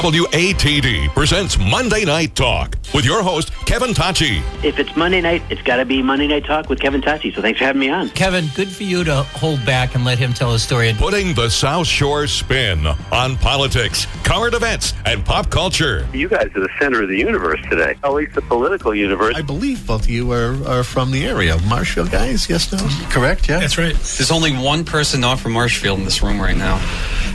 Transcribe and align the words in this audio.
WATD 0.00 1.10
presents 1.10 1.58
Monday 1.58 2.06
Night 2.06 2.34
Talk 2.34 2.74
with 2.94 3.04
your 3.04 3.22
host, 3.22 3.52
Kevin 3.66 3.90
Tocci. 3.90 4.42
If 4.64 4.78
it's 4.78 4.96
Monday 4.96 5.20
night, 5.20 5.42
it's 5.50 5.60
got 5.60 5.76
to 5.76 5.84
be 5.84 6.02
Monday 6.02 6.26
Night 6.26 6.46
Talk 6.46 6.70
with 6.70 6.80
Kevin 6.80 7.02
Tocci. 7.02 7.34
So 7.34 7.42
thanks 7.42 7.58
for 7.58 7.66
having 7.66 7.80
me 7.80 7.90
on. 7.90 8.08
Kevin, 8.10 8.46
good 8.56 8.68
for 8.68 8.82
you 8.84 9.04
to 9.04 9.22
hold 9.24 9.64
back 9.66 9.94
and 9.94 10.02
let 10.02 10.18
him 10.18 10.32
tell 10.32 10.52
his 10.54 10.62
story. 10.62 10.94
Putting 10.96 11.34
the 11.34 11.50
South 11.50 11.86
Shore 11.86 12.26
spin 12.26 12.86
on 13.12 13.36
politics, 13.36 14.06
current 14.24 14.54
events, 14.54 14.94
and 15.04 15.22
pop 15.22 15.50
culture. 15.50 16.08
You 16.14 16.30
guys 16.30 16.48
are 16.56 16.60
the 16.60 16.70
center 16.80 17.02
of 17.02 17.10
the 17.10 17.18
universe 17.18 17.60
today, 17.68 17.94
at 18.02 18.12
least 18.14 18.34
the 18.34 18.42
political 18.42 18.94
universe. 18.94 19.34
I 19.36 19.42
believe 19.42 19.86
both 19.86 20.04
of 20.04 20.10
you 20.10 20.32
are, 20.32 20.56
are 20.66 20.82
from 20.82 21.10
the 21.10 21.26
area. 21.26 21.58
Marshall 21.68 22.06
guys, 22.06 22.48
yes, 22.48 22.72
no? 22.72 22.78
Correct, 23.10 23.50
yeah? 23.50 23.60
That's 23.60 23.76
right. 23.76 23.94
There's 23.94 24.30
only 24.30 24.52
one 24.56 24.82
person 24.82 25.20
not 25.20 25.38
from 25.38 25.52
Marshfield 25.52 25.98
in 25.98 26.06
this 26.06 26.22
room 26.22 26.40
right 26.40 26.56
now, 26.56 26.76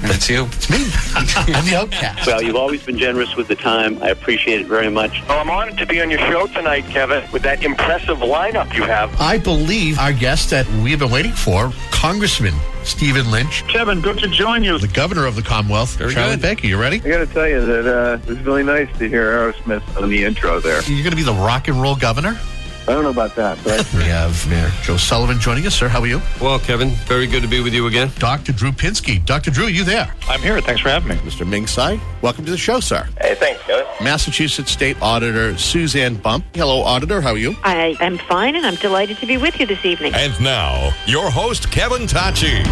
and 0.02 0.12
it's 0.12 0.28
you. 0.28 0.46
It's 0.46 0.70
me. 0.72 0.78
I'm 1.56 1.66
the 1.66 1.76
outcast. 1.78 2.26
Well, 2.26 2.42
you've 2.56 2.62
always 2.62 2.86
been 2.86 2.98
generous 2.98 3.36
with 3.36 3.50
the 3.50 3.56
time. 3.56 4.02
I 4.02 4.12
appreciate 4.12 4.62
it 4.62 4.68
very 4.68 4.90
much. 4.90 5.22
Well, 5.28 5.40
I'm 5.40 5.50
honored 5.50 5.78
to 5.78 5.86
be 5.86 6.02
on 6.02 6.10
your 6.10 6.20
show 6.20 6.48
tonight, 6.48 6.86
Kevin, 6.86 7.30
with 7.34 7.42
that 7.42 7.62
impressive 7.62 8.20
lineup 8.20 8.74
you 8.74 8.84
have. 8.84 9.14
I 9.20 9.38
believe 9.38 10.00
our 10.00 10.14
guest 10.14 10.52
that 10.52 10.66
we've 10.82 10.98
been 10.98 11.12
waiting 11.12 11.34
for, 11.34 11.74
Congressman 11.92 12.54
Stephen 12.86 13.30
Lynch, 13.30 13.68
Kevin, 13.68 14.00
good 14.00 14.20
to 14.20 14.30
join 14.30 14.64
you. 14.64 14.78
the 14.78 14.88
governor 14.88 15.26
of 15.26 15.36
the 15.36 15.42
Commonwealth. 15.42 15.98
Charlie 15.98 16.36
good. 16.36 16.42
Baker, 16.42 16.68
you 16.68 16.80
ready? 16.80 16.98
I 16.98 17.10
got 17.10 17.18
to 17.18 17.26
tell 17.26 17.48
you 17.48 17.66
that 17.66 17.88
uh, 17.88 18.20
it 18.22 18.28
was 18.28 18.40
really 18.44 18.64
nice 18.64 18.96
to 19.00 19.10
hear 19.10 19.34
Aerosmith 19.34 20.02
on 20.02 20.10
the 20.10 20.24
intro 20.24 20.62
there. 20.62 20.82
You're 20.84 21.04
going 21.04 21.10
to 21.10 21.18
be 21.18 21.24
the 21.24 21.34
rock 21.34 21.68
and 21.68 21.82
roll 21.82 21.96
governor? 21.98 22.40
I 22.88 22.94
don't 22.94 23.04
know 23.04 23.10
about 23.10 23.34
that, 23.36 23.58
but 23.64 23.92
We 23.96 24.04
have 24.04 24.48
Mayor 24.48 24.70
Joe 24.84 24.98
Sullivan 24.98 25.40
joining 25.40 25.66
us. 25.66 25.74
Sir, 25.74 25.88
how 25.88 26.02
are 26.02 26.08
you? 26.08 26.22
Well, 26.40 26.60
Kevin, 26.60 26.92
very 27.08 27.26
good 27.26 27.42
to 27.42 27.48
be 27.48 27.60
with 27.60 27.74
you 27.74 27.88
again. 27.88 28.12
Dr. 28.20 28.52
Drew 28.52 28.72
Pinsky. 28.72 29.26
Dr. 29.26 29.50
Drew, 29.50 29.66
are 29.66 29.70
you 29.72 29.84
there? 29.84 30.14
I'm 30.28 30.40
here. 30.40 30.62
Thanks 30.62 30.82
for 30.82 30.90
having 30.90 31.10
me. 31.10 31.16
Mr. 31.16 31.48
Ming 31.48 31.66
Tsai, 31.66 32.00
welcome 32.22 32.46
to 32.46 32.52
the 32.52 32.58
show, 32.58 32.80
sir. 32.80 33.10
Hey, 33.20 33.34
thanks, 33.34 33.60
Kevin. 33.64 33.86
Massachusetts 34.04 34.72
State 34.72 34.98
Auditor 35.02 35.58
Suzanne 35.58 36.16
Bump. 36.16 36.46
Hello, 36.54 36.84
Auditor. 36.84 37.22
How 37.22 37.32
are 37.32 37.38
you? 37.38 37.56
I 37.64 37.98
am 38.02 38.20
fine, 38.20 38.56
and 38.56 38.68
I'm 38.68 38.76
delighted 38.76 39.18
to 39.18 39.26
be 39.26 39.38
with 39.38 39.60
you 39.60 39.66
this 39.66 39.84
evening. 39.84 40.14
And 40.14 40.40
now, 40.40 40.94
your 41.08 41.32
host, 41.32 41.72
Kevin 41.72 42.04
Tocci. 42.04 42.64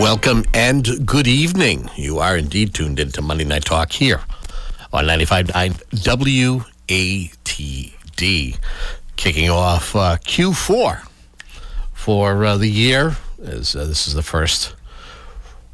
Welcome 0.00 0.44
and 0.54 1.04
good 1.04 1.26
evening. 1.26 1.90
You 1.96 2.20
are 2.20 2.36
indeed 2.36 2.74
tuned 2.74 3.00
into 3.00 3.22
Monday 3.22 3.44
Night 3.44 3.64
Talk 3.64 3.90
here 3.90 4.20
on 4.92 5.06
95.9 5.06 7.96
WATD. 8.20 8.58
Kicking 9.16 9.50
off 9.50 9.94
uh, 9.94 10.16
Q4 10.18 11.06
for 11.92 12.44
uh, 12.44 12.56
the 12.56 12.68
year. 12.68 13.16
As, 13.42 13.74
uh, 13.74 13.84
this 13.84 14.06
is 14.06 14.14
the 14.14 14.22
first 14.22 14.74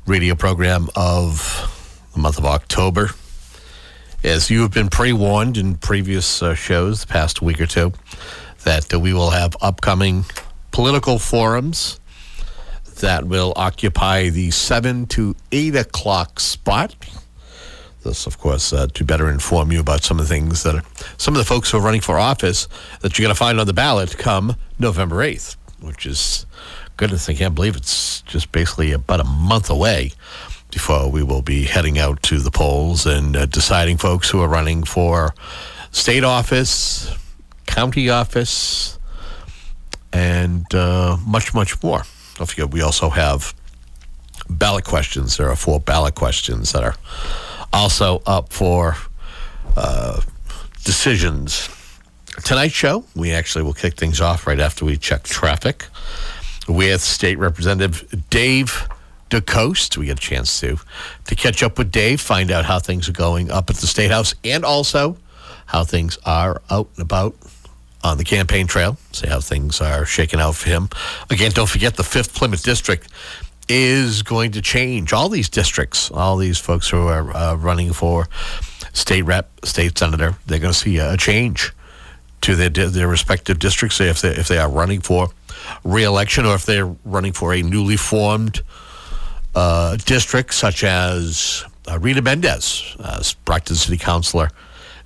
radio 0.07 0.35
program 0.35 0.89
of 0.97 2.09
the 2.13 2.21
month 2.21 2.39
of 2.39 2.47
October. 2.47 3.11
As 4.25 4.51
you 4.51 4.63
have 4.63 4.73
been 4.73 4.89
pre 4.89 5.13
warned 5.13 5.57
in 5.57 5.77
previous 5.77 6.43
uh, 6.43 6.55
shows, 6.55 7.03
the 7.03 7.07
past 7.07 7.43
week 7.43 7.61
or 7.61 7.67
two, 7.67 7.93
that 8.65 8.93
uh, 8.93 8.99
we 8.99 9.13
will 9.13 9.31
have 9.31 9.57
upcoming 9.61 10.25
political 10.73 11.19
forums 11.19 12.01
that 13.01 13.25
will 13.25 13.53
occupy 13.57 14.31
the 14.31 14.51
7 14.51 15.07
to 15.07 15.37
8 15.53 15.77
o'clock 15.77 16.41
spot. 16.41 16.97
This, 18.07 18.27
of 18.27 18.39
course, 18.39 18.73
uh, 18.73 18.87
to 18.95 19.05
better 19.05 19.29
inform 19.29 19.73
you 19.73 19.81
about 19.81 20.05
some 20.05 20.19
of 20.19 20.29
the 20.29 20.35
things 20.35 20.63
that 20.63 20.77
are, 20.77 20.83
some 21.19 21.35
of 21.35 21.39
the 21.39 21.45
folks 21.45 21.71
who 21.71 21.79
are 21.79 21.83
running 21.83 22.01
for 22.01 22.19
office 22.19 22.69
that 23.01 23.19
you're 23.19 23.25
going 23.25 23.35
to 23.35 23.39
find 23.39 23.61
on 23.61 23.67
the 23.67 23.73
ballot 23.73 24.17
come 24.17 24.57
November 24.79 25.17
8th, 25.17 25.57
which 25.81 26.07
is 26.07 26.47
goodness, 26.97 27.29
I 27.29 27.35
can't 27.35 27.55
believe 27.55 27.77
it's 27.77 28.23
just 28.23 28.53
basically 28.53 28.93
about 28.93 29.21
a 29.21 29.25
month 29.25 29.69
away 29.71 30.13
before 30.71 31.11
we 31.11 31.23
will 31.23 31.43
be 31.43 31.65
heading 31.65 31.99
out 31.99 32.23
to 32.23 32.39
the 32.39 32.51
polls 32.51 33.07
and 33.07 33.37
uh, 33.37 33.47
deciding 33.47 33.97
folks 33.97 34.31
who 34.31 34.41
are 34.41 34.49
running 34.49 34.85
for 34.85 35.35
state 35.91 36.25
office, 36.25 37.11
county 37.67 38.09
office, 38.09 38.99
and 40.13 40.73
uh, 40.75 41.17
much, 41.27 41.55
much 41.55 41.83
more. 41.83 42.03
Don't 42.37 42.47
forget, 42.47 42.71
we 42.71 42.83
also 42.83 43.11
have 43.11 43.55
ballot 44.49 44.85
questions. 44.85 45.37
There 45.37 45.49
are 45.51 45.57
four 45.57 45.81
ballot 45.81 46.15
questions 46.15 46.73
that 46.73 46.85
are 46.85 46.95
also 47.77 48.23
up 48.27 48.53
for 48.53 48.97
uh, 49.77 50.21
decisions. 50.83 51.69
Tonight's 52.43 52.75
show, 52.75 53.05
we 53.15 53.33
actually 53.33 53.65
will 53.65 53.75
kick 53.75 53.97
things 53.97 54.21
off 54.21 54.47
right 54.47 54.59
after 54.59 54.85
we 54.85 54.97
check 54.97 55.25
traffic 55.25 55.87
with 56.69 57.03
State 57.03 57.39
Representative 57.39 58.25
Dave 58.31 58.89
DeCoste. 59.31 59.99
We 59.99 60.07
get 60.07 60.19
a 60.19 60.21
chance 60.21 60.59
to 60.61 60.79
to 61.27 61.35
catch 61.35 61.63
up 61.63 61.77
with 61.79 61.93
Dave, 61.93 62.21
find 62.21 62.51
out 62.51 62.65
how 62.65 62.79
things 62.79 63.09
are 63.09 63.13
going 63.13 63.51
up 63.51 63.69
at 63.69 63.77
the 63.77 63.87
State 63.87 64.11
House, 64.11 64.35
and 64.43 64.65
also 64.65 65.19
how 65.67 65.85
things 65.85 66.19
are 66.25 66.63
out 66.71 66.89
and 66.97 67.03
about 67.03 67.35
on 68.03 68.17
the 68.19 68.25
campaign 68.25 68.67
trail. 68.67 68.97
See 69.13 69.27
how 69.27 69.41
things 69.41 69.81
are 69.81 70.07
shaking 70.07 70.41
out 70.41 70.55
for 70.55 70.71
him. 70.71 70.89
Again, 71.29 71.51
don't 71.53 71.69
forget 71.69 71.97
the 71.97 72.05
fifth 72.05 72.35
Plymouth 72.35 72.63
district 72.63 73.09
is 73.69 74.23
going 74.23 74.53
to 74.53 74.63
change. 74.63 75.13
All 75.13 75.29
these 75.29 75.49
districts, 75.49 76.11
all 76.11 76.37
these 76.37 76.59
folks 76.59 76.89
who 76.89 77.09
are 77.09 77.37
uh, 77.37 77.55
running 77.57 77.93
for 77.93 78.29
state 78.93 79.23
rep, 79.23 79.51
state 79.65 79.99
senator, 79.99 80.37
they're 80.47 80.59
going 80.59 80.73
to 80.73 80.79
see 80.79 80.99
a 80.99 81.17
change 81.17 81.73
to 82.43 82.55
their 82.55 82.69
their 82.69 83.09
respective 83.09 83.59
districts 83.59 84.01
if 84.01 84.21
they 84.21 84.31
if 84.31 84.49
they 84.49 84.59
are 84.59 84.71
running 84.71 85.01
for 85.01 85.29
reelection 85.85 86.47
or 86.47 86.55
if 86.55 86.67
they're 86.67 86.87
running 87.05 87.33
for 87.33 87.53
a 87.53 87.63
newly 87.63 87.97
formed 87.97 88.63
uh, 89.55 89.97
district, 89.97 90.55
such 90.55 90.85
as 90.85 91.65
uh, 91.91 91.99
Rita 91.99 92.23
Mendes, 92.23 92.97
as 93.03 93.35
Brockton 93.35 93.77
City 93.77 93.97
Councilor. 93.97 94.51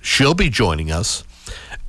She'll 0.01 0.33
be 0.33 0.49
joining 0.49 0.91
us, 0.91 1.23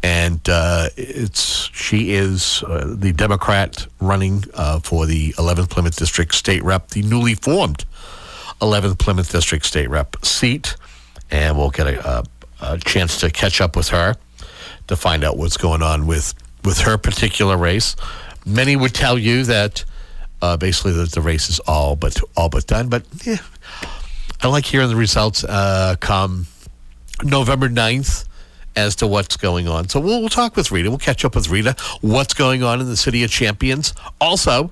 and 0.02 0.40
uh, 0.48 0.88
it's 0.96 1.70
she 1.72 2.12
is 2.12 2.62
uh, 2.64 2.94
the 2.96 3.12
Democrat 3.12 3.86
running 4.00 4.44
uh, 4.54 4.80
for 4.80 5.06
the 5.06 5.32
11th 5.34 5.70
Plymouth 5.70 5.96
District 5.96 6.34
State 6.34 6.62
Rep, 6.62 6.88
the 6.88 7.02
newly 7.02 7.34
formed 7.34 7.84
11th 8.60 8.98
Plymouth 8.98 9.30
District 9.30 9.64
State 9.64 9.88
Rep 9.88 10.16
seat, 10.24 10.76
and 11.30 11.56
we'll 11.56 11.70
get 11.70 11.86
a, 11.86 12.08
a, 12.08 12.24
a 12.60 12.78
chance 12.78 13.20
to 13.20 13.30
catch 13.30 13.60
up 13.60 13.76
with 13.76 13.88
her 13.88 14.16
to 14.88 14.96
find 14.96 15.24
out 15.24 15.36
what's 15.36 15.56
going 15.56 15.82
on 15.82 16.06
with 16.06 16.34
with 16.64 16.78
her 16.78 16.96
particular 16.98 17.56
race. 17.56 17.96
Many 18.44 18.76
would 18.76 18.94
tell 18.94 19.18
you 19.18 19.44
that 19.44 19.84
uh, 20.40 20.56
basically 20.56 20.92
that 20.92 21.12
the 21.12 21.20
race 21.20 21.48
is 21.48 21.60
all 21.60 21.94
but 21.96 22.18
all 22.36 22.48
but 22.48 22.66
done. 22.66 22.88
But 22.88 23.04
yeah, 23.24 23.38
I 24.40 24.48
like 24.48 24.64
hearing 24.64 24.88
the 24.88 24.96
results 24.96 25.44
uh, 25.44 25.96
come 26.00 26.46
November 27.22 27.68
9th 27.68 28.26
as 28.76 28.96
to 28.96 29.06
what's 29.06 29.36
going 29.36 29.68
on. 29.68 29.88
So 29.88 30.00
we'll, 30.00 30.20
we'll 30.20 30.28
talk 30.28 30.56
with 30.56 30.70
Rita. 30.70 30.88
We'll 30.88 30.98
catch 30.98 31.24
up 31.24 31.34
with 31.34 31.48
Rita. 31.48 31.76
What's 32.00 32.34
going 32.34 32.62
on 32.62 32.80
in 32.80 32.86
the 32.86 32.96
city 32.96 33.22
of 33.24 33.30
Champions? 33.30 33.94
Also, 34.20 34.70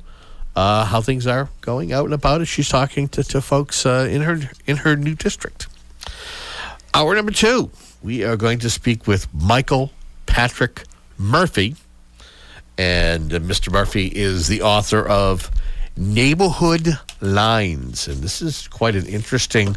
uh, 0.57 0.85
how 0.85 1.01
things 1.01 1.27
are 1.27 1.49
going 1.61 1.93
out 1.93 2.05
and 2.05 2.15
about 2.15 2.41
as 2.41 2.49
she's 2.49 2.69
talking 2.69 3.09
to, 3.09 3.23
to 3.25 3.41
folks 3.41 3.87
uh, 3.87 4.09
in 4.11 4.23
her 4.23 4.41
in 4.67 4.79
her 4.79 4.97
new 4.97 5.15
district. 5.15 5.69
Hour 6.93 7.15
number 7.15 7.33
two, 7.33 7.71
we 8.03 8.25
are 8.25 8.37
going 8.37 8.59
to 8.61 8.71
speak 8.71 9.07
with 9.07 9.33
Michael 9.33 9.93
Patrick 10.27 10.85
Murphy. 11.19 11.77
And 12.79 13.33
uh, 13.33 13.39
Mr. 13.39 13.71
Murphy 13.71 14.07
is 14.07 14.49
the 14.49 14.63
author 14.63 15.07
of 15.07 15.51
Neighborhood 15.97 16.99
Lines. 17.21 18.09
And 18.09 18.23
this 18.23 18.41
is 18.41 18.67
quite 18.69 18.97
an 18.97 19.07
interesting, 19.07 19.77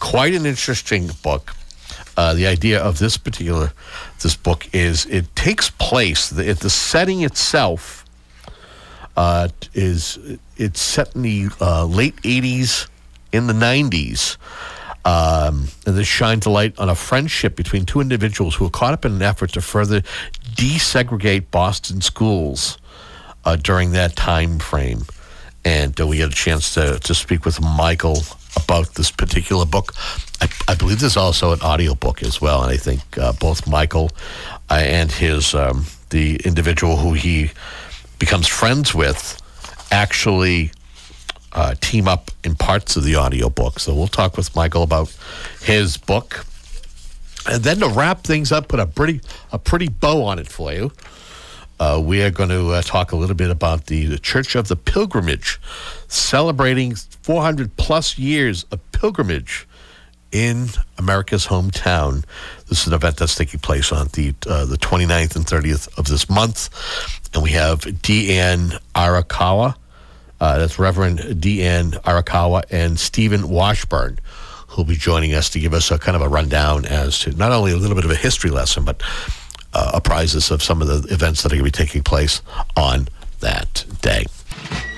quite 0.00 0.34
an 0.34 0.46
interesting 0.46 1.10
book. 1.22 1.54
Uh, 2.20 2.34
the 2.34 2.46
idea 2.46 2.78
of 2.78 2.98
this 2.98 3.16
particular 3.16 3.72
this 4.20 4.36
book 4.36 4.68
is 4.74 5.06
it 5.06 5.34
takes 5.34 5.70
place 5.70 6.28
the, 6.28 6.52
the 6.52 6.68
setting 6.68 7.22
itself 7.22 8.04
uh, 9.16 9.48
is 9.72 10.18
it's 10.58 10.82
set 10.82 11.16
in 11.16 11.22
the 11.22 11.48
uh, 11.62 11.86
late 11.86 12.14
80s 12.16 12.88
in 13.32 13.46
the 13.46 13.54
90s 13.54 14.36
um, 15.06 15.68
and 15.86 15.96
this 15.96 16.06
shines 16.06 16.44
a 16.44 16.50
light 16.50 16.78
on 16.78 16.90
a 16.90 16.94
friendship 16.94 17.56
between 17.56 17.86
two 17.86 18.02
individuals 18.02 18.54
who 18.54 18.66
are 18.66 18.70
caught 18.70 18.92
up 18.92 19.06
in 19.06 19.12
an 19.12 19.22
effort 19.22 19.54
to 19.54 19.62
further 19.62 20.02
desegregate 20.56 21.50
Boston 21.50 22.02
schools 22.02 22.76
uh, 23.46 23.56
during 23.56 23.92
that 23.92 24.14
time 24.14 24.58
frame. 24.58 25.06
And 25.64 25.98
uh, 25.98 26.06
we 26.06 26.18
had 26.18 26.32
a 26.32 26.34
chance 26.34 26.74
to, 26.74 26.98
to 26.98 27.14
speak 27.14 27.46
with 27.46 27.62
Michael 27.62 28.24
about 28.56 28.94
this 28.94 29.10
particular 29.10 29.64
book. 29.64 29.94
I, 30.40 30.48
I 30.68 30.74
believe 30.74 31.00
there's 31.00 31.16
also 31.16 31.52
an 31.52 31.60
audiobook 31.60 32.22
as 32.22 32.40
well. 32.40 32.62
And 32.62 32.72
I 32.72 32.76
think 32.76 33.00
uh, 33.18 33.32
both 33.32 33.66
Michael 33.66 34.10
uh, 34.70 34.74
and 34.74 35.10
his 35.10 35.54
um, 35.54 35.86
the 36.10 36.36
individual 36.44 36.96
who 36.96 37.14
he 37.14 37.50
becomes 38.18 38.46
friends 38.46 38.94
with 38.94 39.40
actually 39.90 40.72
uh, 41.52 41.74
team 41.80 42.06
up 42.06 42.30
in 42.44 42.54
parts 42.54 42.96
of 42.96 43.04
the 43.04 43.16
audiobook. 43.16 43.80
So 43.80 43.94
we'll 43.94 44.08
talk 44.08 44.36
with 44.36 44.54
Michael 44.54 44.82
about 44.82 45.14
his 45.62 45.96
book. 45.96 46.44
And 47.50 47.64
then 47.64 47.78
to 47.78 47.88
wrap 47.88 48.22
things 48.22 48.52
up, 48.52 48.68
put 48.68 48.80
a 48.80 48.86
pretty 48.86 49.20
a 49.50 49.58
pretty 49.58 49.88
bow 49.88 50.24
on 50.24 50.38
it 50.38 50.46
for 50.46 50.72
you. 50.72 50.92
Uh, 51.80 51.98
we 51.98 52.22
are 52.22 52.30
going 52.30 52.50
to 52.50 52.72
uh, 52.72 52.82
talk 52.82 53.10
a 53.10 53.16
little 53.16 53.34
bit 53.34 53.50
about 53.50 53.86
the, 53.86 54.04
the 54.04 54.18
Church 54.18 54.54
of 54.54 54.68
the 54.68 54.76
Pilgrimage, 54.76 55.58
celebrating 56.08 56.94
400 56.94 57.74
plus 57.78 58.18
years 58.18 58.64
of 58.64 58.92
pilgrimage 58.92 59.66
in 60.30 60.66
America's 60.98 61.46
hometown. 61.46 62.22
This 62.68 62.82
is 62.82 62.88
an 62.88 62.92
event 62.92 63.16
that's 63.16 63.34
taking 63.34 63.60
place 63.60 63.92
on 63.92 64.08
the 64.12 64.34
uh, 64.46 64.66
the 64.66 64.76
29th 64.76 65.36
and 65.36 65.46
30th 65.46 65.98
of 65.98 66.04
this 66.06 66.28
month, 66.28 66.68
and 67.32 67.42
we 67.42 67.50
have 67.52 67.80
Deanne 67.80 68.78
Arakawa. 68.94 69.74
Uh, 70.38 70.58
that's 70.58 70.78
Reverend 70.78 71.18
Deanne 71.18 71.92
Arakawa 72.02 72.62
and 72.70 73.00
Stephen 73.00 73.48
Washburn, 73.48 74.18
who'll 74.68 74.84
be 74.84 74.96
joining 74.96 75.32
us 75.32 75.48
to 75.50 75.60
give 75.60 75.72
us 75.72 75.90
a 75.90 75.98
kind 75.98 76.14
of 76.14 76.20
a 76.20 76.28
rundown 76.28 76.84
as 76.84 77.18
to 77.20 77.32
not 77.32 77.52
only 77.52 77.72
a 77.72 77.76
little 77.76 77.96
bit 77.96 78.04
of 78.04 78.10
a 78.10 78.16
history 78.16 78.50
lesson, 78.50 78.84
but 78.84 79.02
uh, 79.72 80.00
of 80.50 80.62
some 80.62 80.82
of 80.82 80.88
the 80.88 81.12
events 81.12 81.42
that 81.42 81.52
are 81.52 81.56
going 81.56 81.70
to 81.70 81.78
be 81.78 81.84
taking 81.84 82.02
place 82.02 82.42
on 82.76 83.08
that 83.40 83.84
day. 84.02 84.26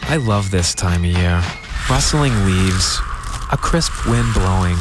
I 0.03 0.17
love 0.17 0.51
this 0.51 0.75
time 0.75 1.05
of 1.05 1.11
year. 1.11 1.43
Rustling 1.89 2.45
leaves, 2.45 2.99
a 3.51 3.57
crisp 3.57 4.07
wind 4.07 4.35
blowing, 4.35 4.77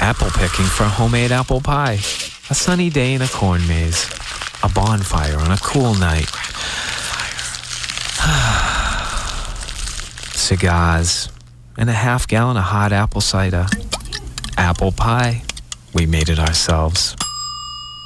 apple 0.00 0.30
picking 0.30 0.66
for 0.66 0.84
homemade 0.84 1.32
apple 1.32 1.60
pie, 1.60 1.98
a 2.48 2.54
sunny 2.54 2.90
day 2.90 3.14
in 3.14 3.22
a 3.22 3.28
corn 3.28 3.66
maze, 3.68 4.08
a 4.62 4.68
bonfire 4.68 5.38
on 5.38 5.50
a 5.50 5.58
cool 5.58 5.94
night. 5.94 6.28
Cigars, 10.34 11.28
and 11.76 11.88
a 11.88 11.94
half 11.94 12.26
gallon 12.26 12.56
of 12.56 12.64
hot 12.64 12.92
apple 12.92 13.20
cider. 13.20 13.66
Apple 14.56 14.92
pie. 14.92 15.42
We 15.94 16.06
made 16.06 16.28
it 16.28 16.38
ourselves. 16.38 17.16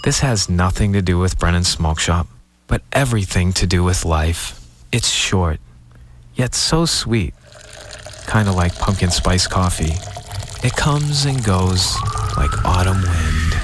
This 0.04 0.20
has 0.20 0.50
nothing 0.50 0.92
to 0.92 1.00
do 1.00 1.18
with 1.18 1.38
Brennan's 1.38 1.68
Smoke 1.68 1.98
Shop, 1.98 2.26
but 2.66 2.82
everything 2.92 3.54
to 3.54 3.66
do 3.66 3.82
with 3.82 4.04
life. 4.04 4.60
It's 4.92 5.08
short, 5.08 5.60
yet 6.34 6.54
so 6.54 6.84
sweet. 6.84 7.32
Kind 8.26 8.46
of 8.46 8.54
like 8.54 8.78
pumpkin 8.78 9.10
spice 9.10 9.46
coffee. 9.46 9.94
It 10.62 10.76
comes 10.76 11.24
and 11.24 11.42
goes 11.42 11.96
like 12.36 12.66
autumn 12.66 13.00
wind. 13.00 13.54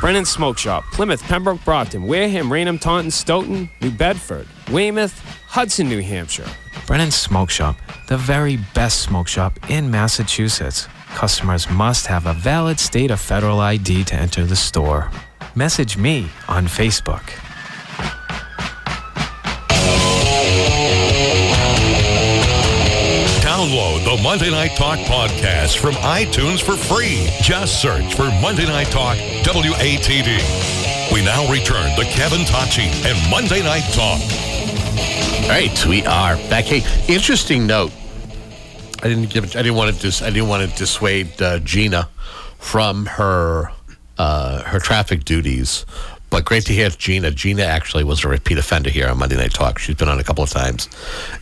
Brennan 0.00 0.24
Smoke 0.24 0.58
Shop, 0.58 0.82
Plymouth, 0.90 1.22
Pembroke, 1.22 1.64
Brockton, 1.64 2.02
Wareham, 2.02 2.52
Raynham, 2.52 2.80
Taunton, 2.80 3.12
Stoughton, 3.12 3.70
New 3.80 3.92
Bedford, 3.92 4.48
Weymouth, 4.72 5.16
Hudson, 5.46 5.88
New 5.88 6.02
Hampshire. 6.02 6.48
Brennan 6.88 7.12
Smoke 7.12 7.50
Shop, 7.50 7.76
the 8.08 8.16
very 8.16 8.58
best 8.74 9.02
smoke 9.02 9.28
shop 9.28 9.60
in 9.70 9.92
Massachusetts. 9.92 10.88
Customers 11.18 11.68
must 11.68 12.06
have 12.06 12.26
a 12.26 12.32
valid 12.32 12.78
state 12.78 13.10
of 13.10 13.18
federal 13.18 13.58
ID 13.58 14.04
to 14.04 14.14
enter 14.14 14.44
the 14.44 14.54
store. 14.54 15.10
Message 15.56 15.96
me 15.96 16.28
on 16.46 16.66
Facebook. 16.68 17.24
Download 23.42 24.04
the 24.04 24.22
Monday 24.22 24.52
Night 24.52 24.76
Talk 24.76 25.00
podcast 25.00 25.78
from 25.78 25.94
iTunes 25.94 26.62
for 26.62 26.76
free. 26.76 27.28
Just 27.42 27.82
search 27.82 28.14
for 28.14 28.30
Monday 28.40 28.66
Night 28.66 28.86
Talk 28.86 29.16
WATD. 29.42 31.12
We 31.12 31.24
now 31.24 31.50
return 31.50 31.96
to 31.96 32.04
Kevin 32.04 32.42
Tocci 32.42 32.94
and 33.04 33.18
Monday 33.28 33.64
Night 33.64 33.82
Talk. 33.92 34.20
All 35.42 35.48
right, 35.48 35.86
we 35.86 36.06
are 36.06 36.36
back. 36.48 36.66
Hey, 36.66 36.84
interesting 37.12 37.66
note. 37.66 37.90
I 39.02 39.08
didn't 39.08 39.30
give. 39.30 39.44
I 39.56 39.62
didn't 39.62 39.76
want 39.76 39.94
to. 39.94 40.00
Dis, 40.00 40.22
I 40.22 40.30
didn't 40.30 40.48
want 40.48 40.68
to 40.68 40.76
dissuade 40.76 41.40
uh, 41.40 41.58
Gina 41.60 42.08
from 42.58 43.06
her 43.06 43.70
uh, 44.18 44.62
her 44.64 44.80
traffic 44.80 45.24
duties. 45.24 45.86
But 46.30 46.44
great 46.44 46.66
to 46.66 46.72
hear 46.72 46.90
Gina. 46.90 47.30
Gina 47.30 47.62
actually 47.62 48.04
was 48.04 48.24
a 48.24 48.28
repeat 48.28 48.58
offender 48.58 48.90
here 48.90 49.08
on 49.08 49.18
Monday 49.18 49.36
Night 49.36 49.54
Talk. 49.54 49.78
She's 49.78 49.94
been 49.94 50.08
on 50.08 50.18
a 50.18 50.24
couple 50.24 50.44
of 50.44 50.50
times, 50.50 50.88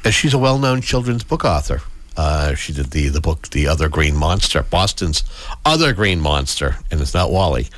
and 0.05 0.15
she's 0.15 0.33
a 0.33 0.39
well-known 0.39 0.81
children's 0.81 1.25
book 1.25 1.45
author. 1.45 1.81
Uh, 2.17 2.55
she 2.55 2.73
did 2.73 2.87
the 2.87 3.09
the 3.09 3.21
book 3.21 3.49
The 3.51 3.67
Other 3.67 3.89
Green 3.89 4.17
Monster, 4.17 4.63
Boston's 4.63 5.25
Other 5.65 5.93
Green 5.93 6.21
Monster, 6.21 6.77
and 6.91 7.01
it's 7.01 7.15
not 7.15 7.33
Wally. 7.33 7.69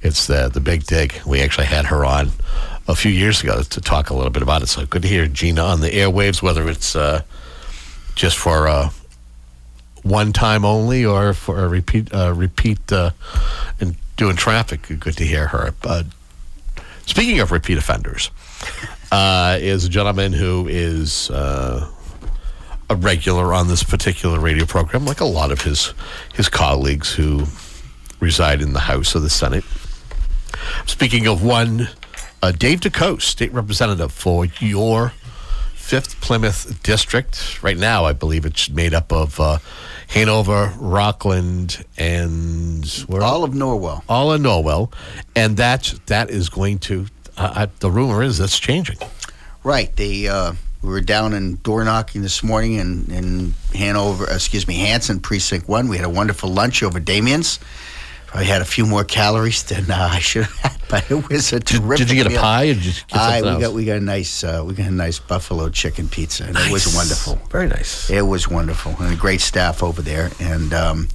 It's 0.00 0.26
the 0.26 0.48
the 0.48 0.60
Big 0.60 0.84
Dig. 0.84 1.20
We 1.26 1.40
actually 1.42 1.66
had 1.66 1.86
her 1.86 2.04
on 2.04 2.30
a 2.88 2.94
few 2.94 3.10
years 3.10 3.42
ago 3.42 3.62
to 3.62 3.80
talk 3.80 4.10
a 4.10 4.14
little 4.14 4.30
bit 4.30 4.42
about 4.42 4.62
it. 4.62 4.68
So 4.68 4.86
good 4.86 5.02
to 5.02 5.08
hear 5.08 5.26
Gina 5.26 5.62
on 5.62 5.80
the 5.80 5.90
airwaves, 5.90 6.42
whether 6.42 6.68
it's 6.68 6.96
uh, 6.96 7.22
just 8.14 8.36
for 8.38 8.68
uh, 8.68 8.90
one 10.04 10.32
time 10.32 10.64
only 10.64 11.04
or 11.04 11.34
for 11.34 11.64
a 11.64 11.68
repeat 11.68 12.14
uh, 12.14 12.32
repeat 12.32 12.92
uh, 12.92 13.10
and 13.80 13.96
doing 14.16 14.36
traffic. 14.36 14.82
Good 15.00 15.16
to 15.16 15.24
hear 15.24 15.48
her. 15.48 15.74
Uh, 15.82 16.04
speaking 17.06 17.40
of 17.40 17.50
repeat 17.50 17.78
offenders, 17.78 18.30
uh, 19.10 19.58
is 19.60 19.84
a 19.86 19.88
gentleman 19.88 20.32
who 20.32 20.68
is 20.68 21.30
uh, 21.30 21.90
a 22.88 22.96
regular 22.96 23.52
on 23.52 23.68
this 23.68 23.82
particular 23.82 24.38
radio 24.38 24.66
program, 24.66 25.04
like 25.04 25.20
a 25.20 25.24
lot 25.24 25.50
of 25.50 25.62
his 25.62 25.94
his 26.34 26.48
colleagues 26.48 27.12
who 27.12 27.44
reside 28.20 28.62
in 28.62 28.72
the 28.74 28.80
House 28.80 29.14
of 29.14 29.22
the 29.22 29.30
Senate. 29.30 29.64
Speaking 30.86 31.26
of 31.26 31.42
one, 31.42 31.88
uh, 32.42 32.52
Dave 32.52 32.80
DeCoste, 32.80 33.22
state 33.22 33.52
representative 33.52 34.12
for 34.12 34.44
your 34.44 35.12
fifth 35.74 36.20
Plymouth 36.20 36.82
district. 36.82 37.62
Right 37.62 37.76
now, 37.76 38.04
I 38.04 38.12
believe 38.14 38.46
it's 38.46 38.70
made 38.70 38.94
up 38.94 39.12
of 39.12 39.38
uh, 39.38 39.58
Hanover, 40.08 40.72
Rockland, 40.78 41.84
and 41.96 42.86
where 43.06 43.22
all 43.22 43.44
of 43.44 43.52
Norwell. 43.52 44.02
All 44.08 44.32
of 44.32 44.40
Norwell, 44.40 44.92
and 45.34 45.56
that 45.56 45.94
that 46.06 46.30
is 46.30 46.48
going 46.48 46.78
to. 46.80 47.06
Uh, 47.36 47.66
the 47.80 47.90
rumor 47.90 48.22
is 48.22 48.38
that's 48.38 48.58
changing. 48.58 48.98
Right. 49.64 49.94
They 49.96 50.28
uh, 50.28 50.52
we 50.82 50.90
were 50.90 51.00
down 51.00 51.32
and 51.32 51.60
door 51.62 51.82
knocking 51.82 52.22
this 52.22 52.42
morning 52.42 52.74
in 52.74 53.10
in 53.10 53.54
Hanover. 53.74 54.30
Excuse 54.30 54.68
me, 54.68 54.74
Hanson 54.74 55.20
Precinct 55.20 55.68
One. 55.68 55.88
We 55.88 55.96
had 55.96 56.06
a 56.06 56.10
wonderful 56.10 56.50
lunch 56.50 56.82
over 56.82 57.00
Damien's. 57.00 57.58
I 58.34 58.42
had 58.42 58.60
a 58.60 58.64
few 58.64 58.84
more 58.84 59.04
calories 59.04 59.62
than 59.62 59.88
uh, 59.88 60.08
I 60.12 60.18
should 60.18 60.44
have 60.44 60.56
had, 60.56 60.80
but 60.90 61.10
it 61.10 61.28
was 61.28 61.52
a 61.52 61.60
terrific. 61.60 61.98
Did, 61.98 62.08
did 62.08 62.16
you 62.16 62.24
get 62.24 62.30
meal. 62.30 62.40
a 62.40 62.42
pie? 62.42 62.64
Or 62.64 62.74
did 62.74 62.84
you 62.84 62.92
get 62.92 63.16
I, 63.16 63.40
we 63.40 63.48
else? 63.48 63.62
got 63.62 63.72
we 63.72 63.84
got 63.84 63.96
a 63.98 64.00
nice 64.00 64.42
uh, 64.42 64.64
we 64.66 64.74
got 64.74 64.88
a 64.88 64.90
nice 64.90 65.20
buffalo 65.20 65.68
chicken 65.68 66.08
pizza, 66.08 66.44
and 66.44 66.54
nice. 66.54 66.68
it 66.68 66.72
was 66.72 66.94
wonderful. 66.96 67.36
Very 67.50 67.68
nice. 67.68 68.10
It 68.10 68.22
was 68.22 68.48
wonderful, 68.48 68.96
and 68.98 69.14
a 69.14 69.16
great 69.16 69.40
staff 69.40 69.84
over 69.84 70.02
there. 70.02 70.30
And 70.40 70.74
um, 70.74 71.08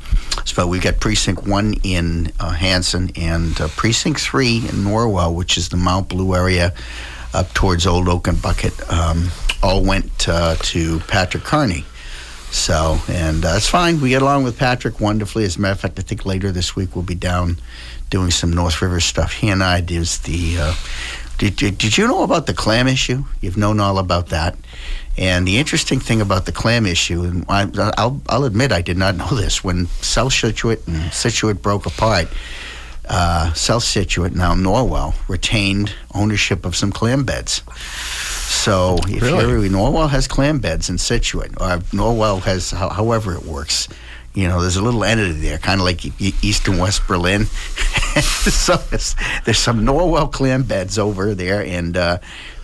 so 0.45 0.65
we 0.65 0.79
got 0.79 1.01
precinct 1.01 1.45
one 1.45 1.75
in 1.83 2.31
uh, 2.39 2.51
Hanson 2.51 3.11
and 3.17 3.59
uh, 3.59 3.67
precinct 3.75 4.21
three 4.21 4.57
in 4.57 4.85
Norwell, 4.85 5.35
which 5.35 5.57
is 5.57 5.69
the 5.69 5.77
Mount 5.77 6.07
Blue 6.07 6.33
area 6.33 6.73
up 7.33 7.53
towards 7.53 7.85
Old 7.85 8.07
Oaken 8.07 8.37
Bucket. 8.37 8.73
Um, 8.91 9.29
all 9.61 9.83
went 9.83 10.29
uh, 10.29 10.55
to 10.55 10.99
Patrick 11.01 11.43
Kearney. 11.43 11.85
So, 12.51 12.99
and 13.07 13.45
uh, 13.45 13.53
it's 13.55 13.67
fine. 13.67 14.01
We 14.01 14.09
get 14.09 14.21
along 14.21 14.43
with 14.43 14.57
Patrick 14.57 14.99
wonderfully. 14.99 15.43
As 15.43 15.57
a 15.57 15.61
matter 15.61 15.73
of 15.73 15.79
fact, 15.79 15.99
I 15.99 16.01
think 16.01 16.25
later 16.25 16.51
this 16.51 16.75
week 16.75 16.95
we'll 16.95 17.05
be 17.05 17.15
down 17.15 17.57
doing 18.09 18.31
some 18.31 18.51
North 18.51 18.81
River 18.81 18.99
stuff. 18.99 19.33
He 19.33 19.49
and 19.49 19.63
I 19.63 19.81
did 19.81 20.05
the. 20.05 20.57
Uh, 20.59 20.75
did, 21.37 21.55
did, 21.55 21.77
did 21.77 21.97
you 21.97 22.05
know 22.05 22.23
about 22.23 22.47
the 22.47 22.53
clam 22.53 22.87
issue? 22.87 23.23
You've 23.39 23.55
known 23.55 23.79
all 23.79 23.97
about 23.97 24.27
that. 24.27 24.57
And 25.17 25.47
the 25.47 25.57
interesting 25.57 25.99
thing 25.99 26.19
about 26.19 26.45
the 26.45 26.51
clam 26.51 26.85
issue, 26.85 27.23
and 27.23 27.45
I, 27.47 27.91
I'll, 27.97 28.21
I'll 28.27 28.43
admit 28.43 28.71
I 28.71 28.81
did 28.81 28.97
not 28.97 29.15
know 29.17 29.29
this, 29.29 29.63
when 29.63 29.87
South 30.01 30.33
Scituate 30.33 30.85
and 30.87 31.13
Scituate 31.13 31.61
broke 31.61 31.85
apart, 31.85 32.27
uh, 33.09 33.51
South 33.53 33.83
Scituate, 33.83 34.33
now 34.33 34.53
Norwell, 34.53 35.15
retained 35.27 35.93
ownership 36.13 36.65
of 36.65 36.75
some 36.75 36.91
clam 36.91 37.23
beds. 37.23 37.63
So 38.49 38.97
if 39.07 39.21
Really? 39.21 39.69
Norwell 39.69 40.09
has 40.09 40.27
clam 40.27 40.59
beds 40.59 40.89
in 40.89 40.97
Scituate, 40.97 41.51
or 41.59 41.79
Norwell 41.91 42.41
has, 42.43 42.71
how, 42.71 42.89
however 42.89 43.33
it 43.33 43.43
works. 43.43 43.87
You 44.35 44.47
know, 44.47 44.61
there's 44.61 44.75
a 44.77 44.83
little 44.83 45.03
entity 45.03 45.33
there, 45.33 45.57
kind 45.57 45.81
of 45.81 45.85
like 45.85 46.05
East 46.43 46.67
and 46.67 46.79
West 46.79 47.07
Berlin. 47.07 47.45
so 48.21 48.75
there's, 48.77 49.15
there's 49.43 49.57
some 49.57 49.81
Norwell 49.85 50.31
clam 50.31 50.63
beds 50.63 50.99
over 50.99 51.33
there, 51.33 51.63
and 51.63 51.97
uh, 51.97 52.19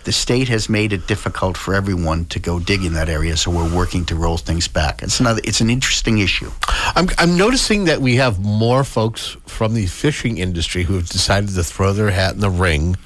the 0.06 0.12
state 0.12 0.48
has 0.48 0.68
made 0.68 0.92
it 0.92 1.08
difficult 1.08 1.56
for 1.56 1.74
everyone 1.74 2.26
to 2.26 2.38
go 2.38 2.60
dig 2.60 2.84
in 2.84 2.92
that 2.92 3.08
area. 3.08 3.36
So 3.36 3.50
we're 3.50 3.74
working 3.74 4.04
to 4.06 4.14
roll 4.14 4.36
things 4.36 4.68
back. 4.68 5.02
It's 5.02 5.18
another, 5.18 5.40
it's 5.42 5.60
an 5.60 5.68
interesting 5.68 6.18
issue. 6.18 6.48
I'm, 6.94 7.08
I'm 7.18 7.36
noticing 7.36 7.86
that 7.86 8.00
we 8.00 8.14
have 8.14 8.38
more 8.38 8.84
folks 8.84 9.36
from 9.46 9.74
the 9.74 9.86
fishing 9.86 10.38
industry 10.38 10.84
who 10.84 10.94
have 10.94 11.08
decided 11.08 11.50
to 11.50 11.64
throw 11.64 11.92
their 11.92 12.12
hat 12.12 12.34
in 12.34 12.40
the 12.40 12.50
ring 12.50 12.96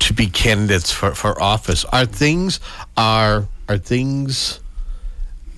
to 0.00 0.14
be 0.14 0.26
candidates 0.26 0.90
for, 0.90 1.14
for 1.14 1.40
office. 1.40 1.84
Are 1.84 2.06
things 2.06 2.60
are 2.96 3.46
are 3.68 3.78
things 3.78 4.60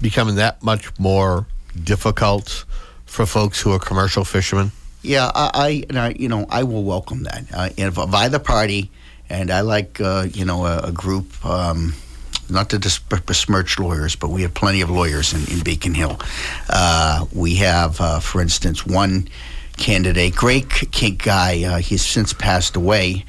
becoming 0.02 0.35
that 0.37 0.61
much 0.61 0.99
more 0.99 1.47
difficult 1.85 2.64
for 3.07 3.26
folks 3.26 3.61
who 3.61 3.73
are 3.73 3.78
commercial 3.78 4.25
fishermen? 4.25 4.73
Yeah, 5.02 5.31
I, 5.35 5.50
I, 5.54 5.85
and 5.88 5.99
I 5.99 6.09
you 6.19 6.28
know, 6.28 6.47
I 6.50 6.64
will 6.64 6.83
welcome 6.83 7.23
that. 7.25 7.45
Uh, 7.54 7.69
if 7.76 7.97
if 7.97 8.14
either 8.14 8.40
party, 8.40 8.90
and 9.28 9.50
I 9.50 9.61
like, 9.61 10.00
uh, 10.00 10.26
you 10.33 10.45
know, 10.45 10.66
a, 10.66 10.88
a 10.88 10.93
group. 10.93 11.45
Um, 11.45 11.95
not 12.50 12.69
to 12.71 13.00
besmirch 13.25 13.78
lawyers, 13.78 14.16
but 14.16 14.28
we 14.28 14.43
have 14.43 14.52
plenty 14.52 14.83
of 14.83 14.90
lawyers 14.90 15.33
in, 15.33 15.57
in 15.57 15.64
Beacon 15.64 15.95
Hill. 15.95 16.21
Uh, 16.69 17.25
we 17.33 17.57
have, 17.57 17.99
uh, 18.00 18.21
for 18.21 18.43
instance, 18.43 18.85
one 18.87 19.28
candidate, 19.76 20.37
great 20.37 20.69
kink 20.69 21.25
guy. 21.25 21.64
Uh, 21.64 21.78
he's 21.78 22.04
since 22.04 22.33
passed 22.33 22.76
away. 22.76 23.25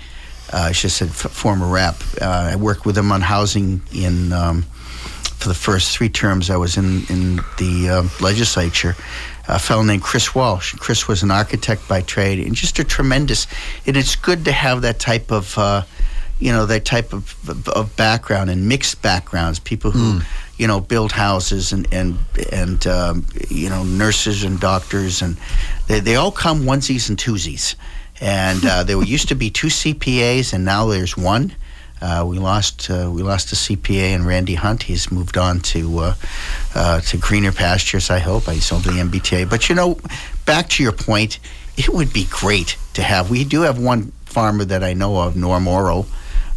Uh, 0.52 0.72
should 0.72 0.92
said 0.92 1.08
f- 1.10 1.32
former 1.32 1.68
rep. 1.68 1.96
Uh, 2.22 2.52
I 2.52 2.56
worked 2.56 2.86
with 2.86 2.98
him 2.98 3.12
on 3.12 3.22
housing 3.22 3.82
in 3.94 4.32
um, 4.32 4.62
for 4.62 5.50
the 5.50 5.56
first 5.56 5.96
three 5.98 6.10
terms 6.10 6.50
I 6.50 6.58
was 6.58 6.78
in 6.78 7.04
in 7.10 7.38
the 7.58 7.90
uh, 7.90 8.04
legislature. 8.22 8.96
A 9.48 9.60
fellow 9.60 9.84
named 9.84 10.02
Chris 10.02 10.34
Walsh. 10.34 10.74
Chris 10.76 11.08
was 11.08 11.24
an 11.24 11.32
architect 11.32 11.88
by 11.88 12.02
trade, 12.02 12.40
and 12.40 12.56
just 12.56 12.80
a 12.80 12.84
tremendous. 12.84 13.48
And 13.86 13.96
it's 13.96 14.16
good 14.16 14.46
to 14.46 14.52
have 14.52 14.82
that 14.82 15.00
type 15.00 15.32
of, 15.32 15.58
uh, 15.58 15.84
you 16.40 16.52
know, 16.52 16.66
that 16.66 16.84
type 16.86 17.14
of, 17.14 17.68
of, 17.70 17.96
background 17.96 18.50
and 18.50 18.68
mixed 18.68 19.02
backgrounds. 19.02 19.60
People 19.60 19.92
who, 19.92 20.22
you 20.58 20.68
know, 20.68 20.80
build 20.80 21.12
houses 21.12 21.72
and 21.72 21.88
and 21.94 22.18
and 22.52 22.88
um, 22.88 23.26
you 23.50 23.70
know, 23.70 23.84
nurses 23.84 24.44
and 24.44 24.60
doctors, 24.60 25.22
and 25.22 25.38
they 25.88 26.00
they 26.00 26.16
all 26.16 26.32
come 26.32 26.62
onesies 26.64 27.10
and 27.10 27.18
twosies. 27.18 27.76
And 28.22 28.66
uh, 28.66 28.84
there 28.84 29.02
used 29.04 29.28
to 29.30 29.36
be 29.36 29.50
two 29.50 29.68
CPAs, 29.68 30.54
and 30.54 30.66
now 30.66 30.88
there's 30.88 31.18
one. 31.18 31.54
Uh, 32.02 32.26
we 32.28 32.38
lost 32.38 32.90
uh, 32.90 33.10
we 33.14 33.24
lost 33.24 33.52
a 33.52 33.56
CPA 33.56 34.14
and 34.16 34.28
Randy 34.28 34.56
Hunt. 34.56 34.84
He's 34.84 35.12
moved 35.12 35.38
on 35.38 35.60
to 35.62 36.00
uh, 36.00 36.14
uh, 36.76 37.02
to 37.02 37.18
greener 37.18 37.52
pastures. 37.52 38.10
I 38.10 38.20
hope. 38.20 38.48
I 38.48 38.60
sold 38.60 38.84
the 38.84 38.92
MBTA. 38.92 39.50
But 39.50 39.70
you 39.70 39.76
know, 39.76 39.98
back 40.46 40.70
to 40.72 40.84
your 40.84 40.92
point, 40.92 41.40
it 41.78 41.90
would 41.90 42.12
be 42.12 42.26
great 42.30 42.78
to 42.94 43.02
have. 43.02 43.30
We 43.30 43.44
do 43.44 43.62
have 43.62 43.80
one 43.80 44.12
farmer 44.26 44.66
that 44.66 44.84
I 44.84 44.94
know 44.94 45.20
of, 45.22 45.36
Norm 45.36 45.66
Orrall. 45.66 46.06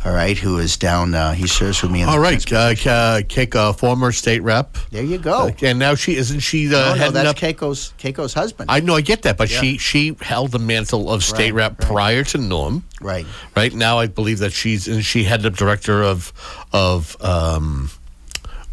All 0.08 0.14
right, 0.14 0.38
who 0.38 0.56
is 0.56 0.78
down? 0.78 1.14
Uh, 1.14 1.32
he 1.34 1.46
serves 1.46 1.82
with 1.82 1.90
me. 1.90 2.02
All 2.02 2.18
right, 2.18 2.40
uh, 2.50 2.74
K- 2.74 3.24
Keiko, 3.28 3.78
former 3.78 4.10
state 4.10 4.42
rep. 4.42 4.78
There 4.90 5.02
you 5.04 5.18
go. 5.18 5.48
Uh, 5.48 5.52
and 5.60 5.78
now 5.78 5.94
she 5.96 6.16
isn't 6.16 6.40
she 6.40 6.64
the 6.64 6.94
no, 6.94 6.94
no, 6.94 7.10
that's 7.10 7.28
up? 7.28 7.36
Keiko's 7.36 7.92
Keiko's 7.98 8.32
husband. 8.32 8.70
I 8.70 8.80
know, 8.80 8.96
I 8.96 9.02
get 9.02 9.20
that, 9.22 9.36
but 9.36 9.50
Yeah. 9.50 9.60
she 9.60 9.76
she 9.76 10.16
held 10.22 10.52
the 10.52 10.58
mantle 10.58 11.10
of 11.12 11.22
state 11.22 11.52
Right, 11.52 11.72
rep 11.72 11.78
prior 11.80 12.24
to 12.24 12.38
Norm. 12.38 12.84
Right. 13.02 13.26
Right 13.54 13.74
now, 13.74 13.98
I 13.98 14.06
believe 14.06 14.38
that 14.38 14.54
she's 14.54 14.88
and 14.88 15.04
she 15.04 15.24
headed 15.24 15.44
up 15.44 15.56
director 15.56 16.02
of 16.02 16.32
of 16.72 17.14
um, 17.22 17.90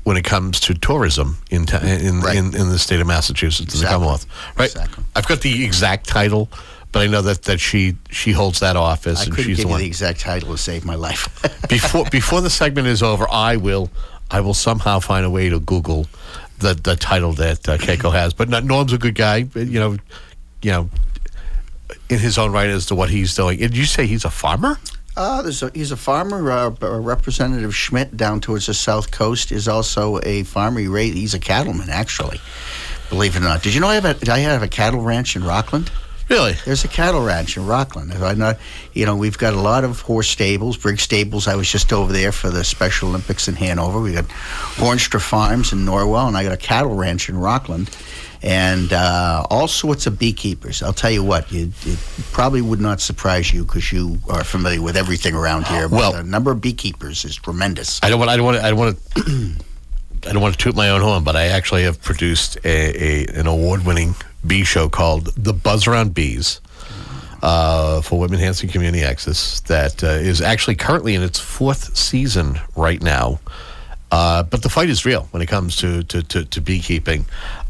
when 0.05 0.15
it 0.15 0.23
comes 0.23 0.61
to 0.61 0.73
tourism 0.73 1.37
in 1.51 1.65
in, 1.83 2.25
in 2.29 2.55
in 2.55 2.69
the 2.69 2.79
state 2.79 3.01
of 3.01 3.07
Massachusetts 3.07 3.75
in 3.75 3.81
the 3.81 3.87
Commonwealth. 3.87 4.25
Right. 4.57 4.73
I've 5.17 5.27
got 5.27 5.41
the 5.41 5.65
exact 5.65 6.07
title, 6.07 6.49
but 6.95 7.01
I 7.03 7.07
know 7.07 7.21
that 7.23 7.43
that 7.43 7.59
she 7.59 7.97
she 8.09 8.31
holds 8.31 8.61
that 8.61 8.77
office 8.77 9.19
I 9.19 9.23
and 9.25 9.31
couldn't 9.33 9.47
she's 9.47 9.57
give 9.57 9.65
the 9.65 9.69
you 9.69 9.73
one. 9.73 9.81
the 9.81 9.85
exact 9.85 10.21
title 10.21 10.51
to 10.53 10.57
save 10.57 10.85
my 10.85 10.95
life. 10.95 11.27
before 11.69 12.05
before 12.09 12.39
the 12.39 12.49
segment 12.49 12.87
is 12.87 13.03
over, 13.03 13.27
I 13.29 13.57
will 13.57 13.89
I 14.31 14.39
will 14.39 14.53
somehow 14.53 15.01
find 15.01 15.25
a 15.25 15.29
way 15.29 15.49
to 15.49 15.59
Google 15.59 16.07
the 16.59 16.73
the 16.73 16.95
title 16.95 17.33
that 17.33 17.67
uh, 17.67 17.77
Keiko 17.77 18.13
has. 18.13 18.33
But 18.33 18.47
no, 18.47 18.61
Norm's 18.61 18.93
a 18.93 18.97
good 18.97 19.13
guy, 19.15 19.45
you 19.55 19.77
know, 19.77 19.97
you 20.61 20.71
know, 20.71 20.89
in 22.09 22.19
his 22.19 22.37
own 22.37 22.53
right 22.53 22.69
as 22.69 22.85
to 22.85 22.95
what 22.95 23.09
he's 23.09 23.35
doing. 23.35 23.59
Did 23.59 23.75
you 23.75 23.83
say 23.83 24.07
he's 24.07 24.23
a 24.23 24.29
farmer? 24.29 24.79
Uh, 25.17 25.41
there's 25.41 25.63
a, 25.63 25.71
he's 25.73 25.91
a 25.91 25.97
farmer. 25.97 26.49
Uh, 26.49 26.69
Representative 27.01 27.75
Schmid 27.75 28.15
down 28.15 28.39
towards 28.39 28.67
the 28.67 28.73
south 28.73 29.11
coast 29.11 29.51
is 29.51 29.67
also 29.67 30.21
a 30.23 30.43
farmer. 30.43 30.79
He 30.79 30.87
ra- 30.87 31.01
he's 31.01 31.33
a 31.33 31.39
cattleman, 31.39 31.89
actually. 31.89 32.39
Believe 33.09 33.35
it 33.35 33.39
or 33.39 33.43
not. 33.43 33.63
Did 33.63 33.73
you 33.73 33.81
know 33.81 33.87
I 33.89 33.95
have 33.95 34.05
a, 34.05 34.31
I 34.31 34.39
have 34.39 34.63
a 34.63 34.69
cattle 34.69 35.01
ranch 35.01 35.35
in 35.35 35.43
Rockland? 35.43 35.91
Really? 36.27 36.53
There's 36.65 36.83
a 36.83 36.87
cattle 36.87 37.23
ranch 37.23 37.55
in 37.55 37.67
Rockland. 37.67 38.11
If 38.11 38.21
I 38.23 38.33
not, 38.33 38.57
you 38.93 39.05
know, 39.05 39.15
we've 39.15 39.37
got 39.37 39.53
a 39.53 39.59
lot 39.59 39.83
of 39.83 40.01
horse 40.01 40.27
stables, 40.27 40.75
Briggs 40.75 41.03
stables. 41.03 41.47
I 41.47 41.55
was 41.55 41.69
just 41.71 41.93
over 41.93 42.11
there 42.11 42.31
for 42.31 42.49
the 42.49 42.63
Special 42.63 43.09
Olympics 43.09 43.47
in 43.47 43.53
Hanover. 43.55 43.99
We 44.01 44.13
got 44.13 44.25
Hornstra 44.25 45.21
Farms 45.21 45.71
in 45.71 45.85
Norwell, 45.85 46.27
and 46.27 46.35
I 46.35 46.43
got 46.43 46.51
a 46.53 46.57
cattle 46.57 46.95
ranch 46.95 47.29
in 47.29 47.37
Rockland, 47.37 47.91
and 48.41 48.91
uh, 48.91 49.45
all 49.51 49.67
sorts 49.67 50.07
of 50.07 50.17
beekeepers. 50.17 50.81
I'll 50.81 50.93
tell 50.93 51.11
you 51.11 51.23
what, 51.23 51.51
you, 51.51 51.71
it 51.83 51.99
probably 52.31 52.61
would 52.63 52.81
not 52.81 53.01
surprise 53.01 53.53
you 53.53 53.63
because 53.63 53.91
you 53.91 54.17
are 54.27 54.43
familiar 54.43 54.81
with 54.81 54.97
everything 54.97 55.35
around 55.35 55.67
here. 55.67 55.87
But 55.87 55.97
Well- 55.97 56.13
the 56.13 56.23
number 56.23 56.49
of 56.49 56.59
beekeepers 56.59 57.23
is 57.23 57.35
tremendous. 57.35 57.99
I 58.01 58.09
don't 58.09 58.17
want 58.19 58.31
I 58.31 58.37
don't 58.37 58.45
want 58.45 58.57
I 58.57 58.69
don't 58.71 58.79
want 58.79 58.97
to 59.15 59.55
I 60.27 60.33
don't 60.33 60.41
want 60.41 60.57
to 60.57 60.63
toot 60.63 60.75
my 60.75 60.89
own 60.89 61.01
horn, 61.01 61.23
but 61.23 61.35
I 61.35 61.47
actually 61.47 61.83
have 61.83 62.01
produced 62.01 62.57
a, 62.63 62.67
a 62.67 63.39
an 63.39 63.47
award 63.47 63.85
winning 63.85 64.15
bee 64.45 64.63
show 64.63 64.89
called 64.89 65.27
The 65.35 65.53
Buzz 65.53 65.87
Around 65.87 66.13
Bees. 66.13 66.61
Uh, 67.43 68.01
for 68.01 68.17
Women 68.17 68.39
Enhancing 68.39 68.69
Community 68.69 69.03
Access, 69.03 69.59
that 69.61 70.03
uh, 70.03 70.07
is 70.07 70.41
actually 70.41 70.73
currently 70.73 71.13
in 71.13 71.21
its 71.21 71.39
fourth 71.39 71.95
season 71.95 72.59
right 72.75 72.99
now. 73.03 73.39
Uh, 74.11 74.41
but 74.41 74.63
the 74.63 74.69
fight 74.69 74.89
is 74.89 75.05
real 75.05 75.27
when 75.29 75.43
it 75.43 75.45
comes 75.47 75.75
to 75.75 76.01
to, 76.03 76.23
to, 76.23 76.45
to 76.45 76.61
beekeeping, 76.61 77.25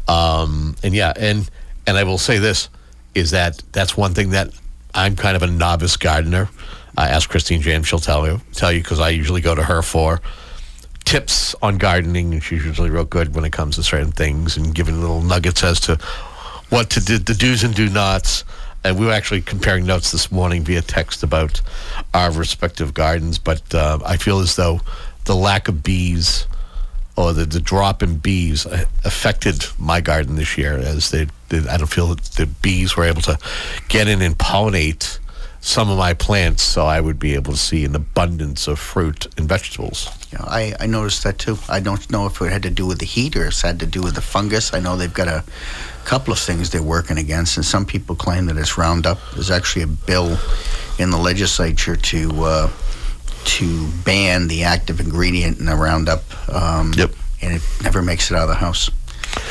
um, 0.08 0.76
and 0.82 0.94
yeah, 0.94 1.12
and 1.16 1.50
and 1.86 1.98
I 1.98 2.04
will 2.04 2.16
say 2.16 2.38
this 2.38 2.70
is 3.14 3.32
that 3.32 3.62
that's 3.72 3.98
one 3.98 4.14
thing 4.14 4.30
that 4.30 4.50
I'm 4.94 5.14
kind 5.14 5.36
of 5.36 5.42
a 5.42 5.46
novice 5.46 5.98
gardener. 5.98 6.48
I 6.96 7.08
ask 7.08 7.28
Christine 7.28 7.60
James; 7.60 7.86
she'll 7.86 7.98
tell 7.98 8.26
you 8.26 8.40
tell 8.54 8.72
you 8.72 8.80
because 8.80 9.00
I 9.00 9.10
usually 9.10 9.42
go 9.42 9.54
to 9.54 9.62
her 9.62 9.82
for 9.82 10.22
tips 11.06 11.54
on 11.62 11.78
gardening, 11.78 12.38
she's 12.40 12.64
usually 12.64 12.90
real 12.90 13.04
good 13.04 13.34
when 13.34 13.44
it 13.44 13.52
comes 13.52 13.76
to 13.76 13.82
certain 13.82 14.12
things 14.12 14.56
and 14.56 14.74
giving 14.74 15.00
little 15.00 15.22
nuggets 15.22 15.64
as 15.64 15.80
to 15.80 15.96
what 16.68 16.90
to 16.90 17.00
do, 17.00 17.16
the 17.16 17.32
do's 17.32 17.64
and 17.64 17.74
do 17.74 17.88
nots. 17.88 18.44
And 18.84 18.98
we 18.98 19.06
were 19.06 19.12
actually 19.12 19.40
comparing 19.40 19.86
notes 19.86 20.12
this 20.12 20.30
morning 20.30 20.62
via 20.62 20.82
text 20.82 21.22
about 21.22 21.62
our 22.12 22.30
respective 22.30 22.92
gardens. 22.92 23.38
But 23.38 23.74
uh, 23.74 24.00
I 24.04 24.16
feel 24.16 24.40
as 24.40 24.56
though 24.56 24.80
the 25.24 25.34
lack 25.34 25.68
of 25.68 25.82
bees 25.82 26.46
or 27.16 27.32
the, 27.32 27.46
the 27.46 27.60
drop 27.60 28.02
in 28.02 28.18
bees 28.18 28.66
affected 29.04 29.64
my 29.78 30.00
garden 30.00 30.36
this 30.36 30.58
year 30.58 30.76
as 30.76 31.10
they, 31.10 31.26
they 31.48 31.66
I 31.68 31.78
don't 31.78 31.86
feel 31.86 32.08
that 32.08 32.22
the 32.22 32.46
bees 32.46 32.96
were 32.96 33.04
able 33.04 33.22
to 33.22 33.38
get 33.88 34.06
in 34.06 34.22
and 34.22 34.36
pollinate 34.36 35.18
some 35.66 35.90
of 35.90 35.98
my 35.98 36.14
plants 36.14 36.62
so 36.62 36.86
I 36.86 37.00
would 37.00 37.18
be 37.18 37.34
able 37.34 37.52
to 37.52 37.58
see 37.58 37.84
an 37.84 37.96
abundance 37.96 38.68
of 38.68 38.78
fruit 38.78 39.26
and 39.36 39.48
vegetables. 39.48 40.08
Know, 40.32 40.44
I, 40.46 40.74
I 40.78 40.86
noticed 40.86 41.24
that 41.24 41.38
too. 41.38 41.58
I 41.68 41.80
don't 41.80 42.08
know 42.08 42.26
if 42.26 42.40
it 42.40 42.52
had 42.52 42.62
to 42.62 42.70
do 42.70 42.86
with 42.86 43.00
the 43.00 43.04
heat 43.04 43.34
or 43.36 43.46
if 43.46 43.54
it 43.54 43.66
had 43.66 43.80
to 43.80 43.86
do 43.86 44.00
with 44.00 44.14
the 44.14 44.20
fungus. 44.20 44.72
I 44.72 44.78
know 44.78 44.96
they've 44.96 45.12
got 45.12 45.26
a 45.26 45.42
couple 46.04 46.32
of 46.32 46.38
things 46.38 46.70
they're 46.70 46.82
working 46.82 47.18
against, 47.18 47.56
and 47.56 47.66
some 47.66 47.84
people 47.84 48.14
claim 48.14 48.46
that 48.46 48.56
it's 48.56 48.78
Roundup. 48.78 49.18
There's 49.34 49.50
actually 49.50 49.82
a 49.82 49.88
bill 49.88 50.38
in 51.00 51.10
the 51.10 51.18
legislature 51.18 51.96
to 51.96 52.44
uh, 52.44 52.70
to 53.44 53.88
ban 54.04 54.46
the 54.46 54.62
active 54.62 55.00
ingredient 55.00 55.58
in 55.58 55.66
the 55.66 55.74
Roundup. 55.74 56.22
Um, 56.48 56.92
yep. 56.96 57.10
And 57.42 57.54
it 57.54 57.62
never 57.82 58.02
makes 58.02 58.30
it 58.30 58.36
out 58.36 58.44
of 58.44 58.48
the 58.48 58.54
house. 58.54 58.88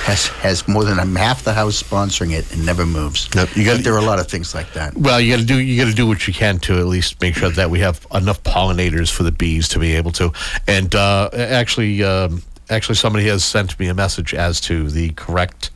Has 0.06 0.28
has 0.28 0.68
more 0.68 0.84
than 0.86 0.98
half 1.16 1.44
the 1.44 1.54
house 1.54 1.82
sponsoring 1.82 2.32
it 2.32 2.52
and 2.54 2.64
never 2.64 2.86
moves. 2.86 3.28
Yep, 3.36 3.56
you 3.56 3.66
got- 3.66 3.80
there 3.84 3.94
are 3.96 3.98
a 3.98 4.04
lot 4.04 4.20
of 4.20 4.28
things 4.28 4.54
like 4.54 4.72
that. 4.74 4.96
Well, 4.96 5.20
you 5.20 5.34
got 5.34 5.40
to 5.40 5.46
do 5.46 5.58
you 5.60 5.82
got 5.84 5.90
to 5.90 5.96
do 5.96 6.06
what 6.06 6.28
you 6.28 6.34
can 6.34 6.60
to 6.60 6.78
at 6.78 6.86
least 6.86 7.20
make 7.22 7.34
sure 7.36 7.50
that 7.50 7.72
we 7.72 7.80
have 7.80 8.06
enough 8.14 8.44
pollinators 8.44 9.10
for 9.12 9.24
the 9.24 9.32
bees 9.32 9.68
to 9.70 9.80
be 9.80 9.96
able 9.96 10.12
to. 10.12 10.32
And 10.68 10.94
uh, 10.94 11.30
actually, 11.34 12.04
um, 12.04 12.44
actually, 12.70 12.96
somebody 12.96 13.26
has 13.30 13.44
sent 13.44 13.80
me 13.80 13.88
a 13.88 13.96
message 13.96 14.36
as 14.36 14.62
to 14.62 14.92
the 14.92 15.10
correct 15.14 15.72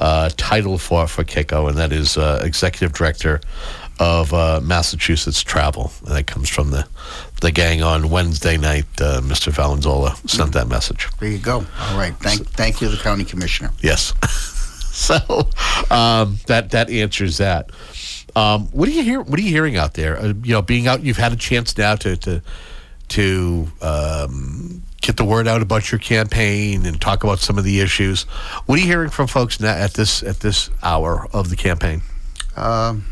uh, 0.00 0.30
title 0.36 0.76
for 0.76 1.06
for 1.06 1.22
Keiko, 1.22 1.68
and 1.68 1.78
that 1.78 1.92
is 1.92 2.16
uh, 2.16 2.40
executive 2.42 2.92
director 2.92 3.40
of 4.00 4.32
uh, 4.32 4.60
Massachusetts 4.62 5.42
Travel, 5.42 5.92
and 6.06 6.16
that 6.16 6.26
comes 6.26 6.48
from 6.48 6.70
the 6.70 6.88
the 7.42 7.52
gang 7.52 7.82
on 7.82 8.10
Wednesday 8.10 8.56
night. 8.56 8.86
Uh, 8.98 9.20
Mr. 9.20 9.52
Valenzola 9.52 10.16
sent 10.28 10.54
that 10.54 10.68
message. 10.68 11.06
There 11.20 11.28
you 11.28 11.38
go. 11.38 11.58
All 11.78 11.98
right. 11.98 12.14
Thank 12.16 12.48
thank 12.48 12.80
you, 12.80 12.88
the 12.88 12.96
county 12.96 13.24
commissioner. 13.24 13.70
Yes. 13.82 14.14
so 14.92 15.16
um, 15.90 16.38
that 16.46 16.70
that 16.70 16.90
answers 16.90 17.36
that. 17.38 17.70
Um, 18.34 18.68
what 18.68 18.86
do 18.86 18.92
you 18.92 19.02
hear? 19.02 19.20
What 19.20 19.38
are 19.38 19.42
you 19.42 19.50
hearing 19.50 19.76
out 19.76 19.94
there? 19.94 20.18
Uh, 20.18 20.32
you 20.42 20.54
know, 20.54 20.62
being 20.62 20.86
out, 20.86 21.02
you've 21.02 21.18
had 21.18 21.32
a 21.32 21.36
chance 21.36 21.76
now 21.76 21.94
to 21.96 22.16
to 22.16 22.42
to 23.08 23.66
um, 23.82 24.82
get 25.02 25.18
the 25.18 25.24
word 25.24 25.46
out 25.46 25.60
about 25.60 25.92
your 25.92 25.98
campaign 25.98 26.86
and 26.86 26.98
talk 27.00 27.22
about 27.22 27.38
some 27.38 27.58
of 27.58 27.64
the 27.64 27.80
issues. 27.80 28.22
What 28.64 28.78
are 28.78 28.82
you 28.82 28.88
hearing 28.88 29.10
from 29.10 29.26
folks 29.26 29.60
now 29.60 29.74
at 29.74 29.92
this 29.92 30.22
at 30.22 30.40
this 30.40 30.70
hour 30.82 31.26
of 31.34 31.50
the 31.50 31.56
campaign? 31.56 32.00
Um, 32.56 33.04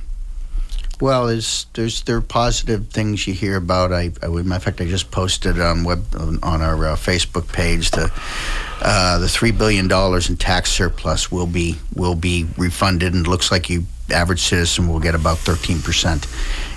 well, 1.00 1.26
there's 1.26 1.66
there's 1.74 2.02
there 2.02 2.16
are 2.16 2.20
positive 2.20 2.88
things 2.88 3.26
you 3.26 3.34
hear 3.34 3.56
about. 3.56 3.92
I, 3.92 4.10
I 4.22 4.28
would, 4.28 4.50
of 4.50 4.62
fact, 4.62 4.80
I 4.80 4.86
just 4.86 5.10
posted 5.10 5.60
on 5.60 5.84
web 5.84 6.04
on 6.16 6.62
our 6.62 6.86
uh, 6.86 6.96
Facebook 6.96 7.52
page 7.52 7.90
the 7.90 8.10
uh, 8.80 9.18
the 9.18 9.28
three 9.28 9.52
billion 9.52 9.88
dollars 9.88 10.28
in 10.28 10.36
tax 10.36 10.70
surplus 10.70 11.30
will 11.30 11.46
be 11.46 11.76
will 11.94 12.14
be 12.14 12.46
refunded, 12.56 13.14
and 13.14 13.26
looks 13.26 13.52
like 13.52 13.70
you 13.70 13.84
average 14.10 14.40
citizen 14.40 14.88
will 14.88 15.00
get 15.00 15.14
about 15.14 15.38
thirteen 15.38 15.80
percent. 15.80 16.26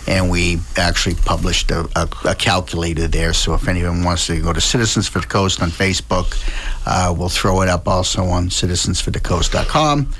And 0.08 0.32
we 0.32 0.58
actually 0.78 1.16
published 1.16 1.70
a, 1.70 1.88
a, 1.96 2.10
a 2.30 2.36
calculator 2.36 3.08
there. 3.08 3.34
So 3.34 3.54
if 3.54 3.68
anyone 3.68 4.04
wants 4.04 4.26
to 4.28 4.42
go 4.42 4.52
to 4.52 4.60
Citizens 4.60 5.08
for 5.08 5.20
the 5.20 5.28
Coast 5.28 5.62
on 5.62 5.70
Facebook, 5.70 6.44
uh, 6.88 7.14
we'll 7.16 7.30
throw 7.30 7.62
it 7.62 7.70
up 7.70 7.88
also 7.88 8.24
on 8.24 8.50
citizensforthecoast.com 8.50 10.12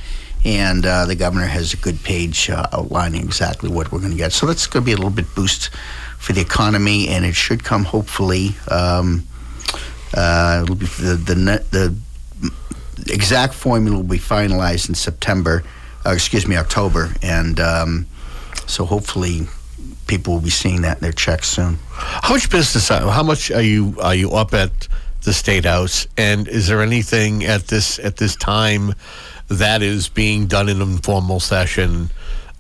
and 0.44 0.86
uh, 0.86 1.06
the 1.06 1.16
governor 1.16 1.46
has 1.46 1.74
a 1.74 1.78
good 1.78 2.04
page 2.04 2.50
uh, 2.50 2.68
outlining 2.74 3.24
exactly 3.24 3.70
what 3.70 3.92
we're 3.92 4.00
going 4.00 4.12
to 4.12 4.18
get. 4.18 4.32
So 4.32 4.46
that's 4.46 4.68
going 4.68 4.84
to 4.84 4.86
be 4.86 4.94
a 4.94 4.96
little 4.96 5.12
bit 5.12 5.34
boost 5.36 5.70
for 6.18 6.34
the 6.34 6.42
economy, 6.42 7.08
and 7.10 7.26
it 7.26 7.36
should 7.36 7.64
come 7.64 7.84
hopefully. 7.84 8.56
Um, 8.70 9.28
uh, 10.14 10.62
it'll 10.64 10.76
be 10.76 10.86
the 10.86 11.16
the, 11.72 11.96
the 13.02 13.14
exact 13.14 13.54
formula 13.54 13.98
will 13.98 14.04
be 14.04 14.18
finalized 14.18 14.90
in 14.90 14.96
September. 14.96 15.64
Uh, 16.06 16.12
excuse 16.12 16.48
me, 16.48 16.56
October, 16.56 17.14
and 17.22 17.60
um, 17.60 18.08
so 18.66 18.86
hopefully 18.86 19.42
people 20.08 20.34
will 20.34 20.42
be 20.42 20.50
seeing 20.50 20.82
that 20.82 20.98
in 20.98 21.04
their 21.04 21.12
checks 21.12 21.48
soon. 21.48 21.78
How 21.92 22.34
much 22.34 22.50
business? 22.50 22.90
How 22.90 23.24
much 23.24 23.52
are 23.52 23.62
you 23.62 23.96
are 24.02 24.16
you 24.16 24.32
up 24.32 24.54
at 24.54 24.88
the 25.24 25.34
state 25.34 25.66
house. 25.66 26.08
And 26.18 26.48
is 26.48 26.68
there 26.68 26.82
anything 26.82 27.44
at 27.46 27.68
this 27.68 28.00
at 28.00 28.18
this 28.18 28.36
time 28.36 28.94
that 29.52 29.82
is 29.82 30.10
being 30.10 30.48
done 30.48 30.70
in 30.70 30.82
an 30.82 30.92
informal 30.94 31.40
session 31.40 32.10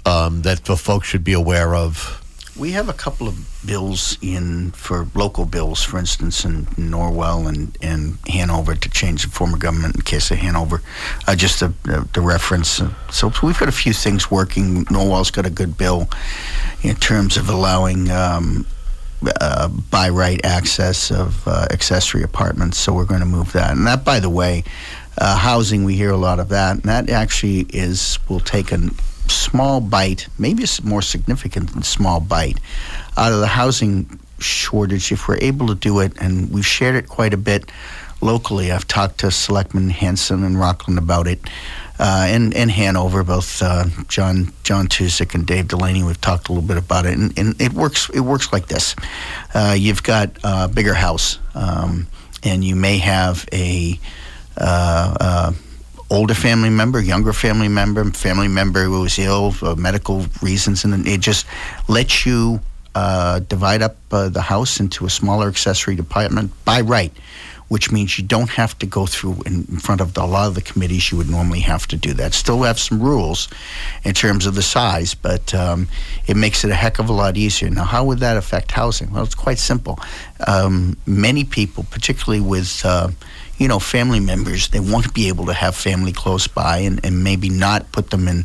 um, 0.05 0.41
that 0.41 0.65
the 0.65 0.75
folks 0.75 1.07
should 1.07 1.23
be 1.23 1.33
aware 1.33 1.75
of? 1.75 2.17
We 2.57 2.71
have 2.71 2.89
a 2.89 2.93
couple 2.93 3.27
of 3.27 3.47
bills 3.65 4.17
in 4.21 4.71
for 4.71 5.07
local 5.15 5.45
bills, 5.45 5.83
for 5.83 5.97
instance, 5.97 6.43
in 6.43 6.65
Norwell 6.65 7.47
and, 7.47 7.77
and 7.81 8.17
Hanover 8.27 8.75
to 8.75 8.89
change 8.89 9.23
the 9.23 9.29
form 9.29 9.53
of 9.53 9.59
government 9.59 9.95
in 9.95 10.01
case 10.01 10.31
of 10.31 10.37
Hanover. 10.37 10.81
Uh, 11.27 11.35
just 11.35 11.61
the, 11.61 11.73
the 12.13 12.21
reference. 12.21 12.81
So 13.09 13.31
we've 13.41 13.57
got 13.57 13.69
a 13.69 13.71
few 13.71 13.93
things 13.93 14.29
working. 14.29 14.85
Norwell's 14.85 15.31
got 15.31 15.45
a 15.45 15.49
good 15.49 15.77
bill 15.77 16.09
in 16.83 16.95
terms 16.97 17.37
of 17.37 17.47
allowing 17.47 18.11
um, 18.11 18.65
uh, 19.39 19.67
by 19.67 20.09
right 20.09 20.43
access 20.43 21.11
of 21.11 21.47
uh, 21.47 21.67
accessory 21.71 22.23
apartments. 22.23 22.77
So 22.77 22.93
we're 22.93 23.05
going 23.05 23.21
to 23.21 23.25
move 23.25 23.53
that. 23.53 23.71
And 23.71 23.87
that, 23.87 24.03
by 24.03 24.19
the 24.19 24.29
way, 24.29 24.63
uh, 25.17 25.37
housing, 25.37 25.83
we 25.83 25.95
hear 25.95 26.11
a 26.11 26.17
lot 26.17 26.39
of 26.39 26.49
that. 26.49 26.73
And 26.77 26.83
that 26.83 27.09
actually 27.09 27.61
is, 27.69 28.19
will 28.29 28.39
take 28.39 28.71
a 28.71 28.79
small 29.27 29.81
bite, 29.81 30.27
maybe 30.37 30.63
a 30.63 30.67
more 30.83 31.01
significant 31.01 31.73
than 31.73 31.83
small 31.83 32.19
bite, 32.19 32.59
out 33.17 33.31
of 33.31 33.39
the 33.39 33.47
housing 33.47 34.19
shortage 34.39 35.11
if 35.11 35.27
we're 35.27 35.37
able 35.41 35.67
to 35.67 35.75
do 35.75 35.99
it. 35.99 36.13
And 36.19 36.51
we've 36.51 36.65
shared 36.65 36.95
it 36.95 37.07
quite 37.07 37.33
a 37.33 37.37
bit 37.37 37.71
locally. 38.21 38.71
I've 38.71 38.87
talked 38.87 39.19
to 39.19 39.31
Selectman 39.31 39.89
Hanson 39.89 40.43
and 40.43 40.59
Rockland 40.59 40.97
about 40.97 41.27
it. 41.27 41.41
Uh, 41.99 42.25
and, 42.29 42.55
and 42.55 42.71
Hanover, 42.71 43.23
both 43.23 43.61
uh, 43.61 43.85
John 44.07 44.51
John 44.63 44.87
Tuzik 44.87 45.35
and 45.35 45.45
Dave 45.45 45.67
Delaney. 45.67 46.01
We've 46.01 46.19
talked 46.19 46.49
a 46.49 46.51
little 46.51 46.67
bit 46.67 46.77
about 46.77 47.05
it, 47.05 47.15
and, 47.15 47.37
and 47.37 47.61
it 47.61 47.73
works. 47.73 48.09
It 48.09 48.21
works 48.21 48.51
like 48.51 48.65
this: 48.65 48.95
uh, 49.53 49.75
you've 49.77 50.01
got 50.01 50.31
a 50.43 50.67
bigger 50.67 50.95
house, 50.95 51.37
um, 51.53 52.07
and 52.41 52.63
you 52.63 52.75
may 52.75 52.97
have 52.97 53.47
a 53.53 53.99
older 56.11 56.33
family 56.33 56.69
member, 56.69 56.99
younger 56.99 57.33
family 57.33 57.69
member, 57.69 58.03
family 58.11 58.49
member 58.49 58.83
who 58.83 59.01
was 59.01 59.17
ill 59.17 59.51
for 59.51 59.75
medical 59.75 60.25
reasons, 60.41 60.83
and 60.83 61.07
it 61.07 61.21
just 61.21 61.45
lets 61.87 62.25
you 62.25 62.59
uh, 62.93 63.39
divide 63.39 63.81
up 63.81 63.95
uh, 64.11 64.27
the 64.27 64.41
house 64.41 64.79
into 64.79 65.05
a 65.05 65.09
smaller 65.09 65.47
accessory 65.47 65.95
department 65.95 66.51
by 66.65 66.81
right, 66.81 67.13
which 67.69 67.89
means 67.89 68.17
you 68.17 68.25
don't 68.25 68.49
have 68.49 68.77
to 68.77 68.85
go 68.85 69.05
through 69.05 69.41
in, 69.45 69.65
in 69.69 69.79
front 69.79 70.01
of 70.01 70.13
the, 70.13 70.21
a 70.21 70.25
lot 70.25 70.47
of 70.47 70.55
the 70.55 70.61
committees 70.61 71.09
you 71.09 71.17
would 71.17 71.29
normally 71.29 71.61
have 71.61 71.87
to 71.87 71.95
do 71.95 72.13
that. 72.13 72.33
Still 72.33 72.63
have 72.63 72.77
some 72.77 73.01
rules 73.01 73.47
in 74.03 74.13
terms 74.13 74.45
of 74.45 74.55
the 74.55 74.61
size, 74.61 75.15
but 75.15 75.53
um, 75.55 75.87
it 76.27 76.35
makes 76.35 76.65
it 76.65 76.71
a 76.71 76.75
heck 76.75 76.99
of 76.99 77.07
a 77.07 77.13
lot 77.13 77.37
easier. 77.37 77.69
Now, 77.69 77.85
how 77.85 78.03
would 78.03 78.19
that 78.19 78.35
affect 78.35 78.71
housing? 78.71 79.13
Well, 79.13 79.23
it's 79.23 79.35
quite 79.35 79.59
simple. 79.59 79.97
Um, 80.45 80.97
many 81.05 81.45
people, 81.45 81.85
particularly 81.89 82.41
with 82.41 82.81
uh, 82.83 83.11
you 83.61 83.67
know, 83.67 83.77
family 83.79 84.19
members, 84.19 84.69
they 84.69 84.79
want 84.79 85.05
to 85.05 85.11
be 85.11 85.27
able 85.27 85.45
to 85.45 85.53
have 85.53 85.75
family 85.75 86.11
close 86.11 86.47
by 86.47 86.77
and, 86.87 87.05
and 87.05 87.23
maybe 87.23 87.47
not 87.47 87.91
put 87.91 88.09
them 88.09 88.27
in, 88.27 88.43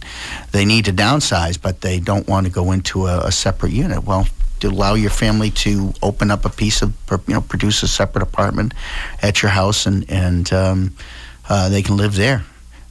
they 0.52 0.64
need 0.66 0.85
to 0.85 0.92
downsize, 0.92 1.56
but 1.61 1.80
they 1.80 1.99
don't 1.99 2.28
want 2.28 2.44
to 2.46 2.52
go 2.52 2.70
into 2.73 3.06
a, 3.06 3.20
a 3.20 3.32
separate 3.32 3.73
unit. 3.73 4.04
Well, 4.04 4.26
to 4.61 4.68
allow 4.68 4.92
your 4.94 5.11
family 5.11 5.50
to 5.50 5.92
open 6.02 6.30
up 6.30 6.44
a 6.44 6.50
piece 6.50 6.82
of, 6.82 6.92
you 7.26 7.35
know, 7.35 7.40
produce 7.40 7.82
a 7.82 7.88
separate 7.88 8.23
apartment 8.23 8.75
at 9.23 9.40
your 9.40 9.50
house 9.50 9.87
and, 9.87 10.04
and 10.11 10.52
um, 10.52 10.94
uh, 11.49 11.70
they 11.70 11.82
can 11.82 11.96
live 11.96 12.14
there. 12.14 12.44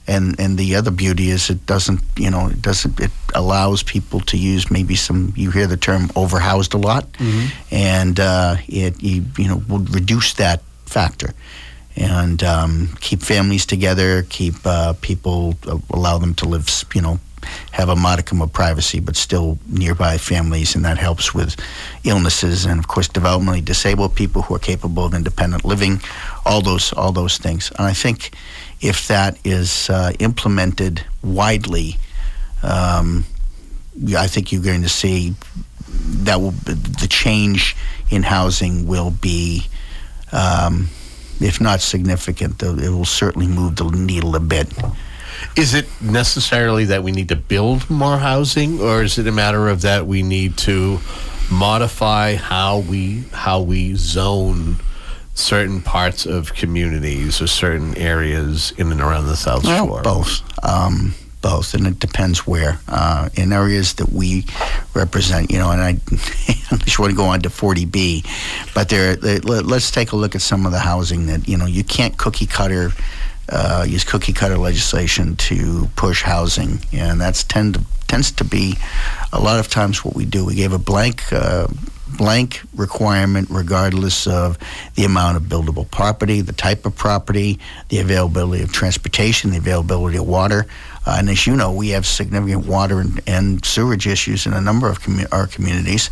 And, 0.08 0.38
and 0.40 0.58
the 0.58 0.74
other 0.76 0.90
beauty 0.92 1.30
is 1.30 1.48
it 1.50 1.64
doesn't, 1.66 2.00
you 2.16 2.30
know, 2.30 2.48
it 2.48 2.60
doesn't, 2.60 2.98
it 3.00 3.10
allows 3.34 3.84
people 3.84 4.20
to 4.20 4.36
use 4.36 4.68
maybe 4.70 4.96
some, 4.96 5.32
you 5.36 5.52
hear 5.52 5.68
the 5.68 5.76
term 5.76 6.08
overhoused 6.14 6.74
a 6.74 6.78
lot, 6.78 7.04
Mm-hmm. 7.12 7.74
and 7.74 8.18
uh, 8.18 8.56
it, 8.66 9.00
you, 9.00 9.24
you 9.38 9.48
know, 9.48 9.62
will 9.68 9.84
reduce 9.94 10.34
that 10.34 10.62
factor 10.86 11.30
and 11.96 12.42
um, 12.42 12.88
keep 13.00 13.22
families 13.22 13.64
together, 13.64 14.22
keep 14.28 14.54
uh, 14.64 14.92
people, 15.00 15.56
uh, 15.66 15.78
allow 15.90 16.18
them 16.18 16.34
to 16.34 16.48
live, 16.48 16.68
you 16.94 17.00
know, 17.00 17.18
have 17.72 17.88
a 17.88 17.96
modicum 17.96 18.42
of 18.42 18.52
privacy, 18.52 19.00
but 19.00 19.16
still 19.16 19.58
nearby 19.68 20.18
families, 20.18 20.74
and 20.74 20.84
that 20.84 20.98
helps 20.98 21.32
with 21.32 21.56
illnesses 22.04 22.64
and, 22.64 22.78
of 22.78 22.88
course, 22.88 23.08
developmentally 23.08 23.64
disabled 23.64 24.14
people 24.14 24.42
who 24.42 24.54
are 24.54 24.58
capable 24.58 25.04
of 25.04 25.14
independent 25.14 25.64
living, 25.64 26.00
all 26.44 26.60
those, 26.60 26.92
all 26.92 27.12
those 27.12 27.38
things. 27.38 27.70
And 27.78 27.86
I 27.86 27.92
think 27.92 28.32
if 28.80 29.08
that 29.08 29.38
is 29.44 29.88
uh, 29.88 30.12
implemented 30.18 31.04
widely, 31.22 31.96
um, 32.62 33.24
I 34.16 34.26
think 34.26 34.52
you're 34.52 34.62
going 34.62 34.82
to 34.82 34.88
see 34.88 35.34
that 35.88 36.40
will 36.40 36.50
the 36.50 37.06
change 37.08 37.76
in 38.10 38.22
housing 38.22 38.86
will 38.86 39.10
be. 39.10 39.66
Um, 40.32 40.88
if 41.40 41.60
not 41.60 41.80
significant, 41.80 42.62
it 42.62 42.90
will 42.90 43.04
certainly 43.04 43.46
move 43.46 43.76
the 43.76 43.84
needle 43.84 44.34
a 44.36 44.40
bit. 44.40 44.68
Is 45.56 45.74
it 45.74 45.86
necessarily 46.00 46.86
that 46.86 47.02
we 47.02 47.12
need 47.12 47.28
to 47.28 47.36
build 47.36 47.88
more 47.90 48.18
housing, 48.18 48.80
or 48.80 49.02
is 49.02 49.18
it 49.18 49.26
a 49.26 49.32
matter 49.32 49.68
of 49.68 49.82
that 49.82 50.06
we 50.06 50.22
need 50.22 50.56
to 50.58 50.98
modify 51.50 52.34
how 52.34 52.78
we 52.78 53.24
how 53.32 53.60
we 53.60 53.94
zone 53.94 54.76
certain 55.34 55.80
parts 55.82 56.24
of 56.26 56.54
communities 56.54 57.40
or 57.42 57.46
certain 57.46 57.94
areas 57.98 58.72
in 58.78 58.90
and 58.90 59.00
around 59.00 59.26
the 59.26 59.36
South 59.36 59.62
Well, 59.64 59.86
Shore? 59.86 60.02
both. 60.02 60.42
Um, 60.64 61.14
both, 61.46 61.74
and 61.74 61.86
it 61.86 62.00
depends 62.00 62.44
where. 62.44 62.80
Uh, 62.88 63.28
in 63.34 63.52
areas 63.52 63.94
that 63.94 64.08
we 64.10 64.44
represent, 64.94 65.48
you 65.52 65.58
know, 65.58 65.70
and 65.70 65.80
I, 65.80 65.92
just 66.84 66.98
want 66.98 67.10
to 67.10 67.16
go 67.16 67.26
on 67.26 67.40
to 67.42 67.48
40B, 67.48 68.26
but 68.74 68.88
there, 68.88 69.14
let, 69.16 69.64
let's 69.64 69.92
take 69.92 70.10
a 70.10 70.16
look 70.16 70.34
at 70.34 70.42
some 70.42 70.66
of 70.66 70.72
the 70.72 70.80
housing 70.80 71.26
that, 71.26 71.48
you 71.48 71.56
know, 71.56 71.66
you 71.66 71.84
can't 71.84 72.18
cookie 72.18 72.46
cutter, 72.46 72.90
uh, 73.48 73.86
use 73.86 74.02
cookie 74.02 74.32
cutter 74.32 74.58
legislation 74.58 75.36
to 75.36 75.88
push 75.94 76.22
housing, 76.22 76.80
and 76.92 77.20
that's 77.20 77.44
tend 77.44 77.74
to, 77.74 77.80
tends 78.08 78.32
to 78.32 78.44
be 78.44 78.74
a 79.32 79.40
lot 79.40 79.60
of 79.60 79.68
times 79.68 80.04
what 80.04 80.16
we 80.16 80.24
do. 80.24 80.44
We 80.44 80.56
gave 80.56 80.72
a 80.72 80.78
blank. 80.78 81.32
Uh, 81.32 81.68
blank 82.16 82.62
requirement 82.74 83.48
regardless 83.50 84.26
of 84.26 84.58
the 84.94 85.04
amount 85.04 85.36
of 85.36 85.42
buildable 85.42 85.90
property, 85.90 86.40
the 86.40 86.52
type 86.52 86.86
of 86.86 86.94
property, 86.94 87.58
the 87.88 87.98
availability 87.98 88.62
of 88.62 88.72
transportation, 88.72 89.50
the 89.50 89.58
availability 89.58 90.16
of 90.16 90.26
water. 90.26 90.66
Uh, 91.06 91.16
and 91.18 91.30
as 91.30 91.46
you 91.46 91.54
know, 91.54 91.72
we 91.72 91.90
have 91.90 92.04
significant 92.04 92.66
water 92.66 93.00
and, 93.00 93.20
and 93.26 93.64
sewage 93.64 94.06
issues 94.06 94.44
in 94.46 94.52
a 94.52 94.60
number 94.60 94.88
of 94.88 95.00
commu- 95.00 95.28
our 95.32 95.46
communities. 95.46 96.10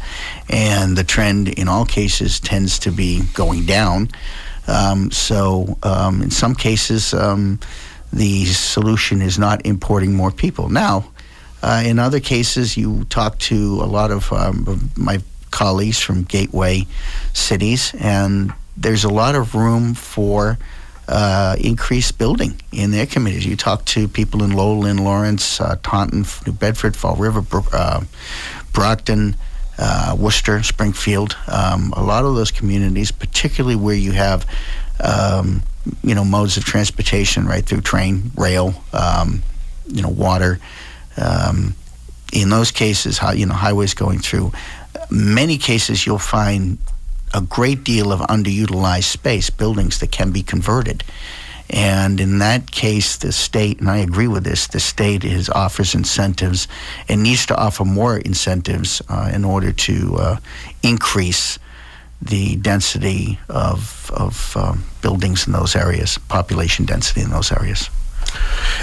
And 0.48 0.96
the 0.96 1.04
trend 1.04 1.48
in 1.48 1.68
all 1.68 1.84
cases 1.84 2.38
tends 2.38 2.78
to 2.80 2.92
be 2.92 3.22
going 3.34 3.66
down. 3.66 4.08
Um, 4.68 5.10
so 5.10 5.76
um, 5.82 6.22
in 6.22 6.30
some 6.30 6.54
cases, 6.54 7.12
um, 7.12 7.58
the 8.12 8.44
solution 8.44 9.20
is 9.20 9.38
not 9.38 9.66
importing 9.66 10.14
more 10.14 10.30
people. 10.30 10.68
Now, 10.68 11.10
uh, 11.62 11.82
in 11.84 11.98
other 11.98 12.20
cases, 12.20 12.76
you 12.76 13.04
talk 13.04 13.38
to 13.38 13.80
a 13.82 13.86
lot 13.86 14.10
of, 14.10 14.32
um, 14.32 14.64
of 14.68 14.96
my 14.96 15.20
colleagues 15.50 16.00
from 16.00 16.22
gateway 16.22 16.86
cities, 17.32 17.94
and 17.98 18.52
there's 18.76 19.04
a 19.04 19.08
lot 19.08 19.34
of 19.34 19.54
room 19.54 19.94
for 19.94 20.58
uh, 21.08 21.56
increased 21.60 22.18
building 22.18 22.60
in 22.72 22.90
their 22.90 23.06
communities. 23.06 23.46
You 23.46 23.56
talk 23.56 23.84
to 23.86 24.08
people 24.08 24.42
in 24.42 24.52
Lowell, 24.52 24.80
Lynn, 24.80 24.98
Lawrence, 24.98 25.60
uh, 25.60 25.76
Taunton, 25.82 26.24
New 26.46 26.52
Bedford, 26.52 26.96
Fall 26.96 27.16
River, 27.16 27.44
uh, 27.72 28.04
Brockton, 28.72 29.36
uh, 29.78 30.16
Worcester, 30.18 30.62
Springfield. 30.62 31.36
Um, 31.48 31.92
a 31.96 32.02
lot 32.02 32.24
of 32.24 32.34
those 32.34 32.50
communities, 32.50 33.10
particularly 33.10 33.76
where 33.76 33.96
you 33.96 34.12
have, 34.12 34.46
um, 35.02 35.62
you 36.02 36.14
know, 36.14 36.24
modes 36.24 36.56
of 36.56 36.64
transportation 36.64 37.46
right 37.46 37.64
through 37.64 37.82
train, 37.82 38.30
rail, 38.36 38.74
um, 38.92 39.42
you 39.86 40.02
know, 40.02 40.08
water. 40.08 40.58
Um, 41.16 41.74
in 42.32 42.48
those 42.50 42.72
cases, 42.72 43.20
you 43.34 43.46
know 43.46 43.54
highways 43.54 43.94
going 43.94 44.18
through. 44.18 44.52
Many 45.10 45.58
cases, 45.58 46.04
you'll 46.04 46.18
find 46.18 46.78
a 47.34 47.40
great 47.40 47.84
deal 47.84 48.12
of 48.12 48.20
underutilized 48.20 49.04
space, 49.04 49.50
buildings 49.50 49.98
that 49.98 50.12
can 50.12 50.30
be 50.30 50.42
converted. 50.42 51.04
And 51.70 52.20
in 52.20 52.38
that 52.38 52.70
case, 52.70 53.16
the 53.16 53.32
state, 53.32 53.80
and 53.80 53.90
I 53.90 53.96
agree 53.98 54.28
with 54.28 54.44
this, 54.44 54.66
the 54.66 54.80
state 54.80 55.24
is 55.24 55.48
offers 55.48 55.94
incentives 55.94 56.68
and 57.08 57.22
needs 57.22 57.46
to 57.46 57.56
offer 57.56 57.84
more 57.84 58.18
incentives 58.18 59.02
uh, 59.08 59.30
in 59.34 59.44
order 59.44 59.72
to 59.72 60.16
uh, 60.16 60.36
increase 60.82 61.58
the 62.22 62.56
density 62.56 63.38
of, 63.48 64.10
of 64.14 64.56
um, 64.56 64.84
buildings 65.02 65.46
in 65.46 65.52
those 65.52 65.74
areas, 65.74 66.18
population 66.28 66.84
density 66.84 67.22
in 67.22 67.30
those 67.30 67.50
areas. 67.50 67.90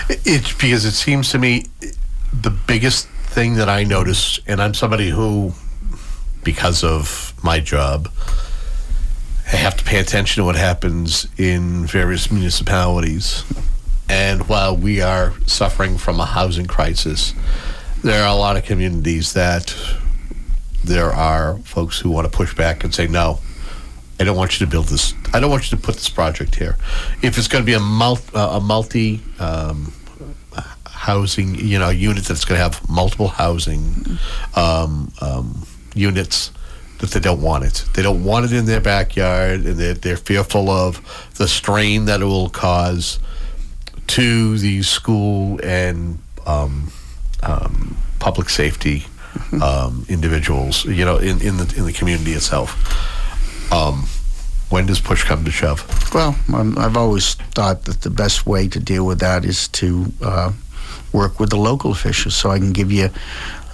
It's 0.10 0.54
because 0.54 0.86
it 0.86 0.94
seems 0.94 1.30
to 1.32 1.40
me 1.40 1.66
the 2.34 2.52
biggest 2.52 3.08
thing 3.08 3.56
that 3.56 3.70
I 3.70 3.84
notice, 3.84 4.40
and 4.48 4.62
I'm 4.62 4.74
somebody 4.74 5.10
who, 5.10 5.54
because 6.44 6.84
of 6.84 7.34
my 7.44 7.60
job, 7.60 8.12
I 9.48 9.58
have 9.58 9.76
to 9.78 9.84
pay 9.84 10.00
attention 10.00 10.42
to 10.42 10.46
what 10.46 10.56
happens 10.56 11.28
in 11.38 11.86
various 11.86 12.32
municipalities. 12.32 13.44
And 14.10 14.48
while 14.48 14.76
we 14.76 15.02
are 15.02 15.34
suffering 15.46 15.98
from 15.98 16.20
a 16.20 16.26
housing 16.26 16.66
crisis, 16.66 17.34
there 18.04 18.24
are 18.24 18.30
a 18.30 18.36
lot 18.36 18.58
of 18.58 18.64
communities 18.64 19.34
that 19.34 19.76
there 20.84 21.12
are 21.12 21.58
folks 21.60 22.00
who 22.00 22.10
want 22.10 22.32
to 22.32 22.36
push 22.36 22.56
back 22.56 22.84
and 22.84 22.94
say, 22.94 23.08
no, 23.08 23.40
I 24.20 24.24
don't 24.24 24.38
want 24.38 24.60
you 24.60 24.66
to 24.66 24.72
build 24.72 24.88
this 24.88 25.14
I 25.34 25.40
don't 25.40 25.50
want 25.50 25.72
you 25.72 25.78
to 25.78 25.84
put 25.84 25.96
this 25.96 26.10
project 26.10 26.56
here. 26.56 26.78
If 27.22 27.38
it's 27.38 27.48
going 27.48 27.64
to 27.64 27.66
be 27.66 27.74
a 27.74 27.80
multi, 27.80 28.36
uh, 28.36 28.58
a 28.58 28.60
multi 28.60 29.22
um, 29.40 29.94
housing, 30.86 31.56
you 31.56 31.80
know, 31.80 31.90
unit 31.90 32.26
that's 32.26 32.44
going 32.44 32.60
to 32.60 32.64
have 32.64 32.90
multiple 32.90 33.30
housing 33.30 34.20
um, 34.56 35.12
um, 35.22 35.66
units, 35.94 36.52
that 37.00 37.12
they 37.12 37.20
don't 37.20 37.42
want 37.42 37.64
it. 37.64 37.86
They 37.94 38.04
don't 38.04 38.24
want 38.24 38.46
it 38.46 38.54
in 38.54 38.66
their 38.66 38.82
backyard, 38.82 39.66
and 39.66 39.78
they're, 39.78 39.94
they're 39.96 40.18
fearful 40.18 40.70
of 40.70 41.02
the 41.38 41.48
strain 41.48 42.06
that 42.06 42.22
it 42.22 42.26
will 42.26 42.50
cause 42.50 43.20
to 44.08 44.58
the 44.58 44.82
school 44.84 45.60
and 45.64 46.20
um, 46.46 46.92
um, 47.44 47.98
public 48.20 48.50
safety 48.50 49.06
um, 49.62 50.06
individuals, 50.10 50.86
you 50.86 51.06
know, 51.06 51.18
in, 51.18 51.42
in 51.42 51.58
the 51.58 51.74
in 51.78 51.86
the 51.86 51.94
community 51.94 52.34
itself. 52.34 52.76
Um, 53.72 54.08
when 54.70 54.86
does 54.86 55.00
push 55.02 55.24
come 55.24 55.44
to 55.46 55.52
shove? 55.52 55.86
Well, 56.14 56.36
um, 56.54 56.78
I've 56.78 56.98
always 56.98 57.36
thought 57.36 57.84
that 57.86 58.02
the 58.02 58.10
best 58.10 58.46
way 58.46 58.68
to 58.70 58.80
deal 58.80 59.06
with 59.06 59.20
that 59.20 59.44
is 59.44 59.68
to 59.70 60.12
uh, 60.22 60.52
work 61.12 61.40
with 61.40 61.50
the 61.50 61.58
local 61.58 61.92
officials. 61.92 62.36
So 62.36 62.52
I 62.52 62.60
can 62.60 62.72
give 62.72 62.92
you 62.92 63.10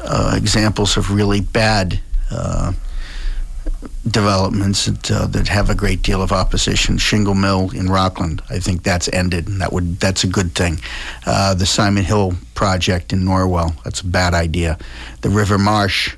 uh, 0.04 0.34
examples 0.36 0.98
of 0.98 1.12
really 1.12 1.42
bad 1.42 2.00
developments 4.10 4.86
that, 4.86 5.12
uh, 5.12 5.28
that 5.28 5.48
have 5.48 5.70
a 5.70 5.76
great 5.76 6.02
deal 6.02 6.22
of 6.22 6.32
opposition. 6.32 6.98
Shingle 6.98 7.36
Mill 7.36 7.70
in 7.72 7.90
Rockland, 7.90 8.42
I 8.50 8.60
think 8.60 8.84
that's 8.84 9.10
ended, 9.12 9.48
and 9.48 9.62
that 9.62 9.74
would 9.74 10.00
that's 10.00 10.24
a 10.24 10.28
good 10.28 10.56
thing. 10.56 10.80
Uh, 11.26 11.54
the 11.54 11.66
Simon 11.66 12.04
Hill 12.04 12.34
project 12.54 13.14
in 13.14 13.24
Norwell, 13.24 13.82
that's 13.84 14.02
a 14.02 14.06
bad 14.08 14.34
idea. 14.34 14.78
The 15.22 15.30
River 15.30 15.58
Marsh. 15.58 16.16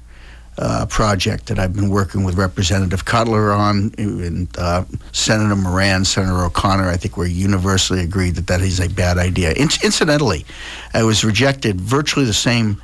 Uh, 0.61 0.85
project 0.87 1.45
that 1.45 1.57
I've 1.57 1.73
been 1.73 1.89
working 1.89 2.25
with 2.25 2.35
Representative 2.35 3.05
Cutler 3.05 3.53
on, 3.53 3.93
and 3.97 4.49
uh, 4.57 4.83
Senator 5.13 5.55
Moran, 5.55 6.03
Senator 6.03 6.43
O'Connor. 6.43 6.89
I 6.89 6.97
think 6.97 7.15
we're 7.15 7.27
universally 7.27 8.01
agreed 8.01 8.35
that 8.35 8.47
that 8.47 8.59
is 8.59 8.81
a 8.81 8.89
bad 8.89 9.17
idea. 9.17 9.51
In- 9.51 9.69
incidentally, 9.81 10.45
I 10.93 11.03
was 11.03 11.23
rejected 11.23 11.79
virtually 11.79 12.25
the 12.25 12.33
same 12.33 12.81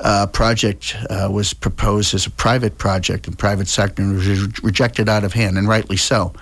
uh, 0.00 0.26
project 0.26 0.96
uh, 1.10 1.28
was 1.30 1.52
proposed 1.52 2.14
as 2.14 2.26
a 2.26 2.30
private 2.30 2.78
project 2.78 3.28
in 3.28 3.34
private 3.34 3.68
sector 3.68 4.02
and 4.02 4.14
was 4.16 4.26
re- 4.26 4.52
rejected 4.62 5.08
out 5.08 5.24
of 5.24 5.32
hand, 5.32 5.58
and 5.58 5.68
rightly 5.68 5.96
so. 5.96 6.32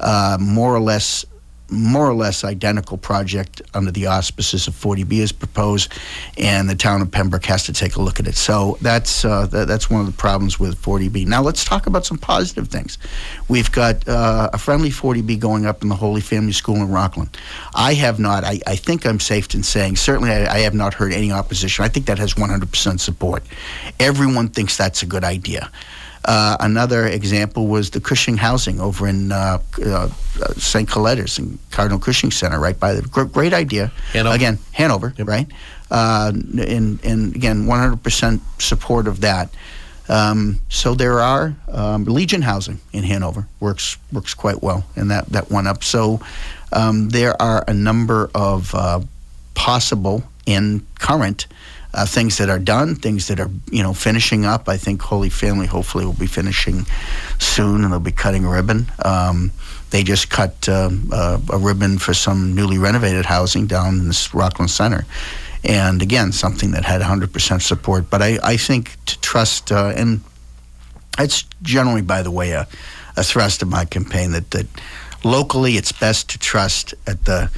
Uh, 0.00 0.36
more 0.40 0.74
or 0.74 0.80
less, 0.80 1.24
more 1.70 2.08
or 2.08 2.14
less 2.14 2.44
identical 2.44 2.96
project 2.96 3.62
under 3.72 3.90
the 3.90 4.06
auspices 4.06 4.68
of 4.68 4.74
40B 4.74 5.12
is 5.14 5.32
proposed, 5.32 5.92
and 6.36 6.68
the 6.68 6.74
town 6.74 7.00
of 7.02 7.10
Pembroke 7.10 7.44
has 7.46 7.64
to 7.64 7.72
take 7.72 7.96
a 7.96 8.02
look 8.02 8.20
at 8.20 8.26
it. 8.26 8.36
So 8.36 8.76
that's 8.80 9.24
uh, 9.24 9.46
th- 9.46 9.66
that's 9.66 9.88
one 9.88 10.00
of 10.00 10.06
the 10.06 10.12
problems 10.12 10.60
with 10.60 10.80
40B. 10.80 11.26
Now 11.26 11.42
let's 11.42 11.64
talk 11.64 11.86
about 11.86 12.04
some 12.04 12.18
positive 12.18 12.68
things. 12.68 12.98
We've 13.48 13.70
got 13.72 14.06
uh, 14.06 14.50
a 14.52 14.58
friendly 14.58 14.90
40B 14.90 15.38
going 15.38 15.66
up 15.66 15.82
in 15.82 15.88
the 15.88 15.96
Holy 15.96 16.20
Family 16.20 16.52
School 16.52 16.76
in 16.76 16.90
Rockland. 16.90 17.36
I 17.74 17.94
have 17.94 18.18
not. 18.18 18.44
I, 18.44 18.60
I 18.66 18.76
think 18.76 19.06
I'm 19.06 19.20
safe 19.20 19.54
in 19.54 19.62
saying 19.62 19.96
certainly 19.96 20.30
I, 20.30 20.56
I 20.56 20.58
have 20.60 20.74
not 20.74 20.94
heard 20.94 21.12
any 21.12 21.32
opposition. 21.32 21.84
I 21.84 21.88
think 21.88 22.06
that 22.06 22.18
has 22.18 22.34
100% 22.34 23.00
support. 23.00 23.42
Everyone 23.98 24.48
thinks 24.48 24.76
that's 24.76 25.02
a 25.02 25.06
good 25.06 25.24
idea. 25.24 25.70
Uh, 26.24 26.56
another 26.60 27.06
example 27.06 27.66
was 27.66 27.90
the 27.90 28.00
Cushing 28.00 28.36
housing 28.36 28.80
over 28.80 29.06
in 29.06 29.30
uh, 29.30 29.58
uh, 29.84 30.08
St. 30.56 30.88
Coletta's 30.88 31.38
and 31.38 31.58
Cardinal 31.70 31.98
Cushing 31.98 32.30
Center, 32.30 32.58
right 32.58 32.78
by 32.78 32.94
the 32.94 33.02
gr- 33.02 33.24
great 33.24 33.52
idea. 33.52 33.92
Hanover. 34.12 34.34
Again, 34.34 34.58
Hanover, 34.72 35.14
right? 35.18 35.46
Uh, 35.90 36.32
and, 36.34 37.04
and 37.04 37.36
again, 37.36 37.66
100% 37.66 38.40
support 38.58 39.06
of 39.06 39.20
that. 39.20 39.50
Um, 40.08 40.60
so 40.68 40.94
there 40.94 41.20
are 41.20 41.54
um, 41.70 42.04
Legion 42.04 42.42
housing 42.42 42.80
in 42.92 43.04
Hanover 43.04 43.46
works 43.60 43.96
works 44.12 44.34
quite 44.34 44.62
well, 44.62 44.84
and 44.96 45.10
that 45.10 45.26
that 45.30 45.50
went 45.50 45.66
up. 45.66 45.82
So 45.82 46.20
um, 46.72 47.08
there 47.08 47.40
are 47.40 47.64
a 47.66 47.72
number 47.72 48.30
of 48.34 48.74
uh, 48.74 49.00
possible 49.54 50.22
and 50.46 50.84
current 50.98 51.46
uh, 51.94 52.06
things 52.06 52.38
that 52.38 52.50
are 52.50 52.58
done, 52.58 52.94
things 52.94 53.28
that 53.28 53.40
are 53.40 53.50
you 53.70 53.82
know 53.82 53.94
finishing 53.94 54.44
up. 54.44 54.68
I 54.68 54.76
think 54.76 55.02
Holy 55.02 55.30
Family 55.30 55.66
hopefully 55.66 56.04
will 56.04 56.12
be 56.12 56.26
finishing 56.26 56.86
soon, 57.38 57.84
and 57.84 57.92
they'll 57.92 58.00
be 58.00 58.12
cutting 58.12 58.44
a 58.44 58.50
ribbon. 58.50 58.86
Um, 59.04 59.52
they 59.90 60.02
just 60.02 60.28
cut 60.28 60.68
um, 60.68 61.08
uh, 61.12 61.38
a 61.52 61.58
ribbon 61.58 61.98
for 61.98 62.14
some 62.14 62.54
newly 62.54 62.78
renovated 62.78 63.26
housing 63.26 63.66
down 63.66 64.00
in 64.00 64.08
this 64.08 64.34
Rockland 64.34 64.70
Center, 64.70 65.06
and 65.62 66.02
again 66.02 66.32
something 66.32 66.72
that 66.72 66.84
had 66.84 67.00
100% 67.00 67.62
support. 67.62 68.10
But 68.10 68.22
I, 68.22 68.38
I 68.42 68.56
think 68.56 68.96
to 69.06 69.20
trust 69.20 69.70
uh, 69.70 69.92
and 69.94 70.20
it's 71.18 71.44
generally, 71.62 72.02
by 72.02 72.22
the 72.22 72.30
way, 72.30 72.52
a, 72.52 72.66
a 73.16 73.22
thrust 73.22 73.62
of 73.62 73.68
my 73.68 73.84
campaign 73.84 74.32
that, 74.32 74.50
that 74.50 74.66
locally 75.22 75.74
it's 75.74 75.92
best 75.92 76.30
to 76.30 76.38
trust 76.38 76.94
at 77.06 77.24
the 77.24 77.50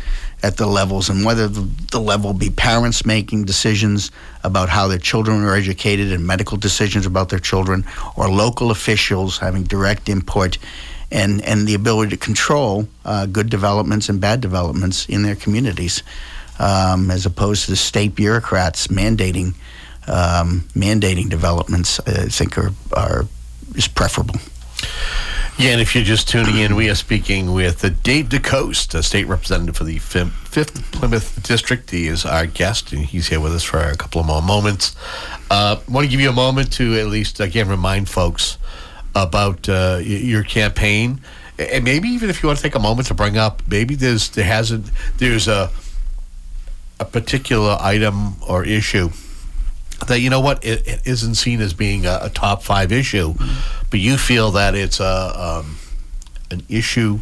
at 0.47 0.59
the 0.59 0.67
levels 0.67 1.09
and 1.11 1.25
whether 1.25 1.49
the, 1.49 1.69
the 1.91 1.99
level 2.01 2.33
be 2.33 2.49
parents 2.49 3.05
making 3.05 3.45
decisions 3.45 4.13
about 4.45 4.69
how 4.69 4.87
their 4.87 4.99
children 4.99 5.43
are 5.43 5.57
educated 5.57 6.13
and 6.13 6.25
medical 6.25 6.57
decisions 6.57 7.05
about 7.05 7.31
their 7.31 7.41
children 7.41 7.85
or 8.15 8.29
local 8.31 8.71
officials 8.71 9.39
having 9.39 9.65
direct 9.65 10.09
input 10.09 10.57
and, 11.11 11.43
and 11.43 11.67
the 11.67 11.75
ability 11.75 12.11
to 12.11 12.17
control 12.17 12.87
uh, 13.05 13.27
good 13.27 13.51
developments 13.51 14.09
and 14.09 14.21
bad 14.21 14.41
developments 14.41 15.09
in 15.09 15.25
their 15.25 15.35
communities 15.35 16.05
um, 16.61 17.11
as 17.11 17.27
opposed 17.27 17.65
to 17.65 17.73
the 17.73 17.77
state 17.77 18.15
bureaucrats 18.15 18.87
mandating 18.87 19.53
um, 20.07 20.61
mandating 20.77 21.29
developments 21.29 21.99
I 22.07 22.29
think 22.29 22.57
are, 22.57 22.71
are 22.93 23.25
is 23.75 23.89
preferable. 23.89 24.37
Yeah, 25.59 25.71
and 25.71 25.81
if 25.81 25.95
you're 25.95 26.05
just 26.05 26.29
tuning 26.29 26.59
in, 26.59 26.77
we 26.77 26.91
are 26.91 26.95
speaking 26.95 27.55
with 27.55 27.81
Dave 28.03 28.29
DeCoste, 28.29 28.95
a 28.95 29.03
state 29.03 29.27
representative 29.27 29.75
for 29.75 29.85
the 29.85 29.99
fifth, 29.99 30.35
fifth 30.47 30.93
Plymouth 30.93 31.43
District. 31.43 31.91
He 31.91 32.09
is 32.09 32.27
our 32.27 32.45
guest, 32.45 32.93
and 32.93 33.07
he's 33.07 33.29
here 33.29 33.41
with 33.41 33.55
us 33.55 33.65
for 33.65 33.79
a 33.79 33.97
couple 33.97 34.21
of 34.21 34.27
more 34.27 34.43
moments. 34.43 34.95
Uh, 35.51 35.81
want 35.89 36.05
to 36.05 36.11
give 36.11 36.21
you 36.21 36.29
a 36.29 36.35
moment 36.35 36.75
to 36.75 36.99
at 36.99 37.07
least, 37.07 37.41
again, 37.41 37.71
remind 37.71 38.11
folks 38.11 38.59
about 39.15 39.67
uh, 39.67 39.99
your 40.03 40.43
campaign. 40.45 41.23
And 41.59 41.85
maybe 41.85 42.09
even 42.11 42.29
if 42.29 42.43
you 42.43 42.49
want 42.49 42.59
to 42.59 42.63
take 42.63 42.75
a 42.75 42.79
moment 42.79 43.09
to 43.09 43.15
bring 43.15 43.39
up, 43.39 43.63
maybe 43.67 43.95
there's 43.95 44.29
there 44.29 44.45
hasn't 44.45 44.91
there's 45.17 45.49
a 45.49 45.71
a 47.01 47.07
particular 47.07 47.79
item 47.81 48.35
or 48.43 48.63
issue 48.63 49.09
that 50.09 50.21
you 50.21 50.31
know 50.31 50.41
what 50.41 50.65
it, 50.65 50.87
it 50.87 51.01
isn't 51.05 51.37
seen 51.37 51.61
as 51.61 51.73
being 51.73 52.07
a, 52.07 52.19
a 52.23 52.31
top 52.31 52.63
five 52.63 52.93
issue, 52.93 53.35
but 53.91 54.01
you 54.01 54.17
feel 54.17 54.51
that 54.53 54.75
it's 54.75 55.01
a 55.01 55.63
um, 55.65 55.79
an 56.51 56.63
issue 56.69 57.21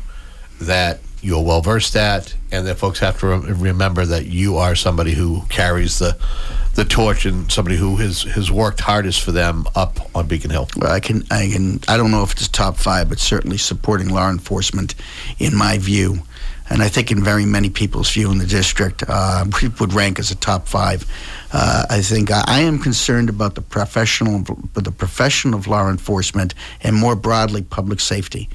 that 0.60 1.00
you're 1.22 1.42
well 1.42 1.62
versed 1.62 1.96
at, 1.96 2.34
and 2.52 2.66
that 2.66 2.76
folks 2.76 2.98
have 2.98 3.18
to 3.20 3.26
re- 3.26 3.52
remember 3.52 4.04
that 4.04 4.26
you 4.26 4.56
are 4.56 4.74
somebody 4.74 5.14
who 5.14 5.42
carries 5.48 5.98
the 5.98 6.16
the 6.74 6.84
torch 6.84 7.24
and 7.24 7.50
somebody 7.50 7.76
who 7.76 7.96
has 7.96 8.22
has 8.22 8.50
worked 8.50 8.80
hardest 8.80 9.22
for 9.22 9.32
them 9.32 9.64
up 9.74 9.98
on 10.14 10.26
Beacon 10.26 10.50
Hill. 10.50 10.68
Well, 10.76 10.90
I 10.90 11.00
can, 11.00 11.24
I 11.30 11.48
can, 11.50 11.80
I 11.88 11.96
don't 11.96 12.10
know 12.10 12.22
if 12.22 12.32
it's 12.32 12.48
top 12.48 12.76
five, 12.76 13.08
but 13.08 13.18
certainly 13.18 13.58
supporting 13.58 14.08
law 14.08 14.28
enforcement, 14.28 14.94
in 15.38 15.56
my 15.56 15.78
view, 15.78 16.18
and 16.70 16.82
I 16.82 16.88
think 16.88 17.10
in 17.10 17.22
very 17.22 17.44
many 17.44 17.70
people's 17.70 18.10
view 18.10 18.30
in 18.30 18.38
the 18.38 18.46
district, 18.46 19.04
uh, 19.06 19.44
would 19.80 19.92
rank 19.92 20.18
as 20.18 20.30
a 20.30 20.34
top 20.36 20.66
five. 20.66 21.04
Uh, 21.52 21.84
I 21.90 22.00
think 22.00 22.30
I, 22.30 22.42
I 22.46 22.60
am 22.60 22.78
concerned 22.78 23.28
about 23.28 23.54
the 23.54 23.60
professional, 23.60 24.44
the 24.74 24.92
profession 24.92 25.54
of 25.54 25.66
law 25.66 25.88
enforcement, 25.88 26.54
and 26.80 26.96
more 26.96 27.16
broadly, 27.16 27.62
public 27.62 28.00
safety, 28.00 28.48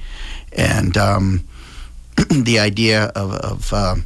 and 0.52 0.96
um, 0.96 1.44
the 2.30 2.58
idea 2.58 3.04
of. 3.14 3.32
of 3.32 3.72
uh, 3.72 3.96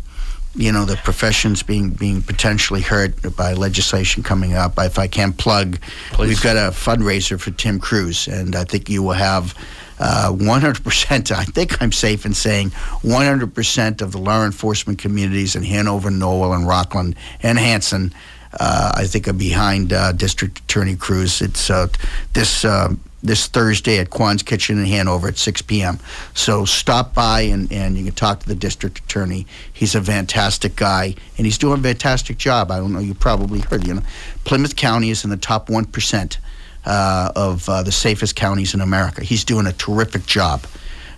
you 0.55 0.71
know 0.73 0.85
the 0.85 0.97
professions 0.97 1.63
being 1.63 1.91
being 1.91 2.23
potentially 2.23 2.81
hurt 2.81 3.37
by 3.37 3.53
legislation 3.53 4.23
coming 4.23 4.55
up. 4.55 4.75
If 4.79 4.99
I 4.99 5.07
can 5.07 5.33
plug, 5.33 5.79
we've 6.19 6.43
got 6.43 6.57
a 6.57 6.71
fundraiser 6.71 7.41
for 7.41 7.51
Tim 7.51 7.79
Cruz, 7.79 8.29
and 8.29 8.55
I 8.55 8.65
think 8.65 8.89
you 8.89 9.03
will 9.03 9.13
have 9.13 9.55
uh, 9.99 10.31
100%. 10.33 11.33
I 11.33 11.45
think 11.45 11.81
I'm 11.81 11.93
safe 11.93 12.27
in 12.27 12.35
saying 12.35 12.71
100% 12.71 14.03
of 14.03 14.13
the 14.13 14.19
law 14.19 14.45
enforcement 14.45 14.99
communities 14.99 15.57
in 15.57 15.63
Hanover, 15.63 16.11
Norwell, 16.11 16.55
and 16.55 16.67
Rockland 16.67 17.17
and 17.43 17.59
Hanson. 17.59 18.13
Uh, 18.59 18.93
I 18.95 19.07
think 19.07 19.27
are 19.27 19.33
behind 19.33 19.93
uh, 19.93 20.13
District 20.13 20.59
Attorney 20.61 20.95
Cruz. 20.95 21.43
It's 21.43 21.71
uh, 21.71 21.89
this 22.35 22.65
uh, 22.65 22.95
this 23.25 23.47
Thursday 23.47 23.99
at 23.99 24.11
Quan's 24.11 24.43
Kitchen 24.43 24.79
in 24.79 24.85
Hanover 24.85 25.29
at 25.29 25.39
6 25.39 25.63
p.m. 25.63 25.99
So 26.35 26.67
stop 26.67 27.15
by 27.15 27.41
and, 27.41 27.73
and 27.73 27.97
you 27.97 28.05
can 28.05 28.15
talk 28.15 28.41
to 28.41 28.47
the 28.47 28.55
district 28.55 28.99
attorney. 28.99 29.47
He's 29.73 29.95
a 29.95 30.03
fantastic 30.03 30.77
guy 30.77 31.15
and 31.39 31.47
he's 31.47 31.59
doing 31.59 31.81
a 31.81 31.83
fantastic 31.83 32.37
job. 32.37 32.71
I 32.71 32.77
don't 32.77 32.93
know, 32.93 33.01
you 33.01 33.15
probably 33.15 33.61
heard, 33.61 33.87
you 33.87 33.95
know. 33.95 34.03
Plymouth 34.45 34.77
County 34.77 35.09
is 35.09 35.25
in 35.25 35.31
the 35.31 35.39
top 35.39 35.69
1% 35.69 36.37
uh, 36.85 37.33
of 37.35 37.67
uh, 37.69 37.83
the 37.83 37.93
safest 37.93 38.37
counties 38.37 38.75
in 38.75 38.83
America. 38.83 39.25
He's 39.25 39.43
doing 39.43 39.67
a 39.67 39.73
terrific 39.73 40.27
job. 40.27 40.67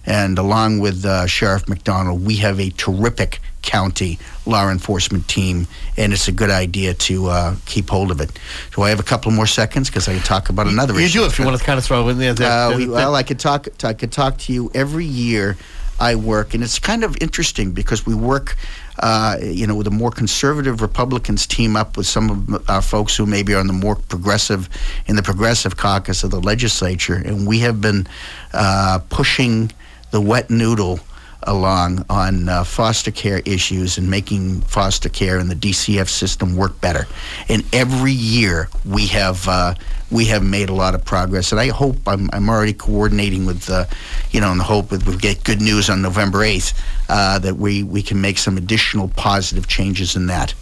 And 0.06 0.38
along 0.38 0.78
with 0.78 1.04
uh, 1.04 1.26
Sheriff 1.26 1.68
McDonald, 1.68 2.24
we 2.24 2.36
have 2.36 2.60
a 2.60 2.70
terrific 2.70 3.40
county 3.66 4.18
law 4.46 4.70
enforcement 4.70 5.26
team, 5.28 5.66
and 5.98 6.12
it's 6.12 6.28
a 6.28 6.32
good 6.32 6.50
idea 6.50 6.94
to 6.94 7.26
uh, 7.26 7.56
keep 7.66 7.90
hold 7.90 8.10
of 8.10 8.20
it. 8.20 8.30
Do 8.74 8.82
I 8.82 8.88
have 8.90 9.00
a 9.00 9.08
couple 9.12 9.30
more 9.32 9.46
seconds? 9.48 9.90
Because 9.90 10.08
I 10.08 10.14
can 10.14 10.22
talk 10.22 10.48
about 10.48 10.66
another 10.68 10.94
You 10.94 11.06
issue. 11.06 11.18
do 11.20 11.26
if 11.26 11.38
you 11.38 11.44
want 11.44 11.58
to 11.58 11.64
kind 11.64 11.78
of 11.78 11.84
throw 11.84 12.08
in 12.08 12.18
there. 12.18 12.32
That, 12.34 12.72
Uh, 12.72 12.76
we, 12.76 12.88
well, 12.88 13.14
I 13.14 13.22
could 13.22 13.38
talk. 13.40 13.68
I 13.84 13.92
could 13.92 14.12
talk 14.12 14.38
to 14.38 14.52
you 14.52 14.70
every 14.74 15.04
year. 15.04 15.56
I 15.98 16.14
work, 16.14 16.52
and 16.54 16.62
it's 16.62 16.78
kind 16.78 17.04
of 17.04 17.16
interesting 17.22 17.72
because 17.72 18.04
we 18.04 18.14
work, 18.14 18.54
uh, 18.98 19.38
you 19.40 19.66
know, 19.66 19.74
with 19.74 19.86
a 19.86 19.90
more 20.02 20.10
conservative 20.10 20.82
Republicans 20.82 21.46
team 21.46 21.74
up 21.74 21.96
with 21.96 22.06
some 22.06 22.30
of 22.30 22.68
our 22.68 22.82
folks 22.82 23.16
who 23.16 23.24
maybe 23.24 23.54
are 23.54 23.60
on 23.60 23.66
the 23.66 23.72
more 23.72 23.96
progressive, 23.96 24.68
in 25.06 25.16
the 25.16 25.22
progressive 25.22 25.78
caucus 25.78 26.22
of 26.22 26.30
the 26.30 26.40
legislature, 26.40 27.14
and 27.14 27.46
we 27.48 27.60
have 27.60 27.80
been 27.80 28.06
uh, 28.52 28.98
pushing 29.08 29.72
the 30.10 30.20
wet 30.20 30.50
noodle 30.50 31.00
along 31.42 32.04
on 32.08 32.48
uh, 32.48 32.64
foster 32.64 33.10
care 33.10 33.40
issues 33.44 33.98
and 33.98 34.10
making 34.10 34.60
foster 34.62 35.08
care 35.08 35.38
and 35.38 35.50
the 35.50 35.54
DCF 35.54 36.08
system 36.08 36.56
work 36.56 36.80
better. 36.80 37.06
And 37.48 37.64
every 37.74 38.12
year 38.12 38.68
we 38.84 39.06
have 39.08 39.46
uh, 39.48 39.74
we 40.10 40.26
have 40.26 40.42
made 40.42 40.68
a 40.68 40.74
lot 40.74 40.94
of 40.94 41.04
progress. 41.04 41.52
And 41.52 41.60
I 41.60 41.68
hope 41.68 41.96
I'm, 42.06 42.30
I'm 42.32 42.48
already 42.48 42.72
coordinating 42.72 43.44
with, 43.44 43.68
uh, 43.68 43.86
you 44.30 44.40
know, 44.40 44.52
in 44.52 44.58
the 44.58 44.64
hope 44.64 44.90
that 44.90 45.04
we'll 45.04 45.18
get 45.18 45.42
good 45.44 45.60
news 45.60 45.90
on 45.90 46.02
November 46.02 46.38
8th 46.38 46.80
uh, 47.08 47.38
that 47.40 47.56
we, 47.56 47.82
we 47.82 48.02
can 48.02 48.20
make 48.20 48.38
some 48.38 48.56
additional 48.56 49.08
positive 49.08 49.66
changes 49.66 50.14
in 50.16 50.26
that. 50.26 50.54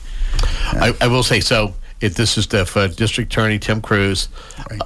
I, 0.72 0.94
I 1.00 1.06
will 1.08 1.22
say 1.22 1.40
so. 1.40 1.74
It, 2.04 2.16
this 2.16 2.36
is 2.36 2.46
the 2.48 2.66
for 2.66 2.86
District 2.86 3.32
Attorney 3.32 3.58
Tim 3.58 3.80
Cruz, 3.80 4.28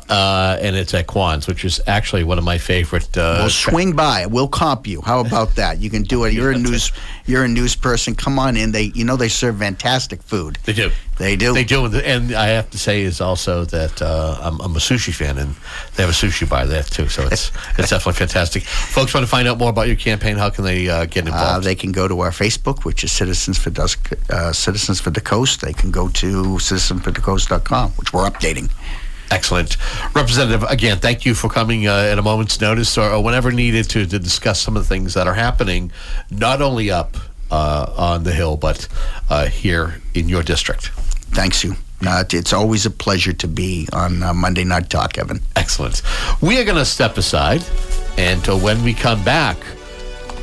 uh, 0.09 0.57
and 0.61 0.77
it's 0.77 0.95
at 0.95 1.09
Quan's, 1.09 1.49
which 1.49 1.65
is 1.65 1.81
actually 1.89 2.23
one 2.23 2.39
of 2.39 2.45
my 2.45 2.59
favorite. 2.59 3.17
Uh, 3.19 3.39
We'll 3.41 3.51
swing 3.51 3.97
by. 3.97 4.27
We'll 4.27 4.47
comp 4.47 4.87
you. 4.87 5.01
How 5.01 5.19
about 5.19 5.57
that? 5.57 5.79
You 5.81 5.91
can 5.91 6.03
do 6.05 6.25
it. 6.25 6.33
You're 6.33 6.53
a 6.53 6.59
news. 6.69 6.93
You're 7.27 7.43
a 7.43 7.49
news 7.49 7.75
person. 7.75 8.15
Come 8.15 8.39
on 8.39 8.57
in. 8.57 8.71
They, 8.71 8.93
you 8.95 9.05
know, 9.05 9.17
they 9.17 9.29
serve 9.29 9.59
fantastic 9.59 10.23
food. 10.23 10.59
They 10.65 10.73
do. 10.73 10.91
They 11.19 11.35
do. 11.35 11.53
They 11.53 11.65
do, 11.65 11.85
and 11.87 12.33
I 12.33 12.47
have 12.49 12.71
to 12.71 12.79
say 12.79 13.03
is 13.03 13.21
also 13.21 13.65
that 13.65 14.01
uh, 14.01 14.39
I'm, 14.41 14.61
I'm 14.61 14.77
a 14.77 14.79
sushi 14.79 15.13
fan, 15.13 15.37
and 15.37 15.57
they 15.97 16.05
have 16.05 16.11
a 16.11 16.13
sushi 16.13 16.49
bar 16.49 16.65
there 16.65 16.85
too. 16.85 17.09
So 17.09 17.27
it's 17.27 17.51
it's 17.79 17.91
definitely 17.91 18.13
fantastic. 18.13 18.63
Folks 18.63 19.13
want 19.13 19.25
to 19.27 19.31
find 19.31 19.49
out 19.49 19.59
more 19.59 19.71
about 19.71 19.89
your 19.89 19.97
campaign? 19.97 20.37
How 20.37 20.49
can 20.51 20.63
they 20.63 20.89
uh, 20.89 21.07
get 21.07 21.27
involved? 21.27 21.65
Uh, 21.65 21.69
they 21.69 21.75
can 21.75 21.91
go 21.91 22.07
to 22.07 22.21
our 22.21 22.31
Facebook, 22.31 22.85
which 22.85 23.03
is 23.03 23.11
Citizens 23.11 23.59
for 23.59 23.71
Dusk, 23.71 24.13
uh, 24.31 24.53
Citizens 24.53 25.01
for 25.01 25.11
the 25.11 25.21
Coast. 25.21 25.61
They 25.61 25.73
can 25.73 25.91
go 25.91 26.09
to 26.09 26.59
citizensforthecoast.com, 27.13 27.91
which 27.93 28.13
we're 28.13 28.29
updating. 28.29 28.71
Excellent. 29.31 29.77
Representative, 30.15 30.63
again, 30.65 30.99
thank 30.99 31.27
you 31.27 31.35
for 31.35 31.51
coming 31.51 31.87
uh, 31.87 31.93
at 31.93 32.19
a 32.19 32.23
moment's 32.23 32.61
notice 32.61 32.97
or, 32.97 33.11
or 33.11 33.23
whenever 33.23 33.53
needed 33.53 33.89
to, 33.91 34.07
to 34.07 34.19
discuss 34.19 34.61
some 34.61 34.77
of 34.77 34.83
the 34.83 34.89
things 34.89 35.15
that 35.15 35.27
are 35.27 35.35
happening, 35.35 35.93
not 36.31 36.63
only 36.63 36.91
up 36.91 37.17
uh, 37.51 37.93
on 37.97 38.25
the 38.25 38.33
Hill, 38.33 38.57
but 38.57 38.89
uh, 39.29 39.47
here 39.47 40.01
in 40.15 40.29
your 40.29 40.43
district. 40.43 40.89
Thanks 41.33 41.63
you. 41.63 41.75
Uh, 42.07 42.25
it's 42.33 42.53
always 42.53 42.87
a 42.87 42.91
pleasure 42.91 43.33
to 43.33 43.49
be 43.49 43.89
on 43.93 44.23
uh, 44.23 44.33
Monday 44.33 44.65
Night 44.65 44.89
Talk, 44.89 45.19
Evan. 45.19 45.41
Excellent. 45.57 46.01
We 46.41 46.59
are 46.61 46.65
going 46.65 46.79
to 46.79 46.85
step 46.85 47.19
aside, 47.19 47.65
and 48.17 48.47
when 48.63 48.83
we 48.85 48.95
come 48.95 49.23
back, 49.25 49.59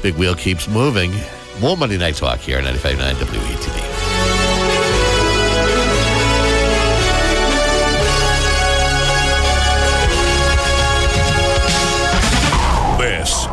Big 0.03 0.15
Wheel 0.15 0.35
keeps 0.35 0.67
moving. 0.67 1.11
More 1.59 1.77
Monday 1.77 1.97
Night 1.97 2.15
Talk 2.15 2.39
here 2.39 2.57
on 2.57 2.65
95.9 2.65 3.13
WATD. 3.13 3.94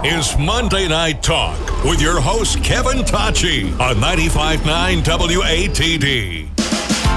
Is 0.04 0.36
Monday 0.36 0.88
Night 0.88 1.22
Talk 1.22 1.84
with 1.84 2.02
your 2.02 2.20
host, 2.20 2.64
Kevin 2.64 3.04
Tocci 3.04 3.70
on 3.78 3.94
95.9 3.96 5.00
WATD. 5.00 6.48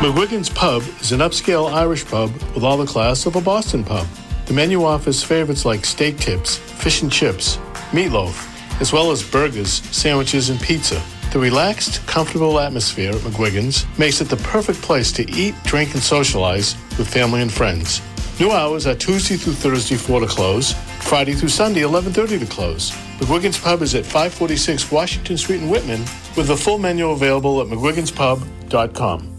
McGuigan's 0.02 0.52
Pub 0.52 0.84
is 1.02 1.12
an 1.12 1.20
upscale 1.20 1.74
Irish 1.74 2.06
pub 2.06 2.32
with 2.54 2.64
all 2.64 2.78
the 2.78 2.86
class 2.86 3.26
of 3.26 3.36
a 3.36 3.42
Boston 3.42 3.84
pub. 3.84 4.06
The 4.46 4.54
menu 4.54 4.84
offers 4.84 5.24
favorites 5.24 5.66
like 5.66 5.84
steak 5.84 6.18
tips, 6.20 6.58
fish 6.58 7.02
and 7.02 7.12
chips, 7.12 7.58
meatloaf, 7.90 8.80
as 8.80 8.94
well 8.94 9.10
as 9.10 9.28
burgers, 9.28 9.82
sandwiches, 9.92 10.52
and 10.52 10.62
pizza. 10.62 11.02
The 11.34 11.40
relaxed, 11.40 12.06
comfortable 12.06 12.60
atmosphere 12.60 13.10
at 13.10 13.22
McGuigan's 13.22 13.88
makes 13.98 14.22
it 14.22 14.30
the 14.30 14.38
perfect 14.38 14.80
place 14.84 15.12
to 15.14 15.28
eat, 15.32 15.56
drink, 15.64 15.96
and 15.96 16.04
socialize 16.04 16.76
with 17.00 17.12
family 17.12 17.42
and 17.42 17.52
friends. 17.52 18.00
New 18.38 18.52
hours 18.52 18.86
are 18.86 18.96
Tuesday 18.96 19.38
through 19.38 19.54
Thursday 19.54 19.96
4 19.96 20.20
to 20.20 20.28
close, 20.28 20.74
Friday 21.00 21.34
through 21.34 21.48
Sunday 21.48 21.84
11:30 21.84 22.40
to 22.40 22.46
close. 22.46 22.92
McGuigan's 23.20 23.58
Pub 23.58 23.82
is 23.82 23.96
at 23.96 24.06
546 24.06 24.92
Washington 24.92 25.38
Street 25.38 25.62
in 25.62 25.70
Whitman 25.70 26.02
with 26.36 26.48
the 26.48 26.58
full 26.58 26.78
menu 26.78 27.12
available 27.12 27.62
at 27.62 27.68
mcguiganspub.com. 27.68 29.32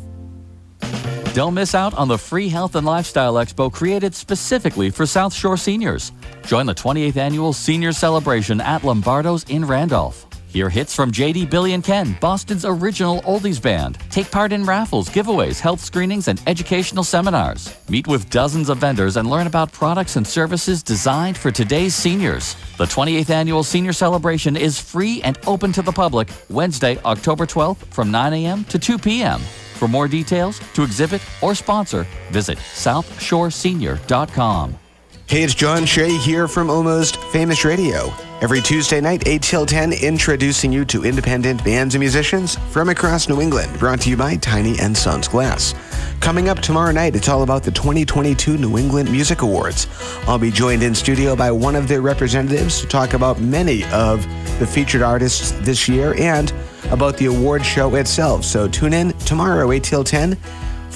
Don't 1.34 1.52
miss 1.52 1.74
out 1.74 1.92
on 1.92 2.08
the 2.08 2.16
free 2.16 2.48
health 2.48 2.74
and 2.74 2.86
lifestyle 2.86 3.34
expo 3.34 3.70
created 3.70 4.14
specifically 4.14 4.88
for 4.88 5.04
South 5.04 5.34
Shore 5.34 5.58
seniors. 5.58 6.12
Join 6.46 6.64
the 6.64 6.74
28th 6.74 7.18
annual 7.18 7.52
senior 7.52 7.92
celebration 7.92 8.62
at 8.62 8.82
Lombardo's 8.82 9.44
in 9.50 9.66
Randolph. 9.66 10.25
Hear 10.56 10.70
hits 10.70 10.94
from 10.94 11.12
JD, 11.12 11.50
Billy, 11.50 11.74
and 11.74 11.84
Ken, 11.84 12.16
Boston's 12.18 12.64
original 12.64 13.20
oldies 13.24 13.60
band. 13.60 13.98
Take 14.08 14.30
part 14.30 14.54
in 14.54 14.64
raffles, 14.64 15.10
giveaways, 15.10 15.60
health 15.60 15.80
screenings, 15.80 16.28
and 16.28 16.40
educational 16.46 17.04
seminars. 17.04 17.76
Meet 17.90 18.06
with 18.06 18.30
dozens 18.30 18.70
of 18.70 18.78
vendors 18.78 19.18
and 19.18 19.28
learn 19.28 19.46
about 19.46 19.70
products 19.70 20.16
and 20.16 20.26
services 20.26 20.82
designed 20.82 21.36
for 21.36 21.50
today's 21.50 21.94
seniors. 21.94 22.56
The 22.78 22.86
28th 22.86 23.28
annual 23.28 23.64
senior 23.64 23.92
celebration 23.92 24.56
is 24.56 24.80
free 24.80 25.20
and 25.20 25.38
open 25.46 25.72
to 25.72 25.82
the 25.82 25.92
public 25.92 26.30
Wednesday, 26.48 26.96
October 27.04 27.44
12th 27.44 27.84
from 27.92 28.10
9 28.10 28.32
a.m. 28.32 28.64
to 28.64 28.78
2 28.78 28.96
p.m. 28.96 29.40
For 29.74 29.88
more 29.88 30.08
details, 30.08 30.58
to 30.72 30.82
exhibit, 30.82 31.20
or 31.42 31.54
sponsor, 31.54 32.06
visit 32.30 32.56
southshoresenior.com. 32.56 34.78
Hey, 35.28 35.42
it's 35.42 35.56
John 35.56 35.84
Shea 35.86 36.16
here 36.18 36.46
from 36.46 36.70
Almost 36.70 37.16
Famous 37.16 37.64
Radio. 37.64 38.14
Every 38.40 38.60
Tuesday 38.60 39.00
night, 39.00 39.26
8 39.26 39.42
till 39.42 39.66
10, 39.66 39.92
introducing 39.94 40.70
you 40.72 40.84
to 40.84 41.04
independent 41.04 41.64
bands 41.64 41.96
and 41.96 42.00
musicians 42.00 42.54
from 42.70 42.90
across 42.90 43.28
New 43.28 43.40
England, 43.40 43.76
brought 43.80 44.02
to 44.02 44.08
you 44.08 44.16
by 44.16 44.36
Tiny 44.36 44.78
and 44.78 44.96
Sons 44.96 45.26
Glass. 45.26 45.74
Coming 46.20 46.48
up 46.48 46.60
tomorrow 46.60 46.92
night, 46.92 47.16
it's 47.16 47.28
all 47.28 47.42
about 47.42 47.64
the 47.64 47.72
2022 47.72 48.56
New 48.56 48.78
England 48.78 49.10
Music 49.10 49.42
Awards. 49.42 49.88
I'll 50.28 50.38
be 50.38 50.52
joined 50.52 50.84
in 50.84 50.94
studio 50.94 51.34
by 51.34 51.50
one 51.50 51.74
of 51.74 51.88
their 51.88 52.02
representatives 52.02 52.80
to 52.82 52.86
talk 52.86 53.12
about 53.12 53.40
many 53.40 53.82
of 53.86 54.24
the 54.60 54.66
featured 54.66 55.02
artists 55.02 55.50
this 55.62 55.88
year 55.88 56.14
and 56.20 56.52
about 56.92 57.16
the 57.16 57.26
award 57.26 57.66
show 57.66 57.96
itself. 57.96 58.44
So 58.44 58.68
tune 58.68 58.92
in 58.92 59.12
tomorrow, 59.18 59.72
8 59.72 59.82
till 59.82 60.04
10, 60.04 60.38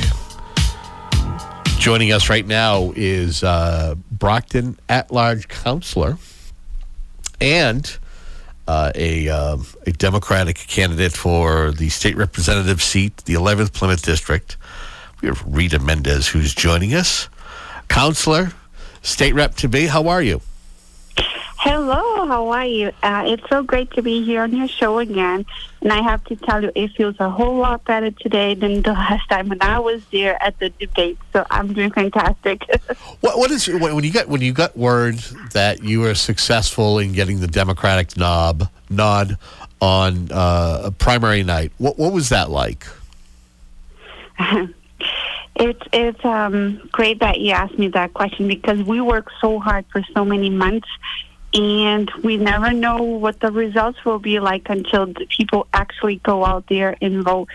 Joining 1.77 2.13
us 2.13 2.29
right 2.29 2.47
now 2.47 2.93
is 2.95 3.43
uh, 3.43 3.95
Brockton 4.13 4.79
at-large 4.87 5.49
counselor 5.49 6.17
and 7.41 7.97
uh, 8.71 8.91
a, 8.95 9.27
um, 9.27 9.65
a 9.85 9.91
Democratic 9.91 10.55
candidate 10.55 11.11
for 11.11 11.71
the 11.71 11.89
state 11.89 12.15
representative 12.15 12.81
seat, 12.81 13.17
the 13.25 13.33
11th 13.33 13.73
Plymouth 13.73 14.01
District. 14.01 14.55
We 15.21 15.27
have 15.27 15.43
Rita 15.45 15.79
Mendes 15.79 16.29
who's 16.29 16.55
joining 16.55 16.93
us. 16.93 17.27
Counselor, 17.89 18.53
state 19.01 19.33
rep 19.33 19.55
to 19.55 19.67
be. 19.67 19.87
How 19.87 20.07
are 20.07 20.21
you? 20.21 20.39
Hello, 21.57 22.10
how 22.31 22.47
are 22.47 22.65
you? 22.65 22.91
Uh, 23.03 23.23
it's 23.27 23.43
so 23.49 23.61
great 23.61 23.91
to 23.91 24.01
be 24.01 24.23
here 24.23 24.41
on 24.43 24.55
your 24.55 24.69
show 24.69 24.99
again. 24.99 25.45
And 25.81 25.91
I 25.91 26.01
have 26.01 26.23
to 26.25 26.37
tell 26.37 26.63
you, 26.63 26.71
it 26.75 26.91
feels 26.91 27.17
a 27.19 27.29
whole 27.29 27.57
lot 27.57 27.83
better 27.83 28.09
today 28.09 28.55
than 28.55 28.83
the 28.83 28.93
last 29.05 29.27
time 29.29 29.49
when 29.49 29.61
I 29.61 29.79
was 29.79 30.01
there 30.13 30.41
at 30.41 30.57
the 30.59 30.69
debate. 30.69 31.17
So 31.33 31.45
I'm 31.51 31.73
doing 31.73 31.91
fantastic. 31.91 32.63
what, 33.19 33.37
what 33.37 33.51
is 33.51 33.67
when 33.67 34.01
you 34.01 34.13
got 34.13 34.29
when 34.29 34.39
you 34.39 34.53
got 34.53 34.77
word 34.77 35.15
that 35.51 35.83
you 35.83 35.99
were 35.99 36.15
successful 36.15 36.99
in 36.99 37.11
getting 37.11 37.41
the 37.41 37.47
Democratic 37.47 38.15
knob 38.15 38.69
nod 38.89 39.37
on 39.81 40.29
uh, 40.31 40.91
primary 40.99 41.43
night? 41.43 41.73
What 41.79 41.99
what 41.99 42.13
was 42.13 42.29
that 42.29 42.49
like? 42.49 42.85
It's 45.53 45.81
it's 45.91 46.25
um, 46.25 46.81
great 46.91 47.19
that 47.19 47.39
you 47.39 47.51
asked 47.51 47.77
me 47.77 47.89
that 47.89 48.13
question 48.15 48.47
because 48.47 48.81
we 48.81 48.99
worked 48.99 49.31
so 49.41 49.59
hard 49.59 49.85
for 49.91 50.01
so 50.13 50.23
many 50.25 50.49
months, 50.49 50.87
and 51.53 52.09
we 52.23 52.37
never 52.37 52.71
know 52.71 53.01
what 53.03 53.39
the 53.39 53.51
results 53.51 54.03
will 54.05 54.19
be 54.19 54.39
like 54.39 54.69
until 54.69 55.13
people 55.29 55.67
actually 55.73 56.17
go 56.17 56.45
out 56.45 56.67
there 56.67 56.95
and 57.01 57.23
vote. 57.23 57.49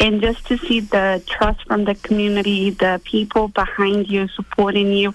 And 0.00 0.20
just 0.20 0.46
to 0.46 0.58
see 0.58 0.80
the 0.80 1.22
trust 1.26 1.64
from 1.66 1.84
the 1.84 1.94
community, 1.94 2.70
the 2.70 3.00
people 3.04 3.48
behind 3.48 4.08
you 4.08 4.28
supporting 4.28 4.92
you, 4.92 5.14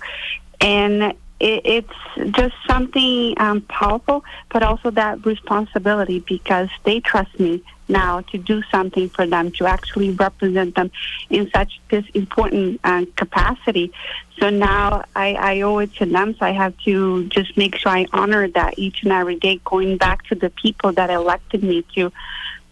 and 0.62 1.14
it, 1.42 1.62
it's 1.66 2.32
just 2.32 2.56
something 2.68 3.34
um, 3.38 3.62
powerful, 3.62 4.24
but 4.50 4.64
also 4.64 4.92
that 4.92 5.26
responsibility 5.26 6.20
because 6.20 6.70
they 6.84 7.00
trust 7.00 7.38
me 7.40 7.64
now 7.92 8.22
to 8.32 8.38
do 8.38 8.64
something 8.72 9.10
for 9.10 9.28
them, 9.28 9.52
to 9.52 9.66
actually 9.66 10.12
represent 10.12 10.76
them 10.76 10.90
in 11.30 11.52
such 11.52 11.80
this 11.90 12.06
important 12.14 12.80
uh, 12.84 13.06
capacity. 13.16 13.92
So 14.40 14.50
now 14.50 15.06
I, 15.16 15.34
I 15.34 15.62
owe 15.62 15.80
it 15.80 15.94
to 15.96 16.06
them. 16.06 16.36
So 16.38 16.46
I 16.46 16.52
have 16.52 16.76
to 16.86 17.26
just 17.28 17.56
make 17.58 17.76
sure 17.76 17.92
I 17.92 18.08
honor 18.12 18.48
that 18.48 18.80
each 18.80 19.04
and 19.04 19.12
every 19.12 19.36
day, 19.36 19.62
going 19.64 19.98
back 19.98 20.24
to 20.30 20.36
the 20.36 20.50
people 20.50 20.92
that 20.94 21.10
elected 21.10 21.64
me 21.64 21.84
to 21.96 22.12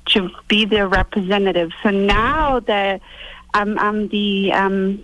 to 0.06 0.30
be 0.48 0.66
their 0.66 0.88
representative. 0.88 1.72
So 1.84 1.92
now 1.92 2.62
that 2.62 3.02
I'm, 3.54 3.78
I'm 3.78 4.08
the 4.08 4.52
um, 4.54 5.04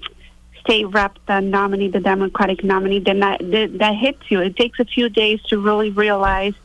state 0.62 0.86
rep, 0.86 1.18
the 1.28 1.42
nominee, 1.42 1.90
the 1.90 2.00
Democratic 2.00 2.64
nominee, 2.64 3.00
then 3.00 3.20
that, 3.20 3.40
that, 3.52 3.78
that 3.78 3.96
hits 3.96 4.24
you. 4.30 4.42
It 4.42 4.56
takes 4.56 4.80
a 4.80 4.86
few 4.86 5.10
days 5.10 5.42
to 5.50 5.60
really 5.60 5.92
realize 5.92 6.56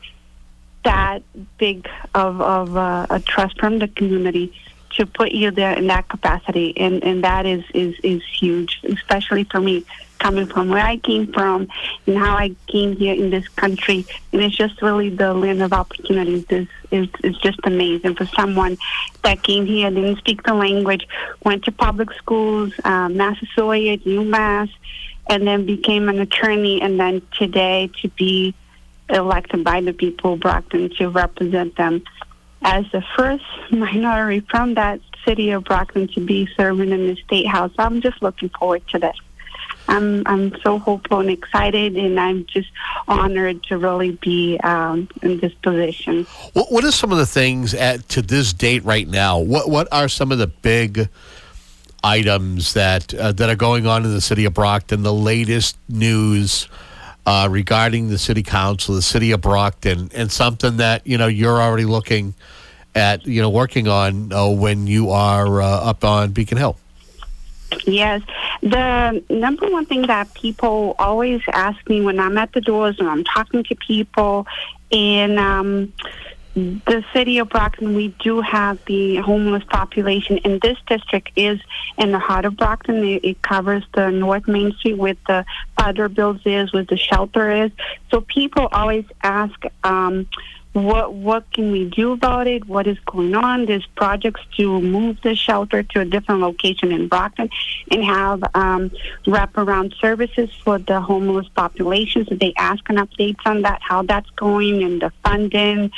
that 0.84 1.22
big 1.58 1.88
of, 2.14 2.40
of 2.40 2.76
uh, 2.76 3.06
a 3.10 3.20
trust 3.20 3.58
from 3.58 3.78
the 3.78 3.88
community 3.88 4.52
to 4.96 5.06
put 5.06 5.32
you 5.32 5.50
there 5.50 5.72
in 5.76 5.86
that 5.86 6.08
capacity, 6.08 6.76
and, 6.76 7.02
and 7.04 7.22
that 7.24 7.46
is, 7.46 7.64
is, 7.74 7.94
is 8.02 8.22
huge, 8.24 8.80
especially 8.84 9.44
for 9.44 9.60
me 9.60 9.84
coming 10.18 10.46
from 10.46 10.68
where 10.68 10.84
I 10.84 10.98
came 10.98 11.32
from 11.32 11.68
and 12.06 12.18
how 12.18 12.36
I 12.36 12.54
came 12.66 12.94
here 12.94 13.14
in 13.14 13.30
this 13.30 13.48
country. 13.48 14.04
And 14.32 14.42
it's 14.42 14.56
just 14.56 14.82
really 14.82 15.08
the 15.08 15.32
land 15.32 15.62
of 15.62 15.72
opportunities 15.72 16.44
is, 16.50 16.68
is, 16.90 17.08
is 17.24 17.36
just 17.38 17.58
amazing 17.64 18.16
for 18.16 18.26
someone 18.26 18.76
that 19.22 19.42
came 19.42 19.64
here, 19.64 19.90
didn't 19.90 20.18
speak 20.18 20.42
the 20.42 20.54
language, 20.54 21.08
went 21.44 21.64
to 21.64 21.72
public 21.72 22.12
schools, 22.12 22.72
um, 22.84 23.16
Massasoit, 23.16 24.04
UMass, 24.04 24.70
and 25.28 25.46
then 25.46 25.64
became 25.64 26.08
an 26.08 26.18
attorney, 26.18 26.82
and 26.82 26.98
then 26.98 27.22
today 27.38 27.90
to 28.02 28.08
be 28.08 28.54
elected 29.11 29.64
by 29.64 29.81
the 29.81 29.92
people 29.92 30.35
of 30.35 30.40
Brockton 30.40 30.90
to 30.96 31.09
represent 31.09 31.77
them 31.77 32.03
as 32.62 32.85
the 32.92 33.03
first 33.16 33.44
minority 33.70 34.40
from 34.51 34.75
that 34.75 35.01
city 35.25 35.51
of 35.51 35.64
Brockton 35.64 36.09
to 36.09 36.20
be 36.20 36.49
serving 36.57 36.90
in 36.90 37.07
the 37.07 37.16
state 37.16 37.46
house. 37.46 37.73
I'm 37.79 38.01
just 38.01 38.23
looking 38.23 38.51
forward 38.51 38.87
to 38.88 38.99
this. 38.99 39.16
I'm 39.88 40.23
I'm 40.27 40.55
so 40.62 40.79
hopeful 40.79 41.20
and 41.20 41.31
excited, 41.31 41.96
and 41.96 42.18
I'm 42.18 42.46
just 42.46 42.68
honored 43.09 43.62
to 43.64 43.79
really 43.79 44.12
be 44.12 44.59
um, 44.62 45.09
in 45.23 45.40
this 45.40 45.53
position. 45.55 46.27
What, 46.53 46.70
what 46.70 46.85
are 46.85 46.92
some 46.92 47.12
of 47.12 47.18
the 47.18 47.27
things 47.27 47.75
at 47.75 48.09
to 48.11 48.23
this 48.23 48.53
date 48.53 48.85
right 48.85 49.09
now? 49.09 49.38
What 49.38 49.68
what 49.68 49.88
are 49.92 50.09
some 50.09 50.31
of 50.33 50.38
the 50.38 50.46
big 50.46 51.09
items 52.05 52.75
that 52.75 53.12
uh, 53.14 53.33
that 53.33 53.51
are 53.51 53.57
going 53.57 53.87
on 53.87 54.05
in 54.05 54.12
the 54.12 54.20
city 54.20 54.44
of 54.44 54.55
Brockton? 54.55 55.03
The 55.03 55.14
latest 55.14 55.77
news 55.88 56.68
uh, 57.26 57.48
regarding 57.50 58.09
the 58.09 58.18
city 58.18 58.42
council, 58.42 58.94
the 58.94 59.02
city 59.02 59.33
of 59.33 59.40
Brockton, 59.40 60.11
and 60.14 60.30
something 60.30 60.78
that 60.78 61.06
you 61.06 61.18
know 61.18 61.26
you're 61.26 61.61
already 61.61 61.85
looking 61.85 62.35
at, 62.94 63.26
you 63.26 63.40
know, 63.40 63.50
working 63.50 63.88
on 63.88 64.33
uh, 64.33 64.48
when 64.48 64.87
you 64.87 65.11
are 65.11 65.61
uh, 65.61 65.66
up 65.66 66.04
on 66.04 66.33
Beacon 66.33 66.59
Hill. 66.59 66.76
Yes. 67.87 68.22
The 68.62 69.22
number 69.30 69.70
one 69.70 69.87
thing 69.87 70.02
that 70.09 70.33
people 70.35 70.96
always 70.98 71.40
ask 71.52 71.88
me 71.88 72.00
when 72.00 72.18
I'm 72.18 72.37
at 72.37 72.52
the 72.52 72.61
doors 72.61 72.98
and 72.98 73.09
I'm 73.09 73.24
talking 73.24 73.62
to 73.64 73.76
people 73.76 74.46
in 74.90 75.38
um, 75.38 75.92
the 76.54 77.04
city 77.12 77.38
of 77.38 77.48
Brockton, 77.48 77.94
we 77.94 78.08
do 78.18 78.40
have 78.40 78.84
the 78.86 79.16
homeless 79.16 79.62
population, 79.64 80.40
and 80.44 80.60
this 80.60 80.78
district 80.86 81.30
is 81.36 81.60
in 81.96 82.10
the 82.10 82.18
heart 82.18 82.44
of 82.44 82.56
Brockton. 82.56 83.04
It, 83.04 83.24
it 83.24 83.42
covers 83.42 83.84
the 83.94 84.10
North 84.10 84.48
Main 84.48 84.72
Street 84.72 84.98
with 84.98 85.18
the 85.26 85.44
Father 85.78 86.08
Bill's 86.08 86.40
is, 86.44 86.72
with 86.72 86.88
the 86.88 86.96
shelter 86.96 87.50
is. 87.50 87.70
So 88.10 88.22
people 88.22 88.68
always 88.72 89.04
ask, 89.22 89.62
um, 89.84 90.26
what 90.72 91.14
what 91.14 91.50
can 91.52 91.72
we 91.72 91.88
do 91.88 92.12
about 92.12 92.46
it? 92.46 92.64
What 92.66 92.86
is 92.86 92.98
going 93.00 93.34
on? 93.34 93.66
There's 93.66 93.86
projects 93.96 94.40
to 94.56 94.80
move 94.80 95.18
the 95.22 95.34
shelter 95.34 95.82
to 95.82 96.00
a 96.00 96.04
different 96.04 96.42
location 96.42 96.92
in 96.92 97.08
Brockton 97.08 97.50
and 97.90 98.04
have 98.04 98.42
um, 98.54 98.90
wraparound 99.26 99.98
services 100.00 100.48
for 100.62 100.78
the 100.78 101.00
homeless 101.00 101.48
population. 101.48 102.24
So 102.26 102.36
they 102.36 102.54
ask 102.56 102.88
an 102.88 102.96
updates 102.96 103.40
on 103.44 103.62
that, 103.62 103.82
how 103.82 104.02
that's 104.02 104.30
going, 104.30 104.84
and 104.84 105.02
the 105.02 105.10
funding 105.24 105.90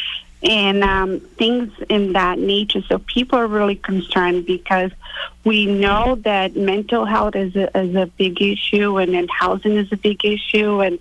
and 0.43 0.83
um, 0.83 1.21
things 1.21 1.73
in 1.89 2.15
that 2.15 2.39
nature. 2.39 2.83
So 2.89 2.99
people 2.99 3.39
are 3.39 3.47
really 3.47 3.77
concerned 3.77 4.47
because 4.47 4.91
we 5.45 5.67
know 5.67 6.17
that 6.17 6.57
mental 6.57 7.05
health 7.05 7.37
is 7.37 7.55
a, 7.55 7.77
is 7.79 7.95
a 7.95 8.07
big 8.07 8.43
issue, 8.43 8.99
and 8.99 9.15
then 9.15 9.29
housing 9.29 9.77
is 9.77 9.93
a 9.93 9.97
big 9.97 10.25
issue, 10.25 10.81
and 10.81 10.99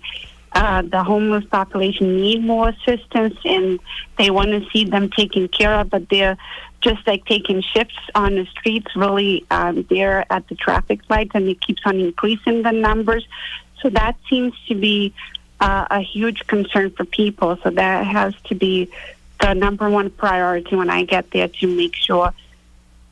uh, 0.54 0.82
the 0.82 1.02
homeless 1.02 1.44
population 1.46 2.16
need 2.16 2.44
more 2.44 2.68
assistance 2.68 3.36
and 3.44 3.80
they 4.18 4.30
want 4.30 4.50
to 4.50 4.68
see 4.70 4.84
them 4.84 5.08
taken 5.10 5.48
care 5.48 5.74
of, 5.74 5.88
but 5.88 6.08
they're 6.10 6.36
just 6.82 7.06
like 7.06 7.24
taking 7.24 7.62
shifts 7.62 7.98
on 8.14 8.34
the 8.34 8.44
streets, 8.46 8.94
really 8.94 9.46
um, 9.50 9.86
there 9.88 10.30
at 10.30 10.46
the 10.48 10.54
traffic 10.54 11.00
lights, 11.08 11.30
and 11.34 11.48
it 11.48 11.60
keeps 11.60 11.80
on 11.86 11.98
increasing 11.98 12.62
the 12.62 12.72
numbers. 12.72 13.26
So 13.80 13.88
that 13.90 14.16
seems 14.28 14.52
to 14.68 14.74
be 14.74 15.14
uh, 15.60 15.86
a 15.90 16.00
huge 16.00 16.46
concern 16.48 16.90
for 16.90 17.04
people. 17.04 17.56
So 17.62 17.70
that 17.70 18.06
has 18.06 18.34
to 18.46 18.54
be 18.54 18.90
the 19.42 19.54
number 19.54 19.90
one 19.90 20.08
priority 20.10 20.76
when 20.76 20.88
I 20.88 21.04
get 21.04 21.30
there 21.32 21.48
to 21.48 21.66
make 21.66 21.94
sure 21.94 22.32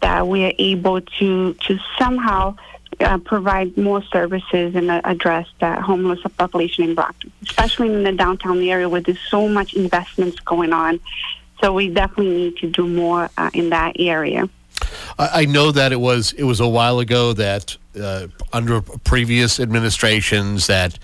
that 0.00 0.26
we 0.26 0.44
are 0.44 0.52
able 0.58 1.00
to 1.00 1.54
to 1.54 1.78
somehow 1.98 2.56
uh, 3.00 3.18
provide 3.18 3.76
more 3.76 4.02
services 4.04 4.74
and 4.74 4.90
uh, 4.90 5.00
address 5.04 5.46
that 5.60 5.80
homeless 5.82 6.20
population 6.38 6.84
in 6.84 6.94
Brockton, 6.94 7.32
especially 7.42 7.92
in 7.92 8.02
the 8.02 8.12
downtown 8.12 8.62
area 8.62 8.88
where 8.88 9.00
there's 9.00 9.20
so 9.28 9.48
much 9.48 9.74
investments 9.74 10.38
going 10.40 10.72
on. 10.72 11.00
So 11.60 11.74
we 11.74 11.88
definitely 11.88 12.30
need 12.30 12.56
to 12.58 12.70
do 12.70 12.86
more 12.88 13.28
uh, 13.36 13.50
in 13.52 13.70
that 13.70 13.96
area. 13.98 14.48
I 15.18 15.44
know 15.44 15.72
that 15.72 15.92
it 15.92 16.00
was 16.00 16.32
it 16.32 16.44
was 16.44 16.60
a 16.60 16.68
while 16.68 17.00
ago 17.00 17.34
that 17.34 17.76
uh, 18.00 18.28
under 18.52 18.80
previous 18.80 19.60
administrations 19.60 20.68
that 20.68 20.98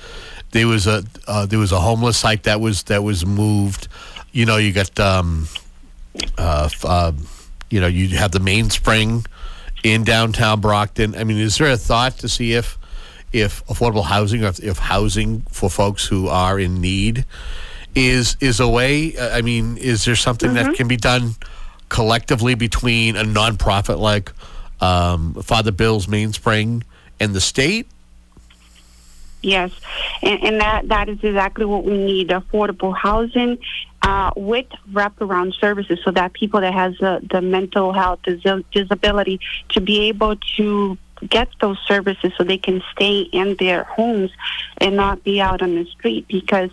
there 0.53 0.67
was 0.67 0.87
a 0.87 1.05
uh, 1.27 1.45
there 1.45 1.59
was 1.59 1.73
a 1.73 1.81
homeless 1.81 2.17
site 2.17 2.45
that 2.45 2.61
was 2.61 2.85
that 2.85 3.03
was 3.03 3.27
moved. 3.27 3.89
You 4.37 4.45
know, 4.45 4.59
you 4.59 4.75
got 4.75 5.01
um, 5.01 5.49
uh, 6.37 6.69
uh, 6.85 7.13
you 7.71 7.81
know 7.81 7.87
you 7.87 8.19
have 8.19 8.33
the 8.33 8.39
mainspring 8.39 9.25
in 9.83 10.05
downtown 10.05 10.61
Brockton. 10.61 11.15
I 11.15 11.25
mean, 11.25 11.39
is 11.39 11.57
there 11.57 11.71
a 11.71 11.79
thought 11.79 12.19
to 12.19 12.29
see 12.29 12.53
if 12.53 12.77
if 13.33 13.65
affordable 13.65 14.05
housing 14.05 14.45
or 14.45 14.49
if, 14.49 14.63
if 14.63 14.77
housing 14.77 15.41
for 15.51 15.71
folks 15.71 16.07
who 16.07 16.29
are 16.29 16.61
in 16.61 16.83
need 16.83 17.25
is 17.95 18.37
is 18.39 18.61
a 18.61 18.69
way? 18.69 19.19
I 19.19 19.41
mean, 19.41 19.79
is 19.79 20.05
there 20.05 20.15
something 20.15 20.51
mm-hmm. 20.51 20.69
that 20.69 20.77
can 20.77 20.87
be 20.87 20.99
done 20.99 21.37
collectively 21.89 22.55
between 22.55 23.17
a 23.17 23.25
nonprofit 23.25 23.99
like 23.99 24.35
um, 24.83 25.33
Father 25.37 25.73
Bill's 25.73 26.09
Mainspring 26.09 26.83
and 27.19 27.33
the 27.33 27.41
state? 27.41 27.87
Yes, 29.41 29.71
and, 30.23 30.43
and, 30.45 30.61
that 30.61 30.89
that 30.89 31.09
is 31.09 31.25
exactly 31.25 31.65
what 31.65 31.85
we 31.85 31.97
need: 31.97 32.29
affordable 32.29 32.95
housing 32.95 33.57
uh, 34.07 34.31
with 34.37 34.67
wraparound 34.93 35.53
services, 35.59 35.99
so 36.05 36.13
that 36.13 36.33
people 36.33 36.61
that 36.61 36.73
has 36.73 36.97
the 36.99 37.41
mental 37.43 37.93
health 37.93 38.21
dis- 38.23 38.63
disability 38.71 39.41
to 39.71 39.81
be 39.81 40.03
able 40.03 40.37
to 40.57 40.97
get 41.29 41.49
those 41.61 41.79
services, 41.89 42.33
so 42.37 42.45
they 42.45 42.57
can 42.57 42.81
stay 42.93 43.23
in 43.41 43.57
their 43.59 43.83
homes 43.83 44.31
and 44.79 44.95
not 44.95 45.25
be 45.25 45.41
out 45.41 45.61
on 45.61 45.75
the 45.75 45.85
street. 45.87 46.25
Because 46.29 46.71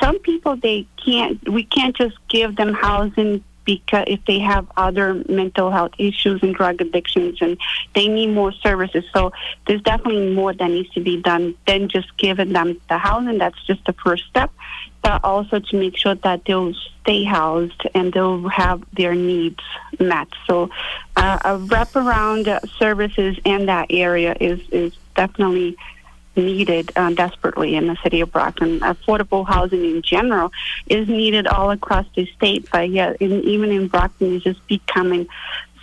some 0.00 0.20
people 0.20 0.54
they 0.56 0.86
can't, 1.04 1.36
we 1.48 1.64
can't 1.64 1.96
just 1.96 2.16
give 2.28 2.54
them 2.54 2.72
housing 2.72 3.42
because 3.64 4.04
if 4.06 4.20
they 4.26 4.38
have 4.38 4.64
other 4.76 5.24
mental 5.28 5.72
health 5.72 5.90
issues 5.98 6.40
and 6.44 6.54
drug 6.54 6.80
addictions 6.80 7.38
and 7.40 7.58
they 7.96 8.06
need 8.06 8.28
more 8.28 8.52
services. 8.52 9.04
So 9.12 9.32
there's 9.66 9.82
definitely 9.82 10.32
more 10.32 10.54
that 10.54 10.70
needs 10.70 10.90
to 10.90 11.00
be 11.00 11.20
done 11.20 11.56
than 11.66 11.88
just 11.88 12.16
giving 12.16 12.52
them 12.52 12.80
the 12.88 12.96
housing. 12.96 13.38
That's 13.38 13.60
just 13.66 13.84
the 13.84 13.92
first 13.92 14.24
step. 14.30 14.52
But 15.06 15.20
also 15.22 15.60
to 15.60 15.76
make 15.76 15.96
sure 15.96 16.16
that 16.26 16.38
they'll 16.46 16.74
stay 17.00 17.22
housed 17.22 17.82
and 17.94 18.12
they'll 18.12 18.48
have 18.48 18.78
their 18.92 19.14
needs 19.14 19.62
met. 20.00 20.26
So 20.48 20.68
uh, 21.14 21.38
a 21.44 21.52
wraparound 21.70 22.44
services 22.82 23.38
in 23.44 23.66
that 23.66 23.86
area 23.90 24.32
is, 24.40 24.58
is 24.82 24.92
definitely 25.14 25.76
needed 26.34 26.90
uh, 26.96 27.10
desperately 27.10 27.76
in 27.76 27.86
the 27.86 27.96
city 28.02 28.20
of 28.20 28.32
Brockton. 28.32 28.80
Affordable 28.80 29.46
housing 29.46 29.84
in 29.84 30.02
general 30.02 30.50
is 30.88 31.06
needed 31.08 31.46
all 31.46 31.70
across 31.70 32.06
the 32.16 32.26
state, 32.36 32.68
but 32.72 32.90
yet 32.90 33.10
in, 33.24 33.32
even 33.44 33.70
in 33.70 33.86
Brockton, 33.86 34.34
it's 34.34 34.44
just 34.44 34.66
becoming 34.66 35.28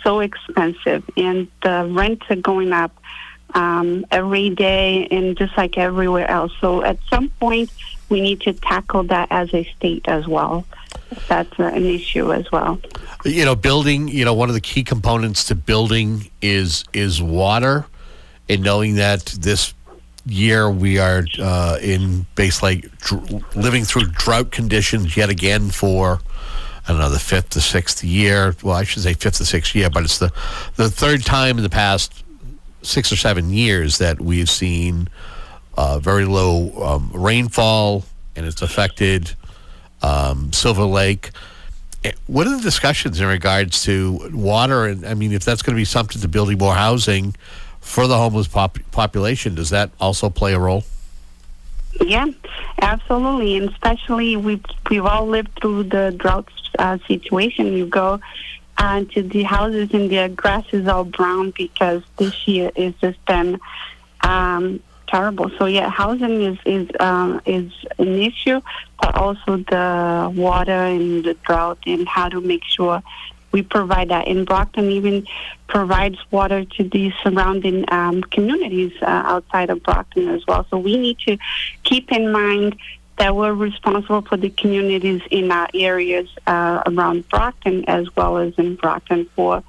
so 0.02 0.20
expensive, 0.20 1.02
and 1.16 1.48
the 1.62 1.76
rents 1.90 2.26
are 2.28 2.36
going 2.36 2.72
up 2.72 2.92
um, 3.54 4.04
every 4.10 4.50
day, 4.50 5.08
and 5.10 5.38
just 5.38 5.56
like 5.56 5.78
everywhere 5.78 6.28
else. 6.28 6.52
So 6.60 6.82
at 6.82 6.98
some 7.08 7.30
point, 7.40 7.70
we 8.14 8.20
need 8.20 8.40
to 8.42 8.52
tackle 8.52 9.02
that 9.02 9.26
as 9.32 9.52
a 9.52 9.64
state 9.76 10.04
as 10.06 10.28
well. 10.28 10.64
That's 11.26 11.58
an 11.58 11.84
issue 11.84 12.32
as 12.32 12.50
well. 12.52 12.80
You 13.24 13.44
know, 13.44 13.56
building. 13.56 14.06
You 14.06 14.24
know, 14.24 14.34
one 14.34 14.48
of 14.48 14.54
the 14.54 14.60
key 14.60 14.84
components 14.84 15.42
to 15.44 15.56
building 15.56 16.30
is 16.40 16.84
is 16.92 17.20
water, 17.20 17.86
and 18.48 18.62
knowing 18.62 18.94
that 18.94 19.34
this 19.40 19.74
year 20.26 20.70
we 20.70 20.98
are 21.00 21.24
uh, 21.40 21.78
in 21.82 22.26
basically 22.36 22.84
dr- 23.00 23.56
living 23.56 23.84
through 23.84 24.06
drought 24.12 24.52
conditions 24.52 25.16
yet 25.16 25.28
again 25.28 25.70
for 25.70 26.20
I 26.86 26.92
don't 26.92 27.00
know, 27.00 27.10
the 27.10 27.18
fifth, 27.18 27.50
the 27.50 27.60
sixth 27.60 28.04
year. 28.04 28.54
Well, 28.62 28.76
I 28.76 28.84
should 28.84 29.02
say 29.02 29.14
fifth 29.14 29.40
or 29.40 29.44
sixth 29.44 29.74
year, 29.74 29.90
but 29.90 30.04
it's 30.04 30.18
the 30.18 30.32
the 30.76 30.88
third 30.88 31.24
time 31.24 31.56
in 31.56 31.64
the 31.64 31.70
past 31.70 32.22
six 32.82 33.10
or 33.10 33.16
seven 33.16 33.52
years 33.52 33.98
that 33.98 34.20
we've 34.20 34.50
seen 34.50 35.08
uh, 35.76 35.98
very 35.98 36.24
low 36.24 36.70
um, 36.82 37.10
rainfall, 37.12 38.04
and 38.36 38.46
it's 38.46 38.62
affected 38.62 39.34
um, 40.02 40.52
Silver 40.52 40.84
Lake. 40.84 41.30
Eh, 42.04 42.12
What 42.26 42.46
are 42.46 42.56
the 42.56 42.62
discussions 42.62 43.20
in 43.20 43.26
regards 43.26 43.82
to 43.84 44.30
water? 44.32 44.86
And 44.86 45.06
I 45.06 45.14
mean, 45.14 45.32
if 45.32 45.44
that's 45.44 45.62
going 45.62 45.74
to 45.74 45.80
be 45.80 45.84
something 45.84 46.20
to 46.20 46.28
building 46.28 46.58
more 46.58 46.74
housing 46.74 47.34
for 47.80 48.06
the 48.06 48.16
homeless 48.16 48.48
pop- 48.48 48.78
population, 48.92 49.54
does 49.54 49.70
that 49.70 49.90
also 50.00 50.30
play 50.30 50.54
a 50.54 50.58
role? 50.58 50.84
Yeah, 52.00 52.26
absolutely, 52.82 53.56
and 53.56 53.70
especially 53.70 54.36
we've 54.36 54.64
we've 54.90 55.04
all 55.04 55.26
lived 55.26 55.50
through 55.60 55.84
the 55.84 56.12
drought 56.16 56.48
uh, 56.78 56.98
situation. 57.06 57.72
You 57.72 57.86
go 57.86 58.20
uh, 58.78 59.04
to 59.12 59.22
the 59.22 59.44
houses 59.44 59.90
and 59.92 60.10
the 60.10 60.28
grass 60.34 60.64
is 60.72 60.88
all 60.88 61.04
brown 61.04 61.52
because 61.56 62.02
this 62.16 62.48
year 62.48 62.72
it's 62.74 62.98
just 63.00 63.24
been 63.26 63.60
um, 64.22 64.80
terrible. 65.06 65.50
So 65.58 65.66
yeah, 65.66 65.88
housing 65.88 66.42
is 66.42 66.58
is 66.64 66.88
um, 67.00 67.40
is 67.46 67.72
an 67.98 68.18
issue, 68.18 68.60
but 69.00 69.14
also 69.14 69.56
the 69.56 70.32
water 70.34 70.72
and 70.72 71.24
the 71.24 71.34
drought 71.34 71.78
and 71.86 72.06
how 72.08 72.28
to 72.28 72.40
make 72.40 72.64
sure 72.64 73.02
we 73.52 73.62
provide 73.62 74.08
that. 74.08 74.26
And 74.26 74.44
Brockton 74.44 74.90
even 74.90 75.26
provides 75.68 76.18
water 76.30 76.64
to 76.64 76.84
the 76.84 77.12
surrounding 77.22 77.84
um, 77.92 78.22
communities 78.22 78.92
uh, 79.00 79.06
outside 79.06 79.70
of 79.70 79.82
Brockton 79.82 80.28
as 80.28 80.44
well. 80.46 80.66
So 80.70 80.78
we 80.78 80.96
need 80.96 81.18
to 81.20 81.38
keep 81.84 82.10
in 82.10 82.32
mind 82.32 82.76
that 83.18 83.36
we're 83.36 83.52
responsible 83.52 84.22
for 84.22 84.36
the 84.36 84.50
communities 84.50 85.22
in 85.30 85.52
our 85.52 85.68
areas 85.72 86.28
uh, 86.48 86.82
around 86.86 87.28
Brockton 87.28 87.84
as 87.84 88.14
well 88.16 88.38
as 88.38 88.54
in 88.58 88.74
Brockton 88.74 89.26
for 89.36 89.62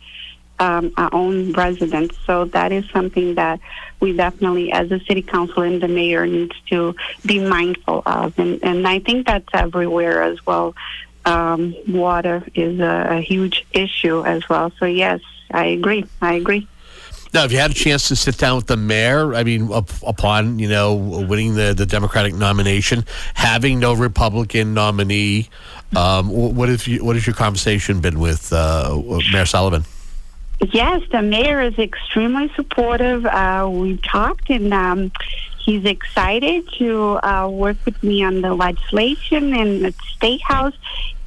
um, 0.60 0.92
our 0.98 1.14
own 1.14 1.54
residents. 1.54 2.18
So 2.26 2.46
that 2.46 2.72
is 2.72 2.90
something 2.90 3.36
that 3.36 3.60
we 4.06 4.14
definitely, 4.16 4.72
as 4.72 4.92
a 4.92 5.00
city 5.00 5.24
council 5.24 5.64
and 5.64 5.82
the 5.82 5.88
mayor, 5.88 6.28
needs 6.28 6.56
to 6.70 6.96
be 7.26 7.40
mindful 7.40 8.04
of. 8.06 8.38
And, 8.38 8.64
and 8.64 8.88
I 8.88 9.00
think 9.00 9.26
that's 9.26 9.50
everywhere 9.52 10.22
as 10.22 10.38
well. 10.46 10.76
Um, 11.26 11.76
water 11.88 12.46
is 12.54 12.80
a, 12.80 13.18
a 13.18 13.22
huge 13.22 13.66
issue 13.72 14.24
as 14.24 14.48
well. 14.48 14.72
So 14.80 14.86
yes, 14.86 15.22
I 15.50 15.66
agree. 15.78 16.06
I 16.22 16.34
agree. 16.34 16.68
Now, 17.34 17.42
have 17.42 17.52
you 17.52 17.58
had 17.58 17.72
a 17.72 17.74
chance 17.74 18.08
to 18.10 18.16
sit 18.16 18.38
down 18.38 18.58
with 18.58 18.68
the 18.68 18.78
mayor? 18.78 19.34
I 19.34 19.44
mean, 19.44 19.72
up, 19.74 19.90
upon 20.06 20.60
you 20.60 20.70
know 20.70 20.94
winning 20.94 21.56
the, 21.56 21.74
the 21.74 21.88
Democratic 21.88 22.36
nomination, 22.36 23.04
having 23.34 23.80
no 23.80 23.94
Republican 23.94 24.76
nominee, 24.76 25.50
um, 25.96 26.30
wh- 26.30 26.56
what 26.56 26.70
have 26.70 26.86
you, 26.88 27.04
what 27.04 27.16
has 27.16 27.26
your 27.26 27.36
conversation 27.36 28.00
been 28.00 28.20
with 28.20 28.54
uh, 28.54 29.02
Mayor 29.34 29.46
Sullivan? 29.46 29.84
Yes, 30.62 31.02
the 31.12 31.22
mayor 31.22 31.62
is 31.62 31.78
extremely 31.78 32.52
supportive. 32.56 33.26
Uh, 33.26 33.70
we 33.72 33.98
talked, 33.98 34.50
and 34.50 34.74
um, 34.74 35.12
he's 35.60 35.84
excited 35.86 36.68
to 36.78 37.20
uh, 37.24 37.50
work 37.50 37.78
with 37.86 38.02
me 38.02 38.24
on 38.24 38.42
the 38.42 38.54
legislation 38.54 39.54
in 39.54 39.82
the 39.84 39.94
state 40.16 40.42
house, 40.42 40.74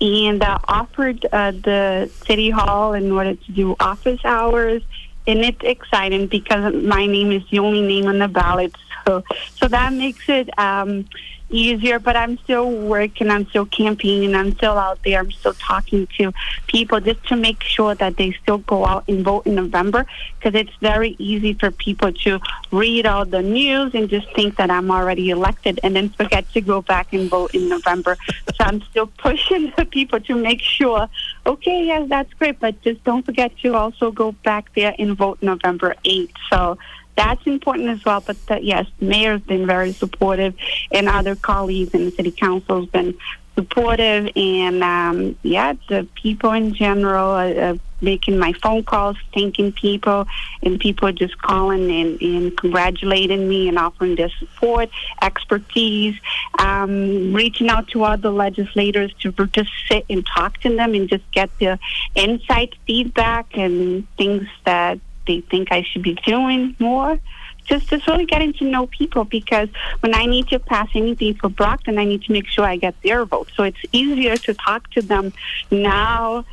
and 0.00 0.42
uh, 0.42 0.58
offered 0.66 1.26
uh, 1.32 1.50
the 1.50 2.10
city 2.24 2.50
hall 2.50 2.94
in 2.94 3.12
order 3.12 3.34
to 3.34 3.52
do 3.52 3.76
office 3.80 4.20
hours. 4.24 4.82
And 5.26 5.40
it's 5.40 5.62
exciting 5.62 6.28
because 6.28 6.74
my 6.74 7.06
name 7.06 7.30
is 7.32 7.42
the 7.50 7.58
only 7.58 7.82
name 7.82 8.06
on 8.06 8.18
the 8.18 8.28
ballot, 8.28 8.74
so 9.06 9.22
so 9.56 9.68
that 9.68 9.92
makes 9.92 10.26
it 10.28 10.58
um, 10.58 11.04
easier. 11.50 11.98
But 11.98 12.16
I'm 12.16 12.38
still 12.38 12.70
working. 12.70 13.30
I'm 13.30 13.46
still 13.48 13.66
campaigning. 13.66 14.34
I'm 14.34 14.54
still 14.56 14.78
out 14.78 14.98
there. 15.04 15.20
I'm 15.20 15.30
still 15.30 15.54
talking 15.54 16.06
to 16.18 16.32
people 16.66 17.00
just 17.00 17.26
to 17.28 17.36
make 17.36 17.62
sure 17.62 17.94
that 17.94 18.16
they 18.16 18.32
still 18.42 18.58
go 18.58 18.86
out 18.86 19.04
and 19.08 19.24
vote 19.24 19.46
in 19.46 19.54
November 19.54 20.06
because 20.38 20.58
it's 20.58 20.74
very 20.80 21.16
easy 21.18 21.54
for 21.54 21.70
people 21.70 22.12
to 22.12 22.40
read 22.70 23.06
all 23.06 23.24
the 23.24 23.42
news 23.42 23.94
and 23.94 24.08
just 24.08 24.32
think 24.34 24.56
that 24.56 24.70
I'm 24.70 24.90
already 24.90 25.30
elected 25.30 25.80
and 25.82 25.96
then 25.96 26.10
forget 26.10 26.50
to 26.52 26.60
go 26.60 26.82
back 26.82 27.12
and 27.12 27.28
vote 27.28 27.54
in 27.54 27.68
November. 27.68 28.16
so 28.54 28.64
I'm 28.64 28.80
still 28.82 29.06
pushing 29.18 29.72
the 29.76 29.84
people 29.84 30.20
to 30.20 30.34
make 30.34 30.60
sure, 30.60 31.08
okay, 31.46 31.84
yes, 31.86 32.08
that's 32.08 32.32
great, 32.34 32.60
but 32.60 32.80
just 32.82 33.02
don't 33.04 33.24
forget 33.24 33.56
to 33.62 33.74
also 33.74 34.10
go 34.10 34.32
back 34.32 34.72
there 34.74 34.94
and 34.98 35.16
vote 35.16 35.38
November 35.42 35.94
8th. 36.04 36.32
So 36.50 36.78
that's 37.18 37.44
important 37.46 37.88
as 37.88 38.04
well. 38.04 38.20
But 38.20 38.36
uh, 38.48 38.58
yes, 38.62 38.86
the 39.00 39.06
mayor's 39.06 39.42
been 39.42 39.66
very 39.66 39.92
supportive, 39.92 40.54
and 40.92 41.08
other 41.08 41.34
colleagues 41.34 41.92
in 41.92 42.04
the 42.04 42.12
city 42.12 42.30
council 42.30 42.80
has 42.80 42.88
been 42.90 43.18
supportive, 43.56 44.30
and 44.36 44.84
um, 44.84 45.36
yeah, 45.42 45.72
the 45.88 46.06
people 46.14 46.52
in 46.52 46.74
general 46.74 47.30
are, 47.30 47.60
are 47.60 47.78
making 48.00 48.38
my 48.38 48.52
phone 48.62 48.84
calls, 48.84 49.16
thanking 49.34 49.72
people, 49.72 50.28
and 50.62 50.78
people 50.78 51.10
just 51.10 51.36
calling 51.42 51.90
and, 51.90 52.22
and 52.22 52.56
congratulating 52.56 53.48
me 53.48 53.66
and 53.66 53.76
offering 53.76 54.14
their 54.14 54.30
support, 54.38 54.88
expertise, 55.20 56.14
um, 56.60 57.32
reaching 57.32 57.68
out 57.68 57.88
to 57.88 58.04
other 58.04 58.30
legislators 58.30 59.12
to 59.18 59.32
just 59.48 59.70
sit 59.88 60.04
and 60.08 60.24
talk 60.24 60.56
to 60.60 60.68
them 60.76 60.94
and 60.94 61.08
just 61.08 61.28
get 61.32 61.50
their 61.58 61.80
insight, 62.14 62.74
feedback, 62.86 63.56
and 63.56 64.06
things 64.16 64.46
that 64.64 65.00
they 65.28 65.42
think 65.42 65.70
I 65.70 65.82
should 65.82 66.02
be 66.02 66.14
doing 66.26 66.74
more. 66.80 67.20
Just, 67.66 67.88
just 67.88 68.08
really 68.08 68.24
getting 68.24 68.54
to 68.54 68.64
know 68.64 68.86
people 68.86 69.24
because 69.24 69.68
when 70.00 70.14
I 70.14 70.24
need 70.24 70.48
to 70.48 70.58
pass 70.58 70.88
anything 70.94 71.34
for 71.34 71.50
Brockton, 71.50 71.98
I 71.98 72.04
need 72.04 72.22
to 72.22 72.32
make 72.32 72.46
sure 72.46 72.64
I 72.64 72.76
get 72.76 72.94
their 73.02 73.24
vote. 73.26 73.50
So 73.54 73.62
it's 73.62 73.78
easier 73.92 74.36
to 74.38 74.54
talk 74.54 74.90
to 74.92 75.02
them 75.02 75.34
now 75.70 76.46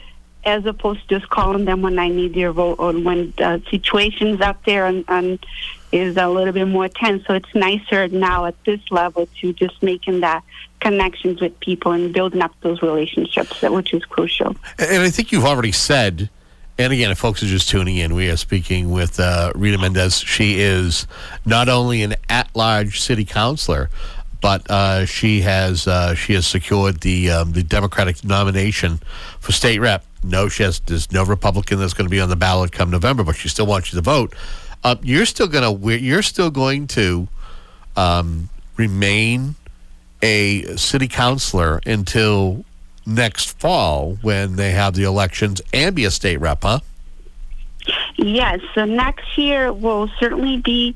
as 0.44 0.66
opposed 0.66 1.08
to 1.08 1.20
just 1.20 1.30
calling 1.32 1.66
them 1.66 1.82
when 1.82 1.98
I 1.98 2.10
need 2.10 2.36
their 2.36 2.52
vote 2.52 2.76
or 2.80 2.92
when 2.92 3.34
the 3.38 3.64
situation's 3.72 4.42
up 4.42 4.64
there 4.66 4.86
and, 4.86 5.06
and 5.08 5.40
is 5.92 6.18
a 6.18 6.28
little 6.28 6.54
bit 6.54 6.68
more 6.68 6.90
tense. 6.90 7.26
So 7.26 7.34
it's 7.34 7.56
nicer 7.56 8.08
now 8.10 8.46
at 8.46 8.56
this 8.66 8.82
level 8.92 9.28
to 9.40 9.54
just 9.54 9.82
making 9.82 10.20
that 10.20 10.44
connections 10.82 11.42
with 11.42 11.60
people 11.62 11.94
and 11.94 12.14
building 12.14 12.42
up 12.42 12.54
those 12.62 12.82
relationships, 12.82 13.62
which 13.62 13.94
is 13.94 14.04
crucial. 14.06 14.56
And 14.78 15.02
I 15.02 15.10
think 15.10 15.32
you've 15.32 15.46
already 15.46 15.72
said, 15.72 16.30
and 16.78 16.92
again, 16.92 17.12
if 17.12 17.18
folks 17.18 17.42
are 17.42 17.48
just 17.48 17.70
tuning 17.70 17.98
in, 17.98 18.14
we 18.14 18.30
are 18.30 18.38
speaking 18.38 18.92
with 18.92 19.20
uh, 19.20 19.52
Rita 19.56 19.78
Mendes. 19.78 20.20
She 20.20 20.60
is 20.60 21.08
not 21.46 21.70
only 21.70 22.04
an 22.04 22.16
at-large 22.28 23.00
city 23.00 23.24
councilor, 23.24 23.90
but 24.42 24.70
uh, 24.70 25.06
she 25.06 25.42
has 25.42 25.88
uh, 25.88 26.16
she 26.16 26.34
has 26.34 26.46
secured 26.46 27.02
the 27.02 27.32
um, 27.32 27.54
the 27.54 27.64
Democratic 27.64 28.24
nomination 28.24 29.00
for 29.40 29.54
state 29.54 29.80
rep. 29.80 30.06
No, 30.24 30.50
she 30.50 30.64
has 30.64 30.82
there's 30.82 31.12
no 31.12 31.24
Republican 31.24 31.80
that's 31.80 31.94
going 31.94 32.08
to 32.08 32.12
be 32.12 32.20
on 32.20 32.30
the 32.30 32.36
ballot 32.36 32.72
come 32.72 32.92
November, 32.92 33.24
but 33.24 33.36
she 33.36 33.48
still 33.48 33.66
wants 33.66 33.94
you 33.94 33.98
to 33.98 34.04
vote. 34.04 34.36
Uh, 34.84 34.96
you're 35.02 35.26
still 35.26 35.48
going 35.48 35.80
to 35.80 35.98
you're 35.98 36.22
still 36.22 36.52
going 36.52 36.88
to 36.88 37.28
um, 37.96 38.50
remain 38.76 39.56
a 40.22 40.76
city 40.76 41.08
councilor 41.08 41.80
until 41.86 42.66
next 43.06 43.58
fall 43.60 44.18
when 44.22 44.56
they 44.56 44.72
have 44.72 44.96
the 44.96 45.04
elections 45.04 45.62
and 45.74 45.96
be 45.96 46.06
a 46.06 46.12
state 46.12 46.38
rep, 46.38 46.64
huh? 46.64 46.80
Yes, 48.18 48.62
so 48.74 48.86
next 48.86 49.38
year 49.38 49.72
will 49.72 50.10
certainly 50.20 50.58
be 50.58 50.96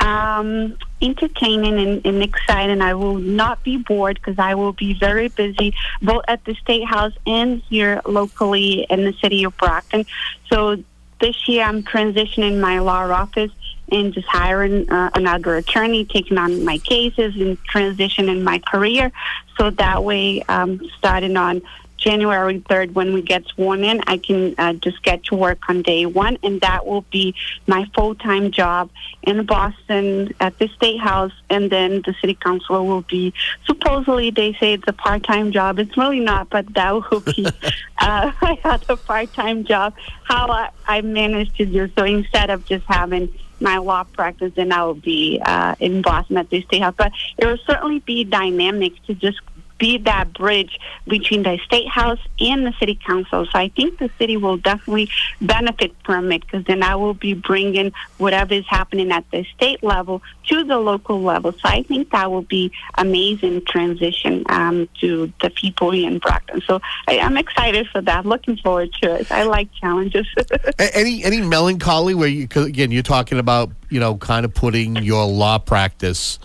um, 0.00 0.78
entertaining 1.02 1.78
and, 1.78 2.06
and 2.06 2.22
exciting. 2.22 2.80
I 2.80 2.94
will 2.94 3.18
not 3.18 3.62
be 3.62 3.76
bored 3.76 4.16
because 4.16 4.38
I 4.38 4.54
will 4.54 4.72
be 4.72 4.94
very 4.94 5.28
busy 5.28 5.74
both 6.00 6.24
at 6.28 6.44
the 6.44 6.54
State 6.54 6.84
House 6.84 7.12
and 7.26 7.62
here 7.68 8.00
locally 8.06 8.86
in 8.88 9.04
the 9.04 9.12
city 9.20 9.44
of 9.44 9.56
Brockton. 9.58 10.06
So 10.48 10.82
this 11.20 11.48
year 11.48 11.64
I'm 11.64 11.82
transitioning 11.82 12.60
my 12.60 12.78
law 12.78 13.10
office 13.10 13.52
and 13.90 14.12
just 14.12 14.28
hiring 14.28 14.90
uh, 14.90 15.10
another 15.14 15.56
attorney, 15.56 16.04
taking 16.04 16.38
on 16.38 16.64
my 16.64 16.78
cases 16.78 17.34
and 17.36 17.58
transitioning 17.64 18.42
my 18.42 18.58
career. 18.58 19.12
So 19.56 19.70
that 19.70 20.04
way, 20.04 20.42
um, 20.42 20.80
starting 20.98 21.36
on 21.36 21.62
January 22.00 22.60
3rd, 22.60 22.94
when 22.94 23.12
we 23.12 23.22
get 23.22 23.46
sworn 23.46 23.84
in, 23.84 24.00
I 24.06 24.16
can 24.16 24.54
uh, 24.58 24.72
just 24.74 25.02
get 25.02 25.24
to 25.24 25.36
work 25.36 25.58
on 25.68 25.82
day 25.82 26.06
one, 26.06 26.38
and 26.42 26.60
that 26.62 26.86
will 26.86 27.04
be 27.12 27.34
my 27.66 27.86
full 27.94 28.14
time 28.14 28.50
job 28.50 28.90
in 29.22 29.44
Boston 29.46 30.34
at 30.40 30.58
the 30.58 30.68
State 30.68 30.98
House, 30.98 31.32
and 31.50 31.70
then 31.70 32.02
the 32.04 32.14
City 32.20 32.34
Council 32.34 32.86
will 32.86 33.02
be 33.02 33.32
supposedly 33.66 34.30
they 34.30 34.54
say 34.54 34.72
it's 34.72 34.84
a 34.86 34.92
part 34.92 35.22
time 35.22 35.52
job. 35.52 35.78
It's 35.78 35.96
really 35.96 36.20
not, 36.20 36.50
but 36.50 36.72
that 36.74 37.10
will 37.10 37.20
be 37.20 37.46
uh, 37.98 38.32
my 38.42 38.58
other 38.64 38.96
part 38.96 39.32
time 39.34 39.64
job. 39.64 39.94
How 40.24 40.48
I, 40.48 40.70
I 40.86 41.00
managed 41.02 41.56
to 41.56 41.66
do 41.66 41.90
so 41.96 42.04
instead 42.04 42.50
of 42.50 42.64
just 42.64 42.84
having 42.86 43.32
my 43.60 43.76
law 43.76 44.04
practice, 44.04 44.52
then 44.56 44.72
I 44.72 44.84
will 44.84 44.94
be 44.94 45.40
uh, 45.44 45.74
in 45.78 46.00
Boston 46.02 46.38
at 46.38 46.48
the 46.48 46.62
State 46.62 46.82
House. 46.82 46.94
But 46.96 47.12
it 47.36 47.46
will 47.46 47.58
certainly 47.66 47.98
be 48.00 48.24
dynamic 48.24 48.92
to 49.06 49.14
just 49.14 49.38
be 49.80 49.98
that 49.98 50.32
bridge 50.34 50.78
between 51.08 51.42
the 51.42 51.58
state 51.64 51.88
house 51.88 52.20
and 52.38 52.64
the 52.64 52.72
city 52.78 53.00
council. 53.04 53.46
So 53.46 53.58
I 53.58 53.68
think 53.68 53.98
the 53.98 54.10
city 54.18 54.36
will 54.36 54.58
definitely 54.58 55.08
benefit 55.40 55.92
from 56.04 56.30
it 56.30 56.42
because 56.42 56.64
then 56.66 56.84
I 56.84 56.94
will 56.94 57.14
be 57.14 57.34
bringing 57.34 57.92
whatever 58.18 58.54
is 58.54 58.66
happening 58.68 59.10
at 59.10 59.24
the 59.32 59.44
state 59.56 59.82
level 59.82 60.22
to 60.48 60.62
the 60.62 60.78
local 60.78 61.20
level. 61.22 61.52
So 61.52 61.60
I 61.64 61.82
think 61.82 62.10
that 62.10 62.30
will 62.30 62.42
be 62.42 62.70
amazing 62.96 63.64
transition 63.64 64.44
um, 64.48 64.88
to 65.00 65.32
the 65.40 65.50
people 65.50 65.90
in 65.92 66.18
Brockton. 66.18 66.60
So 66.60 66.80
I, 67.08 67.18
I'm 67.18 67.38
excited 67.38 67.88
for 67.88 68.02
that. 68.02 68.26
Looking 68.26 68.58
forward 68.58 68.92
to 69.02 69.14
it. 69.14 69.32
I 69.32 69.44
like 69.44 69.72
challenges. 69.72 70.26
any 70.78 71.24
any 71.24 71.40
melancholy 71.40 72.14
where 72.14 72.28
you 72.28 72.46
again 72.54 72.90
you're 72.90 73.02
talking 73.02 73.38
about 73.38 73.70
you 73.88 73.98
know 73.98 74.16
kind 74.16 74.44
of 74.44 74.52
putting 74.52 74.96
your 74.96 75.24
law 75.26 75.58
practice 75.58 76.38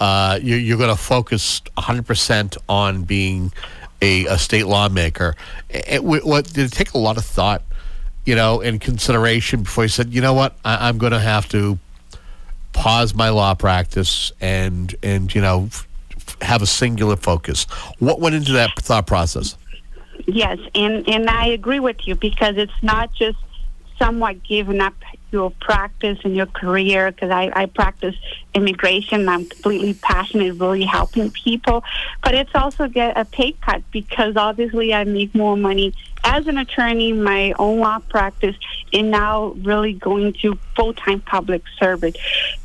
uh, 0.00 0.38
you're, 0.42 0.58
you're 0.58 0.78
going 0.78 0.94
to 0.94 1.00
focus 1.00 1.62
100% 1.76 2.56
on 2.68 3.04
being 3.04 3.52
a, 4.02 4.26
a 4.26 4.38
state 4.38 4.66
lawmaker. 4.66 5.34
It, 5.70 6.04
what 6.04 6.52
did 6.52 6.66
it 6.66 6.72
take 6.72 6.94
a 6.94 6.98
lot 6.98 7.16
of 7.16 7.24
thought 7.24 7.62
you 8.26 8.34
know 8.34 8.60
and 8.60 8.80
consideration 8.80 9.62
before 9.62 9.84
you 9.84 9.88
said 9.88 10.12
you 10.12 10.20
know 10.20 10.34
what? 10.34 10.56
I, 10.64 10.88
I'm 10.88 10.98
going 10.98 11.12
to 11.12 11.20
have 11.20 11.48
to 11.50 11.78
pause 12.72 13.14
my 13.14 13.30
law 13.30 13.54
practice 13.54 14.32
and 14.40 14.94
and 15.02 15.34
you 15.34 15.40
know 15.40 15.70
have 16.42 16.60
a 16.60 16.66
singular 16.66 17.16
focus. 17.16 17.64
What 17.98 18.20
went 18.20 18.34
into 18.34 18.52
that 18.52 18.70
thought 18.78 19.06
process? 19.06 19.56
Yes, 20.26 20.58
and 20.74 21.08
and 21.08 21.30
I 21.30 21.46
agree 21.46 21.80
with 21.80 22.06
you 22.06 22.16
because 22.16 22.56
it's 22.56 22.82
not 22.82 23.12
just 23.14 23.38
somewhat 23.98 24.42
giving 24.42 24.80
up 24.80 24.94
your 25.30 25.50
practice 25.60 26.18
and 26.24 26.36
your 26.36 26.46
career 26.46 27.10
because 27.10 27.30
I, 27.30 27.50
I 27.54 27.66
practice 27.66 28.14
immigration. 28.54 29.28
I'm 29.28 29.46
completely 29.46 29.94
passionate, 29.94 30.54
really 30.54 30.84
helping 30.84 31.30
people, 31.30 31.84
but 32.22 32.34
it's 32.34 32.54
also 32.54 32.88
get 32.88 33.16
a 33.18 33.24
pay 33.24 33.52
cut 33.52 33.82
because 33.90 34.36
obviously 34.36 34.94
I 34.94 35.04
make 35.04 35.34
more 35.34 35.56
money 35.56 35.94
as 36.24 36.46
an 36.48 36.58
attorney, 36.58 37.12
my 37.12 37.52
own 37.58 37.78
law 37.78 38.00
practice, 38.00 38.56
and 38.92 39.10
now 39.10 39.48
really 39.62 39.92
going 39.92 40.32
to 40.34 40.58
full 40.74 40.92
time 40.92 41.20
public 41.20 41.62
service. 41.78 42.14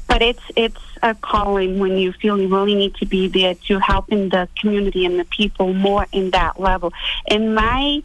But 0.07 0.21
it's 0.21 0.43
it's 0.55 0.81
a 1.03 1.15
calling 1.15 1.79
when 1.79 1.97
you 1.97 2.11
feel 2.11 2.39
you 2.39 2.47
really 2.47 2.75
need 2.75 2.95
to 2.95 3.05
be 3.05 3.27
there 3.27 3.55
to 3.67 3.79
helping 3.79 4.29
the 4.29 4.47
community 4.59 5.05
and 5.05 5.19
the 5.19 5.25
people 5.25 5.73
more 5.73 6.05
in 6.11 6.31
that 6.31 6.59
level. 6.59 6.91
And 7.27 7.55
my 7.55 8.03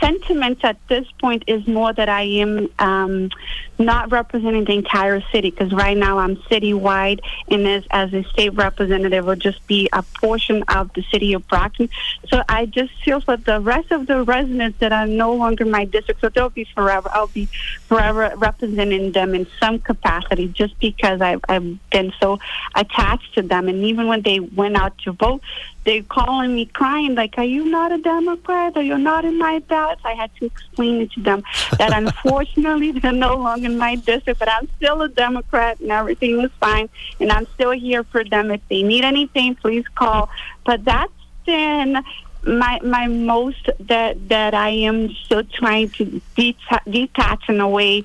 sentiment 0.00 0.64
at 0.64 0.76
this 0.88 1.06
point 1.20 1.44
is 1.46 1.66
more 1.66 1.92
that 1.92 2.08
I 2.08 2.22
am 2.22 2.68
um, 2.78 3.30
not 3.78 4.12
representing 4.12 4.64
the 4.64 4.74
entire 4.74 5.20
city 5.32 5.50
because 5.50 5.72
right 5.72 5.96
now 5.96 6.18
I'm 6.18 6.36
citywide, 6.36 7.20
and 7.48 7.66
as, 7.66 7.84
as 7.90 8.12
a 8.12 8.22
state 8.24 8.54
representative, 8.54 9.24
will 9.26 9.36
just 9.36 9.66
be 9.66 9.88
a 9.92 10.02
portion 10.02 10.62
of 10.68 10.92
the 10.94 11.02
city 11.02 11.32
of 11.32 11.46
Brockton. 11.48 11.88
So 12.28 12.42
I 12.48 12.66
just 12.66 12.92
feel 13.04 13.20
for 13.20 13.36
the 13.36 13.60
rest 13.60 13.90
of 13.90 14.06
the 14.06 14.22
residents 14.22 14.78
that 14.78 14.92
are 14.92 15.06
no 15.06 15.34
longer 15.34 15.64
my 15.64 15.84
district, 15.84 16.20
so 16.20 16.28
they'll 16.28 16.48
be 16.50 16.64
forever. 16.64 17.10
I'll 17.12 17.26
be 17.28 17.46
forever 17.88 18.32
representing 18.36 19.12
them 19.12 19.34
in 19.34 19.46
some 19.60 19.78
capacity 19.78 20.48
just 20.48 20.78
because 20.78 21.20
I've, 21.20 21.40
I've 21.48 21.90
been 21.90 22.12
so 22.20 22.38
attached 22.74 23.34
to 23.34 23.42
them. 23.42 23.68
And 23.68 23.84
even 23.84 24.08
when 24.08 24.22
they 24.22 24.40
went 24.40 24.76
out 24.76 24.96
to 24.98 25.12
vote, 25.12 25.42
they're 25.84 26.02
calling 26.02 26.54
me 26.54 26.66
crying 26.66 27.14
like 27.14 27.34
are 27.38 27.44
you 27.44 27.64
not 27.66 27.92
a 27.92 27.98
democrat? 27.98 28.76
Or 28.76 28.82
you're 28.82 28.98
not 28.98 29.24
in 29.24 29.38
my 29.38 29.58
ballots 29.60 30.02
i 30.04 30.12
had 30.12 30.30
to 30.36 30.46
explain 30.46 31.02
it 31.02 31.12
to 31.12 31.20
them 31.20 31.42
that 31.78 31.92
unfortunately 32.02 32.92
they're 32.92 33.12
no 33.12 33.36
longer 33.36 33.66
in 33.66 33.78
my 33.78 33.96
district 33.96 34.38
but 34.38 34.50
i'm 34.50 34.68
still 34.76 35.02
a 35.02 35.08
democrat 35.08 35.80
and 35.80 35.90
everything 35.90 36.40
is 36.40 36.50
fine 36.60 36.88
and 37.20 37.30
i'm 37.30 37.46
still 37.54 37.70
here 37.72 38.04
for 38.04 38.24
them. 38.24 38.50
If 38.50 38.60
they 38.68 38.82
need 38.82 39.04
anything 39.04 39.54
please 39.54 39.86
call. 39.94 40.28
But 40.64 40.84
that's 40.84 41.12
been 41.46 42.02
my 42.46 42.78
my 42.82 43.06
most 43.06 43.70
that 43.80 44.28
that 44.28 44.54
i 44.54 44.68
am 44.68 45.14
still 45.24 45.44
trying 45.44 45.88
to 45.90 46.20
deta- 46.36 46.84
detach 46.90 47.48
in 47.48 47.60
a 47.60 47.68
way 47.68 48.04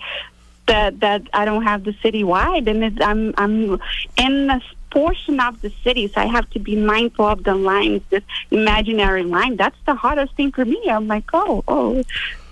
that 0.70 1.00
that 1.00 1.24
I 1.34 1.46
don't 1.46 1.64
have 1.64 1.84
the 1.84 1.94
citywide, 1.94 2.68
and 2.70 2.84
it, 2.84 3.04
I'm 3.04 3.34
I'm 3.38 3.82
in 4.18 4.50
a 4.50 4.62
portion 4.92 5.40
of 5.40 5.62
the 5.62 5.72
city, 5.84 6.08
so 6.08 6.22
I 6.22 6.26
have 6.26 6.50
to 6.52 6.60
be 6.60 6.76
mindful 6.76 7.26
of 7.28 7.44
the 7.44 7.56
lines, 7.56 8.02
this 8.10 8.24
imaginary 8.52 9.24
line. 9.24 9.56
That's 9.56 9.78
the 9.86 9.96
hardest 9.96 10.36
thing 10.36 10.52
for 10.52 10.66
me. 10.66 10.82
I'm 10.90 11.08
like, 11.08 11.26
oh, 11.34 11.64
oh. 11.68 12.04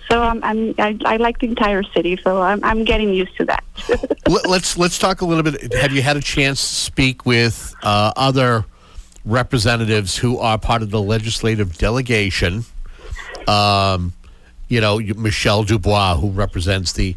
So 0.09 0.21
I'm, 0.21 0.41
I'm 0.43 0.73
I, 0.79 0.97
I 1.05 1.17
like 1.17 1.39
the 1.39 1.47
entire 1.47 1.83
city, 1.83 2.17
so 2.23 2.41
I'm 2.41 2.63
I'm 2.63 2.85
getting 2.85 3.13
used 3.13 3.35
to 3.38 3.45
that. 3.45 3.63
Let- 4.27 4.47
let's 4.47 4.77
let's 4.77 4.97
talk 4.97 5.21
a 5.21 5.25
little 5.25 5.43
bit. 5.43 5.73
Have 5.73 5.91
you 5.91 6.01
had 6.01 6.15
a 6.15 6.21
chance 6.21 6.61
to 6.61 6.75
speak 6.75 7.25
with 7.25 7.75
uh, 7.83 8.13
other 8.15 8.63
representatives 9.25 10.15
who 10.17 10.39
are 10.39 10.57
part 10.57 10.81
of 10.81 10.91
the 10.91 11.01
legislative 11.01 11.77
delegation? 11.77 12.63
Um, 13.47 14.13
you 14.69 14.81
know, 14.81 14.99
Michelle 14.99 15.63
DuBois, 15.63 16.15
who 16.15 16.29
represents 16.29 16.93
the 16.93 17.15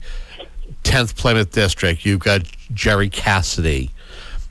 10th 0.84 1.16
Plymouth 1.16 1.52
District. 1.52 2.04
You've 2.04 2.20
got 2.20 2.42
Gerry 2.72 3.08
Cassidy. 3.08 3.90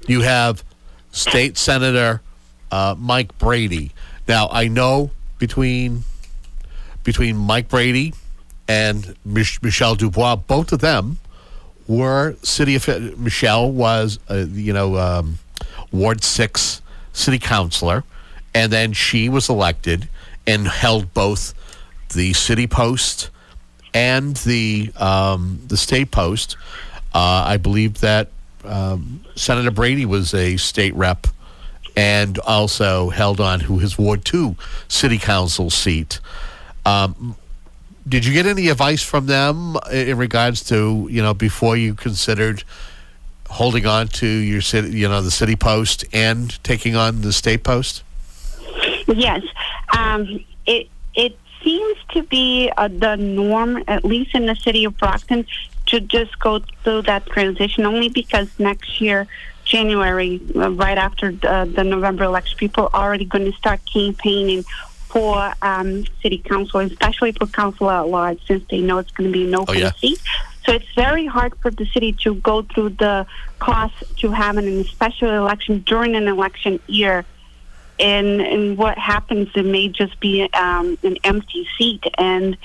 You 0.10 0.22
have 0.22 0.64
State 1.12 1.56
Senator 1.56 2.22
uh, 2.72 2.96
Mike 2.98 3.38
Brady. 3.38 3.92
Now, 4.28 4.50
I 4.52 4.68
know 4.68 5.12
between 5.38 6.04
between 7.04 7.38
Mike 7.38 7.70
Brady 7.70 8.16
and 8.68 9.16
Mich- 9.24 9.62
Michelle 9.62 9.94
DuBois, 9.94 10.36
both 10.36 10.72
of 10.72 10.80
them 10.80 11.20
were 11.88 12.36
city 12.42 12.76
offi- 12.76 13.14
Michelle 13.18 13.72
was, 13.72 14.18
uh, 14.32 14.46
you 14.52 14.74
know, 14.74 14.98
um, 14.98 15.38
Ward 15.92 16.24
Six 16.24 16.82
city 17.14 17.38
councilor, 17.38 18.04
and 18.56 18.74
then 18.74 18.94
she 18.94 19.30
was 19.30 19.48
elected 19.48 20.10
and 20.48 20.68
held 20.68 21.14
both 21.14 21.54
the 22.16 22.34
city 22.34 22.66
post 22.66 23.30
and 23.94 24.36
the 24.38 24.92
um, 24.98 25.62
the 25.68 25.78
state 25.78 26.10
post. 26.10 26.58
Uh, 27.14 27.44
I 27.46 27.58
believe 27.58 28.00
that 28.02 28.30
um, 28.66 29.24
Senator 29.40 29.72
Brady 29.72 30.06
was 30.06 30.34
a 30.34 30.58
state 30.58 30.94
rep 30.96 31.28
and 31.96 32.38
also 32.40 33.10
held 33.10 33.40
on 33.40 33.62
to 33.62 33.78
his 33.78 33.98
Ward 33.98 34.26
Two 34.26 34.56
city 34.88 35.18
council 35.18 35.70
seat. 35.70 36.20
Um, 36.86 37.36
did 38.08 38.26
you 38.26 38.34
get 38.34 38.46
any 38.46 38.68
advice 38.70 39.04
from 39.04 39.28
them 39.28 39.78
in 39.92 40.18
regards 40.18 40.64
to 40.66 41.08
you 41.10 41.22
know 41.22 41.34
before 41.34 41.78
you 41.78 41.96
considered 41.96 42.64
holding 43.50 43.86
on 43.86 44.08
to 44.08 44.28
your 44.28 44.62
city, 44.62 44.92
you 44.92 45.08
know, 45.08 45.22
the 45.22 45.32
city 45.32 45.56
post 45.56 46.06
and 46.14 46.62
taking 46.64 46.96
on 46.96 47.22
the 47.22 47.34
state 47.34 47.64
post? 47.64 48.04
Yes, 49.08 49.42
um, 49.98 50.44
it 50.66 50.88
it 51.16 51.38
seems 51.64 51.98
to 52.10 52.24
be 52.24 52.72
uh, 52.78 52.88
the 52.88 53.16
norm, 53.16 53.84
at 53.88 54.06
least 54.06 54.36
in 54.36 54.46
the 54.46 54.56
city 54.56 54.86
of 54.86 54.98
Brockton, 54.98 55.46
to 55.90 56.00
just 56.00 56.38
go 56.40 56.60
through 56.84 57.04
that 57.04 57.26
transition. 57.28 57.86
Only 57.86 58.10
because 58.10 58.48
next 58.60 59.02
year, 59.02 59.28
January, 59.66 60.42
uh, 60.56 60.72
right 60.72 60.98
after 60.98 61.32
the, 61.32 61.72
the 61.74 61.84
November 61.84 62.24
election, 62.24 62.58
people 62.58 62.90
are 62.94 63.04
already 63.04 63.26
going 63.26 63.46
to 63.46 63.58
start 63.58 63.82
campaigning 63.92 64.64
for 65.08 65.54
um, 65.62 66.06
city 66.22 66.38
council, 66.38 66.80
especially 66.82 67.32
for 67.32 67.48
council 67.48 67.90
at 67.90 68.08
large, 68.08 68.46
since 68.46 68.64
they 68.70 68.80
know 68.80 69.00
it's 69.00 69.12
going 69.12 69.32
to 69.32 69.34
be 69.34 69.46
an 69.46 69.56
open 69.56 69.78
yeah. 69.78 69.92
seat. 69.94 70.20
So 70.66 70.74
it's 70.74 70.94
very 70.94 71.26
hard 71.26 71.56
for 71.62 71.72
the 71.72 71.86
city 71.88 72.14
to 72.24 72.36
go 72.36 72.62
through 72.62 72.90
the 72.90 73.26
cost 73.58 73.96
to 74.18 74.32
have 74.32 74.58
a 74.58 74.84
special 74.84 75.30
election 75.30 75.80
during 75.80 76.16
an 76.16 76.28
election 76.28 76.80
year 76.86 77.26
and 78.00 78.42
and 78.42 78.78
what 78.78 78.98
happens 78.98 79.50
it 79.56 79.66
may 79.66 79.90
just 79.90 80.20
be 80.20 80.50
um, 80.54 80.98
an 81.04 81.18
empty 81.24 81.68
seat 81.78 82.04
and 82.18 82.58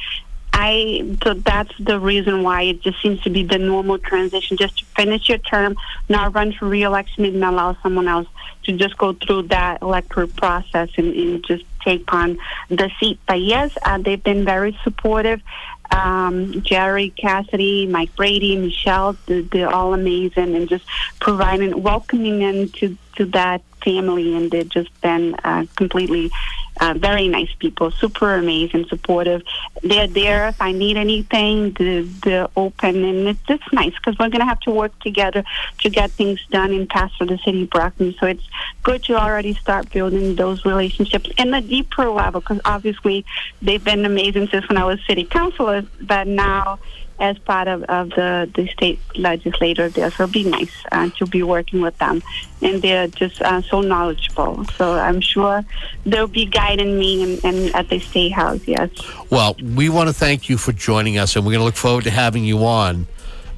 I 0.57 1.17
so 1.25 1.35
that's 1.35 1.77
the 1.79 1.99
reason 1.99 2.45
why 2.45 2.63
it 2.63 2.81
just 2.81 3.03
seems 3.03 3.21
to 3.23 3.31
be 3.31 3.43
the 3.43 3.59
normal 3.59 3.99
transition. 3.99 4.57
Just 4.57 4.79
to 4.79 4.85
finish 4.85 5.29
your 5.29 5.39
term 5.39 5.77
not 6.09 6.33
run 6.35 6.53
for 6.53 6.67
reelection 6.67 7.25
and 7.25 7.43
allow 7.45 7.77
someone 7.83 8.07
else 8.07 8.29
to 8.63 8.73
just 8.73 8.97
go 8.97 9.15
through 9.15 9.43
that 9.49 9.83
electoral 9.83 10.29
process 10.29 10.91
and, 10.97 11.13
and 11.13 11.45
just 11.45 11.65
take 11.85 12.11
on 12.15 12.39
the 12.69 12.89
seat. 13.01 13.19
But 13.27 13.41
yes 13.41 13.77
uh, 13.83 13.99
they've 13.99 14.23
been 14.23 14.45
very 14.45 14.79
supportive. 14.85 15.43
Um, 15.91 16.63
Gerry 16.63 17.11
Cassidy, 17.11 17.87
Mike 17.87 18.15
Brady, 18.17 18.57
Michelle, 18.57 19.17
they're, 19.27 19.69
all 19.69 19.93
amazing 19.93 20.55
and 20.55 20.69
just 20.69 20.85
providing, 21.21 21.83
welcoming 21.83 22.43
into 22.43 22.97
to 23.17 23.27
that 23.27 23.63
family, 23.85 24.35
and 24.35 24.51
they've 24.51 24.69
just 24.69 25.01
been 25.03 25.35
uh, 25.45 25.67
completely 25.77 26.33
uh, 26.81 26.95
very 26.95 27.29
nice 27.29 27.53
people, 27.59 27.91
super 27.91 28.35
amazing, 28.35 28.87
supportive. 28.87 29.43
They're 29.83 30.07
there 30.07 30.49
if 30.49 30.61
I 30.61 30.73
need 30.73 30.97
anything. 30.97 31.73
They're, 31.73 32.03
they're 32.03 32.49
open, 32.57 33.05
and 33.05 33.29
it's 33.29 33.43
just 33.43 33.63
nice 33.73 33.95
because 33.95 34.19
we're 34.19 34.29
going 34.29 34.41
to 34.41 34.47
have 34.47 34.61
to 34.61 34.71
work 34.71 34.99
together 35.01 35.45
to 35.81 35.91
get 35.91 36.11
things 36.11 36.45
done 36.51 36.73
and 36.73 36.89
pass 36.89 37.15
for 37.17 37.27
the 37.27 37.39
city 37.39 37.63
of 37.63 37.71
Brockton. 37.71 38.15
So 38.19 38.27
it's 38.27 38.43
good 38.83 39.05
to 39.05 39.15
already 39.15 39.55
start 39.55 39.91
building 39.91 40.35
those 40.35 40.65
relationships 40.65 41.31
in 41.39 41.55
a 41.55 41.61
deeper 41.61 42.09
level 42.09 42.41
because 42.41 42.61
obviously 42.65 43.25
they've 43.63 43.83
been 43.83 44.05
amazing 44.05 44.49
since 44.49 44.69
when 44.69 44.79
I 44.79 44.85
was 44.85 44.99
city 45.07 45.25
councilor, 45.25 45.83
but 46.01 46.27
now 46.27 46.79
as 47.21 47.39
part 47.39 47.69
of, 47.69 47.83
of 47.85 48.11
the, 48.11 48.51
the 48.55 48.67
state 48.69 48.99
legislator 49.17 49.89
there. 49.89 50.11
So 50.11 50.27
be 50.27 50.45
nice 50.45 50.73
uh, 50.91 51.11
to 51.19 51.27
be 51.27 51.43
working 51.43 51.81
with 51.81 51.97
them. 51.99 52.23
And 52.61 52.83
they're 52.83 53.07
just 53.09 53.41
uh, 53.41 53.63
so 53.63 53.81
knowledgeable. 53.81 54.65
So 54.77 54.95
I'm 54.95 55.21
sure 55.21 55.65
they'll 56.05 56.27
be 56.27 56.47
guiding 56.47 56.99
me 56.99 57.39
and 57.45 57.75
at 57.75 57.89
the 57.89 58.01
state 58.01 58.33
house, 58.33 58.61
yes. 58.67 58.91
Well, 59.31 59.57
we 59.75 59.89
want 59.89 60.09
to 60.09 60.13
thank 60.15 60.49
you 60.49 60.59
for 60.59 60.73
joining 60.73 61.19
us, 61.19 61.37
and 61.37 61.45
we're 61.45 61.53
going 61.53 61.61
to 61.61 61.65
look 61.65 61.77
forward 61.77 62.05
to 62.05 62.11
having 62.11 62.45
you 62.45 62.65
on 62.65 63.07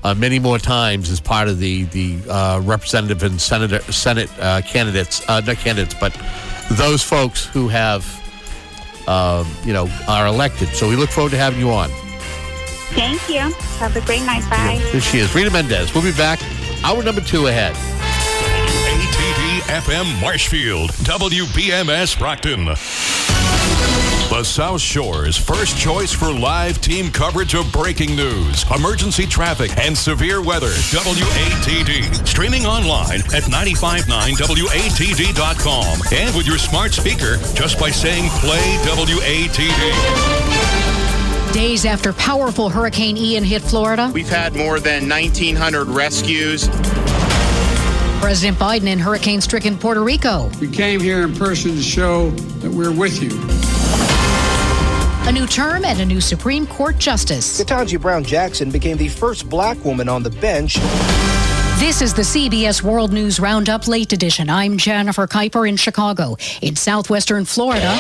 uh, 0.05 0.15
many 0.15 0.39
more 0.39 0.59
times 0.59 1.11
as 1.11 1.21
part 1.21 1.49
of 1.49 1.59
the 1.59 1.85
the 1.85 2.19
uh, 2.31 2.61
representative 2.61 3.23
and 3.23 3.41
senator 3.41 3.81
senate 3.91 4.31
uh, 4.39 4.61
candidates, 4.63 5.27
uh, 5.29 5.41
not 5.41 5.57
candidates, 5.57 5.95
but 5.99 6.13
those 6.73 7.03
folks 7.03 7.47
who 7.47 7.69
have, 7.69 8.05
um, 9.09 9.47
you 9.65 9.73
know, 9.73 9.89
are 10.09 10.27
elected. 10.27 10.69
So 10.69 10.89
we 10.89 10.97
look 10.97 11.11
forward 11.11 11.31
to 11.31 11.39
having 11.39 11.59
you 11.59 11.71
on. 11.71 11.91
Thank 12.95 13.29
you. 13.29 13.51
Have 13.79 13.97
a 13.97 14.01
great 14.03 14.23
night. 14.23 14.49
Bye. 14.49 14.79
Here 14.91 15.01
she 15.01 15.19
is, 15.19 15.35
Rita 15.35 15.51
Mendes. 15.51 15.93
We'll 15.95 16.05
be 16.05 16.13
back. 16.13 16.39
Hour 16.85 17.03
number 17.03 17.21
two 17.21 17.49
ahead. 17.49 17.75
ATD 18.87 19.61
FM 19.83 20.21
Marshfield, 20.21 20.91
WBMS 20.93 22.17
Brockton. 22.19 22.69
The 24.29 24.43
South 24.43 24.81
Shore's 24.81 25.37
first 25.37 25.79
choice 25.79 26.13
for 26.13 26.33
live 26.33 26.81
team 26.81 27.13
coverage 27.13 27.55
of 27.55 27.71
breaking 27.73 28.17
news, 28.17 28.65
emergency 28.77 29.25
traffic, 29.25 29.71
and 29.79 29.97
severe 29.97 30.43
weather. 30.43 30.67
WATD. 30.67 32.27
Streaming 32.27 32.67
online 32.67 33.21
at 33.33 33.45
959WATD.com 33.45 36.01
and 36.13 36.35
with 36.37 36.45
your 36.47 36.59
smart 36.59 36.93
speaker 36.93 37.37
just 37.55 37.79
by 37.79 37.91
saying 37.91 38.29
play 38.41 38.77
WATD. 38.83 40.96
Days 41.57 41.87
after 41.87 42.13
powerful 42.13 42.69
Hurricane 42.69 43.17
Ian 43.17 43.43
hit 43.43 43.63
Florida, 43.63 44.11
We've 44.13 44.29
had 44.29 44.55
more 44.55 44.79
than 44.79 45.09
1,900 45.09 45.89
rescues. 45.89 46.69
President 48.21 48.59
Biden 48.59 48.89
in 48.89 48.99
hurricane 48.99 49.41
stricken 49.41 49.79
Puerto 49.79 50.03
Rico. 50.03 50.51
We 50.61 50.69
came 50.69 51.01
here 51.01 51.23
in 51.23 51.35
person 51.35 51.71
to 51.71 51.81
show 51.81 52.29
that 52.61 52.71
we're 52.71 52.93
with 52.93 53.23
you. 53.23 53.31
A 55.31 55.33
new 55.33 55.47
term 55.47 55.87
and 55.87 55.99
a 55.99 56.05
new 56.05 56.21
Supreme 56.21 56.67
Court 56.67 56.99
justice. 56.99 57.59
Ketanji 57.59 57.99
Brown 57.99 58.23
Jackson 58.23 58.71
became 58.71 58.99
the 58.99 59.09
first 59.09 59.49
black 59.49 59.83
woman 59.83 60.11
on 60.11 60.23
the 60.23 60.31
bench. 60.31 60.75
This 61.79 62.03
is 62.03 62.13
the 62.13 62.21
CBS 62.21 62.83
World 62.83 63.15
News 63.15 63.41
Roundup 63.41 63.89
Late 63.89 64.13
Edition. 64.13 64.51
I'm 64.51 64.77
Jennifer 64.77 65.27
Keiper 65.27 65.67
in 65.67 65.79
Chicago. 65.79 66.37
In 66.61 66.77
southwestern 66.77 67.47
Florida, 67.47 67.97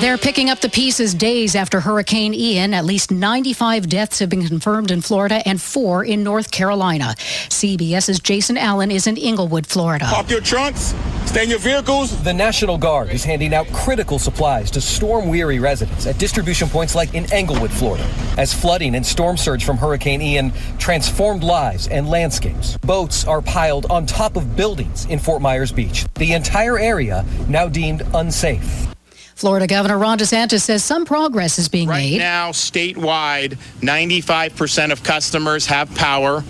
they're 0.00 0.18
picking 0.18 0.50
up 0.50 0.60
the 0.60 0.68
pieces 0.68 1.14
days 1.14 1.54
after 1.54 1.80
Hurricane 1.80 2.34
Ian. 2.34 2.74
At 2.74 2.84
least 2.84 3.10
95 3.10 3.88
deaths 3.88 4.18
have 4.18 4.28
been 4.28 4.46
confirmed 4.46 4.90
in 4.90 5.00
Florida 5.00 5.40
and 5.46 5.60
four 5.60 6.04
in 6.04 6.22
North 6.22 6.50
Carolina. 6.50 7.14
CBS's 7.48 8.20
Jason 8.20 8.58
Allen 8.58 8.90
is 8.90 9.06
in 9.06 9.16
Englewood, 9.16 9.66
Florida. 9.66 10.04
Park 10.04 10.28
your 10.28 10.40
trunks. 10.42 10.94
Stay 11.24 11.44
in 11.44 11.50
your 11.50 11.58
vehicles. 11.58 12.22
The 12.22 12.32
National 12.32 12.76
Guard 12.76 13.10
is 13.10 13.24
handing 13.24 13.54
out 13.54 13.66
critical 13.68 14.18
supplies 14.18 14.70
to 14.72 14.80
storm 14.80 15.28
weary 15.28 15.58
residents 15.58 16.06
at 16.06 16.18
distribution 16.18 16.68
points 16.68 16.94
like 16.94 17.14
in 17.14 17.30
Englewood, 17.32 17.70
Florida, 17.70 18.06
as 18.36 18.52
flooding 18.52 18.94
and 18.94 19.04
storm 19.04 19.36
surge 19.36 19.64
from 19.64 19.76
Hurricane 19.76 20.20
Ian 20.20 20.52
transformed 20.78 21.42
lives 21.42 21.88
and 21.88 22.08
landscapes. 22.08 22.76
Boats 22.78 23.26
are 23.26 23.40
piled 23.40 23.86
on 23.86 24.06
top 24.06 24.36
of 24.36 24.56
buildings 24.56 25.06
in 25.06 25.18
Fort 25.18 25.40
Myers 25.42 25.72
Beach. 25.72 26.06
The 26.14 26.32
entire 26.32 26.78
area 26.78 27.24
now 27.48 27.68
deemed 27.68 28.02
unsafe. 28.14 28.95
Florida 29.36 29.66
Governor 29.66 29.98
Ron 29.98 30.18
DeSantis 30.18 30.62
says 30.62 30.82
some 30.82 31.04
progress 31.04 31.58
is 31.58 31.68
being 31.68 31.88
Right 31.88 32.12
made. 32.12 32.18
now, 32.18 32.52
statewide, 32.52 33.58
95% 33.80 34.92
of 34.92 35.02
customers 35.02 35.66
have 35.66 35.94
power. 35.94 36.42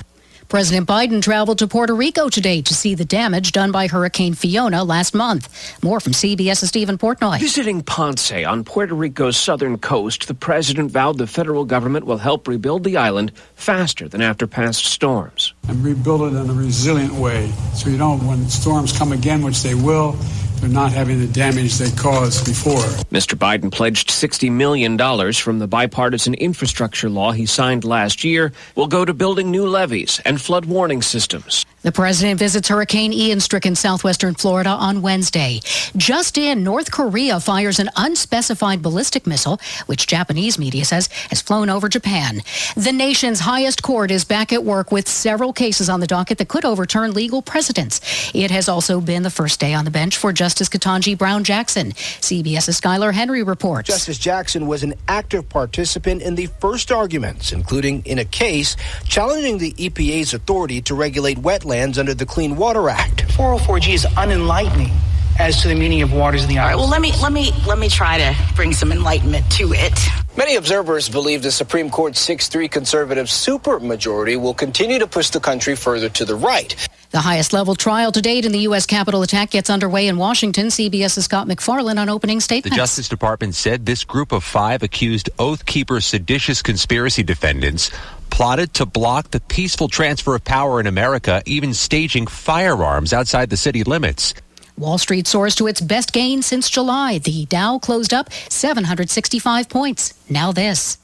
President 0.49 0.87
Biden 0.87 1.21
traveled 1.21 1.59
to 1.59 1.67
Puerto 1.67 1.93
Rico 1.93 2.29
today 2.29 2.63
to 2.63 2.73
see 2.73 2.95
the 2.95 3.05
damage 3.05 3.51
done 3.51 3.73
by 3.73 3.89
Hurricane 3.89 4.35
Fiona 4.35 4.85
last 4.85 5.17
month. 5.17 5.83
More 5.83 5.99
from 5.99 6.13
CBS's 6.13 6.69
Steven 6.69 6.97
Portnoy. 6.97 7.41
Visiting 7.41 7.83
Ponce 7.83 8.31
on 8.31 8.63
Puerto 8.63 8.95
Rico's 8.95 9.37
southern 9.37 9.79
coast, 9.79 10.29
the 10.29 10.35
president 10.35 10.93
vowed 10.93 11.19
the 11.19 11.27
federal 11.27 11.65
government 11.65 12.07
will 12.07 12.19
help 12.19 12.47
rebuild 12.47 12.85
the 12.85 12.97
island 12.97 13.33
faster 13.57 14.07
than 14.07 14.23
after 14.23 14.47
past 14.47 14.85
storms. 14.85 15.53
And 15.67 15.85
rebuild 15.85 16.33
it 16.33 16.37
in 16.39 16.49
a 16.49 16.55
resilient 16.55 17.15
way 17.15 17.51
so 17.75 17.91
you 17.91 17.99
don't, 17.99 18.25
when 18.25 18.49
storms 18.49 18.97
come 18.97 19.11
again, 19.11 19.43
which 19.43 19.65
they 19.65 19.75
will, 19.75 20.17
they're 20.61 20.69
not 20.69 20.93
having 20.93 21.21
the 21.21 21.27
damage 21.27 21.77
they 21.79 21.91
caused 21.93 22.45
before. 22.47 22.85
Mr. 23.11 23.37
Biden 23.37 23.71
pledged 23.71 24.11
$60 24.11 24.51
million 24.51 24.97
from 25.33 25.59
the 25.59 25.67
bipartisan 25.67 26.35
infrastructure 26.35 27.09
law 27.09 27.33
he 27.33 27.47
signed 27.47 27.85
last 27.85 28.25
year 28.25 28.53
will 28.75 28.87
go 28.87 29.05
to 29.05 29.15
building 29.15 29.51
new 29.51 29.67
levees 29.67 30.21
and 30.25 30.41
flood 30.41 30.65
warning 30.65 31.03
systems. 31.03 31.67
The 31.87 31.93
president 31.93 32.41
visits 32.41 32.67
Hurricane 32.67 33.13
Ian 33.13 33.39
stricken 33.39 33.77
southwestern 33.77 34.35
Florida 34.35 34.71
on 34.71 35.03
Wednesday. 35.03 35.61
Just 35.97 36.37
in, 36.37 36.65
North 36.65 36.91
Korea 36.91 37.39
fires 37.39 37.79
an 37.79 37.91
unspecified 37.95 38.83
ballistic 38.83 39.25
missile, 39.25 39.61
which 39.87 40.09
Japanese 40.09 40.59
media 40.59 40.85
says 40.85 41.07
has 41.31 41.41
flown 41.41 41.71
over 41.71 41.89
Japan. 41.89 42.43
The 42.77 42.91
nation's 42.91 43.39
highest 43.39 43.85
court 43.85 44.11
is 44.11 44.25
back 44.25 44.53
at 44.53 44.65
work 44.65 44.91
with 44.91 45.07
several 45.07 45.53
cases 45.53 45.89
on 45.89 46.01
the 46.01 46.09
docket 46.09 46.39
that 46.39 46.49
could 46.49 46.65
overturn 46.65 47.13
legal 47.13 47.41
precedents. 47.41 48.01
It 48.35 48.51
has 48.51 48.69
also 48.69 49.01
been 49.01 49.23
the 49.23 49.31
first 49.31 49.61
day 49.61 49.73
on 49.73 49.85
the 49.85 49.93
bench 49.93 50.17
for 50.17 50.33
Justice 50.33 50.69
Ketanji 50.69 51.17
Brown 51.17 51.45
Jackson. 51.45 51.93
CBS's 51.93 52.81
Skyler 52.81 53.13
Henry 53.13 53.45
reports. 53.45 53.87
Justice 53.87 54.19
Jackson 54.19 54.67
was 54.67 54.83
an 54.83 54.95
active 55.07 55.49
participant 55.49 56.21
in 56.21 56.35
the 56.35 56.47
first 56.59 56.91
arguments, 56.91 57.53
including 57.53 58.05
in 58.07 58.19
a 58.19 58.25
case 58.25 58.75
challenging 59.05 59.59
the 59.59 59.73
EPA's 59.75 60.35
authority 60.35 60.81
to 60.81 60.93
regulate 60.97 61.39
wetlands 61.39 61.76
under 61.99 62.15
the 62.15 62.27
Clean 62.27 62.57
Water 62.57 62.89
Act. 62.89 63.27
404G 63.29 63.95
is 63.95 64.05
unenlightening 64.05 64.91
as 65.39 65.61
to 65.63 65.69
the 65.69 65.75
meaning 65.75 66.01
of 66.03 66.13
waters 66.13 66.43
in 66.43 66.49
the 66.49 66.57
All 66.59 66.65
right, 66.65 66.73
island. 66.73 66.81
well, 66.81 66.91
let 66.91 67.01
me 67.01 67.13
let 67.23 67.33
me 67.33 67.53
let 67.67 67.79
me 67.79 67.89
try 67.89 68.17
to 68.19 68.35
bring 68.55 68.73
some 68.73 68.91
enlightenment 68.93 69.51
to 69.53 69.73
it. 69.75 69.99
Many 70.37 70.57
observers 70.57 71.09
believe 71.09 71.43
the 71.43 71.51
Supreme 71.51 71.91
Court's 71.91 72.21
6 72.21 72.49
3 72.49 72.69
conservative 72.69 73.27
supermajority 73.27 74.41
will 74.41 74.55
continue 74.55 74.99
to 74.99 75.07
push 75.07 75.31
the 75.31 75.41
country 75.41 75.77
further 75.77 76.09
to 76.11 76.25
the 76.25 76.35
right. 76.35 76.75
The 77.11 77.21
highest 77.21 77.53
level 77.53 77.75
trial 77.75 78.13
to 78.13 78.21
date 78.21 78.45
in 78.45 78.53
the 78.53 78.59
U.S. 78.61 78.85
Capitol 78.85 79.23
attack 79.23 79.51
gets 79.51 79.71
underway 79.71 80.09
in 80.09 80.17
Washington. 80.19 80.67
CBS's 80.67 81.25
Scott 81.25 81.47
MacFarlane 81.47 81.99
on 81.99 82.09
opening 82.09 82.41
statement. 82.41 82.73
The. 82.73 82.77
Justice 82.77 83.09
Department 83.09 83.55
said 83.55 83.87
this 83.87 84.05
group 84.05 84.33
of 84.33 84.43
five 84.43 84.83
accused 84.83 85.31
Oath 85.39 85.65
Keeper 85.67 86.01
seditious 86.01 86.63
conspiracy 86.63 87.23
defendants 87.23 87.91
plotted 88.31 88.75
to 88.75 88.87
block 88.87 89.31
the 89.31 89.41
peaceful 89.41 89.89
transfer 89.89 90.35
of 90.35 90.45
power 90.45 90.81
in 90.81 90.87
America, 90.87 91.43
even 91.47 91.75
staging 91.75 92.27
firearms 92.27 93.13
outside 93.13 93.51
the 93.51 93.57
city 93.57 93.85
limits. 93.85 94.35
Wall 94.79 94.99
Street 94.99 95.27
soars 95.27 95.55
to 95.55 95.67
its 95.67 95.81
best 95.81 96.13
gain 96.13 96.43
since 96.43 96.69
July. 96.69 97.19
The 97.19 97.47
Dow 97.47 97.79
closed 97.79 98.13
up 98.13 98.31
765 98.51 99.69
points. 99.69 100.13
Now 100.29 100.53
this. 100.53 100.99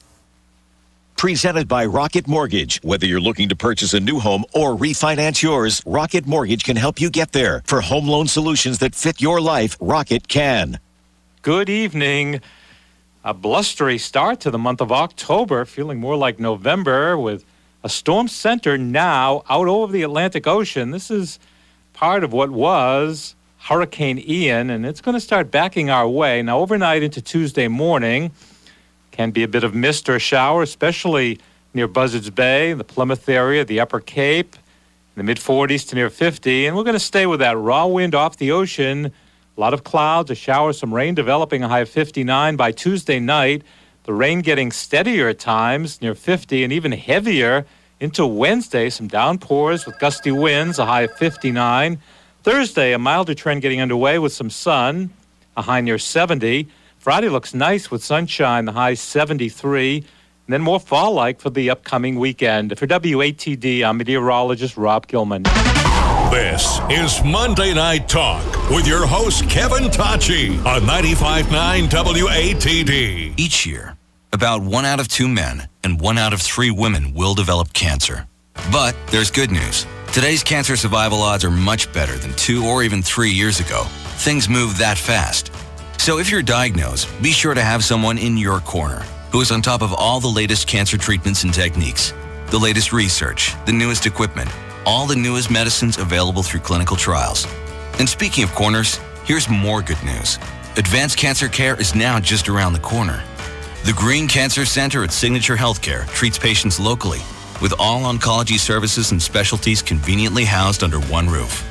Presented 1.17 1.67
by 1.67 1.85
Rocket 1.85 2.27
Mortgage. 2.27 2.79
Whether 2.83 3.07
you're 3.07 3.21
looking 3.21 3.49
to 3.49 3.55
purchase 3.55 3.93
a 3.93 3.99
new 3.99 4.19
home 4.19 4.45
or 4.53 4.75
refinance 4.75 5.41
yours, 5.41 5.81
Rocket 5.85 6.27
Mortgage 6.27 6.63
can 6.63 6.75
help 6.75 6.99
you 6.99 7.09
get 7.09 7.31
there. 7.31 7.63
For 7.65 7.81
home 7.81 8.07
loan 8.07 8.27
solutions 8.27 8.79
that 8.79 8.93
fit 8.93 9.21
your 9.21 9.41
life, 9.41 9.77
Rocket 9.79 10.27
can. 10.27 10.79
Good 11.41 11.69
evening. 11.69 12.41
A 13.25 13.33
blustery 13.33 13.97
start 13.97 14.41
to 14.41 14.51
the 14.51 14.57
month 14.57 14.81
of 14.81 14.91
October, 14.91 15.63
feeling 15.63 15.97
more 15.97 16.17
like 16.17 16.41
November 16.41 17.17
with 17.17 17.45
a 17.81 17.87
storm 17.87 18.27
center 18.27 18.77
now 18.77 19.43
out 19.49 19.69
over 19.69 19.93
the 19.93 20.01
Atlantic 20.01 20.45
Ocean. 20.45 20.91
This 20.91 21.09
is 21.09 21.39
part 21.93 22.25
of 22.25 22.33
what 22.33 22.49
was 22.49 23.35
Hurricane 23.59 24.19
Ian, 24.19 24.69
and 24.69 24.85
it's 24.85 24.99
going 24.99 25.13
to 25.13 25.21
start 25.21 25.51
backing 25.51 25.89
our 25.89 26.05
way. 26.05 26.41
Now, 26.41 26.59
overnight 26.59 27.01
into 27.01 27.21
Tuesday 27.21 27.69
morning, 27.69 28.31
can 29.11 29.31
be 29.31 29.43
a 29.43 29.47
bit 29.47 29.63
of 29.63 29.73
mist 29.73 30.09
or 30.09 30.19
shower, 30.19 30.61
especially 30.61 31.39
near 31.73 31.87
Buzzards 31.87 32.29
Bay, 32.29 32.73
the 32.73 32.83
Plymouth 32.83 33.29
area, 33.29 33.63
the 33.63 33.79
Upper 33.79 34.01
Cape, 34.01 34.53
in 35.15 35.19
the 35.19 35.23
mid 35.23 35.37
40s 35.37 35.87
to 35.87 35.95
near 35.95 36.09
50. 36.09 36.65
And 36.65 36.75
we're 36.75 36.83
going 36.83 36.93
to 36.93 36.99
stay 36.99 37.25
with 37.25 37.39
that 37.39 37.57
raw 37.57 37.85
wind 37.85 38.15
off 38.15 38.35
the 38.35 38.51
ocean. 38.51 39.13
A 39.55 39.61
lot 39.61 39.73
of 39.73 39.83
clouds, 39.83 40.31
a 40.31 40.35
shower, 40.35 40.73
some 40.73 40.91
rain 40.91 41.13
developing, 41.13 41.61
a 41.63 41.67
high 41.67 41.81
of 41.81 41.89
59 41.89 42.55
by 42.55 42.71
Tuesday 42.71 43.19
night. 43.19 43.61
The 44.05 44.13
rain 44.13 44.41
getting 44.41 44.71
steadier 44.71 45.29
at 45.29 45.37
times, 45.37 46.01
near 46.01 46.15
50, 46.15 46.63
and 46.63 46.73
even 46.73 46.91
heavier 46.91 47.67
into 47.99 48.25
Wednesday. 48.25 48.89
Some 48.89 49.07
downpours 49.07 49.85
with 49.85 49.99
gusty 49.99 50.31
winds, 50.31 50.79
a 50.79 50.87
high 50.87 51.01
of 51.01 51.15
59. 51.17 51.99
Thursday, 52.41 52.93
a 52.93 52.99
milder 52.99 53.35
trend 53.35 53.61
getting 53.61 53.79
underway 53.79 54.17
with 54.17 54.33
some 54.33 54.49
sun, 54.49 55.11
a 55.55 55.61
high 55.61 55.81
near 55.81 55.99
70. 55.99 56.67
Friday 56.97 57.29
looks 57.29 57.53
nice 57.53 57.91
with 57.91 58.03
sunshine, 58.03 58.65
the 58.65 58.71
high 58.71 58.95
73. 58.95 59.97
And 59.97 60.05
then 60.47 60.63
more 60.63 60.79
fall 60.79 61.13
like 61.13 61.39
for 61.39 61.51
the 61.51 61.69
upcoming 61.69 62.17
weekend. 62.17 62.77
For 62.79 62.87
WATD, 62.87 63.83
I'm 63.83 63.97
meteorologist 63.97 64.77
Rob 64.77 65.05
Gilman. 65.05 65.43
This 66.33 66.79
is 66.89 67.23
Monday 67.23 67.75
Night 67.75 68.09
Talk 68.09 68.43
with 68.71 68.87
your 68.87 69.05
host, 69.05 69.47
Kevin 69.51 69.83
Tocci 69.83 70.57
on 70.65 70.81
95.9 70.81 71.87
WATD. 71.89 73.33
Each 73.37 73.67
year, 73.67 73.95
About 74.31 74.63
one 74.63 74.83
out 74.83 74.99
of 74.99 75.07
two 75.07 75.27
men 75.27 75.69
and 75.83 76.01
one 76.01 76.17
out 76.17 76.33
of 76.33 76.41
three 76.41 76.71
women 76.71 77.13
will 77.13 77.35
develop 77.35 77.71
cancer. 77.73 78.27
But 78.71 78.95
there's 79.11 79.29
good 79.29 79.51
news. 79.51 79.85
Today's 80.11 80.41
cancer 80.41 80.75
survival 80.75 81.21
odds 81.21 81.43
are 81.45 81.51
much 81.51 81.93
better 81.93 82.15
than 82.17 82.33
two 82.33 82.65
or 82.65 82.81
even 82.81 83.03
three 83.03 83.29
years 83.29 83.59
ago. 83.59 83.83
Things 84.17 84.49
move 84.49 84.79
that 84.79 84.97
fast. 84.97 85.51
So 85.99 86.17
if 86.17 86.31
you're 86.31 86.41
diagnosed, 86.41 87.09
be 87.21 87.31
sure 87.31 87.53
to 87.53 87.61
have 87.61 87.83
someone 87.83 88.17
in 88.17 88.37
your 88.37 88.59
corner 88.61 89.03
who 89.31 89.39
is 89.41 89.51
on 89.51 89.61
top 89.61 89.83
of 89.83 89.93
all 89.93 90.19
the 90.19 90.27
latest 90.27 90.65
cancer 90.67 90.97
treatments 90.97 91.43
and 91.43 91.53
techniques, 91.53 92.11
the 92.47 92.57
latest 92.57 92.91
research, 92.91 93.53
the 93.67 93.71
newest 93.71 94.07
equipment, 94.07 94.49
all 94.85 95.07
the 95.07 95.15
newest 95.15 95.49
medicines 95.49 95.97
available 95.97 96.43
through 96.43 96.59
clinical 96.61 96.95
trials. 96.95 97.47
And 97.99 98.07
speaking 98.07 98.43
of 98.43 98.53
corners, 98.55 98.99
here's 99.25 99.49
more 99.49 99.81
good 99.81 100.01
news. 100.03 100.37
Advanced 100.77 101.17
cancer 101.17 101.47
care 101.47 101.79
is 101.79 101.93
now 101.93 102.19
just 102.19 102.49
around 102.49 102.73
the 102.73 102.79
corner. 102.79 103.23
The 103.85 103.93
Green 103.93 104.27
Cancer 104.27 104.65
Center 104.65 105.03
at 105.03 105.11
Signature 105.11 105.55
Healthcare 105.55 106.07
treats 106.07 106.39
patients 106.39 106.79
locally 106.79 107.19
with 107.61 107.73
all 107.79 108.01
oncology 108.01 108.57
services 108.57 109.11
and 109.11 109.21
specialties 109.21 109.81
conveniently 109.81 110.45
housed 110.45 110.83
under 110.83 110.99
one 110.99 111.27
roof. 111.27 111.69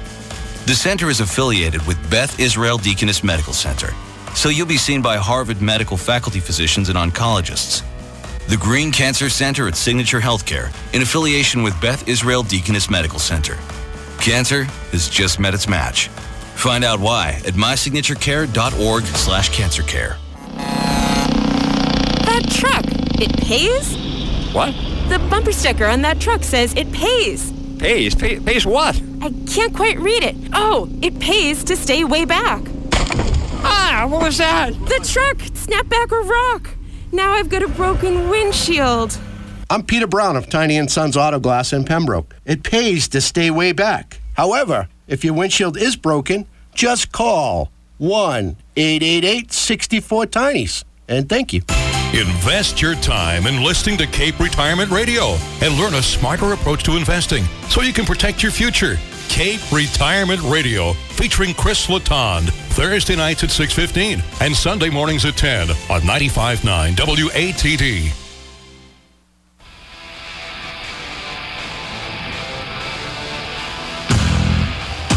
The 0.67 0.75
center 0.75 1.11
is 1.11 1.21
affiliated 1.21 1.87
with 1.87 1.99
Beth 2.11 2.39
Israel 2.39 2.79
Deaconess 2.79 3.25
Medical 3.25 3.53
Center, 3.53 3.93
so 4.35 4.49
you'll 4.49 4.67
be 4.67 4.77
seen 4.77 5.03
by 5.03 5.17
Harvard 5.17 5.61
medical 5.61 5.97
faculty 5.97 6.41
physicians 6.41 6.89
and 6.89 6.97
oncologists. 6.97 7.83
The 8.53 8.59
Green 8.59 8.93
Cancer 8.93 9.31
Center 9.31 9.67
at 9.67 9.77
Signature 9.77 10.21
Healthcare, 10.21 10.69
in 10.93 11.01
affiliation 11.01 11.63
with 11.63 11.81
Beth 11.81 12.07
Israel 12.07 12.43
Deaconess 12.43 12.91
Medical 12.91 13.19
Center. 13.19 13.57
Cancer 14.21 14.65
has 14.93 15.09
just 15.09 15.41
met 15.41 15.55
its 15.55 15.67
match. 15.67 16.09
Find 16.09 16.85
out 16.85 17.01
why 17.01 17.41
at 17.47 17.55
mysignaturecare.org 17.55 19.05
slash 19.05 19.49
cancercare. 19.53 20.19
That 22.27 22.43
truck, 22.51 22.85
it 23.23 23.35
pays? 23.39 23.97
What? 24.53 24.75
The 25.09 25.19
bumper 25.31 25.53
sticker 25.53 25.87
on 25.87 26.03
that 26.03 26.21
truck 26.21 26.45
says 26.45 26.75
it 26.75 26.93
pays. 26.93 27.51
Pays? 27.79 28.15
Pay, 28.15 28.39
pays 28.39 28.67
what? 28.67 29.01
I 29.23 29.33
can't 29.51 29.75
quite 29.75 29.99
read 29.99 30.25
it. 30.25 30.37
Oh, 30.53 30.91
it 31.01 31.19
pays 31.19 31.65
to 31.65 31.75
stay 31.75 32.05
way 32.05 32.27
back. 32.27 32.61
Ah, 33.65 34.07
what 34.11 34.21
was 34.21 34.37
that? 34.37 34.75
The 34.75 35.09
truck 35.11 35.41
snapped 35.57 35.89
back 35.89 36.13
a 36.13 36.17
rock. 36.17 36.75
Now 37.15 37.33
I've 37.33 37.51
got 37.51 37.63
a 37.63 37.69
broken 37.69 38.31
windshield. 38.31 39.19
I'm 39.69 39.83
Peter 39.83 40.07
Brown 40.07 40.35
of 40.35 40.49
Tiny 40.49 40.79
and 40.79 40.91
Sons 40.91 41.15
Auto 41.15 41.39
Glass 41.39 41.75
in 41.75 41.85
Pembroke. 41.85 42.35
It 42.47 42.63
pays 42.63 43.07
to 43.09 43.21
stay 43.21 43.51
way 43.51 43.73
back. 43.73 44.19
However, 44.33 44.89
if 45.09 45.23
your 45.23 45.35
windshield 45.35 45.77
is 45.77 45.95
broken, 45.95 46.47
just 46.75 47.13
call 47.13 47.71
1 47.99 48.57
888 48.77 49.53
64 49.53 50.27
Tinies. 50.27 50.85
And 51.07 51.29
thank 51.29 51.53
you. 51.53 51.61
Invest 52.15 52.81
your 52.81 52.95
time 52.95 53.47
in 53.47 53.63
listening 53.63 53.99
to 53.99 54.07
Cape 54.07 54.39
Retirement 54.39 54.91
Radio 54.91 55.37
and 55.61 55.75
learn 55.75 55.95
a 55.95 56.03
smarter 56.03 56.55
approach 56.55 56.83
to 56.85 56.97
investing 56.97 57.45
so 57.69 57.83
you 57.83 57.93
can 57.93 58.07
protect 58.07 58.43
your 58.43 58.53
future. 58.53 58.97
Cape 59.33 59.63
Retirement 59.73 60.43
Radio 60.43 60.93
featuring 60.93 61.55
Chris 61.55 61.87
Latond 61.87 62.51
Thursday 62.75 63.17
nights 63.17 63.43
at 63.43 63.49
6:15 63.51 64.23
and 64.43 64.55
Sunday 64.55 64.91
mornings 64.91 65.25
at 65.25 65.39
10 65.39 65.71
on 65.89 66.03
95.9 66.03 66.95
WATD. 66.97 68.13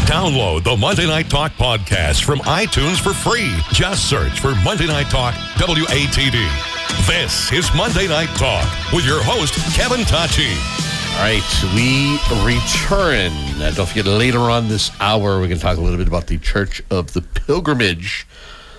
Download 0.08 0.64
the 0.64 0.78
Monday 0.78 1.08
Night 1.08 1.30
Talk 1.30 1.52
podcast 1.58 2.24
from 2.24 2.40
iTunes 2.40 3.02
for 3.02 3.14
free. 3.14 3.54
Just 3.74 4.10
search 4.10 4.40
for 4.40 4.56
Monday 4.64 4.88
Night 4.88 5.10
Talk 5.10 5.34
WATD. 5.58 6.48
This 7.06 7.52
is 7.52 7.70
Monday 7.76 8.08
Night 8.08 8.30
Talk 8.38 8.66
with 8.94 9.06
your 9.06 9.22
host, 9.22 9.56
Kevin 9.76 10.06
Tocci. 10.06 10.95
All 11.16 11.22
right, 11.22 11.64
we 11.74 12.20
return. 12.44 13.32
Uh, 13.62 13.72
don't 13.74 13.88
forget, 13.88 14.06
later 14.06 14.42
on 14.42 14.68
this 14.68 14.92
hour, 15.00 15.40
we're 15.40 15.48
going 15.48 15.52
to 15.52 15.60
talk 15.60 15.78
a 15.78 15.82
little 15.82 15.98
bit 15.98 16.10
about 16.10 16.28
the 16.28 16.38
Church 16.38 16.84
of 16.92 17.14
the 17.14 17.22
Pilgrimage, 17.22 18.28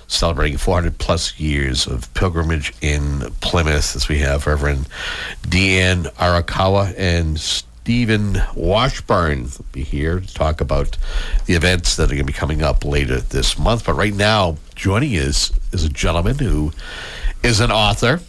celebrating 0.06 0.58
400 0.58 0.98
plus 0.98 1.40
years 1.40 1.86
of 1.86 2.12
pilgrimage 2.12 2.74
in 2.82 3.20
Plymouth, 3.40 3.96
as 3.96 4.08
we 4.10 4.18
have 4.18 4.46
Reverend 4.46 4.86
Deanne 5.44 6.12
Arakawa 6.16 6.94
and 6.98 7.40
Stephen 7.40 8.42
Washburn 8.54 9.48
be 9.72 9.82
here 9.82 10.20
to 10.20 10.34
talk 10.34 10.60
about 10.60 10.98
the 11.46 11.54
events 11.54 11.96
that 11.96 12.04
are 12.04 12.14
going 12.14 12.18
to 12.18 12.24
be 12.24 12.34
coming 12.34 12.62
up 12.62 12.84
later 12.84 13.18
this 13.18 13.58
month. 13.58 13.86
But 13.86 13.94
right 13.94 14.14
now, 14.14 14.58
joining 14.74 15.12
us 15.12 15.52
is 15.72 15.84
a 15.84 15.88
gentleman 15.88 16.38
who 16.38 16.72
is 17.42 17.60
an 17.60 17.72
author, 17.72 18.20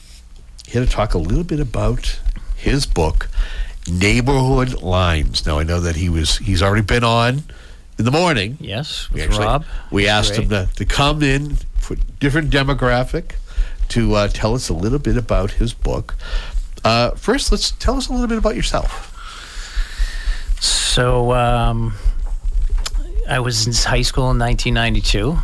here 0.65 0.85
to 0.85 0.89
talk 0.89 1.13
a 1.13 1.17
little 1.17 1.43
bit 1.43 1.59
about 1.59 2.19
his 2.55 2.85
book, 2.85 3.27
Neighborhood 3.87 4.81
Lines. 4.81 5.45
Now 5.45 5.59
I 5.59 5.63
know 5.63 5.79
that 5.79 5.95
he 5.95 6.09
was 6.09 6.37
he's 6.37 6.61
already 6.61 6.83
been 6.83 7.03
on 7.03 7.43
in 7.97 8.05
the 8.05 8.11
morning. 8.11 8.57
Yes, 8.59 9.09
we 9.11 9.25
with 9.27 9.37
Rob. 9.37 9.65
we 9.91 10.07
asked 10.07 10.35
Great. 10.35 10.43
him 10.43 10.67
to, 10.67 10.69
to 10.75 10.85
come 10.85 11.23
in 11.23 11.57
for 11.79 11.95
different 12.19 12.51
demographic 12.51 13.35
to 13.89 14.15
uh, 14.15 14.27
tell 14.27 14.53
us 14.53 14.69
a 14.69 14.73
little 14.73 14.99
bit 14.99 15.17
about 15.17 15.51
his 15.51 15.73
book. 15.73 16.15
Uh, 16.83 17.11
first, 17.11 17.51
let's 17.51 17.71
tell 17.71 17.95
us 17.95 18.09
a 18.09 18.13
little 18.13 18.27
bit 18.27 18.37
about 18.37 18.55
yourself. 18.55 19.13
So 20.59 21.33
um, 21.33 21.93
I 23.29 23.39
was 23.39 23.67
in 23.67 23.73
high 23.73 24.01
school 24.01 24.31
in 24.31 24.39
1992. 24.39 25.37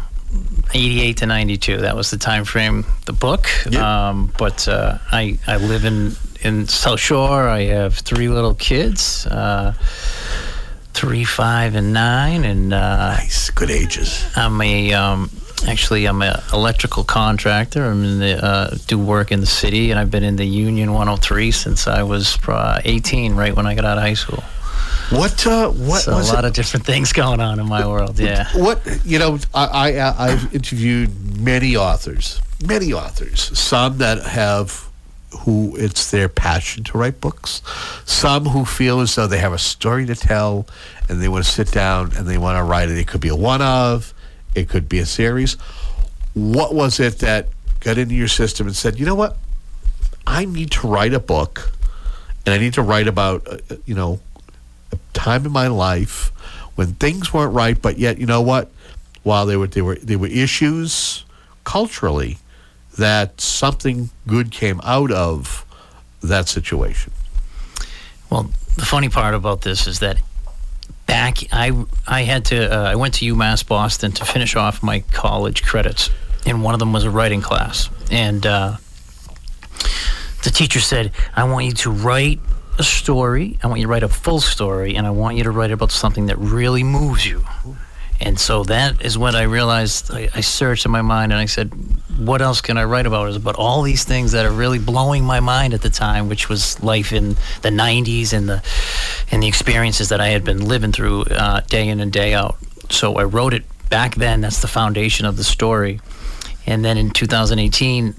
88 0.74 1.18
to 1.18 1.26
92 1.28 1.78
that 1.78 1.96
was 1.96 2.10
the 2.10 2.18
time 2.18 2.44
frame 2.44 2.84
the 3.06 3.14
book 3.14 3.48
um, 3.76 4.34
but 4.40 4.68
uh, 4.68 4.98
I, 5.12 5.38
I 5.46 5.58
live 5.58 5.86
in, 5.86 6.14
in 6.46 6.68
south 6.68 7.00
shore 7.00 7.48
i 7.48 7.62
have 7.62 7.96
three 7.96 8.28
little 8.28 8.54
kids 8.56 9.26
uh, 9.28 9.74
three 10.94 11.24
five 11.24 11.76
and 11.76 11.94
nine 11.94 12.44
and 12.44 12.74
uh, 12.74 13.16
nice 13.16 13.50
good 13.50 13.72
ages 13.72 14.26
i'm 14.36 14.60
a 14.62 14.94
um, 14.94 15.30
actually 15.68 16.06
i'm 16.06 16.22
an 16.22 16.36
electrical 16.52 17.04
contractor 17.04 17.86
i'm 17.86 18.04
in 18.04 18.20
the 18.20 18.44
uh, 18.44 18.76
do 18.88 19.00
work 19.00 19.32
in 19.32 19.40
the 19.40 19.46
city 19.46 19.92
and 19.92 20.00
i've 20.00 20.12
been 20.12 20.24
in 20.24 20.36
the 20.36 20.46
union 20.46 20.92
103 20.94 21.52
since 21.52 21.88
i 21.88 22.04
was 22.04 22.38
uh, 22.48 22.82
18 22.84 23.36
right 23.36 23.56
when 23.56 23.66
i 23.66 23.74
got 23.76 23.86
out 23.86 23.98
of 23.98 24.04
high 24.04 24.14
school 24.14 24.44
what 25.10 25.46
uh, 25.46 25.70
what 25.70 26.02
so 26.02 26.14
a 26.14 26.24
lot 26.24 26.44
it? 26.44 26.48
of 26.48 26.54
different 26.54 26.86
things 26.86 27.14
going 27.14 27.40
on 27.40 27.60
in 27.60 27.68
my 27.68 27.86
world 27.86 28.20
yeah 28.20 28.48
What 28.56 28.82
you 29.06 29.20
know, 29.20 29.38
I, 29.54 29.92
I 29.92 30.28
I've 30.32 30.54
interviewed 30.54 31.38
many 31.40 31.76
authors, 31.76 32.42
many 32.66 32.94
authors. 32.94 33.42
Some 33.58 33.98
that 34.00 34.24
have 34.24 34.90
who 35.40 35.76
it's 35.78 36.12
their 36.12 36.30
passion 36.30 36.84
to 36.86 36.98
write 36.98 37.20
books. 37.22 37.62
Some 38.06 38.46
who 38.46 38.66
feel 38.66 39.02
as 39.02 39.16
though 39.16 39.28
they 39.28 39.40
have 39.40 39.54
a 39.54 39.58
story 39.58 40.06
to 40.06 40.16
tell 40.16 40.68
and 41.10 41.22
they 41.22 41.28
want 41.28 41.46
to 41.46 41.52
sit 41.52 41.72
down 41.72 42.14
and 42.16 42.28
they 42.28 42.38
want 42.38 42.58
to 42.58 42.64
write 42.64 42.90
it. 42.90 42.98
It 42.98 43.08
could 43.08 43.22
be 43.22 43.30
a 43.30 43.36
one 43.36 43.62
of, 43.62 44.14
it 44.56 44.70
could 44.70 44.88
be 44.88 45.00
a 45.00 45.06
series. 45.06 45.54
What 46.34 46.74
was 46.74 47.00
it 47.00 47.20
that 47.20 47.48
got 47.80 47.98
into 47.98 48.16
your 48.16 48.28
system 48.28 48.68
and 48.68 48.76
said, 48.76 49.00
you 49.00 49.06
know 49.06 49.16
what, 49.16 49.38
I 50.26 50.46
need 50.46 50.72
to 50.72 50.88
write 50.88 51.14
a 51.14 51.20
book, 51.20 51.72
and 52.46 52.54
I 52.54 52.58
need 52.58 52.74
to 52.76 52.82
write 52.82 53.08
about 53.08 53.48
uh, 53.48 53.58
uh, 53.70 53.76
you 53.86 53.96
know 53.96 54.20
a 54.92 54.98
time 55.14 55.46
in 55.46 55.52
my 55.52 55.68
life 55.68 56.32
when 56.76 56.94
things 56.94 57.34
weren't 57.34 57.54
right, 57.54 57.80
but 57.80 57.98
yet 57.98 58.18
you 58.18 58.26
know 58.26 58.42
what? 58.42 58.72
While 59.24 59.46
there 59.46 59.60
were 59.60 59.68
there 59.68 59.84
were 59.84 59.96
there 59.96 60.18
were 60.18 60.28
issues 60.28 61.26
culturally, 61.64 62.38
that 62.98 63.42
something 63.42 64.10
good 64.28 64.52
came 64.52 64.80
out 64.84 65.12
of 65.12 65.66
that 66.22 66.48
situation. 66.48 67.12
Well, 68.30 68.50
the 68.76 68.86
funny 68.86 69.10
part 69.10 69.36
about 69.36 69.62
this 69.62 69.88
is 69.88 70.00
that 70.00 70.18
back 71.06 71.40
I 71.52 71.86
I 72.08 72.22
had 72.24 72.46
to 72.46 72.74
uh, 72.74 72.92
I 72.92 72.96
went 72.96 73.16
to 73.16 73.26
UMass 73.34 73.66
Boston 73.68 74.12
to 74.14 74.26
finish 74.26 74.56
off 74.56 74.82
my 74.82 75.00
college 75.12 75.64
credits, 75.64 76.10
and 76.46 76.64
one 76.64 76.74
of 76.74 76.80
them 76.80 76.94
was 76.94 77.04
a 77.04 77.12
writing 77.12 77.42
class, 77.42 77.90
and 78.10 78.46
uh, 78.46 78.78
the 80.44 80.50
teacher 80.50 80.80
said, 80.80 81.12
"I 81.36 81.44
want 81.46 81.66
you 81.66 81.74
to 81.74 81.92
write." 81.92 82.40
A 82.80 82.84
story. 82.84 83.60
I 83.62 83.68
want 83.68 83.82
you 83.82 83.86
to 83.86 83.92
write 83.92 84.02
a 84.02 84.10
full 84.10 84.40
story, 84.42 84.96
and 84.96 85.06
I 85.06 85.12
want 85.12 85.38
you 85.38 85.44
to 85.44 85.52
write 85.52 85.70
about 85.70 85.92
something 85.92 86.26
that 86.26 86.40
really 86.40 86.84
moves 86.84 87.24
you. 87.24 87.46
And 88.24 88.40
so 88.40 88.64
that 88.64 89.04
is 89.04 89.18
what 89.18 89.36
I 89.36 89.44
realized. 89.44 90.10
I, 90.12 90.30
I 90.34 90.42
searched 90.42 90.86
in 90.86 90.92
my 90.92 91.02
mind 91.02 91.34
and 91.34 91.42
I 91.42 91.46
said, 91.46 91.74
what 92.18 92.42
else 92.42 92.62
can 92.62 92.78
I 92.78 92.86
write 92.86 93.06
about? 93.06 93.26
Was 93.26 93.36
about 93.36 93.56
all 93.56 93.82
these 93.82 94.06
things 94.06 94.32
that 94.32 94.46
are 94.46 94.52
really 94.52 94.80
blowing 94.80 95.26
my 95.26 95.42
mind 95.42 95.74
at 95.74 95.82
the 95.82 95.90
time, 95.90 96.30
which 96.30 96.48
was 96.48 96.82
life 96.82 97.12
in 97.12 97.36
the 97.62 97.70
90s 97.70 98.32
and 98.32 98.48
the, 98.48 98.64
and 99.30 99.44
the 99.44 99.48
experiences 99.48 100.10
that 100.10 100.22
I 100.22 100.30
had 100.30 100.46
been 100.46 100.66
living 100.66 100.94
through 100.94 101.24
uh, 101.24 101.62
day 101.62 101.90
in 101.90 102.00
and 102.00 102.14
day 102.14 102.34
out. 102.34 102.56
So 102.90 103.16
I 103.16 103.24
wrote 103.24 103.54
it 103.54 103.64
back 103.90 104.16
then. 104.16 104.40
That's 104.42 104.62
the 104.62 104.68
foundation 104.68 105.26
of 105.26 105.36
the 105.36 105.44
story. 105.44 106.00
And 106.66 106.86
then 106.86 106.98
in 106.98 107.10
2018, 107.10 108.16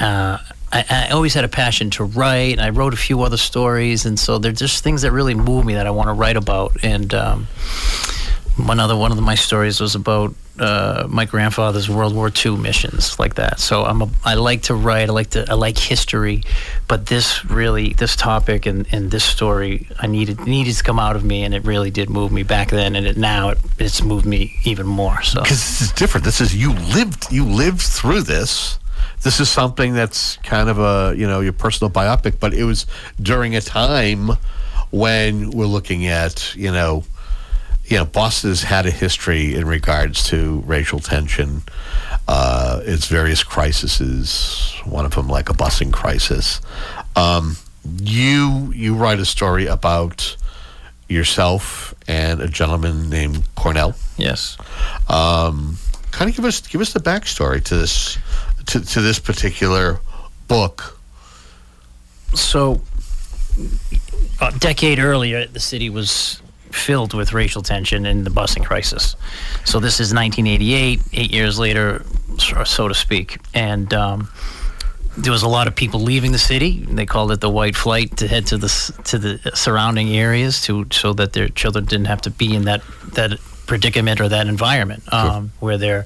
uh, 0.00 0.38
I, 0.72 0.84
I 0.90 1.08
always 1.10 1.34
had 1.34 1.44
a 1.44 1.48
passion 1.48 1.90
to 1.90 2.04
write. 2.04 2.52
And 2.52 2.60
I 2.60 2.70
wrote 2.70 2.94
a 2.94 2.96
few 2.96 3.22
other 3.22 3.36
stories, 3.36 4.06
and 4.06 4.18
so 4.18 4.38
they're 4.38 4.52
just 4.52 4.84
things 4.84 5.02
that 5.02 5.12
really 5.12 5.34
move 5.34 5.64
me 5.64 5.74
that 5.74 5.86
I 5.86 5.90
want 5.90 6.08
to 6.08 6.12
write 6.12 6.36
about. 6.36 6.76
And 6.84 7.12
um, 7.14 7.48
one 8.56 8.78
other 8.78 8.96
one 8.96 9.10
of 9.10 9.20
my 9.20 9.34
stories 9.34 9.80
was 9.80 9.94
about 9.94 10.34
uh, 10.58 11.06
my 11.08 11.24
grandfather's 11.24 11.90
World 11.90 12.14
War 12.14 12.30
II 12.44 12.56
missions 12.56 13.18
like 13.18 13.34
that. 13.34 13.58
So 13.58 13.84
I'm 13.84 14.02
a, 14.02 14.08
I 14.24 14.34
like 14.34 14.62
to 14.62 14.74
write. 14.74 15.08
I 15.08 15.12
like 15.12 15.30
to 15.30 15.44
I 15.50 15.54
like 15.54 15.76
history, 15.76 16.44
but 16.86 17.06
this 17.06 17.44
really 17.44 17.94
this 17.94 18.14
topic 18.14 18.66
and, 18.66 18.86
and 18.92 19.10
this 19.10 19.24
story 19.24 19.88
I 19.98 20.06
needed 20.06 20.40
needed 20.46 20.74
to 20.74 20.84
come 20.84 21.00
out 21.00 21.16
of 21.16 21.24
me, 21.24 21.42
and 21.42 21.54
it 21.54 21.64
really 21.64 21.90
did 21.90 22.08
move 22.08 22.30
me 22.30 22.44
back 22.44 22.70
then, 22.70 22.94
and 22.94 23.06
it, 23.06 23.16
now 23.16 23.50
it, 23.50 23.58
it's 23.78 24.02
moved 24.02 24.26
me 24.26 24.56
even 24.64 24.86
more. 24.86 25.20
So 25.22 25.42
because 25.42 25.58
this 25.58 25.80
is 25.80 25.92
different. 25.92 26.24
This 26.24 26.40
is 26.40 26.54
you 26.54 26.72
lived 26.72 27.32
you 27.32 27.44
lived 27.44 27.80
through 27.80 28.22
this. 28.22 28.78
This 29.22 29.40
is 29.40 29.48
something 29.48 29.94
that's 29.94 30.36
kind 30.38 30.68
of 30.68 30.78
a 30.78 31.14
you 31.16 31.26
know 31.26 31.40
your 31.40 31.52
personal 31.52 31.90
biopic, 31.90 32.38
but 32.38 32.54
it 32.54 32.64
was 32.64 32.86
during 33.20 33.56
a 33.56 33.60
time 33.60 34.30
when 34.92 35.50
we're 35.50 35.66
looking 35.66 36.06
at 36.06 36.54
you 36.54 36.70
know 36.70 37.02
you 37.94 38.00
know, 38.00 38.06
Boston's 38.06 38.64
had 38.64 38.86
a 38.86 38.90
history 38.90 39.54
in 39.54 39.68
regards 39.68 40.24
to 40.30 40.64
racial 40.66 40.98
tension, 40.98 41.62
uh, 42.26 42.80
its 42.82 43.06
various 43.06 43.44
crises. 43.44 44.74
One 44.84 45.04
of 45.04 45.14
them, 45.14 45.28
like 45.28 45.48
a 45.48 45.52
busing 45.52 45.92
crisis. 45.92 46.60
Um, 47.14 47.56
you 48.02 48.72
you 48.74 48.96
write 48.96 49.20
a 49.20 49.24
story 49.24 49.66
about 49.66 50.36
yourself 51.08 51.94
and 52.08 52.40
a 52.40 52.48
gentleman 52.48 53.10
named 53.10 53.44
Cornell. 53.54 53.94
Yes. 54.16 54.58
Um, 55.08 55.78
kind 56.10 56.28
of 56.28 56.34
give 56.34 56.44
us 56.46 56.66
give 56.66 56.80
us 56.80 56.94
the 56.94 56.98
backstory 56.98 57.62
to 57.62 57.76
this 57.76 58.18
to, 58.66 58.80
to 58.80 59.02
this 59.02 59.20
particular 59.20 60.00
book. 60.48 60.98
So, 62.34 62.80
a 64.40 64.50
decade 64.58 64.98
earlier, 64.98 65.46
the 65.46 65.60
city 65.60 65.90
was 65.90 66.42
filled 66.74 67.14
with 67.14 67.32
racial 67.32 67.62
tension 67.62 68.06
and 68.06 68.24
the 68.24 68.30
busing 68.30 68.64
crisis. 68.64 69.16
So 69.64 69.80
this 69.80 70.00
is 70.00 70.12
1988, 70.12 71.00
eight 71.12 71.30
years 71.30 71.58
later, 71.58 72.04
so 72.38 72.88
to 72.88 72.94
speak, 72.94 73.38
and. 73.54 73.92
Um, 73.92 74.28
there 75.16 75.30
was 75.30 75.44
a 75.44 75.48
lot 75.48 75.68
of 75.68 75.76
people 75.76 76.00
leaving 76.00 76.32
the 76.32 76.38
city. 76.38 76.84
They 76.88 77.06
called 77.06 77.30
it 77.30 77.40
the 77.40 77.48
white 77.48 77.76
flight 77.76 78.16
to 78.16 78.26
head 78.26 78.46
to 78.48 78.58
the 78.58 78.68
to 79.04 79.16
the 79.16 79.52
surrounding 79.54 80.08
areas 80.08 80.60
to 80.62 80.86
so 80.90 81.12
that 81.12 81.32
their 81.34 81.48
children 81.50 81.84
didn't 81.84 82.06
have 82.06 82.22
to 82.22 82.30
be 82.30 82.52
in 82.52 82.64
that 82.64 82.82
that 83.12 83.38
predicament 83.66 84.20
or 84.20 84.28
that 84.28 84.46
environment 84.46 85.02
um, 85.12 85.52
where 85.60 85.78
they're 85.78 86.04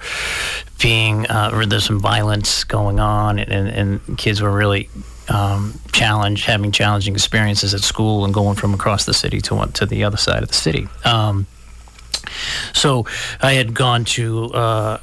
being 0.80 1.26
uh, 1.26 1.50
where 1.50 1.66
there's 1.66 1.84
some 1.84 2.00
violence 2.00 2.64
going 2.64 3.00
on 3.00 3.38
and, 3.38 3.68
and 3.68 4.18
kids 4.18 4.40
were 4.40 4.50
really 4.50 4.88
um, 5.28 5.78
challenge, 5.92 6.44
having 6.44 6.72
challenging 6.72 7.14
experiences 7.14 7.74
at 7.74 7.80
school 7.80 8.24
and 8.24 8.32
going 8.32 8.56
from 8.56 8.74
across 8.74 9.04
the 9.04 9.14
city 9.14 9.40
to 9.42 9.54
one, 9.54 9.72
to 9.72 9.86
the 9.86 10.04
other 10.04 10.16
side 10.16 10.42
of 10.42 10.48
the 10.48 10.54
city. 10.54 10.88
Um, 11.04 11.46
so 12.72 13.06
I 13.40 13.52
had 13.52 13.74
gone 13.74 14.04
to 14.06 14.46
uh, 14.52 15.00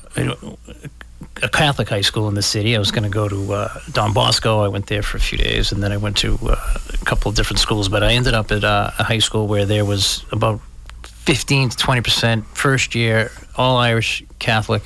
a 1.42 1.50
Catholic 1.50 1.90
high 1.90 2.02
school 2.02 2.28
in 2.28 2.36
the 2.36 2.42
city. 2.42 2.76
I 2.76 2.80
was 2.80 2.92
going 2.92 3.04
to 3.04 3.10
go 3.10 3.28
to 3.28 3.54
uh, 3.54 3.80
Don 3.92 4.14
Bosco. 4.14 4.62
I 4.62 4.68
went 4.68 4.88
there 4.88 5.02
for 5.02 5.18
a 5.18 5.20
few 5.20 5.38
days, 5.38 5.72
and 5.72 5.82
then 5.82 5.92
I 5.92 5.98
went 5.98 6.18
to 6.18 6.38
uh, 6.44 6.56
a 6.94 7.06
couple 7.06 7.30
of 7.30 7.36
different 7.36 7.60
schools. 7.60 7.90
But 7.90 8.04
I 8.04 8.14
ended 8.14 8.34
up 8.34 8.52
at 8.52 8.64
uh, 8.64 8.92
a 9.00 9.04
high 9.04 9.20
school 9.20 9.48
where 9.48 9.66
there 9.66 9.86
was 9.86 10.24
about 10.32 10.62
15 11.04 11.70
to 11.70 11.78
20 11.78 12.02
percent 12.02 12.46
first 12.56 12.94
year 12.94 13.32
all 13.58 13.78
Irish 13.78 14.24
Catholic 14.40 14.84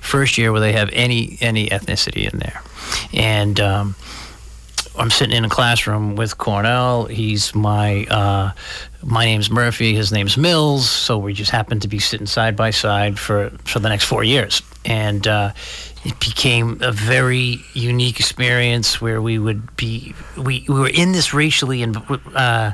first 0.00 0.38
year 0.38 0.50
where 0.52 0.60
they 0.60 0.72
have 0.72 0.90
any 0.92 1.38
any 1.40 1.68
ethnicity 1.68 2.30
in 2.30 2.38
there, 2.38 2.62
and 3.12 3.60
um, 3.60 3.94
I'm 4.98 5.10
sitting 5.10 5.36
in 5.36 5.44
a 5.44 5.48
classroom 5.48 6.16
with 6.16 6.38
Cornell. 6.38 7.04
He's 7.04 7.54
my 7.54 8.04
uh, 8.06 8.52
my 9.02 9.24
name's 9.24 9.50
Murphy. 9.50 9.94
His 9.94 10.10
name's 10.10 10.36
Mills. 10.36 10.90
So 10.90 11.18
we 11.18 11.32
just 11.32 11.50
happened 11.50 11.82
to 11.82 11.88
be 11.88 11.98
sitting 12.00 12.26
side 12.26 12.56
by 12.56 12.70
side 12.70 13.18
for 13.18 13.50
for 13.64 13.78
the 13.78 13.88
next 13.88 14.04
four 14.04 14.24
years, 14.24 14.60
and 14.84 15.26
uh, 15.26 15.52
it 16.04 16.18
became 16.18 16.78
a 16.82 16.90
very 16.90 17.60
unique 17.74 18.18
experience 18.18 19.00
where 19.00 19.22
we 19.22 19.38
would 19.38 19.76
be 19.76 20.14
we, 20.36 20.64
we 20.68 20.74
were 20.74 20.88
in 20.88 21.12
this 21.12 21.32
racially 21.32 21.84
uh, 22.34 22.72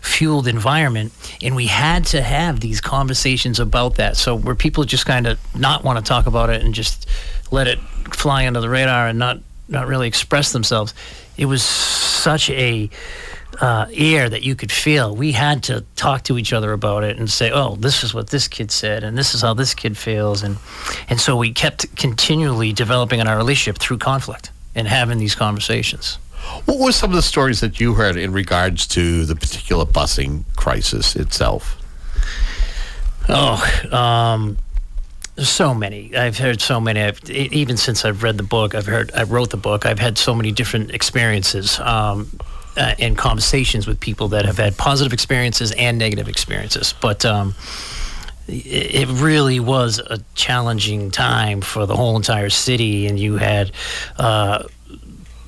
fueled 0.00 0.46
environment, 0.46 1.12
and 1.42 1.56
we 1.56 1.66
had 1.66 2.04
to 2.06 2.22
have 2.22 2.60
these 2.60 2.80
conversations 2.80 3.58
about 3.58 3.96
that. 3.96 4.16
So 4.16 4.36
where 4.36 4.54
people 4.54 4.84
just 4.84 5.04
kind 5.04 5.26
of 5.26 5.38
not 5.56 5.82
want 5.82 5.98
to 5.98 6.04
talk 6.08 6.26
about 6.26 6.48
it 6.48 6.62
and 6.62 6.72
just 6.72 7.08
let 7.50 7.66
it 7.66 7.80
fly 8.12 8.46
under 8.46 8.60
the 8.60 8.68
radar 8.68 9.08
and 9.08 9.18
not 9.18 9.40
not 9.68 9.88
really 9.88 10.06
express 10.06 10.52
themselves 10.52 10.94
it 11.36 11.46
was 11.46 11.62
such 11.62 12.50
a 12.50 12.90
uh, 13.60 13.86
air 13.92 14.28
that 14.28 14.42
you 14.42 14.54
could 14.54 14.72
feel. 14.72 15.14
We 15.14 15.32
had 15.32 15.62
to 15.64 15.84
talk 15.96 16.24
to 16.24 16.38
each 16.38 16.52
other 16.52 16.72
about 16.72 17.04
it 17.04 17.18
and 17.18 17.30
say, 17.30 17.50
"Oh, 17.50 17.76
this 17.76 18.04
is 18.04 18.12
what 18.12 18.30
this 18.30 18.48
kid 18.48 18.70
said, 18.70 19.04
and 19.04 19.16
this 19.16 19.34
is 19.34 19.42
how 19.42 19.54
this 19.54 19.74
kid 19.74 19.96
feels," 19.96 20.42
and 20.42 20.56
and 21.08 21.20
so 21.20 21.36
we 21.36 21.52
kept 21.52 21.96
continually 21.96 22.72
developing 22.72 23.20
in 23.20 23.28
our 23.28 23.36
relationship 23.36 23.78
through 23.78 23.98
conflict 23.98 24.50
and 24.74 24.86
having 24.86 25.18
these 25.18 25.34
conversations. 25.34 26.18
What 26.66 26.78
were 26.78 26.92
some 26.92 27.10
of 27.10 27.16
the 27.16 27.22
stories 27.22 27.60
that 27.60 27.80
you 27.80 27.94
heard 27.94 28.16
in 28.16 28.32
regards 28.32 28.86
to 28.88 29.24
the 29.24 29.34
particular 29.34 29.84
busing 29.84 30.44
crisis 30.54 31.16
itself? 31.16 31.76
Oh, 33.28 33.60
um, 33.90 34.56
so 35.38 35.74
many. 35.74 36.16
I've 36.16 36.38
heard 36.38 36.60
so 36.60 36.80
many. 36.80 37.02
I've, 37.02 37.28
even 37.30 37.76
since 37.76 38.04
I've 38.04 38.22
read 38.22 38.36
the 38.36 38.42
book, 38.42 38.74
I've 38.74 38.86
heard. 38.86 39.10
I 39.14 39.24
wrote 39.24 39.50
the 39.50 39.56
book. 39.56 39.86
I've 39.86 39.98
had 39.98 40.18
so 40.18 40.34
many 40.34 40.52
different 40.52 40.92
experiences 40.92 41.78
um, 41.80 42.28
uh, 42.76 42.94
and 42.98 43.16
conversations 43.16 43.86
with 43.86 44.00
people 44.00 44.28
that 44.28 44.44
have 44.44 44.56
had 44.58 44.76
positive 44.76 45.12
experiences 45.12 45.72
and 45.72 45.98
negative 45.98 46.28
experiences. 46.28 46.94
But 47.00 47.24
um, 47.24 47.54
it, 48.48 49.08
really 49.08 49.60
was 49.60 49.98
a 49.98 50.20
challenging 50.34 51.10
time 51.10 51.60
for 51.60 51.86
the 51.86 51.96
whole 51.96 52.16
entire 52.16 52.50
city, 52.50 53.06
and 53.06 53.18
you 53.18 53.36
had. 53.36 53.72
Uh, 54.16 54.64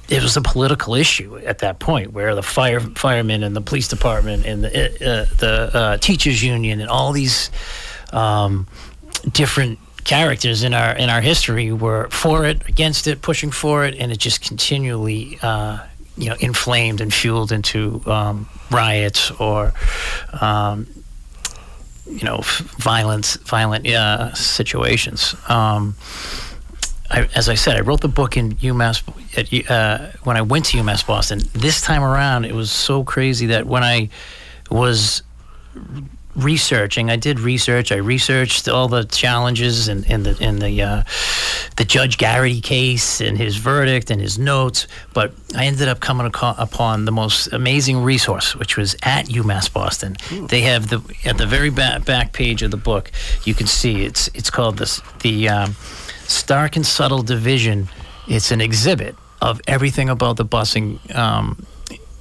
it 0.08 0.22
was 0.22 0.38
a 0.38 0.40
political 0.40 0.94
issue 0.94 1.36
at 1.36 1.58
that 1.58 1.80
point, 1.80 2.14
where 2.14 2.34
the 2.34 2.42
fire 2.42 2.80
firemen 2.80 3.42
and 3.42 3.54
the 3.54 3.60
police 3.60 3.88
department 3.88 4.46
and 4.46 4.64
the 4.64 4.70
uh, 4.70 5.26
the 5.36 5.70
uh, 5.74 5.96
teachers 5.98 6.42
union 6.42 6.80
and 6.80 6.88
all 6.88 7.12
these 7.12 7.50
um, 8.12 8.66
different 9.22 9.78
characters 10.04 10.62
in 10.62 10.72
our 10.72 10.96
in 10.96 11.10
our 11.10 11.20
history 11.20 11.70
were 11.70 12.08
for 12.10 12.46
it, 12.46 12.66
against 12.68 13.06
it, 13.06 13.20
pushing 13.20 13.50
for 13.50 13.84
it, 13.84 13.94
and 13.98 14.10
it 14.10 14.18
just 14.18 14.40
continually, 14.40 15.38
uh, 15.42 15.78
you 16.16 16.28
know, 16.28 16.36
inflamed 16.40 17.00
and 17.00 17.12
fueled 17.12 17.52
into 17.52 18.02
um, 18.06 18.48
riots 18.70 19.30
or, 19.32 19.72
um, 20.40 20.86
you 22.06 22.24
know, 22.24 22.40
violence, 22.78 23.36
violent 23.36 23.86
uh, 23.86 24.32
situations. 24.34 25.34
Um, 25.48 25.94
I, 27.10 27.28
as 27.34 27.48
I 27.48 27.54
said, 27.54 27.76
I 27.76 27.80
wrote 27.80 28.00
the 28.00 28.08
book 28.08 28.36
in 28.36 28.56
UMass 28.56 29.02
at, 29.36 29.70
uh, 29.70 30.10
when 30.24 30.36
I 30.36 30.42
went 30.42 30.66
to 30.66 30.78
UMass 30.78 31.06
Boston. 31.06 31.40
This 31.52 31.80
time 31.80 32.02
around, 32.02 32.44
it 32.44 32.54
was 32.54 32.70
so 32.70 33.04
crazy 33.04 33.46
that 33.46 33.66
when 33.66 33.82
I 33.82 34.10
was 34.70 35.22
researching. 36.38 37.10
I 37.10 37.16
did 37.16 37.40
research. 37.40 37.92
I 37.92 37.96
researched 37.96 38.68
all 38.68 38.88
the 38.88 39.04
challenges 39.04 39.88
in, 39.88 40.04
in 40.04 40.22
the 40.22 40.36
in 40.40 40.60
the 40.60 40.82
uh, 40.82 41.02
the 41.76 41.84
Judge 41.84 42.16
Garrity 42.16 42.60
case 42.60 43.20
and 43.20 43.36
his 43.36 43.56
verdict 43.56 44.10
and 44.10 44.20
his 44.20 44.38
notes. 44.38 44.86
But 45.12 45.32
I 45.56 45.66
ended 45.66 45.88
up 45.88 46.00
coming 46.00 46.26
upon 46.26 47.04
the 47.04 47.12
most 47.12 47.52
amazing 47.52 48.02
resource, 48.02 48.54
which 48.54 48.76
was 48.76 48.94
at 49.02 49.26
UMass 49.26 49.72
Boston. 49.72 50.16
Ooh. 50.32 50.46
They 50.46 50.62
have 50.62 50.88
the 50.88 51.00
at 51.24 51.38
the 51.38 51.46
very 51.46 51.70
back, 51.70 52.04
back 52.04 52.32
page 52.32 52.62
of 52.62 52.70
the 52.70 52.76
book. 52.76 53.10
You 53.44 53.54
can 53.54 53.66
see 53.66 54.04
it's 54.04 54.28
it's 54.34 54.50
called 54.50 54.78
this 54.78 55.02
the 55.22 55.48
um, 55.48 55.76
Stark 56.26 56.76
and 56.76 56.86
Subtle 56.86 57.22
Division. 57.22 57.88
It's 58.28 58.50
an 58.50 58.60
exhibit 58.60 59.16
of 59.40 59.60
everything 59.66 60.08
about 60.08 60.36
the 60.36 60.44
busing 60.44 61.14
um, 61.14 61.64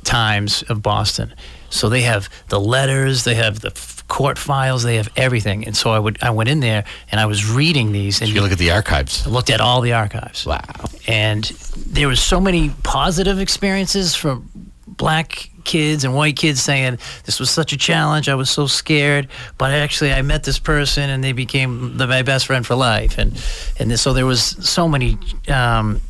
times 0.04 0.64
of 0.64 0.82
Boston. 0.82 1.34
So 1.70 1.90
they 1.90 2.02
have 2.02 2.30
the 2.50 2.60
letters, 2.60 3.24
they 3.24 3.36
have 3.36 3.60
the 3.60 3.72
court 4.08 4.38
files. 4.38 4.84
They 4.84 4.96
have 4.96 5.10
everything. 5.16 5.66
And 5.66 5.76
so 5.76 5.92
I 5.92 6.00
would 6.00 6.18
I 6.22 6.30
went 6.30 6.50
in 6.50 6.60
there 6.60 6.86
and 7.12 7.20
I 7.20 7.26
was 7.26 7.50
reading 7.50 7.92
these. 7.92 8.22
And 8.22 8.30
so 8.30 8.36
you 8.36 8.42
look 8.42 8.52
at 8.52 8.58
the 8.58 8.72
archives. 8.72 9.26
I 9.26 9.30
looked 9.30 9.50
at 9.50 9.62
all 9.62 9.82
the 9.82 9.94
archives. 9.94 10.46
Wow. 10.46 10.62
And 11.08 11.44
there 11.76 12.08
was 12.08 12.22
so 12.22 12.40
many 12.40 12.72
positive 12.84 13.40
experiences 13.40 14.16
from 14.16 14.50
black 14.88 15.50
kids 15.64 16.06
and 16.06 16.16
white 16.16 16.38
kids 16.38 16.62
saying 16.62 16.98
this 17.26 17.40
was 17.40 17.50
such 17.50 17.74
a 17.74 17.78
challenge. 17.78 18.30
I 18.30 18.36
was 18.36 18.50
so 18.50 18.68
scared, 18.68 19.28
but 19.58 19.72
actually 19.72 20.14
I 20.14 20.22
met 20.22 20.44
this 20.44 20.60
person 20.60 21.10
and 21.10 21.24
they 21.24 21.34
became 21.34 21.98
the, 21.98 22.08
my 22.08 22.22
best 22.22 22.46
friend 22.46 22.66
for 22.66 22.76
life. 22.76 23.18
And 23.18 23.32
and 23.78 23.92
this, 23.92 24.02
so 24.02 24.14
there 24.14 24.26
was 24.26 24.42
so 24.42 24.88
many 24.88 25.18
um, 25.50 26.02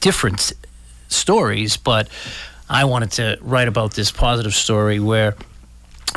different 0.00 0.52
stories, 1.08 1.76
but 1.76 2.08
I 2.70 2.84
wanted 2.84 3.10
to 3.12 3.36
write 3.42 3.66
about 3.66 3.94
this 3.94 4.12
positive 4.12 4.54
story 4.54 5.00
where 5.00 5.34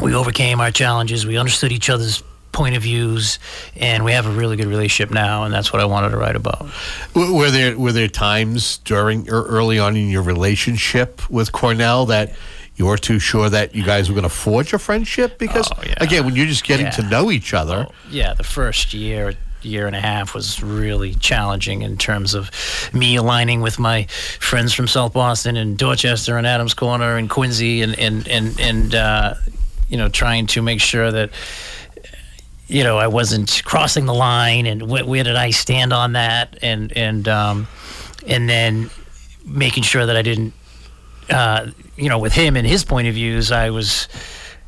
we 0.01 0.13
overcame 0.13 0.61
our 0.61 0.69
challenges. 0.69 1.25
We 1.25 1.35
understood 1.35 1.71
each 1.71 1.89
other's 1.89 2.23
point 2.51 2.75
of 2.75 2.83
views, 2.83 3.39
and 3.75 4.05
we 4.05 4.11
have 4.11 4.27
a 4.27 4.31
really 4.31 4.55
good 4.55 4.67
relationship 4.67 5.11
now. 5.11 5.45
And 5.45 5.53
that's 5.53 5.73
what 5.73 5.81
I 5.81 5.85
wanted 5.85 6.09
to 6.09 6.17
write 6.17 6.35
about. 6.35 6.69
Were 7.15 7.49
there 7.49 7.77
were 7.77 7.91
there 7.91 8.07
times 8.07 8.77
during 8.77 9.27
or 9.31 9.43
early 9.47 9.79
on 9.79 9.97
in 9.97 10.09
your 10.09 10.21
relationship 10.21 11.27
with 11.29 11.51
Cornell 11.51 12.05
that? 12.05 12.33
You 12.75 12.87
were 12.87 12.97
too 12.97 13.19
sure 13.19 13.51
that 13.51 13.75
you 13.75 13.83
guys 13.83 14.09
were 14.09 14.15
going 14.15 14.23
to 14.23 14.29
forge 14.29 14.73
a 14.73 14.79
friendship 14.79 15.37
because, 15.37 15.69
oh, 15.71 15.83
yeah. 15.85 15.93
again, 15.97 16.25
when 16.25 16.35
you're 16.35 16.47
just 16.47 16.63
getting 16.63 16.87
yeah. 16.87 16.91
to 16.93 17.03
know 17.03 17.29
each 17.29 17.53
other. 17.53 17.85
Oh, 17.87 17.93
yeah, 18.09 18.33
the 18.33 18.43
first 18.43 18.95
year, 18.95 19.35
year 19.65 19.87
and 19.87 19.95
a 19.95 19.99
half 19.99 20.33
was 20.33 20.61
really 20.61 21.15
challenging 21.15 21.81
in 21.81 21.97
terms 21.97 22.33
of 22.33 22.51
me 22.93 23.15
aligning 23.15 23.61
with 23.61 23.79
my 23.79 24.03
friends 24.39 24.73
from 24.73 24.87
South 24.87 25.13
Boston 25.13 25.57
and 25.57 25.77
Dorchester 25.77 26.37
and 26.37 26.45
Adams 26.47 26.73
Corner 26.73 27.17
and 27.17 27.29
Quincy 27.29 27.81
and 27.81 27.97
and 27.97 28.27
and 28.27 28.59
and 28.59 28.95
uh, 28.95 29.33
you 29.89 29.97
know 29.97 30.09
trying 30.09 30.47
to 30.47 30.61
make 30.61 30.81
sure 30.81 31.11
that 31.11 31.31
you 32.67 32.83
know 32.83 32.97
I 32.97 33.07
wasn't 33.07 33.61
crossing 33.65 34.05
the 34.05 34.13
line 34.13 34.65
and 34.65 34.81
wh- 34.81 35.07
where 35.07 35.23
did 35.23 35.35
I 35.35 35.51
stand 35.51 35.93
on 35.93 36.13
that 36.13 36.57
and 36.61 36.95
and 36.95 37.27
um, 37.27 37.67
and 38.27 38.49
then 38.49 38.89
making 39.45 39.83
sure 39.83 40.05
that 40.05 40.15
I 40.15 40.21
didn't 40.21 40.53
uh, 41.29 41.71
you 41.95 42.09
know 42.09 42.19
with 42.19 42.33
him 42.33 42.55
and 42.55 42.65
his 42.65 42.83
point 42.83 43.07
of 43.07 43.13
views 43.13 43.51
I 43.51 43.69
was 43.69 44.07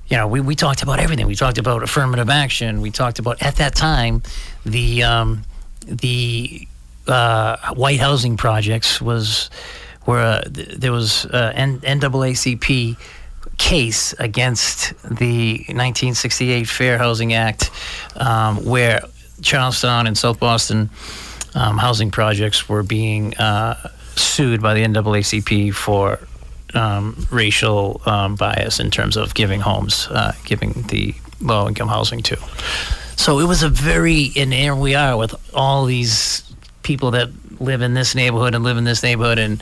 you 0.08 0.18
know, 0.18 0.28
we, 0.28 0.40
we 0.40 0.56
talked 0.56 0.84
about 0.84 1.00
everything. 1.00 1.26
We 1.28 1.36
talked 1.36 1.58
about 1.58 1.82
affirmative 1.84 2.30
action. 2.30 2.82
We 2.82 2.92
talked 2.92 3.20
about 3.20 3.42
at 3.42 3.56
that 3.56 3.76
time 3.76 4.22
the 4.66 5.04
um, 5.04 5.44
the 5.88 6.68
uh, 7.08 7.74
white 7.74 8.00
housing 8.00 8.38
projects 8.38 9.02
was 9.02 9.50
where 10.06 10.20
uh, 10.20 10.42
th- 10.42 10.70
there 10.70 10.92
was 10.92 11.26
uh, 11.28 11.52
N- 11.56 11.80
NAACP 11.80 12.98
case 13.58 14.14
against 14.14 14.90
the 15.04 15.58
1968 15.68 16.68
Fair 16.68 16.98
Housing 16.98 17.34
Act, 17.34 17.72
um, 18.16 18.64
where 18.66 19.02
Charlestown 19.42 20.08
and 20.08 20.18
South 20.18 20.40
Boston 20.40 20.90
um, 21.54 21.78
housing 21.78 22.12
projects 22.12 22.68
were 22.68 22.84
being 22.84 23.36
uh, 23.38 23.76
sued 24.16 24.62
by 24.62 24.74
the 24.74 24.84
NAACP 24.84 25.74
for 25.74 26.20
um, 26.74 27.28
racial 27.32 28.02
um, 28.06 28.36
bias 28.36 28.80
in 28.80 28.92
terms 28.92 29.16
of 29.16 29.34
giving 29.34 29.62
homes, 29.62 30.08
uh, 30.12 30.34
giving 30.44 30.74
the 30.90 31.16
low 31.42 31.68
income 31.68 31.88
housing 31.88 32.22
to. 32.24 32.38
So 33.18 33.40
it 33.40 33.48
was 33.48 33.64
a 33.64 33.70
very, 33.70 34.32
and 34.36 34.54
here 34.54 34.76
we 34.76 34.96
are 34.96 35.18
with 35.18 35.34
all 35.54 35.86
these 35.86 36.44
people 36.84 37.12
that 37.12 37.30
live 37.60 37.82
in 37.82 37.94
this 37.94 38.14
neighborhood 38.16 38.54
and 38.54 38.64
live 38.64 38.78
in 38.78 38.84
this 38.84 39.02
neighborhood, 39.04 39.40
and 39.40 39.62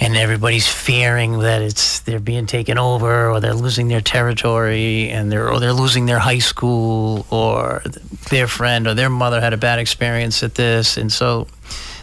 and 0.00 0.16
everybody's 0.16 0.66
fearing 0.66 1.40
that 1.40 1.62
it's 1.62 2.00
they're 2.00 2.18
being 2.18 2.46
taken 2.46 2.78
over 2.78 3.30
or 3.30 3.40
they're 3.40 3.54
losing 3.54 3.88
their 3.88 4.00
territory 4.00 5.10
and 5.10 5.30
they're 5.30 5.50
or 5.50 5.60
they're 5.60 5.72
losing 5.72 6.06
their 6.06 6.18
high 6.18 6.38
school 6.38 7.26
or 7.30 7.82
their 8.30 8.48
friend 8.48 8.86
or 8.86 8.94
their 8.94 9.10
mother 9.10 9.40
had 9.40 9.52
a 9.52 9.56
bad 9.58 9.78
experience 9.78 10.42
at 10.42 10.54
this, 10.54 10.96
and 10.96 11.12
so 11.12 11.46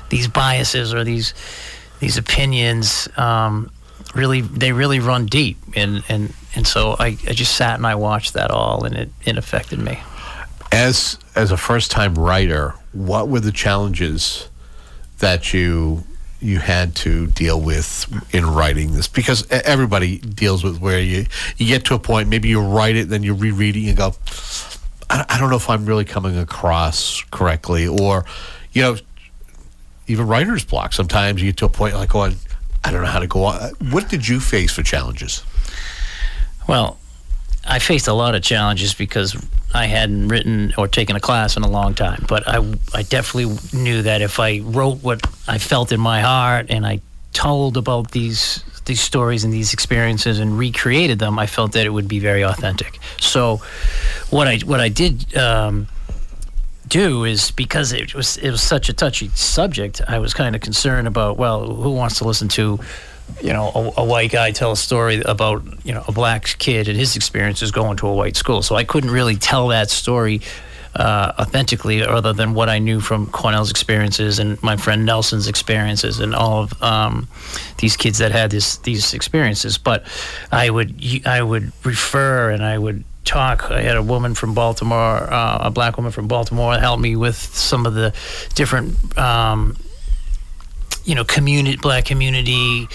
these 0.09 0.27
biases 0.27 0.93
or 0.93 1.03
these 1.03 1.33
these 1.99 2.17
opinions 2.17 3.07
um, 3.17 3.71
really 4.15 4.41
they 4.41 4.71
really 4.71 4.99
run 4.99 5.25
deep 5.25 5.57
and 5.75 6.03
and 6.09 6.33
and 6.55 6.65
so 6.65 6.95
I, 6.99 7.17
I 7.27 7.33
just 7.33 7.55
sat 7.55 7.75
and 7.75 7.85
I 7.85 7.95
watched 7.95 8.33
that 8.33 8.51
all 8.51 8.83
and 8.83 8.95
it, 8.95 9.09
it 9.25 9.37
affected 9.37 9.79
me 9.79 9.99
As 10.71 11.17
as 11.35 11.51
a 11.51 11.57
first 11.57 11.91
time 11.91 12.15
writer, 12.15 12.73
what 12.91 13.27
were 13.29 13.39
the 13.39 13.51
challenges 13.51 14.49
that 15.19 15.53
you 15.53 16.03
you 16.41 16.59
had 16.59 16.95
to 16.95 17.27
deal 17.27 17.59
with 17.59 18.07
in 18.33 18.45
writing 18.45 18.93
this? 18.93 19.07
Because 19.07 19.45
everybody 19.51 20.19
deals 20.19 20.63
with 20.63 20.79
where 20.79 20.99
you 20.99 21.25
you 21.57 21.67
get 21.67 21.85
to 21.85 21.95
a 21.95 21.99
point, 21.99 22.29
maybe 22.29 22.49
you 22.49 22.61
write 22.61 22.95
it, 22.95 23.09
then 23.09 23.23
you 23.23 23.33
reread 23.33 23.75
it, 23.75 23.87
and 23.87 23.97
go, 23.97 24.13
I, 25.09 25.25
I 25.29 25.39
don't 25.39 25.49
know 25.49 25.57
if 25.57 25.69
I'm 25.69 25.85
really 25.85 26.05
coming 26.05 26.37
across 26.37 27.21
correctly, 27.31 27.87
or 27.87 28.25
you 28.71 28.81
know, 28.81 28.97
even 30.07 30.27
writer's 30.27 30.65
block. 30.65 30.93
Sometimes 30.93 31.41
you 31.41 31.49
get 31.49 31.57
to 31.57 31.65
a 31.65 31.69
point 31.69 31.95
like 31.95 32.09
oh, 32.11 32.13
going, 32.13 32.35
I 32.83 32.91
don't 32.91 33.01
know 33.01 33.09
how 33.09 33.19
to 33.19 33.27
go 33.27 33.43
on. 33.43 33.71
What 33.91 34.09
did 34.09 34.27
you 34.27 34.39
face 34.39 34.73
for 34.73 34.83
challenges? 34.83 35.43
Well, 36.69 36.99
I 37.67 37.79
faced 37.79 38.07
a 38.07 38.13
lot 38.13 38.35
of 38.35 38.43
challenges 38.43 38.93
because 38.93 39.35
I 39.73 39.87
hadn't 39.87 40.27
written 40.27 40.71
or 40.77 40.87
taken 40.87 41.15
a 41.15 41.19
class 41.19 41.57
in 41.57 41.63
a 41.63 41.67
long 41.67 41.95
time. 41.95 42.23
But 42.29 42.47
I, 42.47 42.57
I 42.93 43.01
definitely 43.01 43.57
knew 43.73 44.03
that 44.03 44.21
if 44.21 44.39
I 44.39 44.59
wrote 44.59 45.01
what 45.01 45.25
I 45.47 45.57
felt 45.57 45.91
in 45.91 45.99
my 45.99 46.21
heart 46.21 46.67
and 46.69 46.85
I 46.85 47.01
told 47.33 47.75
about 47.75 48.11
these 48.11 48.63
these 48.85 49.01
stories 49.01 49.43
and 49.43 49.51
these 49.51 49.73
experiences 49.73 50.37
and 50.37 50.59
recreated 50.59 51.17
them, 51.17 51.39
I 51.39 51.47
felt 51.47 51.71
that 51.71 51.87
it 51.87 51.89
would 51.89 52.07
be 52.07 52.19
very 52.19 52.43
authentic. 52.43 52.99
So, 53.19 53.63
what 54.29 54.47
I 54.47 54.59
what 54.59 54.79
I 54.79 54.89
did. 54.89 55.35
Um, 55.35 55.87
do 56.87 57.23
is 57.23 57.51
because 57.51 57.93
it 57.93 58.15
was 58.15 58.37
it 58.37 58.49
was 58.49 58.63
such 58.63 58.89
a 58.89 58.93
touchy 58.93 59.29
subject. 59.35 60.01
I 60.07 60.17
was 60.17 60.33
kind 60.33 60.55
of 60.55 60.61
concerned 60.61 61.07
about 61.07 61.37
well, 61.37 61.67
who 61.67 61.91
wants 61.91 62.17
to 62.17 62.23
listen 62.23 62.47
to, 62.49 62.79
you 63.41 63.53
know, 63.53 63.71
a, 63.97 64.01
a 64.01 64.05
white 64.05 64.31
guy 64.31 64.51
tell 64.51 64.71
a 64.71 64.77
story 64.77 65.21
about 65.21 65.63
you 65.85 65.93
know 65.93 66.03
a 66.07 66.11
black 66.11 66.55
kid 66.59 66.87
and 66.87 66.97
his 66.97 67.15
experiences 67.15 67.71
going 67.71 67.97
to 67.97 68.07
a 68.07 68.13
white 68.13 68.35
school. 68.35 68.61
So 68.61 68.75
I 68.75 68.83
couldn't 68.83 69.11
really 69.11 69.35
tell 69.35 69.69
that 69.69 69.89
story 69.89 70.41
uh, 70.95 71.33
authentically, 71.39 72.03
other 72.03 72.33
than 72.33 72.53
what 72.53 72.67
I 72.67 72.79
knew 72.79 72.99
from 72.99 73.27
Cornell's 73.27 73.69
experiences 73.69 74.39
and 74.39 74.61
my 74.63 74.75
friend 74.75 75.05
Nelson's 75.05 75.47
experiences 75.47 76.19
and 76.19 76.33
all 76.33 76.63
of 76.63 76.83
um, 76.83 77.27
these 77.77 77.95
kids 77.95 78.17
that 78.17 78.31
had 78.31 78.51
this 78.51 78.77
these 78.77 79.13
experiences. 79.13 79.77
But 79.77 80.05
I 80.51 80.69
would 80.69 80.95
I 81.25 81.41
would 81.41 81.71
refer 81.85 82.49
and 82.49 82.63
I 82.63 82.77
would 82.77 83.03
talk. 83.23 83.69
I 83.69 83.81
had 83.81 83.97
a 83.97 84.03
woman 84.03 84.33
from 84.33 84.53
Baltimore, 84.53 85.31
uh, 85.31 85.59
a 85.61 85.71
black 85.71 85.97
woman 85.97 86.11
from 86.11 86.27
Baltimore, 86.27 86.77
help 86.77 86.99
me 86.99 87.15
with 87.15 87.35
some 87.35 87.85
of 87.85 87.93
the 87.93 88.13
different, 88.55 89.17
um, 89.17 89.77
you 91.09 91.15
know, 91.15 91.25
community, 91.25 91.75
black 91.75 92.05
community, 92.05 92.87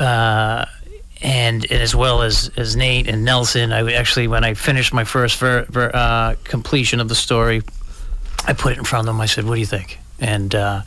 uh, 0.00 0.66
and, 1.22 1.64
and 1.70 1.80
as 1.80 1.94
well 1.94 2.22
as 2.22 2.50
as 2.56 2.74
Nate 2.74 3.06
and 3.06 3.24
Nelson. 3.24 3.72
I 3.72 3.92
actually, 3.92 4.26
when 4.26 4.42
I 4.42 4.54
finished 4.54 4.92
my 4.92 5.04
first 5.04 5.38
ver, 5.38 5.64
ver, 5.70 5.88
uh, 5.94 6.34
completion 6.42 6.98
of 6.98 7.08
the 7.08 7.14
story, 7.14 7.62
I 8.44 8.54
put 8.54 8.72
it 8.72 8.78
in 8.78 8.84
front 8.84 9.06
of 9.08 9.14
them. 9.14 9.20
I 9.20 9.26
said, 9.26 9.44
"What 9.44 9.54
do 9.54 9.60
you 9.60 9.66
think?" 9.66 10.00
And 10.18 10.52
uh, 10.52 10.82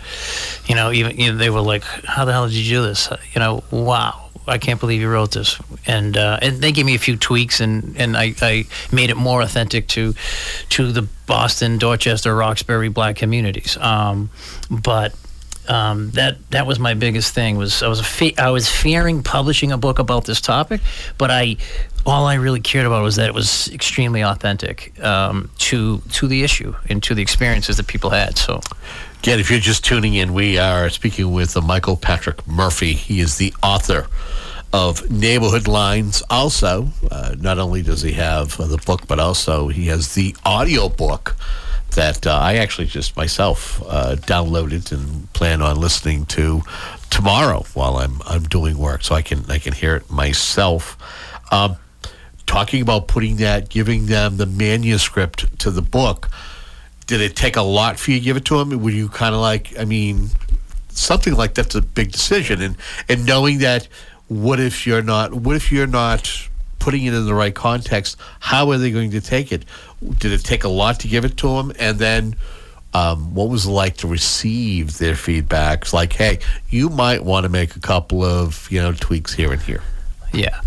you 0.66 0.76
know, 0.76 0.92
even 0.92 1.18
you 1.18 1.32
know, 1.32 1.38
they 1.38 1.50
were 1.50 1.62
like, 1.62 1.84
"How 1.84 2.26
the 2.26 2.34
hell 2.34 2.48
did 2.48 2.56
you 2.56 2.70
do 2.78 2.84
this?" 2.84 3.08
You 3.34 3.40
know, 3.40 3.64
wow. 3.72 4.26
I 4.50 4.58
can't 4.58 4.80
believe 4.80 5.02
you 5.02 5.10
wrote 5.10 5.32
this, 5.32 5.60
and 5.86 6.18
uh, 6.18 6.40
and 6.42 6.62
they 6.62 6.72
gave 6.72 6.86
me 6.86 6.96
a 6.96 7.00
few 7.00 7.18
tweaks, 7.18 7.60
and, 7.60 7.98
and 7.98 8.16
I, 8.16 8.34
I 8.42 8.66
made 8.94 9.10
it 9.10 9.18
more 9.18 9.42
authentic 9.42 9.88
to 9.90 10.14
to 10.70 10.92
the 10.94 11.02
Boston, 11.26 11.78
Dorchester, 11.78 12.34
Roxbury 12.34 12.88
black 12.88 13.18
communities. 13.18 13.76
Um, 13.76 14.30
but 14.70 15.14
um, 15.68 16.12
that 16.12 16.38
that 16.52 16.66
was 16.66 16.80
my 16.80 16.94
biggest 16.94 17.34
thing 17.34 17.58
was 17.58 17.84
I 17.84 17.88
was 17.88 18.06
fe- 18.06 18.36
I 18.38 18.50
was 18.52 18.70
fearing 18.70 19.24
publishing 19.24 19.72
a 19.72 19.78
book 19.78 20.00
about 20.00 20.26
this 20.26 20.42
topic, 20.42 20.82
but 21.18 21.32
I 21.32 21.58
all 22.06 22.26
I 22.26 22.36
really 22.36 22.62
cared 22.62 22.86
about 22.86 23.04
was 23.04 23.18
that 23.18 23.28
it 23.28 23.34
was 23.34 23.68
extremely 23.74 24.24
authentic 24.24 24.98
um, 25.04 25.50
to 25.60 26.02
to 26.14 26.28
the 26.28 26.44
issue 26.44 26.74
and 26.90 27.04
to 27.04 27.16
the 27.16 27.22
experiences 27.22 27.78
that 27.78 27.88
people 27.88 28.10
had. 28.10 28.38
So. 28.38 28.62
Again, 29.20 29.40
if 29.40 29.50
you're 29.50 29.60
just 29.60 29.84
tuning 29.84 30.14
in, 30.14 30.34
we 30.34 30.60
are 30.60 30.90
speaking 30.90 31.34
with 31.34 31.58
uh, 31.58 31.62
Michael 31.62 31.98
Patrick 31.98 32.48
Murphy. 32.48 32.94
He 32.94 33.20
is 33.20 33.38
the 33.38 33.52
author 33.64 34.08
of 34.72 35.10
Neighborhood 35.10 35.68
Lines. 35.68 36.22
Also, 36.30 36.90
uh, 37.10 37.36
not 37.40 37.58
only 37.58 37.82
does 37.82 38.04
he 38.04 38.12
have 38.12 38.60
uh, 38.60 38.68
the 38.68 38.78
book, 38.78 39.08
but 39.08 39.20
also 39.20 39.70
he 39.70 39.88
has 39.88 40.14
the 40.14 40.36
audio 40.46 40.88
book 40.88 41.36
that 41.96 42.28
uh, 42.28 42.32
I 42.32 42.56
actually 42.56 42.88
just 42.88 43.18
myself 43.18 43.82
uh, 43.88 44.16
downloaded 44.16 44.92
and 44.92 45.32
plan 45.34 45.62
on 45.62 45.80
listening 45.80 46.26
to 46.28 46.62
tomorrow 47.10 47.66
while 47.74 47.98
I'm 47.98 48.22
I'm 48.26 48.44
doing 48.44 48.78
work, 48.78 49.04
so 49.04 49.16
I 49.16 49.22
can 49.22 49.50
I 49.50 49.60
can 49.60 49.74
hear 49.74 49.96
it 49.96 50.12
myself. 50.12 50.98
Um, 51.52 51.78
talking 52.46 52.82
about 52.82 53.08
putting 53.08 53.38
that, 53.38 53.70
giving 53.70 54.06
them 54.06 54.38
the 54.38 54.46
manuscript 54.46 55.60
to 55.60 55.72
the 55.72 55.82
book 55.82 56.30
did 57.08 57.22
it 57.22 57.36
take 57.36 57.56
a 57.56 57.62
lot 57.62 57.98
for 57.98 58.12
you 58.12 58.20
to 58.20 58.24
give 58.24 58.38
it 58.38 58.46
to 58.46 58.58
them? 58.58 58.82
Were 58.84 58.92
you 58.92 59.08
kind 59.08 59.34
of 59.34 59.42
like, 59.42 59.78
I 59.80 59.86
mean, 59.86 60.30
something 60.90 61.34
like 61.34 61.56
that's 61.56 61.74
a 61.74 61.82
big 61.82 62.12
decision, 62.12 62.62
and 62.62 62.76
and 63.10 63.26
knowing 63.26 63.60
that, 63.60 63.88
what 64.28 64.60
if 64.60 64.86
you're 64.86 65.02
not, 65.02 65.34
what 65.34 65.56
if 65.56 65.72
you're 65.72 65.88
not 65.88 66.50
putting 66.80 67.06
it 67.06 67.14
in 67.14 67.26
the 67.26 67.34
right 67.34 67.54
context? 67.54 68.18
How 68.40 68.70
are 68.72 68.78
they 68.78 68.92
going 68.92 69.12
to 69.12 69.22
take 69.22 69.52
it? 69.52 69.66
Did 70.20 70.32
it 70.32 70.44
take 70.44 70.64
a 70.64 70.70
lot 70.70 71.00
to 71.02 71.08
give 71.08 71.26
it 71.26 71.38
to 71.38 71.48
them, 71.48 71.74
and 71.80 72.00
then? 72.00 72.36
Um, 72.94 73.36
what 73.36 73.50
was 73.50 73.66
it 73.66 73.70
like 73.70 73.98
to 73.98 74.08
receive 74.08 74.98
their 74.98 75.14
feedback? 75.14 75.82
It's 75.84 75.94
like, 75.94 76.14
hey, 76.14 76.40
you 76.70 76.90
might 76.90 77.24
want 77.24 77.44
to 77.44 77.50
make 77.50 77.76
a 77.76 77.80
couple 77.80 78.24
of 78.24 78.68
you 78.72 78.82
know 78.82 78.94
tweaks 78.94 79.34
here 79.34 79.52
and 79.52 79.62
here. 79.62 79.84
Yeah. 80.34 80.62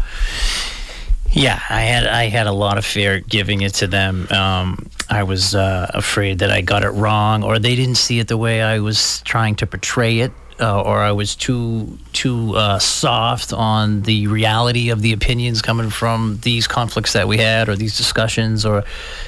Yeah, 1.33 1.61
I 1.71 1.83
had 1.83 2.07
I 2.07 2.25
had 2.25 2.47
a 2.49 2.53
lot 2.53 2.77
of 2.77 2.85
fear 2.85 3.21
giving 3.21 3.63
it 3.63 3.75
to 3.75 3.87
them. 3.87 4.27
Um, 4.31 4.91
I 5.09 5.23
was 5.23 5.55
uh, 5.55 5.91
afraid 5.95 6.41
that 6.41 6.51
I 6.51 6.61
got 6.61 6.83
it 6.83 6.91
wrong, 6.91 7.45
or 7.45 7.59
they 7.59 7.77
didn't 7.77 7.97
see 7.97 8.19
it 8.19 8.27
the 8.27 8.37
way 8.37 8.63
I 8.63 8.81
was 8.81 9.23
trying 9.23 9.55
to 9.57 9.67
portray 9.67 10.21
it, 10.21 10.33
uh, 10.61 10.83
or 10.83 10.99
I 10.99 11.13
was 11.13 11.35
too 11.35 11.99
too 12.13 12.57
uh, 12.57 12.79
soft 12.79 13.53
on 13.53 14.03
the 14.03 14.27
reality 14.27 14.91
of 14.91 15.03
the 15.03 15.13
opinions 15.13 15.63
coming 15.63 15.91
from 15.91 16.39
these 16.43 16.67
conflicts 16.67 17.13
that 17.15 17.29
we 17.29 17.39
had, 17.39 17.69
or 17.69 17.77
these 17.77 17.97
discussions, 17.97 18.65
or 18.65 18.85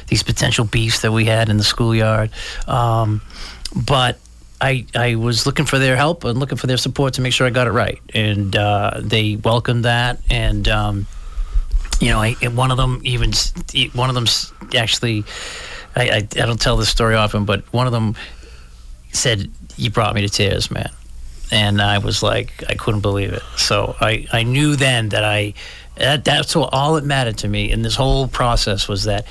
these 0.08 0.22
potential 0.22 0.64
beefs 0.64 1.02
that 1.02 1.12
we 1.12 1.24
had 1.24 1.48
in 1.48 1.56
the 1.56 1.64
schoolyard. 1.64 2.30
Um, 2.66 3.22
but 3.74 4.18
I, 4.60 4.86
I 4.94 5.16
was 5.16 5.46
looking 5.46 5.64
for 5.64 5.78
their 5.78 5.96
help 5.96 6.24
and 6.24 6.38
looking 6.38 6.58
for 6.58 6.66
their 6.66 6.76
support 6.76 7.14
to 7.14 7.20
make 7.20 7.32
sure 7.32 7.46
I 7.46 7.50
got 7.50 7.66
it 7.66 7.72
right, 7.72 8.00
and 8.14 8.54
uh, 8.54 9.00
they 9.00 9.36
welcomed 9.36 9.84
that. 9.84 10.20
And 10.30 10.68
um, 10.68 11.06
you 12.00 12.08
know, 12.08 12.20
I, 12.20 12.34
one 12.34 12.70
of 12.70 12.76
them 12.76 13.00
even 13.04 13.32
one 13.94 14.08
of 14.08 14.14
them 14.14 14.26
actually 14.76 15.24
I, 15.94 16.02
I, 16.02 16.16
I 16.16 16.20
don't 16.46 16.60
tell 16.60 16.76
this 16.76 16.88
story 16.88 17.14
often, 17.14 17.44
but 17.44 17.70
one 17.72 17.86
of 17.86 17.92
them 17.92 18.14
said, 19.12 19.50
"You 19.76 19.90
brought 19.90 20.14
me 20.14 20.22
to 20.22 20.28
tears, 20.28 20.70
man," 20.70 20.90
and 21.52 21.82
I 21.82 21.98
was 21.98 22.22
like, 22.22 22.64
I 22.68 22.74
couldn't 22.74 23.02
believe 23.02 23.32
it. 23.32 23.42
So 23.56 23.94
I, 24.00 24.26
I 24.32 24.42
knew 24.42 24.74
then 24.74 25.10
that 25.10 25.22
I 25.22 25.52
that, 25.96 26.24
that's 26.24 26.56
what, 26.56 26.70
all 26.72 26.94
that 26.94 27.04
mattered 27.04 27.38
to 27.38 27.48
me 27.48 27.70
in 27.70 27.82
this 27.82 27.94
whole 27.94 28.26
process 28.26 28.88
was 28.88 29.04
that 29.04 29.26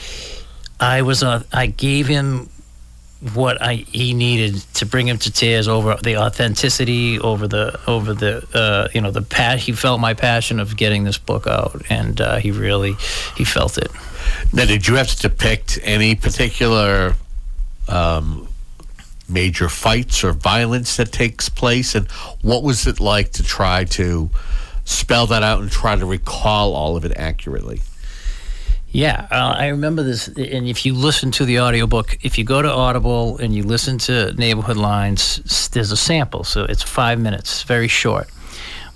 I 0.79 1.01
was 1.01 1.23
uh, 1.23 1.43
I 1.51 1.65
gave 1.65 2.07
him 2.07 2.49
what 3.33 3.61
I 3.61 3.75
he 3.75 4.13
needed 4.13 4.55
to 4.75 4.85
bring 4.85 5.07
him 5.07 5.17
to 5.19 5.31
tears 5.31 5.67
over 5.67 5.95
the 6.03 6.17
authenticity, 6.17 7.19
over 7.19 7.47
the 7.47 7.79
over 7.87 8.13
the 8.13 8.47
uh, 8.53 8.87
you 8.93 9.01
know 9.01 9.11
the 9.11 9.23
pat. 9.23 9.59
He 9.59 9.71
felt 9.71 9.99
my 9.99 10.13
passion 10.13 10.59
of 10.59 10.77
getting 10.77 11.03
this 11.03 11.17
book 11.17 11.47
out, 11.47 11.81
and 11.89 12.21
uh, 12.21 12.37
he 12.37 12.51
really 12.51 12.93
he 13.35 13.43
felt 13.43 13.79
it. 13.79 13.91
Now, 14.53 14.65
did 14.65 14.87
you 14.87 14.95
have 14.95 15.07
to 15.07 15.17
depict 15.17 15.79
any 15.83 16.13
particular 16.13 17.15
um, 17.87 18.47
major 19.31 19.69
fights 19.69 20.23
or 20.23 20.33
violence 20.33 20.97
that 20.97 21.11
takes 21.11 21.49
place, 21.49 21.95
and 21.95 22.09
what 22.41 22.63
was 22.63 22.85
it 22.85 22.99
like 22.99 23.31
to 23.31 23.43
try 23.43 23.85
to 23.85 24.29
spell 24.83 25.27
that 25.27 25.43
out 25.43 25.61
and 25.61 25.71
try 25.71 25.95
to 25.95 26.05
recall 26.05 26.73
all 26.73 26.95
of 26.97 27.05
it 27.05 27.13
accurately? 27.15 27.81
Yeah, 28.93 29.27
uh, 29.31 29.55
I 29.57 29.67
remember 29.67 30.03
this. 30.03 30.27
And 30.27 30.67
if 30.67 30.85
you 30.85 30.93
listen 30.93 31.31
to 31.31 31.45
the 31.45 31.61
audiobook, 31.61 32.17
if 32.23 32.37
you 32.37 32.43
go 32.43 32.61
to 32.61 32.69
Audible 32.69 33.37
and 33.37 33.55
you 33.55 33.63
listen 33.63 33.97
to 33.99 34.33
Neighborhood 34.33 34.75
Lines, 34.75 35.69
there's 35.69 35.93
a 35.93 35.97
sample. 35.97 36.43
So 36.43 36.65
it's 36.65 36.83
five 36.83 37.17
minutes, 37.17 37.63
very 37.63 37.87
short. 37.87 38.27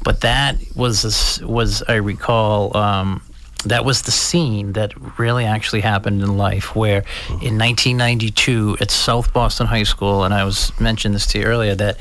But 0.03 0.21
that 0.21 0.57
was, 0.75 1.41
a 1.41 1.47
was 1.47 1.81
I 1.87 1.95
recall, 1.95 2.75
um, 2.75 3.21
that 3.65 3.85
was 3.85 4.03
the 4.03 4.11
scene 4.11 4.73
that 4.73 4.93
really 5.19 5.45
actually 5.45 5.81
happened 5.81 6.21
in 6.21 6.37
life 6.37 6.75
where 6.75 7.03
in 7.29 7.57
1992 7.57 8.77
at 8.79 8.91
South 8.91 9.33
Boston 9.33 9.67
High 9.67 9.83
School, 9.83 10.23
and 10.23 10.33
I 10.33 10.43
was 10.43 10.71
mentioned 10.79 11.15
this 11.15 11.27
to 11.27 11.39
you 11.39 11.45
earlier, 11.45 11.75
that 11.75 11.97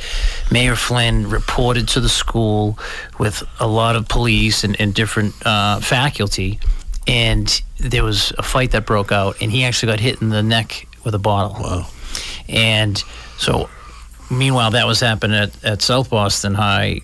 Mayor 0.51 0.77
Flynn 0.77 1.29
reported 1.29 1.89
to 1.89 2.01
the 2.01 2.09
school 2.09 2.79
with 3.19 3.43
a 3.61 3.67
lot 3.67 3.97
of 3.97 4.09
police 4.09 4.65
and, 4.65 4.81
and 4.81 4.95
different 4.95 5.35
uh, 5.47 5.81
faculty 5.81 6.61
and 7.07 7.63
there 7.79 8.05
was 8.05 8.33
a 8.39 8.43
fight 8.43 8.71
that 8.71 8.87
broke 8.87 9.13
out, 9.13 9.37
and 9.41 9.51
he 9.51 9.65
actually 9.65 9.93
got 9.93 10.01
hit 10.01 10.23
in 10.23 10.31
the 10.31 10.43
neck 10.43 10.87
with 11.05 11.15
a 11.15 11.19
bottle. 11.19 11.63
Wow. 11.63 11.87
And 12.49 13.03
so, 13.37 13.69
meanwhile, 14.31 14.71
that 14.71 14.87
was 14.87 15.01
happening 15.01 15.37
at, 15.37 15.65
at 15.65 15.83
South 15.83 16.11
Boston 16.11 16.55
High. 16.55 17.01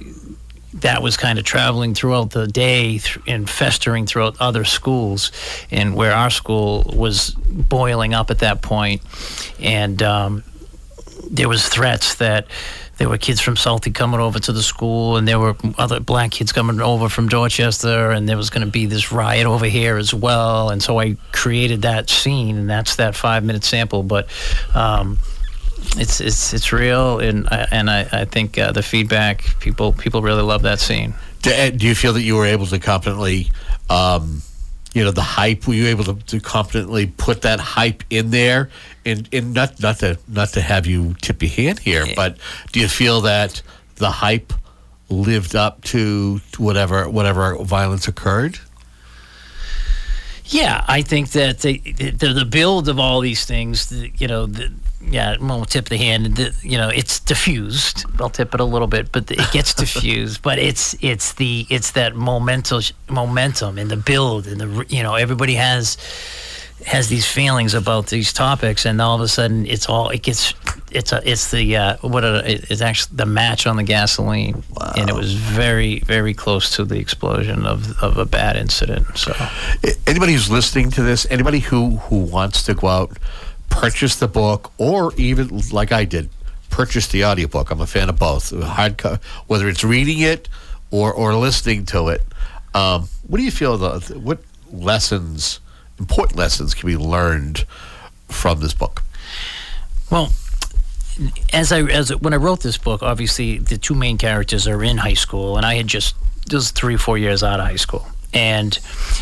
That 0.75 1.03
was 1.03 1.17
kind 1.17 1.39
of 1.39 1.45
traveling 1.45 1.95
throughout 1.95 2.31
the 2.31 2.47
day 2.47 3.01
and 3.27 3.51
festering 3.51 4.07
throughout 4.07 4.37
other 4.41 4.65
schools, 4.65 5.33
and 5.71 5.97
where 5.97 6.13
our 6.13 6.31
school 6.31 6.85
was 6.95 7.31
boiling 7.31 8.15
up 8.15 8.31
at 8.31 8.39
that 8.39 8.63
point, 8.63 9.03
and 9.59 10.01
um, 10.03 10.45
there 11.31 11.49
was 11.49 11.69
threats 11.69 12.17
that 12.17 12.47
there 13.01 13.09
were 13.09 13.17
kids 13.17 13.41
from 13.41 13.55
Southie 13.55 13.95
coming 13.95 14.21
over 14.21 14.39
to 14.39 14.53
the 14.53 14.63
school, 14.63 15.17
and 15.17 15.27
there 15.27 15.39
were 15.39 15.57
other 15.79 16.01
black 16.01 16.33
kids 16.33 16.53
coming 16.53 16.83
over 16.83 17.09
from 17.09 17.29
Dorchester, 17.29 18.11
and 18.11 18.29
there 18.29 18.37
was 18.37 18.51
going 18.51 18.65
to 18.65 18.71
be 18.71 18.85
this 18.85 19.11
riot 19.11 19.47
over 19.47 19.65
here 19.65 19.97
as 19.97 20.13
well. 20.13 20.69
And 20.69 20.83
so 20.83 21.01
I 21.01 21.17
created 21.33 21.81
that 21.83 22.11
scene, 22.11 22.59
and 22.59 22.69
that's 22.69 22.97
that 22.97 23.17
five 23.17 23.43
minute 23.43 23.65
sample. 23.65 24.03
But 24.03 24.29
um, 24.75 25.17
it's 25.97 26.21
it's 26.21 26.53
it's 26.53 26.73
real, 26.73 27.19
and 27.19 27.49
I, 27.49 27.67
and 27.71 27.91
I, 27.91 28.09
I 28.13 28.25
think 28.25 28.59
uh, 28.59 28.73
the 28.73 28.83
feedback 28.83 29.45
people 29.61 29.93
people 29.93 30.23
really 30.23 30.43
love 30.43 30.63
that 30.63 30.81
scene. 30.81 31.15
Do, 31.43 31.51
uh, 31.51 31.71
do 31.71 31.87
you 31.87 31.95
feel 31.95 32.13
that 32.13 32.23
you 32.23 32.37
were 32.37 32.47
able 32.47 32.67
to 32.67 32.79
confidently, 32.79 33.51
um, 33.89 34.43
you 34.95 35.05
know, 35.05 35.11
the 35.11 35.23
hype? 35.23 35.67
Were 35.67 35.75
you 35.75 35.87
able 35.87 36.05
to, 36.05 36.15
to 36.15 36.41
competently 36.41 37.07
put 37.07 37.43
that 37.43 37.61
hype 37.61 38.05
in 38.11 38.31
there? 38.31 38.71
And, 39.05 39.29
and 39.33 39.55
not 39.55 39.81
not 39.81 39.99
to 40.01 40.19
not 40.29 40.51
to 40.51 40.61
have 40.61 40.87
you 40.87 41.15
tip 41.23 41.43
your 41.43 41.51
hand 41.51 41.79
here, 41.79 42.07
but 42.15 42.39
do 42.73 42.81
you 42.81 42.89
feel 42.89 43.23
that 43.23 43.63
the 43.97 44.11
hype 44.11 44.53
lived 45.09 45.57
up 45.57 45.83
to 45.83 46.41
whatever 46.57 47.09
whatever 47.09 47.57
violence 47.57 48.07
occurred? 48.07 48.59
Yeah, 50.51 50.85
I 50.89 51.03
think 51.03 51.31
that 51.31 51.61
the 51.61 51.79
the, 51.79 52.33
the 52.33 52.45
build 52.45 52.89
of 52.89 52.99
all 52.99 53.21
these 53.21 53.45
things, 53.45 53.89
the, 53.89 54.11
you 54.19 54.27
know, 54.27 54.47
the, 54.47 54.73
yeah, 55.01 55.37
I 55.41 55.45
won't 55.45 55.71
tip 55.71 55.89
the 55.89 55.97
hand. 55.97 56.37
The, 56.37 56.55
you 56.63 56.77
know, 56.77 56.89
it's 56.89 57.21
diffused. 57.21 58.05
I'll 58.19 58.31
tip 58.31 58.53
it 58.53 58.61
a 58.61 58.65
little 58.65 58.89
bit, 58.89 59.13
but 59.13 59.31
it 59.31 59.53
gets 59.53 59.75
diffused. 59.83 60.43
But 60.43 60.59
it's 60.59 60.97
it's 61.01 61.35
the 61.35 61.67
it's 61.71 61.93
that 61.93 62.17
momentum 62.17 62.83
momentum 63.09 63.79
and 63.79 63.91
the 63.91 63.97
build 63.97 64.49
and 64.49 64.61
the 64.61 64.85
you 64.89 65.03
know 65.05 65.15
everybody 65.15 65.55
has 65.55 65.97
has 66.87 67.09
these 67.09 67.27
feelings 67.27 67.75
about 67.75 68.09
these 68.09 68.33
topics, 68.33 68.85
and 68.85 69.01
all 69.01 69.15
of 69.15 69.21
a 69.21 69.29
sudden 69.29 69.67
it's 69.67 69.89
all 69.89 70.11
it 70.11 70.23
gets. 70.23 70.53
It's 70.91 71.13
a 71.13 71.23
it's 71.29 71.51
the 71.51 71.77
uh, 71.77 71.97
what 72.01 72.25
a, 72.25 72.43
it's 72.45 72.81
actually 72.81 73.17
the 73.17 73.27
match 73.27 73.67
on 73.67 73.77
the 73.77 73.83
gasoline, 73.83 74.63
and 74.97 75.09
it 75.09 75.15
was 75.15 75.35
very 75.35 76.01
very 76.01 76.35
close 76.35 76.71
to 76.77 76.85
the 76.85 76.99
explosion 76.99 77.67
of 77.67 78.03
of 78.03 78.19
a 78.19 78.25
bad 78.25 78.57
incident. 78.57 79.07
So. 79.17 79.35
Anybody 80.07 80.33
who's 80.33 80.51
listening 80.51 80.91
to 80.93 81.03
this, 81.03 81.27
anybody 81.31 81.61
who 81.61 81.97
who 81.97 82.19
wants 82.19 82.63
to 82.65 82.75
go 82.75 82.89
out, 82.89 83.19
purchase 83.69 84.17
the 84.17 84.29
book, 84.29 84.73
or 84.79 85.15
even 85.17 85.61
like 85.71 85.93
I 85.93 86.05
did, 86.05 86.29
purchase 86.71 87.07
the 87.09 87.25
audiobook. 87.25 87.71
I'm 87.71 87.81
a 87.81 87.87
fan 87.87 88.09
of 88.09 88.19
both. 88.19 88.51
Hard 88.51 88.99
co- 88.99 89.19
whether 89.47 89.69
it's 89.69 89.85
reading 89.85 90.21
it 90.21 90.49
or 90.91 91.13
or 91.13 91.35
listening 91.35 91.87
to 91.87 92.09
it. 92.09 92.23
Um, 92.75 93.09
what 93.27 93.39
do 93.39 93.45
you 93.45 93.51
feel 93.51 93.77
the 93.79 94.19
what 94.19 94.41
lessons, 94.73 95.61
important 95.99 96.39
lessons, 96.39 96.75
can 96.75 96.87
be 96.87 96.97
learned 96.97 97.65
from 98.29 98.61
this 98.61 98.75
book? 98.75 99.03
Well, 100.11 100.33
as 101.53 101.73
I 101.73 101.83
as 101.83 102.15
when 102.17 102.33
I 102.33 102.37
wrote 102.37 102.61
this 102.61 102.79
book, 102.79 103.03
obviously 103.03 103.59
the 103.59 103.79
two 103.79 103.95
main 103.95 104.19
characters 104.19 104.67
are 104.67 104.83
in 104.83 104.99
high 104.99 105.15
school, 105.15 105.57
and 105.57 105.67
I 105.67 105.75
had 105.75 105.87
just 105.87 106.15
just 106.49 106.75
three 106.75 106.97
four 106.97 107.19
years 107.19 107.43
out 107.43 107.61
of 107.61 107.67
high 107.67 107.77
school, 107.77 108.07
and 108.33 108.79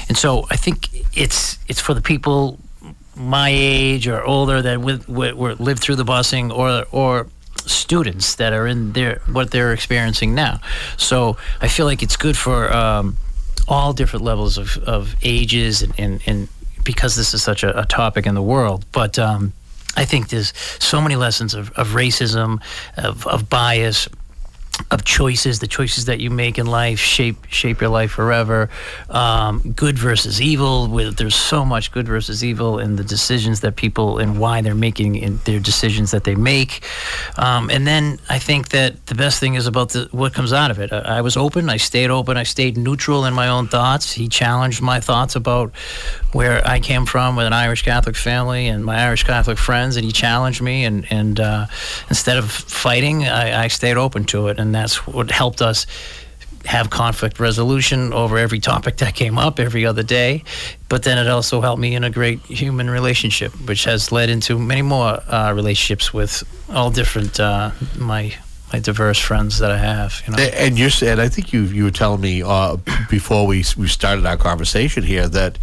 and 0.09 0.17
so 0.17 0.47
I 0.51 0.57
think 0.57 0.89
it's 1.17 1.59
it's 1.69 1.81
for 1.81 1.95
the 1.95 2.03
people 2.03 2.59
my 3.17 3.51
age 3.51 4.07
or 4.07 4.23
older 4.23 4.63
that 4.63 4.81
with, 4.81 5.09
with, 5.09 5.35
were 5.35 5.55
lived 5.57 5.81
through 5.81 5.97
the 5.97 6.05
busing 6.05 6.57
or 6.57 6.85
or 6.93 7.27
students 7.67 8.37
that 8.37 8.53
are 8.53 8.67
in 8.67 8.93
their 8.93 9.21
what 9.33 9.51
they're 9.51 9.73
experiencing 9.73 10.35
now. 10.35 10.61
So 10.97 11.37
I 11.61 11.69
feel 11.69 11.87
like 11.87 12.03
it's 12.03 12.17
good 12.17 12.37
for 12.37 12.73
um, 12.73 13.17
all 13.67 13.93
different 13.93 14.25
levels 14.25 14.57
of, 14.57 14.79
of 14.79 15.15
ages 15.23 15.83
and, 15.83 15.93
and, 15.99 16.23
and 16.27 16.49
because 16.85 17.17
this 17.17 17.35
is 17.35 17.43
such 17.43 17.63
a, 17.65 17.79
a 17.81 17.85
topic 17.85 18.27
in 18.27 18.35
the 18.35 18.43
world. 18.43 18.87
But 18.93 19.19
um, 19.19 19.53
I 19.99 20.05
think 20.05 20.29
there's 20.29 20.53
so 20.79 21.01
many 21.01 21.17
lessons 21.17 21.55
of, 21.55 21.71
of 21.73 21.89
racism, 21.89 22.63
of, 22.97 23.27
of 23.27 23.51
bias, 23.51 24.09
of 24.91 25.05
choices. 25.05 25.59
The 25.59 25.67
choices 25.67 26.07
that 26.07 26.21
you 26.21 26.31
make 26.31 26.59
in 26.59 26.67
life 26.67 26.99
shape 26.99 27.45
shape 27.49 27.81
your 27.81 27.91
life 27.91 28.13
forever. 28.13 28.69
Um, 29.11 29.73
good 29.77 29.99
versus 29.99 30.41
evil. 30.41 30.89
With 30.89 31.17
there's 31.17 31.35
so 31.35 31.65
much 31.65 31.93
good 31.93 32.07
versus 32.07 32.45
evil 32.45 32.79
in 32.79 32.97
the 32.97 33.05
decisions 33.05 33.61
that 33.61 33.77
people 33.77 34.19
and 34.19 34.39
why 34.39 34.61
they're 34.63 34.75
making 34.75 35.17
in 35.17 35.39
their 35.45 35.61
decisions 35.61 36.11
that 36.11 36.25
they 36.25 36.35
make. 36.35 36.85
Um, 37.37 37.71
and 37.71 37.87
then 37.87 38.19
I 38.29 38.39
think 38.39 38.71
that 38.71 39.07
the 39.07 39.15
best 39.15 39.41
thing 39.41 39.55
is 39.55 39.67
about 39.67 39.91
the, 39.91 40.09
what 40.13 40.35
comes 40.35 40.53
out 40.53 40.71
of 40.71 40.79
it. 40.79 40.93
I, 40.93 41.19
I 41.19 41.21
was 41.21 41.37
open. 41.37 41.69
I 41.69 41.77
stayed 41.77 42.11
open. 42.11 42.37
I 42.37 42.45
stayed 42.45 42.77
neutral 42.77 43.25
in 43.25 43.35
my 43.35 43.49
own 43.49 43.69
thoughts. 43.69 44.13
He 44.13 44.29
challenged 44.29 44.81
my 44.83 45.01
thoughts 45.01 45.37
about 45.37 45.75
where 46.33 46.67
I 46.67 46.81
came 46.81 47.07
from 47.07 47.37
with 47.37 47.47
an 47.47 47.53
Irish 47.53 47.83
Catholic 47.83 48.17
family 48.17 48.69
and 48.69 48.85
my 48.85 48.97
Irish 49.07 49.25
Catholic 49.25 49.59
friends, 49.59 49.97
and 49.97 50.05
he 50.05 50.13
challenged 50.13 50.61
me. 50.63 50.85
And 50.85 51.07
and 51.11 51.41
uh, 51.41 51.67
instead 52.09 52.37
of 52.37 52.51
fighting, 52.51 53.25
I, 53.25 53.65
I 53.65 53.69
stayed 53.69 53.97
open 53.97 54.25
to 54.27 54.49
it, 54.49 54.59
and 54.59 54.68
that's 54.75 55.07
what 55.07 55.31
helped 55.31 55.63
us 55.63 55.87
have 56.65 56.91
conflict 56.91 57.41
resolution 57.41 58.13
over 58.13 58.37
every 58.37 58.61
topic 58.61 58.99
that 58.99 59.15
came 59.15 59.39
up 59.39 59.59
every 59.59 59.87
other 59.87 60.03
day. 60.03 60.45
But 60.89 61.03
then 61.03 61.19
it 61.19 61.29
also 61.29 61.61
helped 61.61 61.81
me 61.81 61.95
in 61.95 62.05
a 62.05 62.11
great 62.11 62.41
human 62.41 62.91
relationship, 62.91 63.53
which 63.67 63.85
has 63.85 64.13
led 64.13 64.29
into 64.29 64.59
many 64.59 64.83
more 64.83 65.21
uh, 65.29 65.53
relationships 65.55 66.13
with 66.13 66.43
all 66.71 66.91
different 66.91 67.41
uh, 67.41 67.71
my 67.97 68.35
my 68.73 68.81
diverse 68.81 69.19
friends 69.19 69.61
that 69.61 69.71
I 69.71 69.79
have. 69.79 70.23
You 70.27 70.35
know. 70.35 70.43
And 70.43 70.79
you 70.79 70.91
said, 70.91 71.19
I 71.19 71.29
think 71.29 71.53
you 71.53 71.63
you 71.63 71.85
were 71.85 71.91
telling 71.91 72.21
me 72.21 72.43
uh, 72.43 72.77
before 73.11 73.47
we 73.47 73.65
we 73.77 73.89
started 73.89 74.27
our 74.27 74.37
conversation 74.37 75.03
here 75.03 75.29
that, 75.29 75.59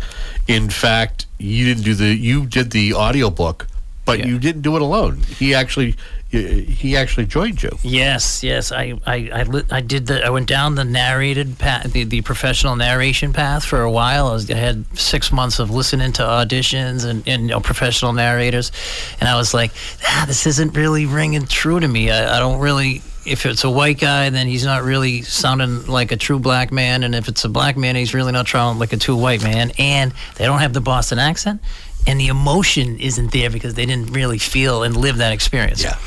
in 0.48 0.69
fact, 0.69 1.27
you 1.38 1.65
didn't 1.65 1.84
do 1.84 1.94
the 1.94 2.15
you 2.15 2.45
did 2.48 2.72
the 2.72 2.94
audiobook, 2.94 3.68
but 4.06 4.26
you 4.26 4.40
didn't 4.40 4.61
do 4.61 4.76
it 4.76 4.82
alone. 4.82 5.22
He 5.38 5.53
actually 5.53 5.95
he 6.30 6.97
actually 6.97 7.26
joined 7.26 7.61
you. 7.64 7.69
Yes, 7.84 8.43
yes. 8.43 8.72
I, 8.72 8.99
I, 9.06 9.30
I, 9.34 9.43
li- 9.43 9.64
I 9.72 9.81
did 9.81 10.07
the. 10.07 10.26
I 10.26 10.30
went 10.30 10.47
down 10.47 10.76
the 10.76 10.84
narrated 10.84 11.57
path, 11.60 11.91
the, 11.93 12.03
the 12.03 12.22
professional 12.22 12.76
narration 12.76 13.31
path 13.31 13.64
for 13.64 13.81
a 13.81 13.91
while. 13.91 14.27
I, 14.27 14.34
was, 14.34 14.49
I 14.49 14.56
had 14.56 14.85
six 14.97 15.31
months 15.31 15.60
of 15.60 15.69
listening 15.69 16.11
to 16.14 16.23
auditions 16.23 17.06
and, 17.06 17.27
and 17.27 17.43
you 17.43 17.49
know, 17.49 17.60
professional 17.60 18.11
narrators, 18.14 18.72
and 19.19 19.30
I 19.30 19.35
was 19.35 19.53
like, 19.53 19.72
ah, 20.03 20.26
this 20.27 20.45
isn't 20.47 20.76
really 20.76 21.06
ringing 21.06 21.45
true 21.45 21.80
to 21.80 21.88
me. 21.88 22.11
I, 22.11 22.38
I 22.38 22.39
don't 22.39 22.60
really. 22.60 23.02
If 23.26 23.47
it's 23.47 23.64
a 23.64 23.72
white 23.72 23.99
guy, 23.99 24.30
then 24.30 24.45
he's 24.45 24.65
not 24.65 24.84
really 24.84 25.23
sounding 25.23 25.88
like 25.88 26.11
a 26.11 26.15
true 26.15 26.38
black 26.38 26.72
man, 26.72 27.02
and 27.02 27.15
if 27.15 27.27
it's 27.27 27.43
a 27.43 27.49
black 27.49 27.76
man, 27.76 27.95
he's 27.95 28.14
really 28.14 28.31
not 28.31 28.47
sounding 28.47 28.80
like 28.80 28.93
a 28.93 28.97
true 28.97 29.15
white 29.15 29.41
man. 29.41 29.72
And 29.80 30.14
they 30.35 30.45
don't 30.45 30.60
have 30.60 30.73
the 30.73 30.81
Boston 30.81 31.18
accent 31.18 31.60
and 32.07 32.19
the 32.19 32.27
emotion 32.27 32.99
isn't 32.99 33.32
there 33.32 33.49
because 33.49 33.73
they 33.73 33.86
didn't 33.86 34.11
really 34.14 34.38
feel 34.38 34.84
and 34.84 34.95
live 34.95 35.18
that 35.18 35.34
experience. 35.34 35.84
Yeah. 35.84 35.98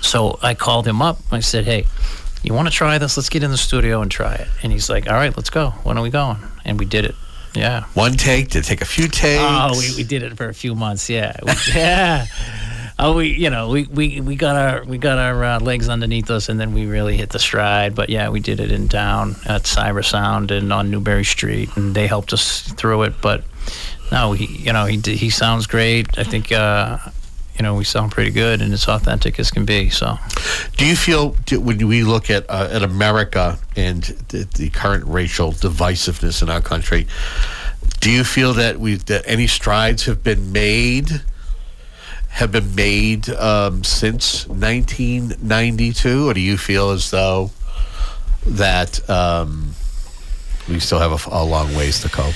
So 0.00 0.38
I 0.42 0.54
called 0.54 0.86
him 0.86 1.00
up. 1.02 1.18
I 1.30 1.40
said, 1.40 1.64
"Hey, 1.64 1.86
you 2.42 2.52
want 2.54 2.68
to 2.68 2.74
try 2.74 2.98
this? 2.98 3.16
Let's 3.16 3.28
get 3.28 3.42
in 3.42 3.50
the 3.50 3.56
studio 3.58 4.02
and 4.02 4.10
try 4.10 4.34
it." 4.34 4.48
And 4.62 4.72
he's 4.72 4.88
like, 4.90 5.08
"All 5.08 5.14
right, 5.14 5.34
let's 5.36 5.50
go. 5.50 5.70
When 5.84 5.96
are 5.98 6.02
we 6.02 6.10
going?" 6.10 6.38
And 6.64 6.78
we 6.78 6.84
did 6.86 7.04
it. 7.04 7.14
Yeah. 7.54 7.84
One 7.94 8.14
take? 8.14 8.50
Did 8.50 8.64
it 8.64 8.66
take 8.66 8.80
a 8.82 8.84
few 8.84 9.06
takes? 9.06 9.40
Oh, 9.42 9.70
we, 9.78 9.94
we 9.96 10.04
did 10.04 10.22
it 10.24 10.36
for 10.36 10.48
a 10.48 10.54
few 10.54 10.74
months. 10.74 11.08
Yeah. 11.08 11.36
We- 11.42 11.52
yeah. 11.74 12.26
Oh, 12.96 13.14
we 13.16 13.28
you 13.32 13.50
know 13.50 13.70
we, 13.70 13.84
we, 13.86 14.20
we 14.20 14.36
got 14.36 14.54
our 14.54 14.84
we 14.84 14.98
got 14.98 15.18
our 15.18 15.42
uh, 15.44 15.60
legs 15.60 15.88
underneath 15.88 16.30
us, 16.30 16.48
and 16.48 16.60
then 16.60 16.72
we 16.74 16.86
really 16.86 17.16
hit 17.16 17.30
the 17.30 17.40
stride. 17.40 17.94
But 17.94 18.08
yeah, 18.08 18.28
we 18.28 18.38
did 18.40 18.60
it 18.60 18.70
in 18.70 18.88
town 18.88 19.34
at 19.46 19.62
Cyber 19.64 20.04
Sound 20.04 20.50
and 20.52 20.72
on 20.72 20.90
Newbury 20.92 21.24
Street, 21.24 21.70
and 21.76 21.92
they 21.94 22.06
helped 22.06 22.32
us 22.32 22.62
through 22.74 23.02
it. 23.02 23.14
But 23.20 23.42
no, 24.14 24.30
he 24.32 24.46
you 24.46 24.72
know 24.72 24.86
he 24.86 24.96
he 24.98 25.28
sounds 25.28 25.66
great. 25.66 26.16
I 26.16 26.22
think 26.22 26.52
uh, 26.52 26.98
you 27.56 27.64
know 27.64 27.74
we 27.74 27.82
sound 27.82 28.12
pretty 28.12 28.30
good, 28.30 28.62
and 28.62 28.72
it's 28.72 28.88
authentic 28.88 29.40
as 29.40 29.50
can 29.50 29.64
be. 29.64 29.90
So 29.90 30.18
Do 30.76 30.86
you 30.86 30.94
feel 30.94 31.30
do, 31.46 31.60
when 31.60 31.84
we 31.88 32.04
look 32.04 32.30
at 32.30 32.48
uh, 32.48 32.68
at 32.70 32.82
America 32.84 33.58
and 33.74 34.04
the, 34.28 34.46
the 34.54 34.70
current 34.70 35.04
racial 35.06 35.50
divisiveness 35.52 36.42
in 36.42 36.48
our 36.48 36.60
country? 36.60 37.08
Do 38.00 38.10
you 38.10 38.22
feel 38.22 38.54
that 38.54 38.78
we 38.78 38.94
that 38.94 39.24
any 39.26 39.48
strides 39.48 40.04
have 40.04 40.22
been 40.22 40.52
made? 40.52 41.22
Have 42.28 42.52
been 42.52 42.74
made 42.74 43.28
um, 43.30 43.84
since 43.84 44.48
1992, 44.48 46.28
or 46.28 46.34
do 46.34 46.40
you 46.40 46.56
feel 46.56 46.90
as 46.90 47.10
though 47.10 47.52
that 48.44 49.08
um, 49.08 49.74
we 50.68 50.80
still 50.80 50.98
have 50.98 51.26
a 51.26 51.44
long 51.44 51.74
ways 51.76 52.00
to 52.00 52.08
go? 52.08 52.32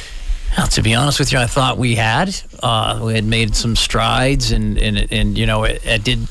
Now, 0.56 0.64
to 0.66 0.82
be 0.82 0.94
honest 0.94 1.18
with 1.18 1.32
you, 1.32 1.38
I 1.38 1.46
thought 1.46 1.78
we 1.78 1.94
had. 1.94 2.34
Uh, 2.62 3.00
we 3.04 3.14
had 3.14 3.24
made 3.24 3.54
some 3.54 3.76
strides, 3.76 4.50
and 4.52 4.78
and, 4.78 5.12
and 5.12 5.38
you 5.38 5.46
know, 5.46 5.64
I, 5.64 5.78
I 5.86 5.98
did 5.98 6.26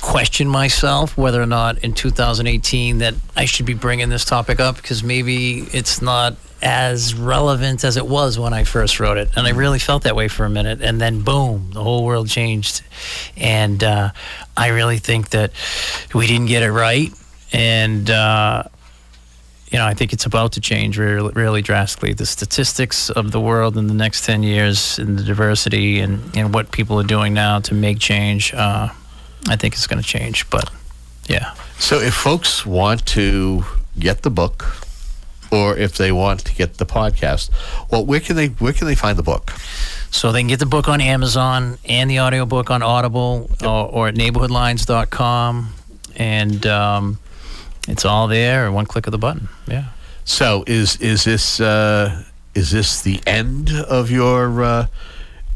question 0.00 0.48
myself 0.48 1.16
whether 1.16 1.40
or 1.40 1.46
not 1.46 1.78
in 1.78 1.92
2018 1.92 2.98
that 2.98 3.14
I 3.36 3.44
should 3.44 3.66
be 3.66 3.74
bringing 3.74 4.08
this 4.08 4.24
topic 4.24 4.60
up 4.60 4.76
because 4.76 5.02
maybe 5.02 5.60
it's 5.72 6.00
not 6.00 6.36
as 6.62 7.14
relevant 7.14 7.84
as 7.84 7.96
it 7.96 8.06
was 8.06 8.38
when 8.38 8.52
I 8.52 8.64
first 8.64 9.00
wrote 9.00 9.16
it, 9.16 9.30
and 9.36 9.46
I 9.46 9.50
really 9.50 9.78
felt 9.78 10.02
that 10.02 10.14
way 10.14 10.28
for 10.28 10.44
a 10.44 10.50
minute, 10.50 10.82
and 10.82 11.00
then 11.00 11.22
boom, 11.22 11.70
the 11.72 11.82
whole 11.82 12.04
world 12.04 12.28
changed, 12.28 12.82
and 13.36 13.82
uh, 13.82 14.10
I 14.56 14.68
really 14.68 14.98
think 14.98 15.30
that 15.30 15.52
we 16.14 16.26
didn't 16.26 16.46
get 16.46 16.62
it 16.62 16.72
right, 16.72 17.10
and. 17.52 18.08
Uh, 18.08 18.64
you 19.70 19.78
know, 19.78 19.86
I 19.86 19.94
think 19.94 20.12
it's 20.12 20.26
about 20.26 20.52
to 20.52 20.60
change 20.60 20.98
really, 20.98 21.32
really 21.32 21.62
drastically. 21.62 22.12
The 22.12 22.26
statistics 22.26 23.08
of 23.08 23.30
the 23.30 23.40
world 23.40 23.76
in 23.76 23.86
the 23.86 23.94
next 23.94 24.24
10 24.24 24.42
years 24.42 24.98
and 24.98 25.16
the 25.16 25.22
diversity 25.22 26.00
and, 26.00 26.36
and 26.36 26.52
what 26.52 26.72
people 26.72 26.98
are 26.98 27.04
doing 27.04 27.34
now 27.34 27.60
to 27.60 27.74
make 27.74 28.00
change, 28.00 28.52
uh, 28.52 28.88
I 29.48 29.56
think 29.56 29.74
it's 29.74 29.86
going 29.86 30.02
to 30.02 30.08
change. 30.08 30.50
But 30.50 30.70
yeah. 31.28 31.54
So, 31.78 32.00
if 32.00 32.14
folks 32.14 32.66
want 32.66 33.06
to 33.06 33.64
get 33.98 34.22
the 34.22 34.30
book, 34.30 34.66
or 35.52 35.76
if 35.76 35.96
they 35.96 36.12
want 36.12 36.40
to 36.40 36.54
get 36.54 36.74
the 36.74 36.86
podcast, 36.86 37.50
well, 37.90 38.04
where 38.04 38.20
can 38.20 38.36
they 38.36 38.48
where 38.48 38.72
can 38.72 38.86
they 38.86 38.94
find 38.94 39.16
the 39.18 39.22
book? 39.22 39.52
So 40.10 40.32
they 40.32 40.40
can 40.40 40.48
get 40.48 40.58
the 40.58 40.66
book 40.66 40.88
on 40.88 41.00
Amazon 41.00 41.78
and 41.84 42.10
the 42.10 42.20
audiobook 42.20 42.70
on 42.70 42.82
Audible 42.82 43.48
or, 43.62 43.88
or 43.88 44.08
at 44.08 44.16
neighborhoodlines.com. 44.16 45.74
And 46.16 46.66
um, 46.66 47.18
it's 47.90 48.04
all 48.04 48.28
there, 48.28 48.70
one 48.70 48.86
click 48.86 49.06
of 49.06 49.10
the 49.10 49.18
button. 49.18 49.48
Yeah. 49.66 49.86
So, 50.24 50.64
is 50.66 50.96
is 50.96 51.24
this 51.24 51.60
uh, 51.60 52.22
is 52.54 52.70
this 52.70 53.02
the 53.02 53.20
end 53.26 53.70
of 53.70 54.10
your 54.10 54.62
uh, 54.62 54.86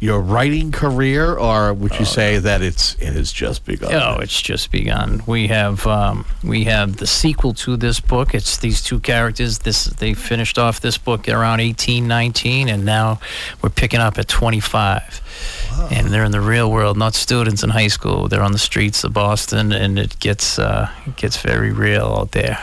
your 0.04 0.20
writing 0.20 0.70
career, 0.70 1.34
or 1.34 1.72
would 1.72 1.98
you 1.98 2.04
say 2.04 2.38
that 2.38 2.60
it's 2.60 2.94
it 3.00 3.14
has 3.14 3.32
just 3.32 3.64
begun? 3.64 3.94
Oh, 3.94 4.18
it's 4.20 4.42
just 4.42 4.70
begun. 4.70 5.22
We 5.26 5.48
have 5.48 5.86
um, 5.86 6.26
we 6.42 6.64
have 6.64 6.98
the 6.98 7.06
sequel 7.06 7.54
to 7.54 7.78
this 7.78 8.00
book. 8.00 8.34
It's 8.34 8.58
these 8.58 8.82
two 8.82 9.00
characters. 9.00 9.60
This 9.60 9.84
they 9.84 10.12
finished 10.12 10.58
off 10.58 10.80
this 10.80 10.98
book 10.98 11.26
around 11.26 11.60
eighteen, 11.60 12.06
nineteen, 12.06 12.68
and 12.68 12.84
now 12.84 13.18
we're 13.62 13.70
picking 13.70 14.00
up 14.00 14.18
at 14.18 14.28
twenty 14.28 14.60
five. 14.60 15.22
And 15.90 16.08
they're 16.08 16.24
in 16.24 16.32
the 16.32 16.40
real 16.40 16.70
world, 16.70 16.96
not 16.96 17.14
students 17.14 17.64
in 17.64 17.70
high 17.70 17.88
school. 17.88 18.28
They're 18.28 18.42
on 18.42 18.52
the 18.52 18.58
streets 18.58 19.04
of 19.04 19.12
Boston, 19.12 19.72
and 19.72 19.98
it 19.98 20.18
gets 20.20 20.58
uh, 20.58 20.90
it 21.06 21.16
gets 21.16 21.40
very 21.40 21.72
real 21.72 22.14
out 22.18 22.32
there 22.32 22.58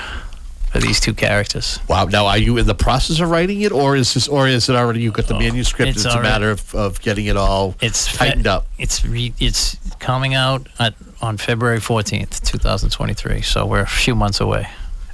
for 0.71 0.79
these 0.79 0.99
two 0.99 1.13
characters. 1.13 1.79
Wow. 1.89 2.05
Now, 2.05 2.27
are 2.27 2.37
you 2.37 2.57
in 2.57 2.65
the 2.65 2.73
process 2.75 3.19
of 3.19 3.29
writing 3.29 3.61
it, 3.61 3.71
or 3.71 3.95
is 3.95 4.13
this, 4.13 4.27
or 4.27 4.47
is 4.47 4.69
it 4.69 4.75
already 4.75 5.01
you 5.01 5.11
got 5.11 5.27
the 5.27 5.37
manuscript? 5.37 5.87
Oh, 5.87 5.91
it's 5.91 6.05
It's, 6.05 6.15
a 6.15 6.21
matter 6.21 6.49
of, 6.49 6.73
of 6.73 7.01
getting 7.01 7.25
it 7.25 7.35
all 7.37 7.75
It's 7.81 8.15
tightened 8.15 8.47
up. 8.47 8.67
It's 8.79 9.03
re- 9.05 9.33
it's 9.39 9.77
coming 9.99 10.33
out 10.33 10.67
at, 10.79 10.93
on 11.21 11.37
February 11.37 11.79
fourteenth, 11.81 12.43
two 12.43 12.57
thousand 12.57 12.89
twenty 12.91 13.13
three. 13.13 13.41
So 13.41 13.65
we're 13.65 13.81
a 13.81 13.87
few 13.87 14.15
months 14.15 14.39
away. 14.39 14.67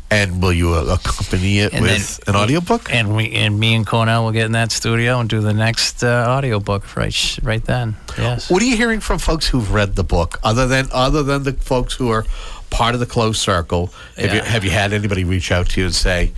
And 0.10 0.42
will 0.42 0.54
you 0.54 0.74
uh, 0.74 0.96
accompany 0.98 1.60
it 1.60 1.74
And 1.74 1.82
with 1.82 2.18
then- 2.20 2.36
an 2.36 2.42
audiobook? 2.42 2.94
And 2.94 3.14
we 3.14 3.34
and 3.34 3.60
me 3.60 3.76
and 3.76 3.86
Cornell 3.86 4.24
will 4.24 4.32
get 4.32 4.46
in 4.46 4.54
that 4.54 4.72
studio 4.72 5.20
and 5.20 5.28
do 5.28 5.42
the 5.42 5.54
next 5.54 6.02
uh, 6.04 6.26
audiobook 6.30 6.96
right 6.96 7.40
right 7.44 7.66
then. 7.66 7.96
Yes. 8.18 8.50
What 8.50 8.62
are 8.62 8.66
you 8.66 8.78
hearing 8.78 9.02
from 9.02 9.20
folks 9.20 9.48
who've 9.48 9.74
read 9.74 9.96
the 9.96 10.06
book, 10.06 10.40
other 10.44 10.66
than 10.66 10.88
other 10.94 11.24
than 11.24 11.44
the 11.44 11.54
folks 11.54 11.94
who 11.96 12.10
are 12.10 12.26
part 12.70 12.94
of 12.94 13.00
the 13.00 13.06
closed 13.06 13.40
circle? 13.40 13.94
Have 14.18 14.34
you 14.34 14.42
have 14.42 14.64
you 14.64 14.72
had 14.72 14.94
anybody 14.94 15.24
reach 15.24 15.52
out 15.52 15.70
to 15.70 15.82
you 15.82 15.86
and 15.88 15.96
say, 15.96 16.34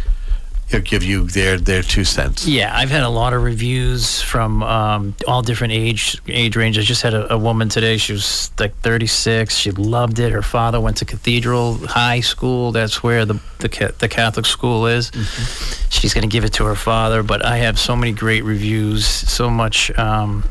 give 0.77 1.03
you 1.03 1.26
their 1.26 1.57
their 1.57 1.81
two 1.81 2.03
cents? 2.03 2.47
Yeah, 2.47 2.76
I've 2.76 2.91
had 2.91 3.01
a 3.01 3.10
lot 3.10 3.34
of 3.34 3.41
reviews 3.41 4.22
from 4.22 4.61
um, 4.61 5.15
all 5.27 5.41
different 5.41 5.73
age 5.73 6.22
age 6.27 6.56
ranges. 6.56 6.84
I 6.84 6.85
just 6.85 7.01
had 7.01 7.15
a, 7.15 7.34
a 7.34 7.38
woman 7.38 7.69
today. 7.69 7.97
She 7.97 8.14
was 8.14 8.51
like 8.60 8.76
36. 8.81 9.56
She 9.56 9.72
loved 9.72 10.19
it. 10.19 10.31
Her 10.31 10.43
father 10.43 10.80
went 10.80 10.97
to 10.97 11.06
Cathedral 11.06 11.76
High 11.88 12.19
School. 12.19 12.72
That's 12.72 13.01
where 13.01 13.26
the 13.26 13.39
the, 13.57 13.93
the 13.97 14.07
Catholic 14.07 14.45
school 14.45 14.85
is. 14.85 15.11
She's 15.89 16.14
going 16.14 16.30
to 16.30 16.31
give 16.31 16.45
it 16.45 16.53
to 16.53 16.65
her 16.65 16.76
father. 16.76 17.23
But 17.23 17.43
I 17.43 17.57
have 17.57 17.80
so 17.80 17.95
many 17.95 18.11
great 18.11 18.43
reviews. 18.43 19.06
So 19.06 19.49
much. 19.49 19.91
Um, 19.97 20.43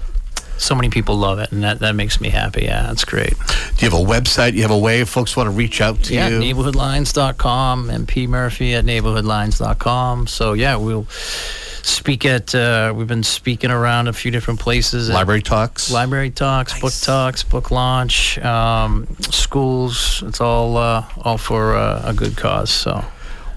so 0.59 0.75
many 0.75 0.91
people 0.91 1.17
love 1.17 1.39
it, 1.39 1.53
and 1.53 1.63
that, 1.63 1.79
that 1.79 1.95
makes 1.95 2.21
me 2.21 2.29
happy. 2.29 2.65
Yeah, 2.65 2.83
that's 2.83 3.05
great. 3.05 3.35
Do 3.77 3.87
you 3.87 3.91
have 3.91 3.95
a 3.95 4.05
website? 4.05 4.55
You 4.55 4.63
have 4.63 4.71
a 4.71 4.79
way 4.79 5.01
if 5.01 5.09
folks 5.09 5.37
want 5.37 5.47
to 5.47 5.53
reach 5.53 5.81
out 5.81 6.03
to 6.05 6.15
yeah, 6.15 6.29
you? 6.29 6.41
neighborhoodlines.com 6.41 7.91
and 7.91 8.07
P 8.07 8.27
Murphy 8.27 8.75
at 8.75 8.85
neighborhoodlines.com. 8.85 10.27
So 10.27 10.53
yeah, 10.53 10.77
we'll 10.77 11.07
speak 11.11 12.25
at. 12.25 12.55
Uh, 12.55 12.93
we've 12.95 13.07
been 13.07 13.23
speaking 13.23 13.71
around 13.71 14.09
a 14.09 14.13
few 14.13 14.31
different 14.31 14.61
places. 14.61 15.09
Library 15.09 15.43
talks. 15.43 15.91
Library 15.91 16.31
talks, 16.31 16.79
book 16.81 16.93
talks, 16.93 17.45
book 17.45 17.71
launch, 17.71 18.39
um, 18.39 19.07
schools. 19.31 20.23
It's 20.27 20.41
all 20.41 20.77
uh, 20.77 21.07
all 21.23 21.39
for 21.39 21.77
uh, 21.77 22.03
a 22.05 22.13
good 22.13 22.37
cause. 22.37 22.71
So 22.71 23.05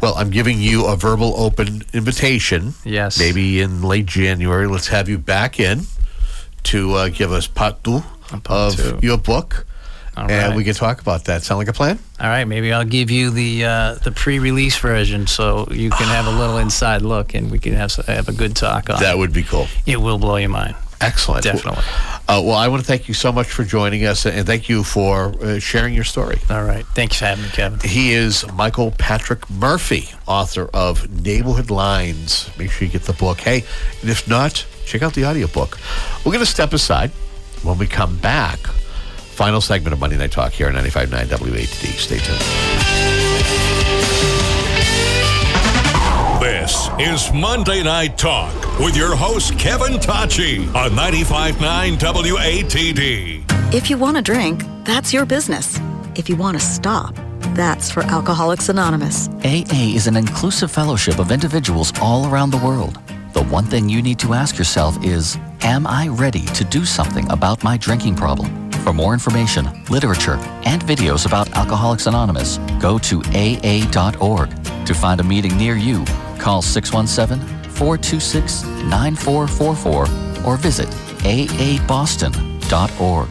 Well, 0.01 0.13
I'm 0.15 0.29
giving 0.29 0.59
you 0.59 0.85
a 0.85 0.95
verbal 0.95 1.33
open 1.35 1.83
invitation. 1.93 2.75
Yes. 2.85 3.17
Maybe 3.17 3.59
in 3.59 3.81
late 3.81 4.05
January, 4.05 4.67
let's 4.67 4.87
have 4.89 5.09
you 5.09 5.17
back 5.17 5.59
in 5.59 5.81
to 6.63 6.93
uh, 6.93 7.09
give 7.09 7.31
us 7.31 7.47
part 7.47 7.83
two 7.83 8.03
of 8.49 8.75
two. 8.75 8.99
your 9.01 9.17
book. 9.17 9.65
All 10.17 10.29
and 10.29 10.49
right. 10.49 10.55
we 10.55 10.65
can 10.65 10.73
talk 10.73 10.99
about 10.99 11.25
that. 11.25 11.41
Sound 11.43 11.59
like 11.59 11.69
a 11.69 11.73
plan? 11.73 11.97
all 12.19 12.27
right, 12.27 12.43
maybe 12.43 12.73
I'll 12.73 12.83
give 12.83 13.09
you 13.09 13.31
the 13.31 13.65
uh, 13.65 13.93
the 13.95 14.11
pre-release 14.11 14.77
version 14.77 15.25
so 15.25 15.67
you 15.71 15.89
can 15.89 16.07
have 16.07 16.27
a 16.27 16.37
little 16.37 16.57
inside 16.57 17.01
look 17.01 17.33
and 17.33 17.49
we 17.49 17.59
can 17.59 17.73
have 17.73 17.95
have 17.95 18.27
a 18.27 18.33
good 18.33 18.55
talk 18.55 18.89
on. 18.89 18.99
That 18.99 19.17
would 19.17 19.31
be 19.31 19.43
cool. 19.43 19.67
It 19.85 20.01
will 20.01 20.17
blow 20.17 20.35
your 20.35 20.49
mind. 20.49 20.75
Excellent. 21.01 21.43
Definitely. 21.43 21.83
Uh, 22.27 22.41
well, 22.45 22.55
I 22.55 22.67
want 22.67 22.81
to 22.81 22.87
thank 22.87 23.07
you 23.07 23.15
so 23.15 23.31
much 23.31 23.47
for 23.47 23.63
joining 23.63 24.05
us 24.05 24.25
and 24.27 24.45
thank 24.45 24.69
you 24.69 24.83
for 24.83 25.33
uh, 25.41 25.57
sharing 25.57 25.95
your 25.95 26.03
story. 26.03 26.39
All 26.49 26.63
right. 26.63 26.85
Thanks 26.93 27.17
for 27.17 27.25
having 27.25 27.43
me, 27.45 27.49
Kevin. 27.49 27.79
He 27.79 28.13
is 28.13 28.45
Michael 28.53 28.91
Patrick 28.91 29.49
Murphy, 29.49 30.09
author 30.27 30.69
of 30.75 31.09
Neighborhood 31.23 31.71
Lines. 31.71 32.51
Make 32.59 32.69
sure 32.69 32.85
you 32.85 32.91
get 32.91 33.03
the 33.03 33.13
book. 33.13 33.39
Hey, 33.39 33.63
and 34.01 34.11
if 34.11 34.27
not, 34.27 34.63
check 34.91 35.01
out 35.01 35.13
the 35.13 35.25
audiobook. 35.25 35.79
We're 36.25 36.33
going 36.33 36.39
to 36.43 36.45
step 36.45 36.73
aside. 36.73 37.11
When 37.63 37.77
we 37.77 37.87
come 37.87 38.17
back, 38.17 38.59
final 38.59 39.61
segment 39.61 39.93
of 39.93 39.99
Monday 39.99 40.17
Night 40.17 40.31
Talk 40.31 40.51
here 40.51 40.67
on 40.67 40.73
95.9 40.73 41.25
WATD. 41.27 41.85
Stay 41.93 42.17
tuned. 42.17 42.41
This 46.41 46.89
is 46.99 47.31
Monday 47.31 47.83
Night 47.83 48.17
Talk 48.17 48.53
with 48.79 48.97
your 48.97 49.15
host, 49.15 49.57
Kevin 49.57 49.93
Tocci 49.93 50.67
on 50.75 50.91
95.9 50.91 51.97
WATD. 51.97 53.73
If 53.73 53.89
you 53.89 53.97
want 53.97 54.17
to 54.17 54.23
drink, 54.23 54.63
that's 54.83 55.13
your 55.13 55.25
business. 55.25 55.79
If 56.15 56.27
you 56.27 56.35
want 56.35 56.59
to 56.59 56.65
stop, 56.65 57.15
that's 57.55 57.89
for 57.91 58.03
Alcoholics 58.03 58.69
Anonymous. 58.69 59.29
AA 59.45 59.93
is 59.95 60.07
an 60.07 60.17
inclusive 60.17 60.71
fellowship 60.71 61.19
of 61.19 61.31
individuals 61.31 61.93
all 62.01 62.25
around 62.25 62.49
the 62.49 62.57
world. 62.57 62.99
The 63.33 63.43
one 63.43 63.65
thing 63.65 63.87
you 63.87 64.01
need 64.01 64.19
to 64.19 64.33
ask 64.33 64.57
yourself 64.57 65.01
is 65.03 65.37
Am 65.61 65.87
I 65.87 66.09
ready 66.09 66.45
to 66.47 66.65
do 66.65 66.83
something 66.83 67.29
about 67.31 67.63
my 67.63 67.77
drinking 67.77 68.15
problem? 68.15 68.69
For 68.83 68.93
more 68.93 69.13
information, 69.13 69.85
literature, 69.85 70.35
and 70.65 70.83
videos 70.83 71.25
about 71.25 71.49
Alcoholics 71.55 72.07
Anonymous, 72.07 72.57
go 72.79 72.97
to 72.99 73.21
AA.org. 73.33 74.49
To 74.85 74.93
find 74.93 75.21
a 75.21 75.23
meeting 75.23 75.57
near 75.57 75.75
you, 75.75 76.03
call 76.39 76.61
617 76.61 77.39
426 77.71 78.63
9444 78.63 80.45
or 80.45 80.57
visit 80.57 80.89
aaboston.org. 81.23 83.29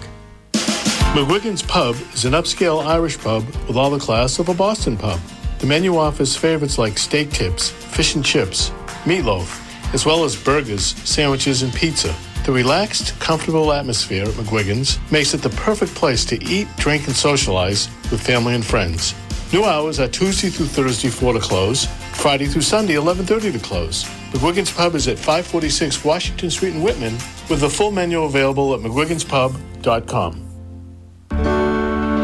McGuigan's 1.11 1.63
Pub 1.63 1.97
is 2.15 2.25
an 2.25 2.35
upscale 2.35 2.87
Irish 2.87 3.19
pub 3.19 3.45
with 3.67 3.77
all 3.77 3.91
the 3.91 3.99
class 3.99 4.39
of 4.39 4.49
a 4.49 4.55
Boston 4.55 4.97
pub. 4.97 5.19
The 5.59 5.67
menu 5.67 5.97
offers 5.97 6.37
favorites 6.37 6.79
like 6.79 6.97
steak 6.97 7.31
tips, 7.31 7.69
fish 7.69 8.15
and 8.15 8.25
chips, 8.25 8.71
meatloaf, 9.05 9.60
as 9.93 10.07
well 10.07 10.25
as 10.25 10.37
burgers, 10.37 10.95
sandwiches, 11.09 11.63
and 11.63 11.73
pizza. 11.73 12.15
The 12.45 12.53
relaxed, 12.53 13.19
comfortable 13.21 13.73
atmosphere 13.73 14.23
at 14.23 14.35
McGuigan's 14.35 14.99
makes 15.11 15.35
it 15.35 15.43
the 15.43 15.51
perfect 15.51 15.95
place 15.95 16.25
to 16.27 16.43
eat, 16.45 16.69
drink, 16.77 17.07
and 17.07 17.15
socialize 17.15 17.89
with 18.11 18.21
family 18.21 18.55
and 18.55 18.65
friends. 18.65 19.15
New 19.53 19.65
hours 19.65 19.99
are 20.01 20.09
Tuesday 20.09 20.49
through 20.49 20.67
Thursday, 20.67 21.09
4 21.09 21.35
to 21.35 21.41
close, 21.41 21.87
Friday 22.15 22.47
through 22.47 22.63
Sunday, 22.63 22.95
11.30 22.95 23.53
to 23.53 23.59
close. 23.59 24.05
McGuigan's 24.33 24.73
Pub 24.73 24.95
is 24.95 25.09
at 25.09 25.19
546 25.19 26.05
Washington 26.05 26.51
Street 26.51 26.75
in 26.75 26.83
Whitman, 26.83 27.15
with 27.49 27.61
the 27.61 27.69
full 27.69 27.91
menu 27.91 28.23
available 28.23 28.75
at 28.75 28.81
mcguiganspub.com. 28.81 30.47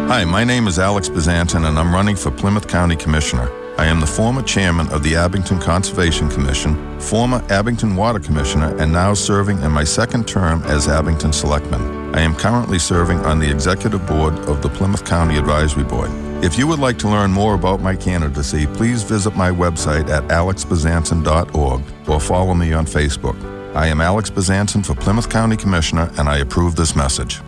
Hi, 0.08 0.24
my 0.24 0.44
name 0.44 0.68
is 0.68 0.78
Alex 0.78 1.08
Bezanson, 1.08 1.66
and 1.68 1.76
I'm 1.78 1.92
running 1.92 2.14
for 2.14 2.30
Plymouth 2.30 2.68
County 2.68 2.94
Commissioner. 2.94 3.50
I 3.78 3.84
am 3.84 4.00
the 4.00 4.06
former 4.06 4.42
chairman 4.42 4.88
of 4.88 5.02
the 5.02 5.16
Abington 5.16 5.60
Conservation 5.60 6.30
Commission, 6.30 6.98
former 6.98 7.44
Abington 7.50 7.94
Water 7.94 8.18
Commissioner, 8.18 8.74
and 8.78 8.90
now 8.90 9.12
serving 9.12 9.60
in 9.60 9.70
my 9.70 9.84
second 9.84 10.26
term 10.26 10.62
as 10.62 10.88
Abington 10.88 11.30
Selectman. 11.30 12.14
I 12.14 12.20
am 12.20 12.34
currently 12.34 12.78
serving 12.78 13.18
on 13.20 13.38
the 13.38 13.50
executive 13.50 14.06
board 14.06 14.32
of 14.48 14.62
the 14.62 14.70
Plymouth 14.70 15.04
County 15.04 15.36
Advisory 15.36 15.84
Board. 15.84 16.10
If 16.42 16.56
you 16.56 16.66
would 16.66 16.78
like 16.78 16.98
to 17.00 17.08
learn 17.08 17.30
more 17.30 17.54
about 17.54 17.82
my 17.82 17.94
candidacy, 17.94 18.66
please 18.66 19.02
visit 19.02 19.36
my 19.36 19.50
website 19.50 20.08
at 20.08 20.24
alexbezanson.org 20.24 21.82
or 22.08 22.20
follow 22.20 22.54
me 22.54 22.72
on 22.72 22.86
Facebook. 22.86 23.36
I 23.74 23.88
am 23.88 24.00
Alex 24.00 24.30
Bezanson 24.30 24.86
for 24.86 24.94
Plymouth 24.94 25.28
County 25.28 25.56
Commissioner, 25.56 26.10
and 26.16 26.30
I 26.30 26.38
approve 26.38 26.76
this 26.76 26.96
message. 26.96 27.42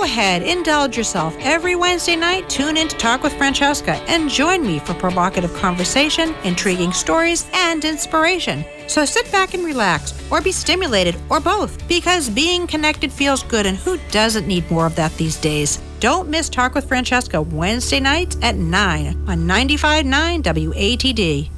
Go 0.00 0.04
ahead, 0.04 0.42
indulge 0.42 0.96
yourself. 0.96 1.36
Every 1.40 1.76
Wednesday 1.76 2.16
night, 2.16 2.48
tune 2.48 2.78
in 2.78 2.88
to 2.88 2.96
Talk 2.96 3.22
with 3.22 3.34
Francesca 3.34 3.96
and 4.08 4.30
join 4.30 4.66
me 4.66 4.78
for 4.78 4.94
provocative 4.94 5.52
conversation, 5.56 6.34
intriguing 6.42 6.90
stories, 6.90 7.46
and 7.52 7.84
inspiration. 7.84 8.64
So 8.86 9.04
sit 9.04 9.30
back 9.30 9.52
and 9.52 9.62
relax, 9.62 10.14
or 10.32 10.40
be 10.40 10.52
stimulated, 10.52 11.16
or 11.28 11.38
both, 11.38 11.86
because 11.86 12.30
being 12.30 12.66
connected 12.66 13.12
feels 13.12 13.42
good, 13.42 13.66
and 13.66 13.76
who 13.76 13.98
doesn't 14.10 14.46
need 14.46 14.70
more 14.70 14.86
of 14.86 14.96
that 14.96 15.14
these 15.18 15.36
days? 15.36 15.82
Don't 16.00 16.30
miss 16.30 16.48
Talk 16.48 16.74
with 16.74 16.88
Francesca 16.88 17.42
Wednesday 17.42 18.00
nights 18.00 18.38
at 18.40 18.56
9 18.56 19.06
on 19.28 19.38
95.9 19.40 20.42
WATD. 20.42 21.50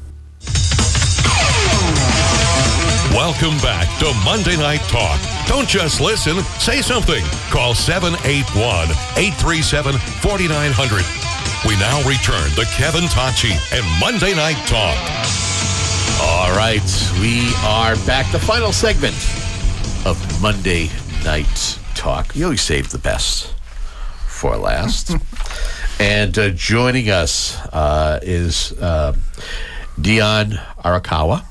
Welcome 3.13 3.59
back 3.59 3.87
to 3.99 4.11
Monday 4.25 4.57
Night 4.57 4.81
Talk. 4.89 5.21
Don't 5.47 5.69
just 5.69 6.01
listen, 6.01 6.43
say 6.59 6.81
something. 6.81 7.23
Call 7.51 7.75
781 7.75 8.89
837 9.19 9.99
4900. 9.99 11.05
We 11.69 11.77
now 11.77 11.99
return 12.09 12.51
to 12.53 12.65
Kevin 12.73 13.05
Tocci 13.05 13.53
and 13.71 13.85
Monday 14.01 14.35
Night 14.35 14.57
Talk. 14.67 14.97
All 16.23 16.57
right, 16.57 16.81
we 17.21 17.53
are 17.67 17.97
back. 18.07 18.33
The 18.33 18.39
final 18.39 18.73
segment 18.73 19.15
of 20.07 20.17
Monday 20.41 20.89
Night 21.23 21.79
Talk. 21.95 22.35
You 22.35 22.45
always 22.45 22.63
save 22.63 22.89
the 22.89 22.99
best 22.99 23.55
for 24.27 24.57
last. 24.57 25.15
and 26.01 26.39
uh, 26.39 26.49
joining 26.49 27.11
us 27.11 27.59
uh, 27.75 28.21
is 28.23 28.73
uh, 28.81 29.15
Dianne 30.01 30.57
Arakawa. 30.83 31.45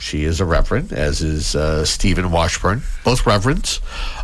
She 0.00 0.24
is 0.24 0.40
a 0.40 0.44
reverend, 0.44 0.92
as 0.92 1.20
is 1.20 1.54
uh, 1.54 1.84
Stephen 1.84 2.30
Washburn, 2.30 2.82
both 3.04 3.26
reverends. 3.26 3.80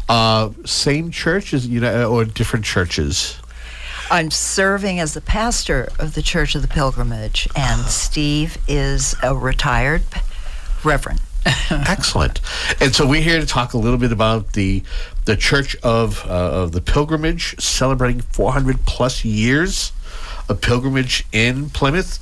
Uh, 0.09 0.51
same 0.65 1.11
church 1.11 1.53
as 1.53 1.67
you 1.67 1.81
know, 1.81 2.11
or 2.11 2.25
different 2.25 2.65
churches. 2.65 3.37
I'm 4.11 4.31
serving 4.31 5.01
as 5.01 5.15
the 5.15 5.21
pastor 5.21 5.89
of 5.99 6.15
the 6.15 6.23
Church 6.23 6.55
of 6.55 6.63
the 6.63 6.69
Pilgrimage, 6.69 7.49
and 7.57 7.83
Steve 7.83 8.57
is 8.67 9.15
a 9.23 9.35
retired 9.35 10.03
reverend. 10.85 11.21
Excellent. 11.71 12.41
And 12.81 12.95
so 12.95 13.07
we're 13.07 13.21
here 13.21 13.41
to 13.41 13.47
talk 13.47 13.75
a 13.75 13.79
little 13.79 13.99
bit 13.99 14.13
about 14.13 14.55
the 14.55 14.83
the 15.27 15.37
Church 15.37 15.77
of 15.83 16.25
uh, 16.27 16.63
of 16.63 16.73
the 16.73 16.81
Pilgrimage, 16.81 17.61
celebrating 17.61 18.21
400 18.23 18.87
plus 18.87 19.25
years 19.25 19.93
of 20.49 20.61
pilgrimage 20.61 21.25
in 21.33 21.71
Plymouth. 21.71 22.19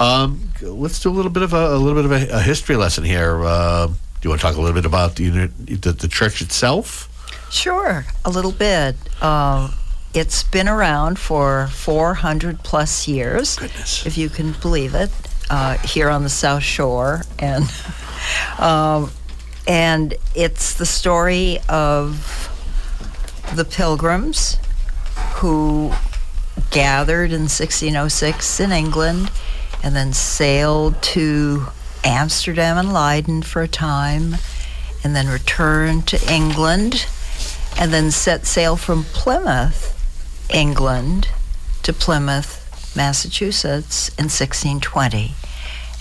Um, 0.00 0.50
let's 0.62 1.00
do 1.00 1.10
a 1.10 1.12
little 1.12 1.30
bit 1.30 1.42
of 1.42 1.52
a, 1.52 1.74
a 1.74 1.78
little 1.78 2.02
bit 2.02 2.04
of 2.04 2.12
a, 2.12 2.36
a 2.36 2.40
history 2.40 2.76
lesson 2.76 3.04
here. 3.04 3.42
Uh, 3.44 3.86
do 3.86 3.94
you 4.22 4.30
want 4.30 4.40
to 4.40 4.46
talk 4.46 4.56
a 4.56 4.60
little 4.60 4.74
bit 4.74 4.86
about 4.86 5.16
the 5.16 5.28
the, 5.28 5.92
the 5.92 6.08
church 6.08 6.42
itself? 6.42 7.12
Sure, 7.50 8.04
a 8.24 8.30
little 8.30 8.52
bit. 8.52 8.96
Uh, 9.20 9.70
it's 10.14 10.42
been 10.44 10.68
around 10.68 11.18
for 11.18 11.68
400 11.68 12.60
plus 12.60 13.06
years, 13.06 13.56
Goodness. 13.56 14.06
if 14.06 14.16
you 14.16 14.28
can 14.30 14.52
believe 14.62 14.94
it, 14.94 15.10
uh, 15.50 15.76
here 15.78 16.08
on 16.08 16.22
the 16.22 16.28
South 16.30 16.62
Shore, 16.62 17.22
and 17.38 17.64
um, 18.58 19.10
and 19.68 20.14
it's 20.34 20.74
the 20.74 20.86
story 20.86 21.58
of 21.68 22.52
the 23.54 23.64
Pilgrims 23.64 24.58
who 25.36 25.92
gathered 26.70 27.30
in 27.30 27.42
1606 27.42 28.60
in 28.60 28.72
England 28.72 29.30
and 29.82 29.94
then 29.94 30.12
sailed 30.12 31.00
to 31.02 31.66
Amsterdam 32.04 32.78
and 32.78 32.92
Leiden 32.92 33.42
for 33.42 33.62
a 33.62 33.68
time 33.68 34.36
and 35.02 35.14
then 35.14 35.28
returned 35.28 36.06
to 36.08 36.32
England 36.32 37.06
and 37.78 37.92
then 37.92 38.10
set 38.10 38.46
sail 38.46 38.76
from 38.76 39.04
Plymouth, 39.04 39.92
England, 40.52 41.28
to 41.82 41.92
Plymouth, 41.92 42.94
Massachusetts 42.96 44.08
in 44.10 44.24
1620. 44.24 45.34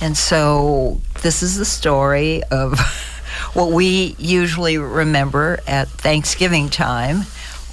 And 0.01 0.17
so 0.17 1.01
this 1.21 1.43
is 1.43 1.57
the 1.57 1.65
story 1.65 2.43
of 2.43 2.79
what 3.53 3.71
we 3.71 4.15
usually 4.17 4.77
remember 4.77 5.59
at 5.67 5.87
Thanksgiving 5.89 6.69
time 6.69 7.25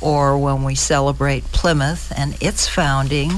or 0.02 0.36
when 0.38 0.64
we 0.64 0.74
celebrate 0.74 1.44
Plymouth 1.52 2.12
and 2.16 2.36
its 2.42 2.68
founding. 2.68 3.30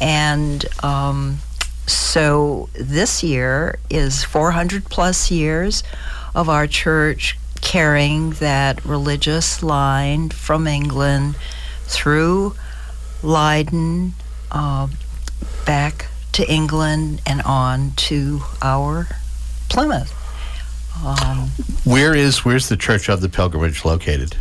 And 0.00 0.64
um, 0.82 1.38
so 1.86 2.68
this 2.74 3.22
year 3.22 3.78
is 3.90 4.24
400 4.24 4.84
plus 4.86 5.30
years 5.30 5.82
of 6.34 6.48
our 6.48 6.66
church 6.66 7.36
carrying 7.60 8.30
that 8.32 8.84
religious 8.84 9.62
line 9.62 10.30
from 10.30 10.66
England 10.66 11.36
through 11.82 12.54
Leiden, 13.22 14.14
uh, 14.50 14.88
back 15.66 16.06
to 16.32 16.50
England, 16.50 17.20
and 17.26 17.42
on 17.42 17.92
to 17.96 18.40
our 18.62 19.08
Plymouth. 19.68 20.16
Um, 21.04 21.50
Where 21.84 22.14
is 22.14 22.44
where's 22.44 22.68
the 22.68 22.76
Church 22.76 23.08
of 23.08 23.20
the 23.20 23.28
Pilgrimage 23.28 23.84
located? 23.84 24.36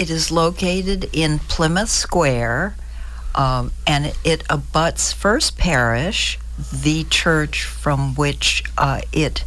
It 0.00 0.08
is 0.08 0.32
located 0.32 1.10
in 1.12 1.38
Plymouth 1.40 1.90
Square, 1.90 2.74
um, 3.34 3.70
and 3.86 4.14
it 4.24 4.42
abuts 4.48 5.12
First 5.12 5.58
Parish, 5.58 6.38
the 6.72 7.04
church 7.04 7.64
from 7.64 8.14
which 8.14 8.64
uh, 8.78 9.02
it 9.12 9.44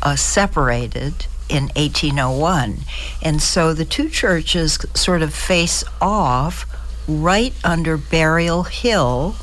uh, 0.00 0.16
separated 0.16 1.26
in 1.50 1.64
1801. 1.76 2.78
And 3.20 3.42
so 3.42 3.74
the 3.74 3.84
two 3.84 4.08
churches 4.08 4.78
sort 4.94 5.20
of 5.20 5.34
face 5.34 5.84
off 6.00 6.64
right 7.06 7.52
under 7.62 7.98
Burial 7.98 8.62
Hill 8.62 9.36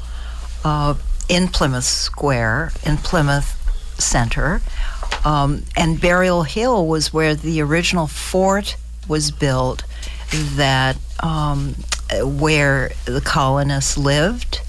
uh, 0.66 0.96
in 1.30 1.50
Plymouth 1.50 1.84
Square, 1.84 2.72
in 2.84 2.98
Plymouth 2.98 3.54
Center. 4.00 4.62
Um, 5.24 5.66
and 5.76 6.02
Burial 6.02 6.44
Hill 6.44 6.88
was 6.88 7.14
where 7.14 7.36
the 7.36 7.62
original 7.62 8.08
fort 8.08 8.76
was 9.08 9.30
built 9.30 9.84
that 10.32 10.98
um, 11.22 11.76
where 12.22 12.92
the 13.06 13.22
colonists 13.22 13.98
lived, 13.98 14.62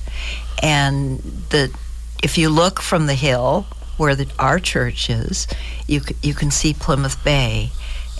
and 0.62 1.18
the 1.50 1.76
if 2.22 2.36
you 2.38 2.48
look 2.48 2.80
from 2.80 3.06
the 3.06 3.14
hill 3.14 3.66
where 3.96 4.14
the, 4.14 4.28
our 4.38 4.58
church 4.58 5.10
is, 5.10 5.46
you 5.86 6.00
you 6.22 6.34
can 6.34 6.50
see 6.50 6.72
Plymouth 6.72 7.22
Bay, 7.24 7.70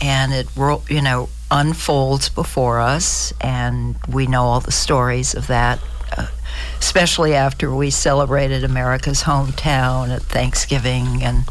and 0.01 0.33
it 0.33 0.49
you 0.89 1.03
know 1.03 1.29
unfolds 1.51 2.29
before 2.29 2.81
us, 2.81 3.33
and 3.41 3.97
we 4.09 4.27
know 4.27 4.45
all 4.45 4.61
the 4.61 4.73
stories 4.73 5.35
of 5.35 5.47
that. 5.47 5.81
Uh, 6.17 6.27
especially 6.79 7.35
after 7.35 7.73
we 7.73 7.91
celebrated 7.91 8.65
America's 8.65 9.23
hometown 9.25 10.09
at 10.09 10.23
Thanksgiving 10.23 11.23
and 11.23 11.45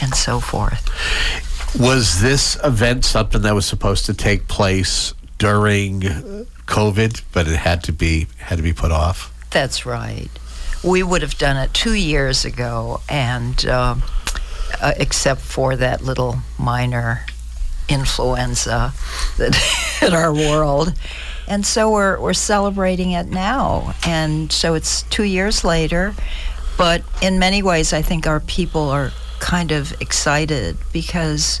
and 0.00 0.14
so 0.14 0.40
forth. 0.40 0.88
Was 1.78 2.20
this 2.20 2.58
event 2.62 3.04
something 3.04 3.42
that 3.42 3.54
was 3.54 3.66
supposed 3.66 4.06
to 4.06 4.14
take 4.14 4.46
place 4.46 5.14
during 5.38 6.00
COVID, 6.66 7.22
but 7.32 7.48
it 7.48 7.56
had 7.56 7.82
to 7.84 7.92
be 7.92 8.26
had 8.38 8.56
to 8.56 8.62
be 8.62 8.72
put 8.72 8.92
off? 8.92 9.32
That's 9.50 9.86
right. 9.86 10.28
We 10.84 11.02
would 11.02 11.22
have 11.22 11.38
done 11.38 11.56
it 11.56 11.72
two 11.72 11.94
years 11.94 12.44
ago, 12.44 13.00
and 13.08 13.64
uh, 13.64 13.96
uh, 14.80 14.92
except 14.96 15.40
for 15.40 15.76
that 15.76 16.02
little 16.02 16.38
minor 16.58 17.24
influenza 17.88 18.92
that 19.38 19.54
hit 20.00 20.12
our 20.12 20.32
world. 20.32 20.92
And 21.48 21.66
so 21.66 21.90
we're, 21.90 22.20
we're 22.20 22.34
celebrating 22.34 23.12
it 23.12 23.26
now. 23.26 23.94
And 24.06 24.50
so 24.50 24.74
it's 24.74 25.02
two 25.04 25.24
years 25.24 25.64
later. 25.64 26.14
But 26.78 27.02
in 27.20 27.38
many 27.38 27.62
ways, 27.62 27.92
I 27.92 28.02
think 28.02 28.26
our 28.26 28.40
people 28.40 28.88
are 28.88 29.12
kind 29.42 29.72
of 29.72 29.92
excited 30.00 30.76
because, 30.92 31.60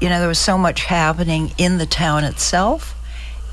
you 0.00 0.08
know, 0.08 0.18
there 0.18 0.28
was 0.28 0.38
so 0.38 0.58
much 0.58 0.84
happening 0.84 1.52
in 1.56 1.78
the 1.78 1.86
town 1.86 2.24
itself. 2.24 2.94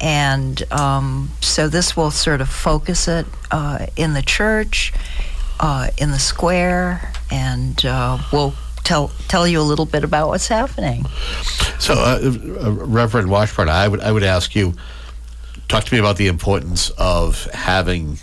And 0.01 0.61
um, 0.71 1.29
so 1.39 1.67
this 1.67 1.95
will 1.95 2.11
sort 2.11 2.41
of 2.41 2.49
focus 2.49 3.07
it 3.07 3.27
uh, 3.51 3.85
in 3.95 4.13
the 4.13 4.21
church, 4.21 4.91
uh, 5.59 5.89
in 5.97 6.11
the 6.11 6.19
square, 6.19 7.13
and 7.29 7.85
uh, 7.85 8.17
we'll 8.33 8.53
tell 8.83 9.11
tell 9.27 9.47
you 9.47 9.59
a 9.61 9.67
little 9.71 9.85
bit 9.85 10.03
about 10.03 10.29
what's 10.29 10.47
happening. 10.47 11.05
So, 11.79 11.93
uh, 11.93 12.19
uh, 12.65 12.71
Reverend 12.71 13.29
Washburn, 13.29 13.69
I 13.69 13.87
would 13.87 13.99
I 13.99 14.11
would 14.11 14.23
ask 14.23 14.55
you 14.55 14.73
talk 15.67 15.83
to 15.83 15.93
me 15.93 15.99
about 15.99 16.17
the 16.17 16.27
importance 16.27 16.89
of 16.97 17.43
having 17.53 18.17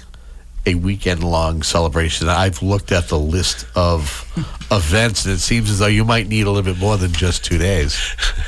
a 0.66 0.74
weekend 0.74 1.22
long 1.22 1.62
celebration. 1.62 2.28
I've 2.28 2.60
looked 2.60 2.90
at 2.90 3.08
the 3.08 3.18
list 3.18 3.66
of 3.76 4.24
events, 4.72 5.24
and 5.24 5.34
it 5.34 5.38
seems 5.38 5.70
as 5.70 5.78
though 5.78 5.86
you 5.86 6.04
might 6.04 6.26
need 6.26 6.46
a 6.46 6.50
little 6.50 6.72
bit 6.72 6.80
more 6.80 6.96
than 6.96 7.12
just 7.12 7.44
two 7.44 7.56
days. 7.56 7.96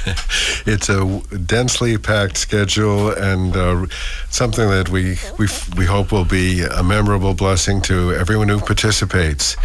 it's 0.67 0.89
a 0.89 1.21
densely 1.47 1.97
packed 1.97 2.37
schedule 2.37 3.11
and 3.11 3.57
uh, 3.57 3.87
something 4.31 4.69
that 4.69 4.89
we, 4.89 5.17
we, 5.39 5.47
we 5.77 5.87
hope 5.87 6.11
will 6.11 6.25
be 6.25 6.63
a 6.63 6.83
memorable 6.83 7.35
blessing 7.35 7.81
to 7.83 8.13
everyone 8.13 8.49
who 8.49 8.59
participates. 8.59 9.57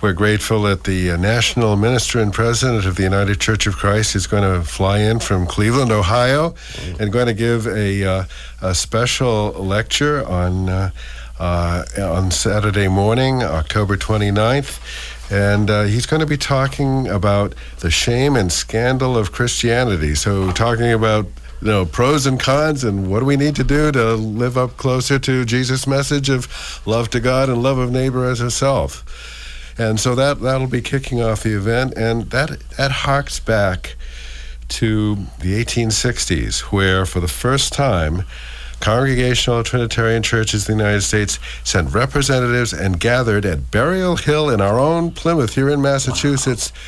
We're 0.00 0.14
grateful 0.14 0.62
that 0.62 0.84
the 0.84 1.10
uh, 1.10 1.16
National 1.18 1.76
Minister 1.76 2.20
and 2.20 2.32
President 2.32 2.86
of 2.86 2.96
the 2.96 3.02
United 3.02 3.40
Church 3.40 3.66
of 3.66 3.76
Christ 3.76 4.16
is 4.16 4.26
going 4.26 4.42
to 4.42 4.66
fly 4.66 4.98
in 4.98 5.20
from 5.20 5.46
Cleveland, 5.46 5.92
Ohio, 5.92 6.54
and 6.98 7.12
going 7.12 7.26
to 7.26 7.34
give 7.34 7.66
a, 7.66 8.04
uh, 8.04 8.24
a 8.62 8.74
special 8.74 9.52
lecture 9.52 10.26
on. 10.26 10.70
Uh, 10.70 10.90
uh, 11.40 11.84
on 11.98 12.30
Saturday 12.30 12.86
morning, 12.86 13.42
October 13.42 13.96
29th. 13.96 14.78
And 15.32 15.70
uh, 15.70 15.84
he's 15.84 16.06
going 16.06 16.20
to 16.20 16.26
be 16.26 16.36
talking 16.36 17.08
about 17.08 17.54
the 17.78 17.90
shame 17.90 18.36
and 18.36 18.52
scandal 18.52 19.16
of 19.16 19.32
Christianity. 19.32 20.14
So, 20.14 20.52
talking 20.52 20.92
about 20.92 21.26
you 21.62 21.68
know 21.68 21.86
pros 21.86 22.26
and 22.26 22.38
cons 22.38 22.84
and 22.84 23.10
what 23.10 23.20
do 23.20 23.26
we 23.26 23.36
need 23.36 23.54
to 23.56 23.64
do 23.64 23.92
to 23.92 24.14
live 24.14 24.58
up 24.58 24.76
closer 24.76 25.18
to 25.18 25.44
Jesus' 25.44 25.86
message 25.86 26.28
of 26.28 26.48
love 26.86 27.10
to 27.10 27.20
God 27.20 27.48
and 27.48 27.62
love 27.62 27.78
of 27.78 27.90
neighbor 27.90 28.24
as 28.24 28.40
herself. 28.40 29.04
And 29.78 29.98
so 29.98 30.14
that 30.14 30.40
that'll 30.40 30.66
be 30.66 30.82
kicking 30.82 31.22
off 31.22 31.42
the 31.42 31.56
event, 31.56 31.94
and 31.96 32.30
that 32.30 32.60
that 32.76 32.90
harks 32.90 33.40
back 33.40 33.96
to 34.68 35.14
the 35.38 35.64
1860s, 35.64 36.60
where 36.72 37.06
for 37.06 37.20
the 37.20 37.28
first 37.28 37.72
time 37.72 38.24
Congregational 38.80 39.62
Trinitarian 39.62 40.22
Churches 40.22 40.68
in 40.68 40.78
the 40.78 40.84
United 40.84 41.02
States 41.02 41.38
sent 41.64 41.94
representatives 41.94 42.72
and 42.72 42.98
gathered 42.98 43.44
at 43.44 43.70
Burial 43.70 44.16
Hill 44.16 44.50
in 44.50 44.60
our 44.60 44.78
own 44.78 45.10
Plymouth 45.10 45.54
here 45.54 45.68
in 45.68 45.82
Massachusetts 45.82 46.72
wow. 46.72 46.78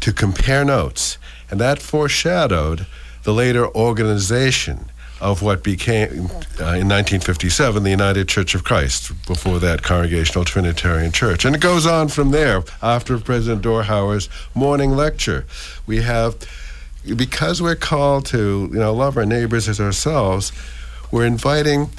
to 0.00 0.12
compare 0.12 0.64
notes. 0.64 1.18
And 1.50 1.60
that 1.60 1.80
foreshadowed 1.80 2.86
the 3.22 3.34
later 3.34 3.68
organization 3.74 4.90
of 5.20 5.42
what 5.42 5.62
became, 5.62 6.26
uh, 6.60 6.76
in 6.76 6.88
1957, 6.88 7.82
the 7.82 7.90
United 7.90 8.28
Church 8.28 8.54
of 8.54 8.64
Christ, 8.64 9.12
before 9.26 9.58
that, 9.60 9.82
Congregational 9.82 10.44
Trinitarian 10.44 11.12
Church. 11.12 11.44
And 11.44 11.54
it 11.54 11.62
goes 11.62 11.86
on 11.86 12.08
from 12.08 12.30
there 12.30 12.62
after 12.82 13.18
President 13.18 13.62
Dorhauer's 13.62 14.28
morning 14.54 14.90
lecture. 14.90 15.46
We 15.86 16.02
have, 16.02 16.36
because 17.16 17.62
we're 17.62 17.76
called 17.76 18.26
to, 18.26 18.68
you 18.70 18.78
know, 18.78 18.92
love 18.92 19.16
our 19.16 19.24
neighbors 19.24 19.68
as 19.68 19.80
ourselves, 19.80 20.52
we're 21.14 21.24
inviting 21.24 21.90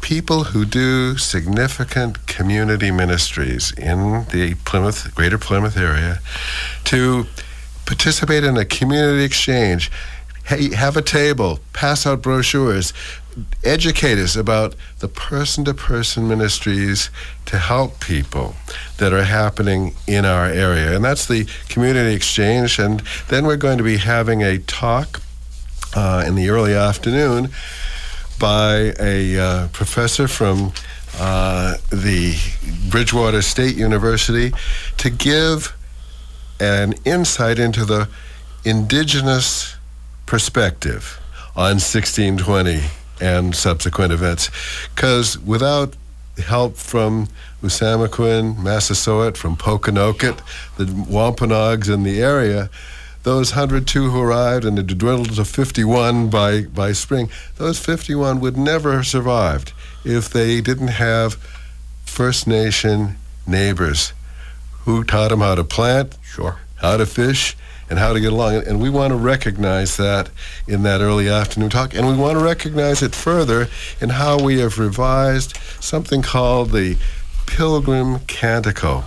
people 0.00 0.44
who 0.44 0.64
do 0.64 1.18
significant 1.18 2.26
community 2.26 2.90
ministries 2.90 3.72
in 3.72 4.24
the 4.32 4.54
Plymouth, 4.64 5.14
greater 5.14 5.36
Plymouth 5.36 5.76
area 5.76 6.20
to 6.84 7.26
participate 7.84 8.42
in 8.42 8.56
a 8.56 8.64
community 8.64 9.22
exchange. 9.22 9.90
Have 10.44 10.96
a 10.96 11.02
table, 11.02 11.60
pass 11.74 12.06
out 12.06 12.22
brochures, 12.22 12.94
educate 13.62 14.16
us 14.16 14.34
about 14.34 14.74
the 15.00 15.08
person 15.08 15.66
to 15.66 15.74
person 15.74 16.26
ministries 16.26 17.10
to 17.44 17.58
help 17.58 18.00
people 18.00 18.54
that 18.96 19.12
are 19.12 19.24
happening 19.24 19.94
in 20.06 20.24
our 20.24 20.46
area. 20.46 20.96
And 20.96 21.04
that's 21.04 21.26
the 21.26 21.46
community 21.68 22.14
exchange. 22.14 22.78
And 22.78 23.02
then 23.28 23.44
we're 23.44 23.58
going 23.58 23.76
to 23.76 23.84
be 23.84 23.98
having 23.98 24.42
a 24.42 24.56
talk 24.56 25.20
uh, 25.94 26.24
in 26.26 26.34
the 26.34 26.48
early 26.48 26.72
afternoon 26.72 27.52
by 28.38 28.92
a 29.00 29.38
uh, 29.38 29.68
professor 29.68 30.28
from 30.28 30.72
uh, 31.18 31.74
the 31.90 32.34
Bridgewater 32.90 33.42
State 33.42 33.76
University 33.76 34.52
to 34.98 35.10
give 35.10 35.76
an 36.60 36.94
insight 37.04 37.58
into 37.58 37.84
the 37.84 38.08
indigenous 38.64 39.76
perspective 40.26 41.20
on 41.54 41.76
1620 41.78 42.82
and 43.20 43.54
subsequent 43.54 44.12
events. 44.12 44.50
Because 44.94 45.38
without 45.38 45.96
help 46.38 46.76
from 46.76 47.28
Usamaquin, 47.62 48.58
Massasoit, 48.58 49.36
from 49.36 49.56
Pokanoket, 49.56 50.40
the 50.76 50.84
Wampanoags 51.08 51.88
in 51.88 52.02
the 52.02 52.20
area, 52.20 52.68
those 53.26 53.56
102 53.56 54.10
who 54.10 54.22
arrived 54.22 54.64
and 54.64 54.78
it 54.78 54.86
dwindled 54.86 55.34
to 55.34 55.44
51 55.44 56.30
by, 56.30 56.62
by 56.62 56.92
spring, 56.92 57.28
those 57.56 57.76
51 57.76 58.38
would 58.38 58.56
never 58.56 58.92
have 58.92 59.06
survived 59.08 59.72
if 60.04 60.30
they 60.30 60.60
didn't 60.60 60.86
have 60.86 61.34
First 62.04 62.46
Nation 62.46 63.16
neighbors 63.44 64.12
who 64.84 65.02
taught 65.02 65.30
them 65.30 65.40
how 65.40 65.56
to 65.56 65.64
plant, 65.64 66.16
sure, 66.22 66.60
how 66.76 66.98
to 66.98 67.04
fish, 67.04 67.56
and 67.90 67.98
how 67.98 68.12
to 68.12 68.20
get 68.20 68.32
along. 68.32 68.64
And 68.64 68.80
we 68.80 68.90
want 68.90 69.10
to 69.10 69.16
recognize 69.16 69.96
that 69.96 70.30
in 70.68 70.84
that 70.84 71.00
early 71.00 71.28
afternoon 71.28 71.70
talk. 71.70 71.96
And 71.96 72.06
we 72.06 72.16
want 72.16 72.38
to 72.38 72.44
recognize 72.44 73.02
it 73.02 73.12
further 73.12 73.66
in 74.00 74.10
how 74.10 74.40
we 74.40 74.60
have 74.60 74.78
revised 74.78 75.56
something 75.80 76.22
called 76.22 76.70
the 76.70 76.96
Pilgrim 77.46 78.20
Canticle. 78.26 79.04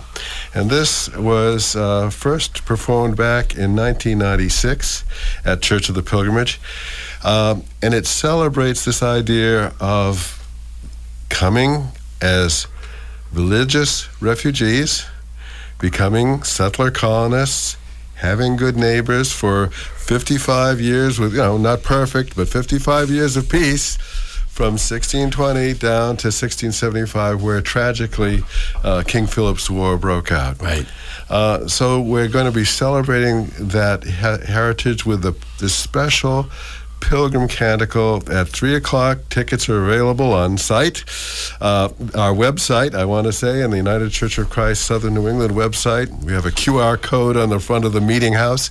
And 0.54 0.68
this 0.68 1.14
was 1.14 1.76
uh, 1.76 2.10
first 2.10 2.64
performed 2.64 3.16
back 3.16 3.54
in 3.54 3.76
1996 3.76 5.04
at 5.44 5.62
Church 5.62 5.88
of 5.88 5.94
the 5.94 6.02
Pilgrimage. 6.02 6.60
Um, 7.22 7.64
and 7.82 7.94
it 7.94 8.06
celebrates 8.06 8.84
this 8.84 9.02
idea 9.02 9.72
of 9.80 10.36
coming 11.28 11.88
as 12.20 12.66
religious 13.32 14.08
refugees, 14.20 15.06
becoming 15.78 16.42
settler 16.42 16.90
colonists, 16.90 17.76
having 18.16 18.56
good 18.56 18.76
neighbors 18.76 19.32
for 19.32 19.68
55 19.68 20.80
years 20.80 21.18
with, 21.18 21.32
you 21.32 21.38
know, 21.38 21.56
not 21.56 21.82
perfect, 21.82 22.36
but 22.36 22.48
55 22.48 23.10
years 23.10 23.36
of 23.36 23.48
peace 23.48 23.96
from 24.60 24.74
1620 24.74 25.72
down 25.72 26.18
to 26.18 26.26
1675, 26.26 27.42
where 27.42 27.62
tragically 27.62 28.42
uh, 28.84 29.02
King 29.06 29.26
Philip's 29.26 29.70
War 29.70 29.96
broke 29.96 30.30
out. 30.30 30.60
Right. 30.60 30.86
Uh, 31.30 31.66
so 31.66 31.98
we're 31.98 32.28
going 32.28 32.44
to 32.44 32.52
be 32.52 32.66
celebrating 32.66 33.46
that 33.58 34.04
heritage 34.04 35.06
with 35.06 35.22
the, 35.22 35.32
this 35.60 35.74
special 35.74 36.50
Pilgrim 37.00 37.48
Canticle 37.48 38.22
at 38.30 38.48
3 38.48 38.74
o'clock. 38.74 39.20
Tickets 39.30 39.66
are 39.70 39.82
available 39.82 40.34
on 40.34 40.58
site. 40.58 41.06
Uh, 41.58 41.88
our 42.14 42.34
website, 42.34 42.94
I 42.94 43.06
want 43.06 43.28
to 43.28 43.32
say, 43.32 43.62
in 43.62 43.70
the 43.70 43.78
United 43.78 44.10
Church 44.10 44.36
of 44.36 44.50
Christ 44.50 44.84
Southern 44.84 45.14
New 45.14 45.26
England 45.26 45.54
website, 45.54 46.22
we 46.22 46.34
have 46.34 46.44
a 46.44 46.50
QR 46.50 47.00
code 47.00 47.38
on 47.38 47.48
the 47.48 47.60
front 47.60 47.86
of 47.86 47.94
the 47.94 48.02
meeting 48.02 48.34
house. 48.34 48.70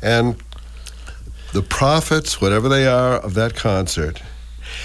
And 0.00 0.36
the 1.52 1.60
profits, 1.60 2.40
whatever 2.40 2.70
they 2.70 2.86
are, 2.86 3.16
of 3.16 3.34
that 3.34 3.54
concert 3.54 4.22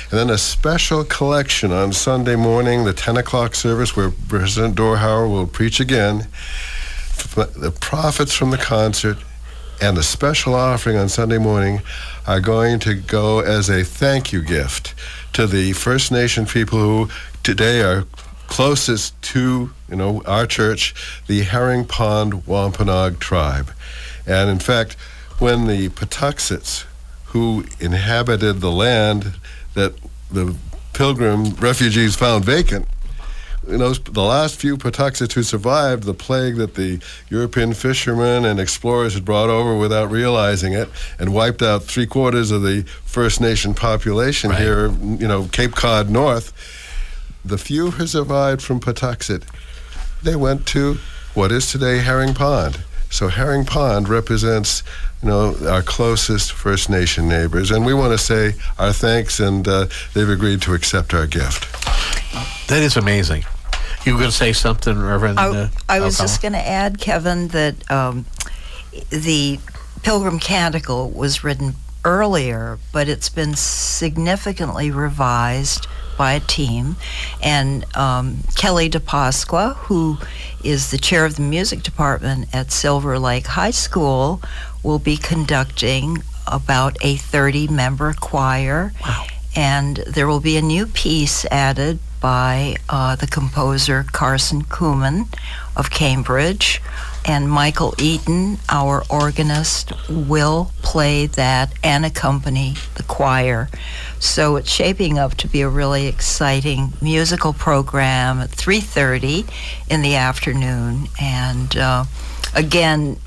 and 0.10 0.18
then 0.18 0.30
a 0.30 0.38
special 0.38 1.04
collection 1.04 1.74
on 1.74 1.92
Sunday 1.92 2.38
morning, 2.38 2.86
the 2.86 2.94
10 2.94 3.18
o'clock 3.18 3.56
service, 3.56 3.96
where 3.96 4.10
President 4.30 4.76
Dorhauer 4.76 5.30
will 5.30 5.48
preach 5.48 5.82
again. 5.82 6.28
The 7.36 7.76
profits 7.82 8.34
from 8.34 8.52
the 8.52 8.58
concert 8.58 9.18
and 9.82 9.98
the 9.98 10.04
special 10.04 10.56
offering 10.56 10.98
on 10.98 11.10
Sunday 11.10 11.38
morning 11.38 11.82
are 12.26 12.40
going 12.40 12.80
to 12.80 12.96
go 12.96 13.42
as 13.42 13.70
a 13.70 13.84
thank 13.84 14.32
you 14.32 14.42
gift 14.42 14.96
to 15.34 15.46
the 15.46 15.74
First 15.74 16.12
Nation 16.12 16.46
people 16.46 16.80
who 16.80 17.10
today 17.44 17.82
are 17.82 18.06
closest 18.48 19.22
to 19.22 19.72
you 19.90 19.96
know 19.96 20.22
our 20.26 20.48
church, 20.48 20.96
the 21.28 21.44
Herring 21.44 21.86
Pond 21.86 22.48
Wampanoag 22.48 23.20
tribe. 23.20 23.72
And 24.26 24.50
in 24.50 24.60
fact, 24.60 24.94
when 25.40 25.68
the 25.68 25.90
Patuxets, 25.90 26.86
who 27.26 27.66
inhabited 27.80 28.62
the 28.62 28.72
land 28.72 29.34
that 29.78 29.94
the 30.32 30.56
pilgrim 30.94 31.52
refugees 31.56 32.16
found 32.16 32.44
vacant, 32.44 32.88
you 33.70 33.78
know, 33.78 33.94
the 33.94 34.24
last 34.24 34.56
few 34.56 34.76
Patuxets 34.76 35.34
who 35.34 35.44
survived 35.44 36.04
the 36.04 36.16
plague 36.16 36.56
that 36.56 36.74
the 36.74 37.00
European 37.30 37.74
fishermen 37.74 38.44
and 38.44 38.60
explorers 38.60 39.14
had 39.14 39.24
brought 39.24 39.50
over 39.50 39.78
without 39.78 40.10
realizing 40.10 40.74
it 40.74 40.90
and 41.20 41.32
wiped 41.32 41.62
out 41.62 41.84
three 41.84 42.08
quarters 42.08 42.50
of 42.50 42.64
the 42.64 42.84
First 43.06 43.40
Nation 43.40 43.76
population 43.76 44.52
here, 44.52 44.88
you 44.88 45.28
know, 45.28 45.48
Cape 45.52 45.74
Cod 45.74 46.10
North. 46.10 46.54
The 47.46 47.60
few 47.60 47.92
who 47.92 48.08
survived 48.08 48.64
from 48.64 48.80
Patuxet, 48.80 49.44
they 50.24 50.36
went 50.36 50.66
to 50.68 50.98
what 51.36 51.52
is 51.52 51.72
today 51.72 52.00
Herring 52.00 52.34
Pond. 52.34 52.80
So 53.10 53.28
Herring 53.30 53.66
Pond 53.66 54.10
represents, 54.10 54.84
you 55.22 55.30
know, 55.30 55.56
our 55.68 55.82
closest 55.82 56.52
First 56.52 56.90
Nation 56.90 57.28
neighbors, 57.28 57.72
and 57.72 57.86
we 57.86 57.94
want 57.94 58.12
to 58.12 58.18
say 58.18 58.54
our 58.78 58.94
thanks, 58.94 59.40
and 59.40 59.68
uh, 59.68 59.88
they've 60.14 60.30
agreed 60.30 60.62
to 60.64 60.74
accept 60.74 61.14
our 61.14 61.28
gift. 61.28 61.72
That 62.68 62.84
is 62.84 62.98
amazing. 62.98 63.46
You 64.06 64.14
were 64.14 64.20
going 64.20 64.32
to 64.32 64.38
say 64.38 64.54
something, 64.54 64.98
Reverend? 64.98 65.40
I, 65.40 65.48
uh, 65.48 65.68
I 65.90 66.00
was 66.00 66.18
just 66.18 66.42
going 66.42 66.54
to 66.54 66.66
add, 66.66 67.00
Kevin, 67.00 67.50
that 67.50 67.90
um, 67.92 68.26
the 69.10 69.60
Pilgrim 70.04 70.40
Canticle 70.40 71.10
was 71.10 71.44
written 71.44 71.76
earlier, 72.06 72.80
but 72.94 73.10
it's 73.10 73.30
been 73.30 73.56
significantly 73.56 74.92
revised 74.92 75.88
by 76.18 76.34
a 76.34 76.40
team. 76.40 76.96
And 77.42 77.86
um, 77.96 78.40
Kelly 78.56 78.90
DePasqua, 78.90 79.76
who 79.76 80.18
is 80.64 80.92
the 80.92 80.98
chair 80.98 81.26
of 81.26 81.36
the 81.36 81.42
music 81.42 81.84
department 81.84 82.54
at 82.54 82.72
Silver 82.72 83.20
Lake 83.20 83.48
High 83.48 83.72
School, 83.72 84.42
will 84.84 85.00
be 85.00 85.18
conducting 85.18 86.24
about 86.48 86.98
a 87.02 87.18
30 87.18 87.68
member 87.68 88.14
choir. 88.14 88.94
Wow. 89.06 89.26
And 89.56 89.98
there 89.98 90.28
will 90.28 90.40
be 90.40 90.58
a 90.58 90.62
new 90.62 90.86
piece 90.86 91.46
added 91.46 92.00
by 92.20 92.76
uh, 92.90 93.16
the 93.16 93.28
composer 93.28 94.06
Carson 94.12 94.64
Cooman 94.64 95.28
of 95.76 95.90
Cambridge. 95.90 96.82
And 97.28 97.50
Michael 97.50 97.94
Eaton, 97.98 98.58
our 98.70 99.04
organist, 99.10 99.92
will 100.10 100.72
play 100.82 101.26
that 101.28 101.74
and 101.84 102.06
accompany 102.06 102.76
the 102.96 103.04
choir. 103.04 103.70
So 104.20 104.56
it's 104.56 104.72
shaping 104.72 105.20
up 105.20 105.36
to 105.36 105.48
be 105.50 105.60
a 105.60 105.68
really 105.68 106.08
exciting 106.08 106.94
musical 107.02 107.52
program 107.52 108.40
at 108.40 108.50
3:30 108.52 109.46
in 109.90 110.02
the 110.02 110.16
afternoon. 110.16 111.10
And 111.20 111.76
uh, 111.76 112.06
again, 112.56 113.18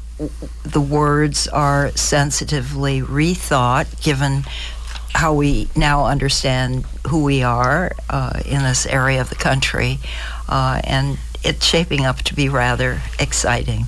the 0.64 0.80
words 0.80 1.46
are 1.48 1.90
sensitively 1.94 3.02
rethought, 3.02 4.02
given 4.02 4.44
how 5.12 5.34
we 5.34 5.68
now 5.76 6.06
understand 6.06 6.84
who 7.08 7.22
we 7.22 7.42
are 7.42 7.92
uh, 8.08 8.40
in 8.46 8.62
this 8.62 8.86
area 8.86 9.20
of 9.20 9.28
the 9.28 9.34
country, 9.34 9.98
uh, 10.48 10.80
and 10.84 11.18
it's 11.42 11.64
shaping 11.64 12.04
up 12.04 12.18
to 12.22 12.34
be 12.34 12.48
rather 12.48 13.00
exciting. 13.18 13.86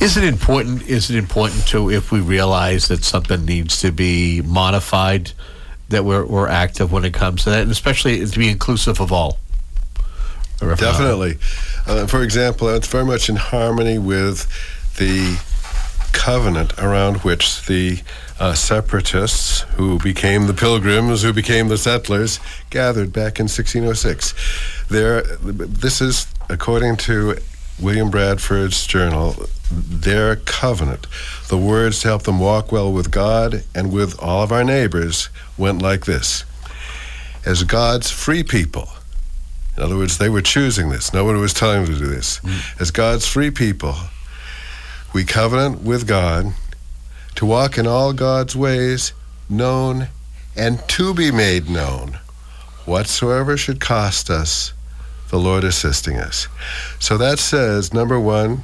Is 0.00 0.16
it 0.16 0.24
important? 0.24 0.82
Is 0.88 1.10
it 1.10 1.16
important 1.16 1.66
to 1.68 1.90
if 1.90 2.12
we 2.12 2.20
realize 2.20 2.88
that 2.88 3.04
something 3.04 3.44
needs 3.44 3.80
to 3.80 3.90
be 3.90 4.42
modified, 4.42 5.32
that 5.88 6.04
we're 6.04 6.24
we're 6.24 6.48
active 6.48 6.92
when 6.92 7.04
it 7.04 7.14
comes 7.14 7.44
to 7.44 7.50
that, 7.50 7.62
and 7.62 7.70
especially 7.70 8.24
to 8.24 8.38
be 8.38 8.48
inclusive 8.48 9.00
of 9.00 9.12
all. 9.12 9.38
Definitely. 10.58 11.38
Uh, 11.86 12.06
for 12.06 12.22
example, 12.22 12.68
it's 12.70 12.88
very 12.88 13.04
much 13.04 13.28
in 13.28 13.36
harmony 13.36 13.98
with 13.98 14.48
the 14.96 15.38
covenant 16.12 16.72
around 16.78 17.18
which 17.18 17.66
the 17.66 18.00
uh, 18.40 18.54
separatists, 18.54 19.60
who 19.76 19.98
became 19.98 20.46
the 20.46 20.54
pilgrims, 20.54 21.22
who 21.22 21.32
became 21.32 21.68
the 21.68 21.78
settlers, 21.78 22.40
gathered 22.70 23.12
back 23.12 23.38
in 23.38 23.44
1606. 23.44 24.34
There, 24.88 25.22
this 25.22 26.00
is 26.00 26.26
according 26.48 26.96
to 26.96 27.36
William 27.80 28.10
Bradford's 28.10 28.86
journal. 28.86 29.34
Their 29.70 30.36
covenant, 30.36 31.06
the 31.48 31.58
words 31.58 32.00
to 32.00 32.08
help 32.08 32.22
them 32.22 32.38
walk 32.38 32.70
well 32.70 32.92
with 32.92 33.10
God 33.10 33.64
and 33.74 33.92
with 33.92 34.16
all 34.22 34.42
of 34.42 34.52
our 34.52 34.62
neighbors, 34.62 35.28
went 35.58 35.82
like 35.82 36.06
this: 36.06 36.44
As 37.44 37.64
God's 37.64 38.10
free 38.10 38.44
people. 38.44 38.88
In 39.76 39.82
other 39.82 39.96
words, 39.96 40.18
they 40.18 40.30
were 40.30 40.40
choosing 40.40 40.88
this. 40.88 41.12
No 41.12 41.24
one 41.24 41.38
was 41.38 41.52
telling 41.52 41.84
them 41.84 41.94
to 41.94 41.98
do 41.98 42.06
this. 42.06 42.38
Mm. 42.40 42.80
As 42.80 42.90
God's 42.90 43.26
free 43.26 43.50
people, 43.50 43.94
we 45.12 45.24
covenant 45.24 45.82
with 45.82 46.06
God 46.06 46.54
to 47.34 47.44
walk 47.44 47.76
in 47.76 47.86
all 47.86 48.12
God's 48.12 48.56
ways, 48.56 49.12
known 49.50 50.08
and 50.56 50.86
to 50.88 51.12
be 51.12 51.30
made 51.30 51.68
known. 51.68 52.18
Whatsoever 52.86 53.56
should 53.56 53.80
cost 53.80 54.30
us, 54.30 54.72
the 55.30 55.38
Lord 55.38 55.64
assisting 55.64 56.16
us. 56.16 56.48
So 56.98 57.18
that 57.18 57.38
says, 57.38 57.92
number 57.92 58.18
one, 58.18 58.62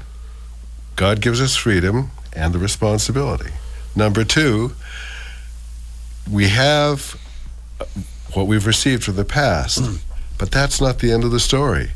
God 0.97 1.21
gives 1.21 1.41
us 1.41 1.57
freedom 1.57 2.11
and 2.33 2.55
the 2.55 2.59
responsibility. 2.59 3.51
Number 3.95 4.25
two, 4.25 4.73
we 6.31 6.49
have 6.49 7.17
uh, 7.81 7.85
what 8.35 8.47
we've 8.47 8.67
received 8.67 9.05
from 9.05 9.17
the 9.17 9.25
past, 9.25 9.83
mm. 9.83 9.99
but 10.39 10.51
that's 10.51 10.81
not 10.81 11.01
the 11.01 11.13
end 11.13 11.25
of 11.25 11.31
the 11.31 11.41
story. 11.41 11.91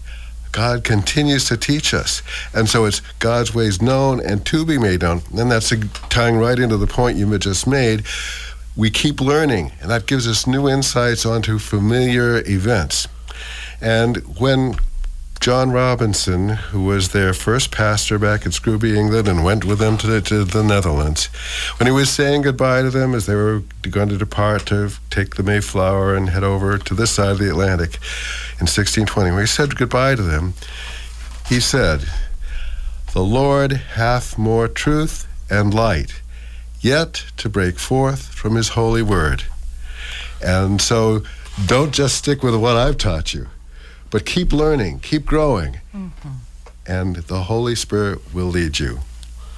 God 0.53 0.85
continues 0.85 1.45
to 1.47 1.57
teach 1.57 1.93
us. 1.93 2.23
And 2.55 2.69
so 2.69 2.87
it's 2.87 3.01
God's 3.19 3.55
ways 3.55 3.83
known 3.83 4.21
and 4.21 4.45
to 4.47 4.65
be 4.65 4.79
made 4.79 5.03
known. 5.03 5.21
And 5.37 5.51
that's 5.51 5.73
tying 6.09 6.37
right 6.37 6.59
into 6.59 6.79
the 6.79 6.87
point 6.87 7.19
you 7.19 7.39
just 7.39 7.67
made. 7.67 8.05
We 8.75 8.91
keep 8.91 9.21
learning, 9.21 9.73
and 9.81 9.91
that 9.91 10.07
gives 10.07 10.27
us 10.27 10.47
new 10.47 10.69
insights 10.69 11.25
onto 11.25 11.59
familiar 11.59 12.43
events. 12.47 13.09
And 13.81 14.17
when 14.39 14.77
John 15.41 15.71
Robinson, 15.71 16.49
who 16.49 16.85
was 16.85 17.11
their 17.11 17.33
first 17.35 17.71
pastor 17.71 18.19
back 18.19 18.47
in 18.47 18.53
Scrooby, 18.53 18.97
England, 18.97 19.29
and 19.29 19.45
went 19.45 19.65
with 19.65 19.79
them 19.79 19.97
to 19.99 20.07
the, 20.07 20.21
to 20.23 20.45
the 20.45 20.65
Netherlands, 20.65 21.27
when 21.79 21.87
he 21.87 21.93
was 21.93 22.11
saying 22.11 22.43
goodbye 22.43 22.83
to 22.83 22.91
them 22.91 23.15
as 23.15 23.27
they 23.27 23.35
were 23.35 23.63
going 23.91 24.09
to 24.09 24.19
depart 24.19 24.67
to 24.67 24.91
take 25.11 25.37
the 25.37 25.43
Mayflower 25.43 26.17
and 26.17 26.31
head 26.31 26.43
over 26.43 26.79
to 26.79 26.95
this 26.95 27.13
side 27.13 27.31
of 27.31 27.39
the 27.39 27.51
Atlantic 27.51 27.97
in 28.59 28.67
1620, 28.67 29.31
when 29.31 29.41
he 29.41 29.47
said 29.47 29.77
goodbye 29.77 30.15
to 30.15 30.23
them, 30.23 30.55
he 31.49 31.61
said, 31.61 32.09
The 33.13 33.23
Lord 33.23 33.73
hath 33.73 34.37
more 34.39 34.67
truth 34.69 35.29
and 35.49 35.73
light 35.73 36.23
yet 36.81 37.25
to 37.37 37.49
break 37.49 37.79
forth 37.79 38.29
from 38.29 38.55
his 38.57 38.71
holy 38.71 39.03
word. 39.03 39.45
And 40.45 40.81
so 40.81 41.23
don't 41.67 41.93
just 41.93 42.17
stick 42.17 42.43
with 42.43 42.55
what 42.57 42.77
I've 42.77 42.99
taught 42.99 43.33
you, 43.33 43.49
but 44.17 44.25
keep 44.25 44.51
learning, 44.51 44.99
keep 45.01 45.27
growing, 45.27 45.75
mm-hmm. 45.95 46.29
and 46.87 47.17
the 47.17 47.43
Holy 47.43 47.75
Spirit 47.75 48.19
will 48.33 48.47
lead 48.47 48.79
you. 48.79 49.01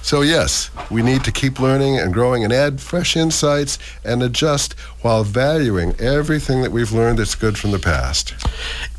So, 0.01 0.19
yes, 0.19 0.69
we 0.91 1.01
need 1.01 1.23
to 1.23 1.31
keep 1.31 1.61
learning 1.61 1.97
and 1.97 2.13
growing 2.13 2.43
and 2.43 2.51
add 2.51 2.81
fresh 2.81 3.15
insights 3.15 3.79
and 4.03 4.21
adjust 4.21 4.73
while 4.99 5.23
valuing 5.23 5.95
everything 5.97 6.61
that 6.61 6.73
we've 6.73 6.91
learned 6.91 7.19
that's 7.19 7.35
good 7.35 7.57
from 7.57 7.71
the 7.71 7.79
past. 7.79 8.33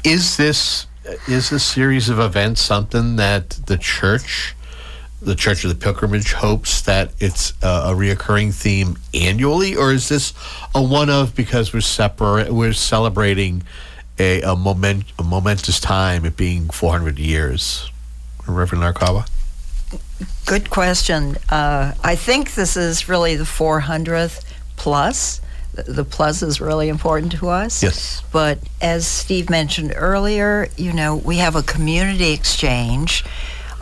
Is 0.03 0.39
this 0.39 0.87
is 1.29 1.51
this 1.51 1.63
series 1.63 2.09
of 2.09 2.19
events 2.19 2.63
something 2.63 3.17
that 3.17 3.51
the 3.67 3.77
church, 3.77 4.57
the 5.21 5.35
Church 5.35 5.63
of 5.63 5.69
the 5.69 5.77
Pilgrimage, 5.77 6.33
hopes 6.33 6.81
that 6.81 7.13
it's 7.19 7.53
a, 7.63 7.67
a 7.67 7.95
reoccurring 7.95 8.55
theme 8.55 8.97
annually, 9.13 9.77
or 9.77 9.93
is 9.93 10.09
this 10.09 10.33
a 10.75 10.83
one 10.83 11.11
of 11.11 11.37
because 11.37 11.75
we're 11.75 11.83
separate, 11.83 12.51
we're 12.51 12.73
celebrating 12.73 13.63
a 14.21 14.41
a, 14.43 14.55
moment, 14.57 15.05
a 15.19 15.23
momentous 15.25 15.81
time, 15.81 16.25
it 16.25 16.37
being 16.37 16.69
400 16.69 17.19
years? 17.19 17.91
Reverend 18.47 18.85
Arakawa? 18.85 19.27
Good 20.47 20.71
question. 20.71 21.37
Uh, 21.49 21.95
I 22.05 22.15
think 22.17 22.55
this 22.55 22.77
is 22.77 23.09
really 23.09 23.37
the 23.37 23.45
400th 23.45 24.45
plus. 24.77 25.41
The- 25.75 25.93
The 25.93 26.05
plus 26.05 26.43
is 26.43 26.61
really 26.61 26.89
important 26.89 27.33
to 27.41 27.49
us. 27.49 27.83
Yes. 27.83 28.23
But 28.33 28.59
as 28.81 29.07
Steve 29.07 29.49
mentioned 29.49 29.93
earlier, 29.97 30.69
you 30.77 30.93
know, 30.93 31.17
we 31.17 31.37
have 31.39 31.55
a 31.57 31.63
community 31.63 32.33
exchange 32.33 33.25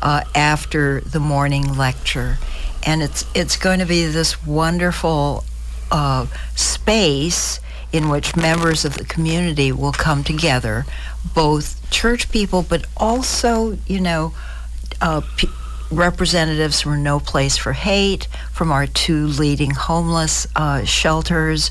uh, 0.02 0.20
after 0.34 1.00
the 1.00 1.18
morning 1.20 1.76
lecture, 1.76 2.38
and 2.86 3.02
it's 3.02 3.24
it's 3.34 3.56
going 3.56 3.80
to 3.80 3.86
be 3.86 4.06
this 4.06 4.44
wonderful 4.46 5.44
uh, 5.90 6.26
space 6.54 7.58
in 7.92 8.08
which 8.08 8.36
members 8.36 8.84
of 8.84 8.94
the 8.98 9.04
community 9.04 9.72
will 9.72 9.92
come 9.92 10.22
together, 10.22 10.84
both 11.34 11.90
church 11.90 12.30
people, 12.30 12.62
but 12.62 12.84
also, 12.96 13.78
you 13.86 14.00
know, 14.00 14.34
uh, 15.00 15.22
p- 15.36 15.48
representatives 15.90 16.80
from 16.82 17.02
No 17.02 17.18
Place 17.18 17.56
for 17.56 17.72
Hate, 17.72 18.28
from 18.52 18.70
our 18.70 18.86
two 18.86 19.26
leading 19.26 19.70
homeless 19.70 20.46
uh, 20.54 20.84
shelters, 20.84 21.70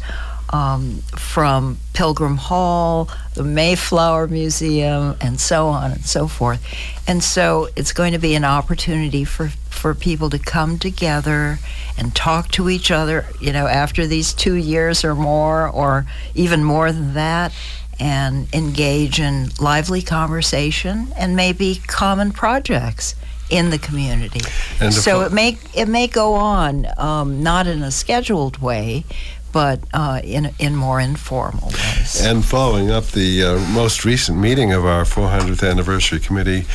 um, 0.50 1.00
from 1.16 1.78
Pilgrim 1.94 2.38
Hall, 2.38 3.10
the 3.34 3.44
Mayflower 3.44 4.28
Museum, 4.28 5.16
and 5.20 5.40
so 5.40 5.68
on 5.68 5.92
and 5.92 6.06
so 6.06 6.28
forth. 6.28 6.66
And 7.08 7.24
so 7.24 7.68
it's 7.76 7.92
going 7.92 8.14
to 8.14 8.20
be 8.20 8.34
an 8.36 8.46
opportunity 8.46 9.24
for, 9.24 9.52
for 9.78 9.94
people 9.94 10.30
to 10.32 10.40
come 10.40 10.78
together 10.80 11.60
and 11.98 12.16
talk 12.16 12.50
to 12.52 12.70
each 12.70 12.92
other, 12.92 13.26
you 13.40 13.54
know, 13.54 13.68
after 13.68 14.08
these 14.08 14.34
two 14.34 14.56
years 14.56 15.04
or 15.04 15.16
more, 15.16 15.68
or 15.70 16.06
even 16.36 16.64
more 16.64 16.92
than 16.92 17.14
that, 17.14 17.54
and 18.00 18.54
engage 18.54 19.20
in 19.20 19.50
lively 19.60 20.02
conversation 20.02 21.08
and 21.18 21.36
maybe 21.36 21.82
common 21.88 22.32
projects 22.32 23.16
in 23.50 23.70
the 23.70 23.78
community. 23.78 24.42
And 24.80 24.94
so 24.94 25.22
it 25.22 25.32
may 25.32 25.58
it 25.74 25.88
may 25.88 26.08
go 26.08 26.34
on, 26.34 26.88
um, 26.98 27.42
not 27.44 27.66
in 27.66 27.82
a 27.82 27.92
scheduled 27.92 28.58
way, 28.58 29.06
but 29.52 29.80
uh, 29.94 30.22
in 30.24 30.52
in 30.60 30.76
more 30.76 31.00
informal 31.00 31.70
ways. 31.70 32.22
And 32.24 32.44
following 32.44 32.92
up 32.92 33.06
the 33.08 33.44
uh, 33.44 33.60
most 33.74 34.06
recent 34.06 34.38
meeting 34.38 34.74
of 34.74 34.86
our 34.86 35.04
400th 35.04 35.68
anniversary 35.68 36.20
committee, 36.20 36.66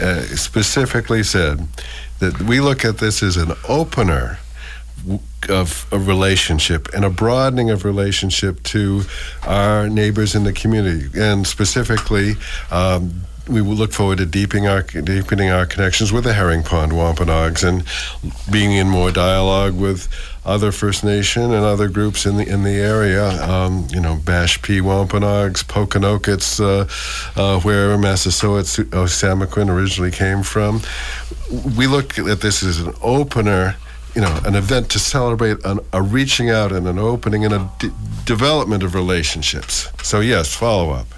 uh, 0.00 0.22
specifically 0.22 1.22
said 1.22 1.68
that 2.24 2.42
we 2.42 2.60
look 2.60 2.84
at 2.84 2.98
this 2.98 3.22
as 3.22 3.36
an 3.36 3.52
opener 3.68 4.38
of 5.50 5.86
a 5.92 5.98
relationship 5.98 6.88
and 6.94 7.04
a 7.04 7.10
broadening 7.10 7.70
of 7.70 7.84
relationship 7.84 8.62
to 8.62 9.02
our 9.42 9.88
neighbors 9.88 10.34
in 10.34 10.44
the 10.44 10.52
community, 10.52 11.08
and 11.18 11.46
specifically. 11.46 12.34
Um, 12.70 13.22
we 13.46 13.60
will 13.60 13.74
look 13.74 13.92
forward 13.92 14.16
to 14.18 14.24
deepening 14.26 14.66
our 14.66 14.80
deepening 14.82 15.50
our 15.50 15.66
connections 15.66 16.10
with 16.10 16.24
the 16.24 16.32
Herring 16.32 16.62
Pond 16.62 16.92
Wampanoags 16.92 17.62
and 17.62 17.84
being 18.50 18.72
in 18.72 18.88
more 18.88 19.10
dialogue 19.10 19.78
with 19.78 20.08
other 20.46 20.72
First 20.72 21.04
Nation 21.04 21.42
and 21.42 21.64
other 21.64 21.88
groups 21.88 22.24
in 22.24 22.36
the 22.38 22.48
in 22.48 22.62
the 22.62 22.76
area. 22.76 23.28
Um, 23.42 23.86
you 23.90 24.00
know, 24.00 24.16
Mashpee 24.16 24.80
Wampanoags, 24.80 25.62
Pokanokets, 25.62 26.58
uh, 26.58 26.86
uh, 27.38 27.60
where 27.60 27.98
Massasoit 27.98 28.64
Osamaquin 28.64 29.68
originally 29.68 30.10
came 30.10 30.42
from. 30.42 30.80
We 31.76 31.86
look 31.86 32.18
at 32.18 32.40
this 32.40 32.62
as 32.62 32.80
an 32.80 32.94
opener. 33.02 33.76
You 34.14 34.20
know, 34.20 34.40
an 34.44 34.54
event 34.54 34.90
to 34.90 35.00
celebrate 35.00 35.64
an, 35.64 35.80
a 35.92 36.00
reaching 36.00 36.48
out 36.48 36.70
and 36.70 36.86
an 36.86 37.00
opening 37.00 37.44
and 37.44 37.52
a 37.52 37.70
d- 37.80 37.90
development 38.24 38.84
of 38.84 38.94
relationships. 38.94 39.88
So 40.04 40.20
yes, 40.20 40.54
follow 40.54 40.90
up. 40.90 41.08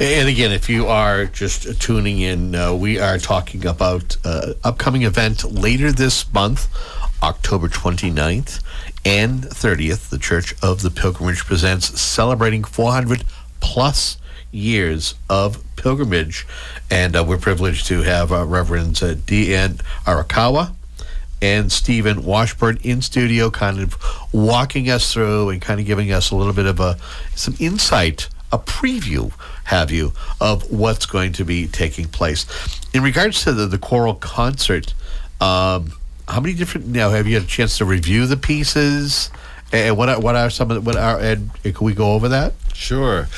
And 0.00 0.26
again, 0.26 0.52
if 0.52 0.70
you 0.70 0.86
are 0.86 1.26
just 1.26 1.80
tuning 1.80 2.18
in, 2.18 2.54
uh, 2.54 2.72
we 2.74 2.98
are 2.98 3.18
talking 3.18 3.66
about 3.66 4.16
uh, 4.24 4.54
upcoming 4.64 5.02
event 5.02 5.44
later 5.44 5.92
this 5.92 6.32
month, 6.32 6.66
October 7.22 7.68
29th 7.68 8.60
and 9.04 9.42
30th. 9.42 10.08
The 10.08 10.18
Church 10.18 10.54
of 10.62 10.82
the 10.82 10.90
Pilgrimage 10.90 11.44
presents 11.44 12.00
celebrating 12.00 12.64
400 12.64 13.24
plus 13.62 14.18
years 14.50 15.14
of 15.30 15.64
pilgrimage, 15.76 16.46
and 16.90 17.16
uh, 17.16 17.24
we're 17.26 17.38
privileged 17.38 17.86
to 17.86 18.02
have 18.02 18.30
uh, 18.30 18.44
Reverends 18.44 19.02
uh, 19.02 19.14
Dianne 19.14 19.80
Arakawa 20.04 20.72
and 21.40 21.72
Stephen 21.72 22.24
Washburn 22.24 22.78
in 22.82 23.00
studio, 23.00 23.50
kind 23.50 23.80
of 23.80 23.96
walking 24.32 24.90
us 24.90 25.12
through 25.12 25.48
and 25.48 25.62
kind 25.62 25.80
of 25.80 25.86
giving 25.86 26.12
us 26.12 26.30
a 26.30 26.36
little 26.36 26.52
bit 26.52 26.66
of 26.66 26.78
a 26.78 26.98
some 27.34 27.56
insight, 27.58 28.28
a 28.52 28.58
preview, 28.58 29.32
have 29.64 29.90
you, 29.90 30.12
of 30.40 30.70
what's 30.70 31.06
going 31.06 31.32
to 31.32 31.44
be 31.44 31.66
taking 31.66 32.06
place. 32.06 32.46
In 32.92 33.02
regards 33.02 33.42
to 33.44 33.52
the, 33.52 33.66
the 33.66 33.78
choral 33.78 34.14
concert, 34.14 34.92
um, 35.40 35.92
how 36.28 36.40
many 36.40 36.54
different 36.54 36.86
now 36.86 37.10
have 37.10 37.26
you 37.26 37.34
had 37.34 37.44
a 37.44 37.46
chance 37.46 37.78
to 37.78 37.84
review 37.84 38.26
the 38.26 38.36
pieces? 38.36 39.30
And 39.72 39.96
what 39.96 40.08
are, 40.08 40.20
what 40.20 40.36
are 40.36 40.50
some 40.50 40.70
of 40.70 40.76
the, 40.76 40.80
what 40.82 40.96
are 40.96 41.18
and 41.18 41.50
can 41.62 41.86
we 41.86 41.94
go 41.94 42.12
over 42.12 42.28
that? 42.28 42.52
Sure. 42.74 43.28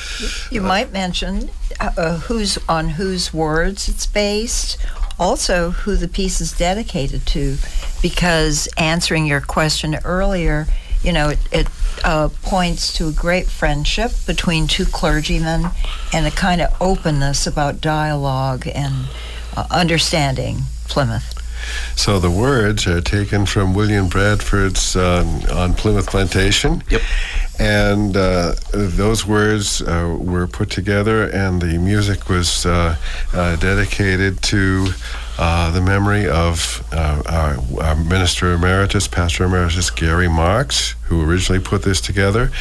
You 0.51 0.61
might 0.61 0.91
mention 0.91 1.49
uh, 1.79 1.91
uh, 1.97 2.17
who's 2.19 2.57
on 2.67 2.89
whose 2.89 3.33
words 3.33 3.87
it's 3.87 4.05
based, 4.05 4.77
also 5.17 5.71
who 5.71 5.95
the 5.95 6.07
piece 6.07 6.41
is 6.41 6.51
dedicated 6.51 7.25
to, 7.27 7.57
because 8.01 8.67
answering 8.77 9.25
your 9.25 9.41
question 9.41 9.95
earlier, 10.03 10.67
you 11.01 11.13
know, 11.13 11.29
it, 11.29 11.39
it 11.51 11.67
uh, 12.03 12.29
points 12.41 12.91
to 12.93 13.07
a 13.07 13.11
great 13.11 13.45
friendship 13.45 14.11
between 14.25 14.67
two 14.67 14.85
clergymen 14.85 15.65
and 16.13 16.25
a 16.25 16.31
kind 16.31 16.61
of 16.61 16.75
openness 16.81 17.47
about 17.47 17.79
dialogue 17.79 18.67
and 18.73 19.07
uh, 19.55 19.67
understanding 19.71 20.61
Plymouth. 20.87 21.34
So 21.95 22.19
the 22.19 22.31
words 22.31 22.87
are 22.87 23.01
taken 23.01 23.45
from 23.45 23.73
William 23.73 24.07
Bradford's 24.07 24.95
um, 24.95 25.41
on 25.51 25.73
Plymouth 25.73 26.07
Plantation. 26.07 26.83
Yep. 26.89 27.01
And 27.57 28.17
uh, 28.17 28.55
those 28.73 29.25
words 29.25 29.81
uh, 29.81 30.17
were 30.19 30.45
put 30.45 30.69
together, 30.69 31.29
and 31.29 31.61
the 31.61 31.77
music 31.77 32.27
was 32.27 32.65
uh, 32.65 32.97
uh, 33.33 33.55
dedicated 33.55 34.41
to 34.43 34.89
uh, 35.37 35.71
the 35.71 35.81
memory 35.81 36.27
of 36.27 36.85
uh, 36.91 37.23
our, 37.25 37.81
our 37.81 37.95
minister 37.95 38.53
emeritus, 38.53 39.07
Pastor 39.07 39.45
Emeritus 39.45 39.89
Gary 39.89 40.27
Marks, 40.27 40.95
who 41.03 41.23
originally 41.23 41.61
put 41.61 41.83
this 41.83 42.01
together, 42.01 42.51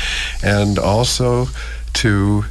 and 0.43 0.79
also 0.79 1.47
to 1.95 2.45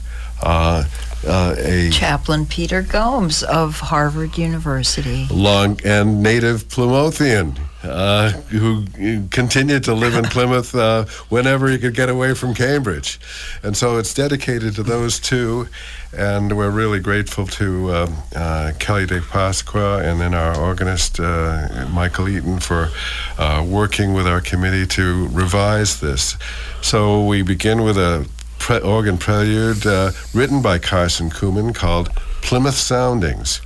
uh, 1.26 1.56
a 1.58 1.90
Chaplain 1.90 2.46
Peter 2.46 2.82
Gomes 2.82 3.44
of 3.44 3.80
Harvard 3.80 4.38
University. 4.38 5.28
long 5.32 5.80
and 5.84 6.22
native 6.22 6.68
Plymouthian 6.68 7.58
uh, 7.84 8.32
who 8.32 8.86
continued 9.30 9.84
to 9.84 9.94
live 9.94 10.16
in 10.16 10.24
Plymouth 10.32 10.74
uh, 10.76 11.06
whenever 11.30 11.68
he 11.70 11.78
could 11.78 11.94
get 11.94 12.10
away 12.10 12.34
from 12.34 12.54
Cambridge. 12.54 13.20
And 13.62 13.76
so 13.76 13.98
it's 13.98 14.14
dedicated 14.14 14.76
to 14.76 14.84
those 14.84 15.20
two. 15.20 15.68
And 16.16 16.56
we're 16.56 16.70
really 16.70 17.00
grateful 17.00 17.48
to 17.48 17.94
um, 17.94 18.16
uh, 18.36 18.74
Kelly 18.80 19.06
De 19.06 19.20
Pasqua 19.20 20.04
and 20.04 20.22
then 20.22 20.34
our 20.34 20.58
organist, 20.58 21.20
uh, 21.20 21.88
Michael 21.92 22.30
Eaton, 22.30 22.60
for 22.60 22.90
uh, 23.38 23.66
working 23.68 24.14
with 24.14 24.28
our 24.28 24.40
committee 24.40 24.86
to 24.88 25.28
revise 25.30 26.00
this. 26.00 26.38
So 26.82 27.26
we 27.26 27.42
begin 27.42 27.82
with 27.84 27.98
a 27.98 28.28
pre- 28.64 28.80
organ 28.80 29.18
prelude 29.18 29.86
uh, 29.86 30.12
written 30.34 30.62
by 30.62 30.80
Carson 30.80 31.30
Cooman 31.30 31.76
called 31.76 32.10
Plymouth 32.42 32.76
Soundings. 32.76 33.60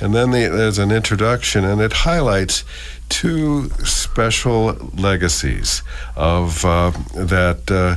And 0.00 0.12
then 0.12 0.32
the, 0.32 0.48
there's 0.48 0.78
an 0.78 0.90
introduction, 0.90 1.64
and 1.64 1.80
it 1.80 1.92
highlights 1.92 2.64
two 3.08 3.70
special 3.84 4.74
legacies 4.98 5.84
of 6.16 6.64
uh, 6.64 6.90
that 7.14 7.70
uh, 7.70 7.96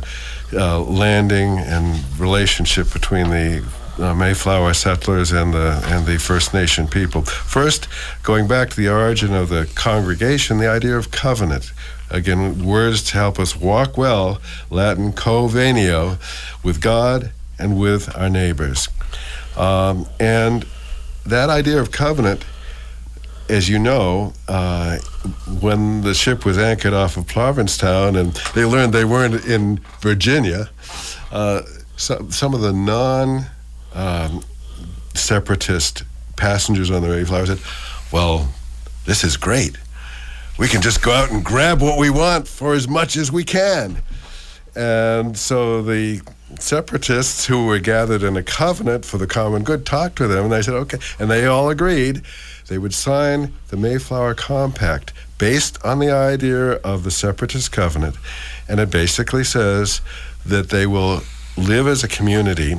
uh, 0.56 0.80
landing 0.82 1.58
and 1.58 2.04
relationship 2.20 2.94
between 2.94 3.32
the 3.32 3.68
uh, 3.98 4.14
Mayflower 4.14 4.76
settlers 4.76 5.32
and 5.32 5.56
the 5.56 5.82
and 5.86 6.06
the 6.06 6.20
First 6.20 6.54
Nation 6.54 6.88
people. 6.88 7.24
First, 7.24 7.88
going 8.22 8.48
back 8.48 8.70
to 8.70 8.76
the 8.76 8.90
origin 8.90 9.34
of 9.34 9.50
the 9.50 9.68
congregation, 9.74 10.60
the 10.60 10.70
idea 10.70 10.96
of 10.96 11.10
covenant. 11.10 11.72
Again, 12.10 12.66
words 12.66 13.04
to 13.04 13.14
help 13.14 13.40
us 13.40 13.56
walk 13.56 13.98
well, 13.98 14.40
Latin 14.70 15.12
covenio, 15.12 16.18
with 16.64 16.82
God 16.82 17.32
and 17.60 17.80
with 17.80 18.16
our 18.16 18.30
neighbors. 18.30 18.88
Um, 19.58 20.08
and 20.20 20.66
that 21.26 21.50
idea 21.50 21.80
of 21.80 21.92
covenant, 21.92 22.46
as 23.50 23.68
you 23.68 23.80
know, 23.80 24.34
uh, 24.48 24.98
when 25.60 26.02
the 26.02 26.14
ship 26.14 26.46
was 26.46 26.58
anchored 26.58 26.94
off 26.94 27.18
of 27.18 27.28
Provincetown 27.28 28.16
and 28.16 28.34
they 28.54 28.66
learned 28.66 28.94
they 28.94 29.06
weren't 29.06 29.46
in 29.46 29.80
Virginia, 30.02 30.70
uh, 31.32 31.62
some, 31.98 32.32
some 32.32 32.54
of 32.54 32.62
the 32.62 32.72
non 32.72 33.46
um, 33.94 34.44
separatist 35.14 36.04
passengers 36.36 36.92
on 36.92 37.02
the 37.02 37.08
Mayflower 37.08 37.48
said, 37.48 37.60
Well, 38.12 38.50
this 39.06 39.24
is 39.24 39.36
great. 39.36 39.78
We 40.58 40.68
can 40.68 40.82
just 40.82 41.04
go 41.04 41.12
out 41.12 41.32
and 41.32 41.44
grab 41.44 41.82
what 41.82 42.00
we 42.00 42.10
want 42.10 42.48
for 42.48 42.74
as 42.74 42.88
much 42.88 43.16
as 43.16 43.32
we 43.32 43.44
can. 43.44 43.98
And 44.76 45.38
so 45.38 45.82
the 45.82 46.22
separatists 46.60 47.46
who 47.46 47.66
were 47.66 47.80
gathered 47.80 48.24
in 48.24 48.38
a 48.38 48.44
covenant 48.44 49.06
for 49.06 49.18
the 49.18 49.28
common 49.28 49.64
good 49.64 49.86
talked 49.86 50.16
to 50.18 50.28
them 50.28 50.46
and 50.46 50.54
they 50.54 50.62
said, 50.62 50.74
okay. 50.74 50.98
And 51.20 51.30
they 51.30 51.46
all 51.46 51.70
agreed 51.70 52.22
they 52.68 52.78
would 52.78 52.94
sign 52.94 53.54
the 53.70 53.78
Mayflower 53.78 54.34
Compact 54.34 55.14
based 55.38 55.84
on 55.86 56.00
the 56.00 56.12
idea 56.12 56.74
of 56.74 57.04
the 57.04 57.12
separatist 57.12 57.72
covenant. 57.72 58.16
And 58.68 58.80
it 58.80 58.90
basically 58.90 59.44
says 59.44 60.02
that 60.46 60.70
they 60.70 60.86
will 60.86 61.22
live 61.56 61.88
as 61.88 62.04
a 62.04 62.08
community 62.08 62.76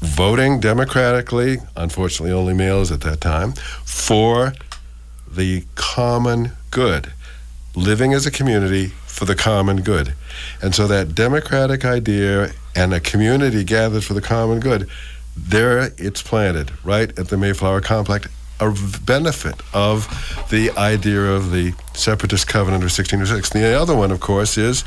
voting 0.00 0.60
democratically, 0.60 1.58
unfortunately 1.76 2.32
only 2.32 2.54
males 2.54 2.92
at 2.92 3.00
that 3.00 3.20
time, 3.20 3.52
for 3.84 4.52
the 5.30 5.64
common 5.74 6.52
good, 6.70 7.12
living 7.74 8.12
as 8.12 8.26
a 8.26 8.30
community 8.30 8.88
for 9.06 9.24
the 9.24 9.34
common 9.34 9.82
good. 9.82 10.14
And 10.62 10.74
so 10.74 10.86
that 10.86 11.14
democratic 11.14 11.84
idea 11.84 12.52
and 12.74 12.94
a 12.94 13.00
community 13.00 13.64
gathered 13.64 14.04
for 14.04 14.14
the 14.14 14.20
common 14.20 14.60
good, 14.60 14.88
there 15.36 15.92
it's 15.98 16.22
planted, 16.22 16.72
right 16.84 17.16
at 17.18 17.28
the 17.28 17.36
Mayflower 17.36 17.80
Compact, 17.80 18.28
a 18.60 18.74
benefit 19.04 19.60
of 19.72 20.08
the 20.50 20.70
idea 20.72 21.20
of 21.20 21.52
the 21.52 21.72
Separatist 21.94 22.48
Covenant 22.48 22.82
of 22.82 22.90
1606. 22.90 23.52
And 23.52 23.62
the 23.62 23.80
other 23.80 23.94
one, 23.94 24.10
of 24.10 24.20
course, 24.20 24.58
is 24.58 24.84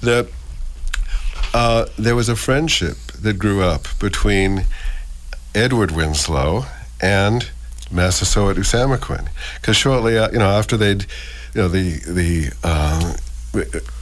that 0.00 0.28
uh, 1.52 1.86
there 1.96 2.16
was 2.16 2.28
a 2.28 2.36
friendship 2.36 2.96
that 3.20 3.38
grew 3.38 3.62
up 3.62 3.86
between 4.00 4.64
Edward 5.54 5.92
Winslow 5.92 6.66
and 7.00 7.50
Massasoit 7.90 8.56
Usamaquin. 8.56 9.28
Because 9.56 9.76
shortly, 9.76 10.18
uh, 10.18 10.30
you 10.30 10.38
know, 10.38 10.48
after 10.50 10.76
they'd, 10.76 11.02
you 11.54 11.62
know, 11.62 11.68
the 11.68 12.00
the 12.06 12.52
uh, 12.64 13.16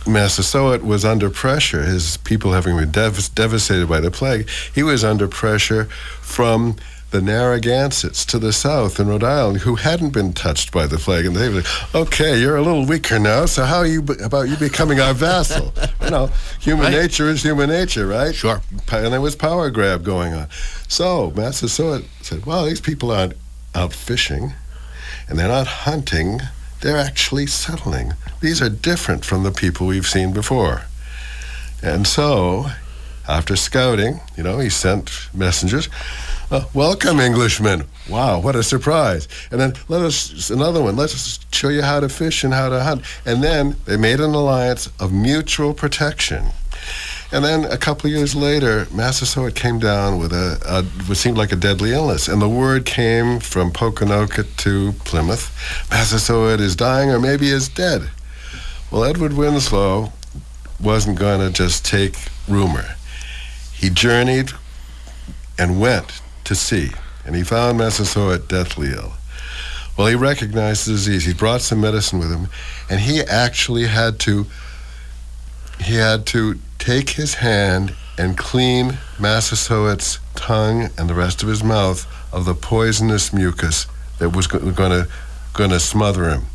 Massasoit 0.07 0.83
was 0.83 1.05
under 1.05 1.31
pressure. 1.31 1.83
His 1.83 2.17
people 2.19 2.53
having 2.53 2.77
been 2.77 2.91
dev- 2.91 3.35
devastated 3.35 3.89
by 3.89 4.01
the 4.01 4.11
plague, 4.11 4.49
he 4.75 4.83
was 4.83 5.05
under 5.05 5.29
pressure 5.29 5.85
from 6.21 6.77
the 7.11 7.21
Narragansetts 7.21 8.25
to 8.25 8.39
the 8.39 8.55
south 8.55 8.99
in 8.99 9.07
Rhode 9.07 9.23
Island 9.23 9.59
who 9.59 9.75
hadn't 9.75 10.15
been 10.15 10.33
touched 10.33 10.73
by 10.73 10.87
the 10.87 10.97
plague. 10.97 11.27
And 11.27 11.37
they 11.37 11.51
were 11.51 11.57
like, 11.57 11.95
okay, 11.95 12.41
you're 12.41 12.57
a 12.57 12.63
little 12.63 12.87
weaker 12.87 13.19
now, 13.19 13.45
so 13.45 13.65
how 13.65 13.83
you 13.83 14.01
be- 14.01 14.15
about 14.25 14.49
you 14.49 14.57
becoming 14.57 14.99
our 14.99 15.13
vassal? 15.13 15.75
you 16.03 16.09
know, 16.09 16.31
human 16.59 16.85
Right. 16.87 17.03
nature 17.03 17.29
is 17.29 17.43
human 17.43 17.69
nature, 17.69 18.07
right? 18.07 18.35
Sure. 18.35 18.63
And 18.91 19.13
there 19.13 19.21
was 19.21 19.37
power 19.37 19.69
grab 19.69 20.03
going 20.05 20.33
on. 20.33 20.49
So 20.89 21.31
Massasoit 21.37 22.05
said, 22.23 22.47
well, 22.47 22.65
these 22.65 22.81
people 22.81 23.11
aren't 23.11 23.35
out 23.75 23.93
fishing 23.93 24.53
and 25.29 25.39
they're 25.39 25.49
not 25.49 25.67
hunting, 25.67 26.41
they're 26.81 26.99
actually 26.99 27.47
settling. 27.47 28.15
These 28.41 28.61
are 28.61 28.69
different 28.69 29.25
from 29.25 29.43
the 29.43 29.53
people 29.53 29.87
we've 29.87 30.07
seen 30.07 30.33
before. 30.33 30.83
And 31.83 32.07
so, 32.07 32.67
after 33.29 33.57
scouting, 33.57 34.21
you 34.37 34.43
know, 34.43 34.59
he 34.59 34.69
sent 34.69 35.29
messengers. 35.33 35.89
Uh, 36.51 36.65
welcome, 36.75 37.21
Englishmen. 37.21 37.85
Wow, 38.09 38.41
what 38.41 38.57
a 38.57 38.63
surprise. 38.63 39.29
And 39.51 39.61
then 39.61 39.75
let 39.89 40.03
us, 40.03 40.51
another 40.51 40.83
one, 40.83 40.97
let 40.97 41.15
us 41.15 41.41
show 41.53 41.69
you 41.69 41.83
how 41.83 42.01
to 42.01 42.09
fish 42.09 42.45
and 42.45 42.53
how 42.53 42.69
to 42.69 42.83
hunt. 42.83 43.03
And 43.25 43.43
then 43.43 43.77
they 43.87 43.97
made 43.97 44.21
an 44.21 44.35
alliance 44.35 44.91
of 45.01 45.13
mutual 45.13 45.73
protection. 45.73 46.47
And 47.33 47.43
then 47.43 47.65
a 47.65 47.79
couple 47.79 48.11
years 48.11 48.35
later, 48.35 48.87
Massasoit 48.93 49.55
came 49.55 49.79
down 49.79 50.19
with 50.19 50.35
a, 50.35 50.61
a 50.67 50.83
what 51.09 51.17
seemed 51.17 51.39
like 51.39 51.51
a 51.51 51.57
deadly 51.57 51.93
illness, 51.93 52.29
and 52.29 52.43
the 52.43 52.49
word 52.49 52.85
came 52.85 53.41
from 53.41 53.73
Pokanoket 53.73 54.55
to 54.59 54.93
Plymouth: 55.05 55.51
Massasoit 55.91 56.61
is 56.61 56.77
dying, 56.77 57.11
or 57.11 57.19
maybe 57.19 57.49
is 57.49 57.71
dead. 57.71 58.11
Well, 58.91 59.05
Edward 59.05 59.33
Winslow 59.33 60.13
wasn't 60.79 61.19
going 61.19 61.41
to 61.41 61.51
just 61.51 61.87
take 61.87 62.17
rumor. 62.47 62.97
He 63.73 63.89
journeyed 63.89 64.51
and 65.59 65.81
went 65.81 66.21
to 66.45 66.55
see, 66.55 66.91
and 67.25 67.35
he 67.35 67.45
found 67.45 67.79
Massasoit 67.79 68.47
deathly 68.47 68.91
ill. 68.93 69.15
Well, 69.97 70.09
he 70.09 70.17
recognized 70.17 70.87
the 70.87 70.93
disease. 70.93 71.25
He 71.25 71.33
brought 71.33 71.63
some 71.63 71.81
medicine 71.81 72.19
with 72.19 72.31
him, 72.31 72.49
and 72.91 73.01
he 73.01 73.23
actually 73.23 73.87
had 73.87 74.19
to 74.21 74.45
he 75.81 75.95
had 75.95 76.27
to 76.27 76.59
take 76.83 77.11
his 77.11 77.35
hand 77.35 77.95
and 78.19 78.37
clean 78.37 78.99
Massasoit's 79.17 80.19
tongue 80.35 80.91
and 80.99 81.09
the 81.09 81.15
rest 81.15 81.41
of 81.41 81.49
his 81.49 81.63
mouth 81.63 82.05
of 82.33 82.45
the 82.45 82.55
poisonous 82.55 83.33
mucus 83.33 83.87
that 84.19 84.31
was 84.31 84.49
going 84.49 84.75
to 84.75 85.09
going 85.53 85.71
to 85.71 85.79
smother 85.79 86.29
him. 86.29 86.47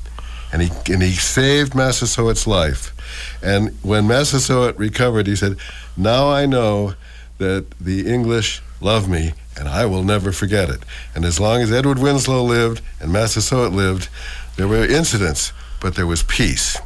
And 0.51 0.61
he 0.61 0.93
and 0.93 1.01
he 1.01 1.13
saved 1.13 1.73
Massasoit's 1.73 2.45
life. 2.45 2.93
And 3.41 3.77
when 3.83 4.05
Massasoit 4.05 4.77
recovered, 4.77 5.27
he 5.27 5.35
said, 5.37 5.55
"Now 5.95 6.29
I 6.29 6.45
know 6.45 6.95
that 7.37 7.65
the 7.79 8.11
English 8.13 8.61
love 8.81 9.07
me, 9.07 9.33
and 9.55 9.69
I 9.69 9.85
will 9.85 10.03
never 10.03 10.33
forget 10.33 10.69
it." 10.69 10.83
And 11.15 11.23
as 11.23 11.39
long 11.39 11.61
as 11.61 11.71
Edward 11.71 11.99
Winslow 11.99 12.43
lived 12.43 12.81
and 12.99 13.13
Massasoit 13.13 13.71
lived, 13.71 14.09
there 14.57 14.67
were 14.67 14.85
incidents, 14.85 15.53
but 15.79 15.95
there 15.95 16.07
was 16.07 16.23
peace. 16.23 16.77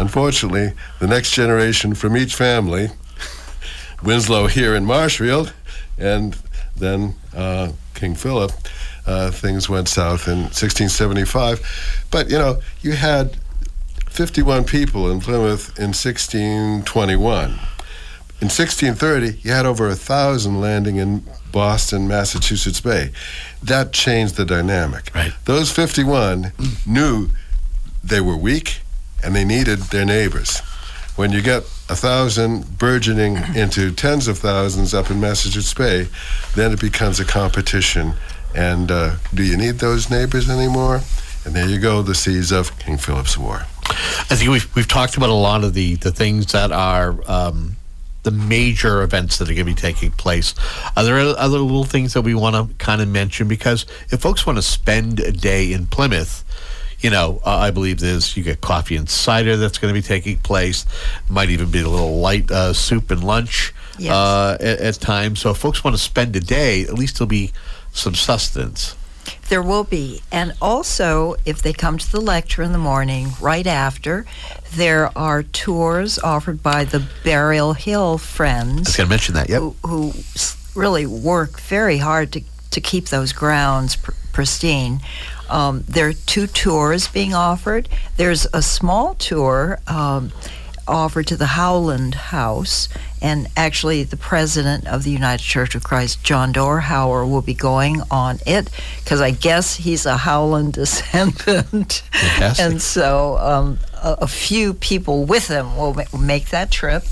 Unfortunately, 0.00 0.72
the 0.98 1.06
next 1.06 1.32
generation 1.32 1.94
from 1.94 2.16
each 2.16 2.34
family, 2.34 2.88
Winslow 4.02 4.46
here 4.46 4.74
in 4.74 4.86
Marshfield, 4.86 5.52
and 5.98 6.38
then 6.74 7.16
uh, 7.36 7.72
King 7.94 8.14
Philip, 8.14 8.50
uh, 9.06 9.30
things 9.30 9.68
went 9.68 9.88
south 9.88 10.26
in 10.26 10.38
1675. 10.38 12.06
But, 12.10 12.30
you 12.30 12.38
know, 12.38 12.60
you 12.80 12.92
had 12.92 13.36
51 14.08 14.64
people 14.64 15.10
in 15.10 15.20
Plymouth 15.20 15.78
in 15.78 15.92
1621. 15.92 17.50
In 18.40 18.46
1630, 18.46 19.38
you 19.42 19.52
had 19.52 19.66
over 19.66 19.86
a 19.86 19.94
thousand 19.94 20.62
landing 20.62 20.96
in 20.96 21.24
Boston, 21.52 22.08
Massachusetts 22.08 22.80
Bay. 22.80 23.10
That 23.62 23.92
changed 23.92 24.36
the 24.36 24.46
dynamic. 24.46 25.14
Right. 25.14 25.34
Those 25.44 25.70
51 25.70 26.52
knew 26.86 27.28
they 28.02 28.22
were 28.22 28.36
weak 28.36 28.80
and 29.22 29.34
they 29.34 29.44
needed 29.44 29.78
their 29.90 30.04
neighbors. 30.04 30.60
When 31.16 31.32
you 31.32 31.42
get 31.42 31.64
a 31.88 31.96
thousand 31.96 32.78
burgeoning 32.78 33.36
into 33.54 33.92
tens 33.92 34.28
of 34.28 34.38
thousands 34.38 34.94
up 34.94 35.10
in 35.10 35.20
Massachusetts 35.20 35.74
Bay, 35.74 36.08
then 36.54 36.72
it 36.72 36.80
becomes 36.80 37.20
a 37.20 37.24
competition. 37.24 38.14
And 38.54 38.90
uh, 38.90 39.16
do 39.34 39.42
you 39.42 39.56
need 39.56 39.80
those 39.80 40.10
neighbors 40.10 40.48
anymore? 40.48 41.00
And 41.44 41.54
there 41.54 41.68
you 41.68 41.78
go, 41.78 42.02
the 42.02 42.14
seeds 42.14 42.52
of 42.52 42.78
King 42.78 42.96
Philip's 42.96 43.36
War. 43.36 43.66
I 43.88 44.36
think 44.36 44.50
we've 44.50 44.74
we've 44.76 44.88
talked 44.88 45.16
about 45.16 45.30
a 45.30 45.34
lot 45.34 45.64
of 45.64 45.74
the 45.74 45.96
the 45.96 46.12
things 46.12 46.52
that 46.52 46.70
are 46.70 47.16
um, 47.28 47.76
the 48.22 48.30
major 48.30 49.02
events 49.02 49.38
that 49.38 49.48
are 49.48 49.54
going 49.54 49.66
to 49.66 49.72
be 49.72 49.74
taking 49.74 50.10
place. 50.12 50.54
Are 50.96 51.04
there 51.04 51.18
other 51.18 51.58
little 51.58 51.84
things 51.84 52.12
that 52.14 52.22
we 52.22 52.34
want 52.34 52.54
to 52.54 52.74
kind 52.76 53.00
of 53.00 53.08
mention? 53.08 53.48
Because 53.48 53.86
if 54.10 54.20
folks 54.20 54.46
want 54.46 54.58
to 54.58 54.62
spend 54.62 55.20
a 55.20 55.32
day 55.32 55.72
in 55.72 55.86
Plymouth, 55.86 56.44
you 57.00 57.10
know, 57.10 57.40
uh, 57.46 57.56
I 57.56 57.70
believe 57.70 57.98
there's 58.00 58.36
you 58.36 58.42
get 58.42 58.60
coffee 58.60 58.96
and 58.96 59.08
cider 59.08 59.56
that's 59.56 59.78
going 59.78 59.92
to 59.94 59.98
be 59.98 60.06
taking 60.06 60.38
place. 60.38 60.84
Might 61.28 61.50
even 61.50 61.70
be 61.70 61.80
a 61.80 61.88
little 61.88 62.18
light 62.20 62.50
uh, 62.50 62.72
soup 62.72 63.10
and 63.10 63.22
lunch 63.24 63.72
Yes. 63.98 64.12
uh, 64.12 64.56
at, 64.60 64.80
at 64.80 64.94
times. 64.94 65.40
So 65.40 65.50
if 65.50 65.58
folks 65.58 65.84
want 65.84 65.94
to 65.96 66.02
spend 66.02 66.34
a 66.36 66.40
day, 66.40 66.82
at 66.82 66.94
least 66.94 67.18
there'll 67.18 67.28
be 67.28 67.52
some 67.92 68.14
sustenance. 68.14 68.96
There 69.50 69.62
will 69.62 69.84
be. 69.84 70.22
And 70.32 70.54
also, 70.62 71.34
if 71.44 71.60
they 71.60 71.72
come 71.72 71.98
to 71.98 72.10
the 72.12 72.20
lecture 72.20 72.62
in 72.62 72.72
the 72.72 72.78
morning, 72.78 73.28
right 73.40 73.66
after, 73.66 74.24
there 74.74 75.10
are 75.18 75.42
tours 75.42 76.18
offered 76.20 76.62
by 76.62 76.84
the 76.84 77.06
Burial 77.24 77.74
Hill 77.74 78.16
Friends. 78.18 78.72
I 78.72 78.80
was 78.90 78.96
going 78.96 79.06
to 79.08 79.10
mention 79.10 79.34
that. 79.34 79.48
Yep. 79.50 79.60
who, 79.60 79.76
who 79.84 80.12
really 80.74 81.04
work 81.04 81.60
very 81.60 81.98
hard 81.98 82.32
to, 82.32 82.42
to 82.70 82.80
keep 82.80 83.06
those 83.08 83.32
grounds 83.32 83.96
pr- 83.96 84.12
pristine. 84.32 85.00
Um, 85.50 85.84
there 85.88 86.08
are 86.08 86.12
two 86.12 86.46
tours 86.46 87.08
being 87.08 87.34
offered. 87.34 87.88
There's 88.16 88.46
a 88.52 88.62
small 88.62 89.14
tour 89.14 89.80
um, 89.86 90.32
offered 90.86 91.26
to 91.28 91.36
the 91.36 91.46
Howland 91.46 92.14
House, 92.14 92.88
and 93.22 93.48
actually, 93.56 94.02
the 94.04 94.16
president 94.16 94.86
of 94.86 95.04
the 95.04 95.10
United 95.10 95.42
Church 95.42 95.74
of 95.74 95.84
Christ, 95.84 96.22
John 96.24 96.52
Dorhauer, 96.52 97.28
will 97.28 97.42
be 97.42 97.54
going 97.54 98.02
on 98.10 98.38
it 98.46 98.70
because 99.02 99.20
I 99.20 99.30
guess 99.30 99.76
he's 99.76 100.06
a 100.06 100.16
Howland 100.16 100.72
descendant. 100.74 102.02
Fantastic. 102.12 102.64
and 102.64 102.82
so 102.82 103.36
um, 103.38 103.78
a, 104.02 104.18
a 104.22 104.26
few 104.28 104.74
people 104.74 105.24
with 105.24 105.48
him 105.48 105.76
will 105.76 105.94
ma- 105.94 106.18
make 106.18 106.50
that 106.50 106.70
trip. 106.70 107.04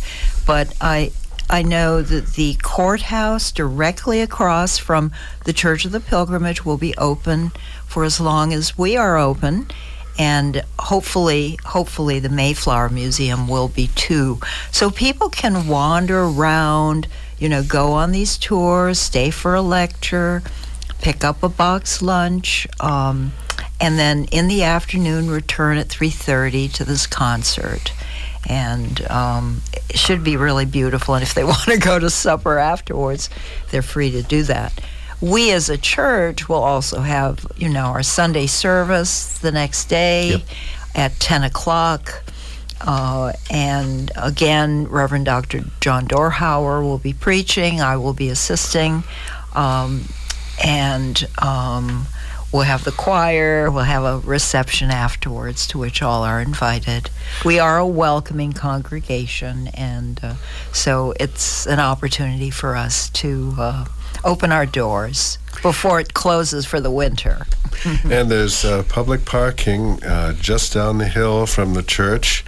But 0.47 0.75
I, 0.81 1.13
I 1.51 1.63
know 1.63 2.03
that 2.03 2.35
the 2.35 2.55
courthouse 2.63 3.53
directly 3.53 4.21
across 4.21 4.79
from 4.79 5.13
the 5.45 5.53
Church 5.53 5.85
of 5.85 5.93
the 5.93 6.01
Pilgrimage 6.01 6.65
will 6.65 6.79
be 6.79 6.97
open 6.97 7.53
for 7.89 8.05
as 8.05 8.21
long 8.21 8.53
as 8.53 8.79
we 8.79 8.97
are 8.97 9.19
open. 9.19 9.67
And 10.19 10.63
hopefully, 10.79 11.59
hopefully, 11.65 12.19
the 12.19 12.29
Mayflower 12.29 12.89
Museum 12.89 13.47
will 13.47 13.69
be 13.69 13.89
too. 13.95 14.41
So 14.73 14.91
people 14.91 15.29
can 15.29 15.69
wander 15.69 16.25
around, 16.25 17.07
you 17.39 17.49
know, 17.49 17.63
go 17.63 17.93
on 17.93 18.11
these 18.11 18.37
tours, 18.37 18.99
stay 18.99 19.31
for 19.31 19.55
a 19.55 19.63
lecture, 19.63 20.43
pick 21.01 21.23
up 21.23 21.43
a 21.45 21.49
box 21.49 22.03
lunch, 22.03 22.67
um, 22.81 23.33
and 23.81 23.99
then 23.99 24.25
in 24.33 24.49
the 24.49 24.65
afternoon 24.65 25.31
return 25.31 25.79
at 25.79 25.89
3.30 25.89 26.73
to 26.75 26.85
this 26.85 27.07
concert 27.07 27.93
and 28.49 29.03
um, 29.11 29.63
it 29.89 29.99
should 29.99 30.25
be 30.25 30.37
really 30.37 30.65
beautiful 30.65 31.15
and 31.15 31.23
if 31.23 31.35
they 31.35 31.45
want 31.53 31.65
to 31.65 31.79
go 31.79 31.99
to 31.99 32.11
supper 32.11 32.59
afterwards 32.59 33.31
they're 33.71 33.83
free 33.83 34.11
to 34.11 34.23
do 34.23 34.43
that 34.43 34.73
we 35.21 35.51
as 35.53 35.69
a 35.69 35.77
church 35.77 36.49
will 36.49 36.63
also 36.63 37.01
have 37.01 37.45
you 37.57 37.69
know 37.69 37.87
our 37.87 38.03
sunday 38.03 38.47
service 38.47 39.39
the 39.39 39.51
next 39.51 39.87
day 39.87 40.43
at 40.95 41.19
10 41.21 41.45
o'clock. 41.45 42.23
Uh, 42.81 43.33
and 43.51 44.13
again 44.17 44.87
reverend 44.87 45.25
dr 45.25 45.65
john 45.81 46.07
dorhauer 46.07 46.81
will 46.81 46.99
be 46.99 47.13
preaching. 47.13 47.81
I 47.81 47.97
will 47.97 48.15
be 48.15 48.29
assisting. 48.29 49.03
Um, 49.55 50.05
and 50.65 51.29
um, 51.43 52.07
we'll 52.53 52.63
have 52.63 52.85
the 52.85 52.93
choir. 52.93 53.69
We'll 53.71 53.83
have 53.83 54.05
a 54.05 54.19
reception 54.19 54.91
afterwards 54.91 55.67
to 55.69 55.79
which 55.79 56.03
all 56.03 56.23
are 56.23 56.41
invited. 56.41 57.11
We 57.45 57.59
are 57.59 57.79
a 57.79 57.87
welcoming 57.87 58.53
congregation 58.53 59.69
and 59.75 60.21
uh, 60.23 60.35
so 60.73 61.15
it's 61.19 61.67
an 61.67 61.81
opportunity 61.81 62.51
for 62.51 62.77
us 62.77 63.11
to 63.11 63.55
uh, 63.59 63.85
open 64.25 64.53
our 64.53 64.67
doors 64.67 65.39
before 65.63 66.01
it 66.01 66.15
closes 66.15 66.67
for 66.67 66.81
the 66.81 66.91
winter. 66.91 67.47
And 68.11 68.29
there's 68.29 68.65
uh, 68.65 68.83
public 68.89 69.25
parking 69.25 70.03
uh, 70.03 70.33
just 70.33 70.73
down 70.73 70.99
the 70.99 71.07
hill 71.07 71.47
from 71.47 71.75
the 71.75 71.83
church, 71.85 72.45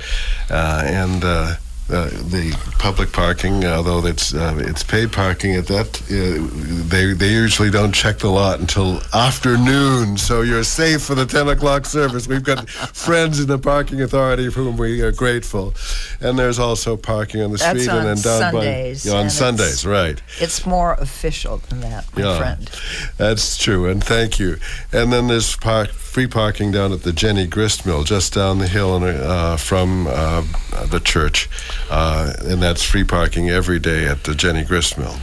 uh, 0.50 0.82
and 0.84 1.24
uh, 1.24 1.54
the 1.90 2.56
public 2.78 3.12
parking, 3.12 3.64
although 3.64 4.06
it's 4.06 4.34
uh, 4.34 4.56
it's 4.58 4.82
paid 4.82 5.12
parking 5.12 5.54
at 5.54 5.66
that, 5.66 6.00
uh, 6.02 6.88
they 6.88 7.12
they 7.12 7.32
usually 7.32 7.70
don't 7.70 7.92
check 7.92 8.18
the 8.18 8.28
lot 8.28 8.60
until 8.60 9.00
afternoon, 9.12 10.16
so 10.16 10.42
you're 10.42 10.64
safe 10.64 11.02
for 11.02 11.14
the 11.14 11.26
10 11.26 11.48
o'clock 11.48 11.86
service. 11.86 12.26
We've 12.28 12.42
got 12.42 12.68
friends 12.94 13.40
in 13.40 13.48
the 13.48 13.58
parking 13.58 14.02
authority 14.02 14.50
for 14.50 14.60
whom 14.60 14.76
we 14.76 15.00
are 15.02 15.12
grateful, 15.12 15.74
and 16.20 16.38
there's 16.38 16.58
also 16.58 16.96
parking 16.96 17.42
on 17.42 17.50
the 17.50 17.58
That's 17.58 17.80
street 17.80 17.90
on 17.90 18.06
and 18.06 18.08
then 18.08 18.22
down 18.22 18.52
Sundays, 18.52 19.04
by 19.04 19.10
yeah, 19.10 19.18
on 19.18 19.30
Sundays, 19.30 19.86
right? 19.86 20.20
It's 20.40 20.64
more 20.66 20.94
official 20.94 21.58
than 21.68 21.80
that, 21.80 22.04
my 22.16 22.38
friend. 22.38 22.70
That's 23.16 23.56
true, 23.56 23.86
and 23.86 24.02
thank 24.02 24.38
you. 24.38 24.56
And 24.92 25.12
then 25.12 25.26
there's 25.26 25.56
park, 25.56 25.90
free 26.10 26.26
parking 26.26 26.72
down 26.72 26.92
at 26.92 27.04
the 27.04 27.12
Jenney 27.12 27.48
Grist 27.48 27.86
Mill, 27.86 28.02
just 28.02 28.34
down 28.34 28.58
the 28.58 28.66
hill 28.66 28.96
and, 28.96 29.04
uh, 29.04 29.56
from 29.56 30.08
uh, 30.08 30.42
the 30.90 30.98
church, 30.98 31.48
uh, 31.88 32.32
and 32.40 32.60
that's 32.60 32.82
free 32.82 33.04
parking 33.04 33.48
every 33.48 33.78
day 33.78 34.06
at 34.06 34.24
the 34.24 34.32
Jenney 34.32 34.66
Grist 34.66 34.98
Mill. 34.98 35.16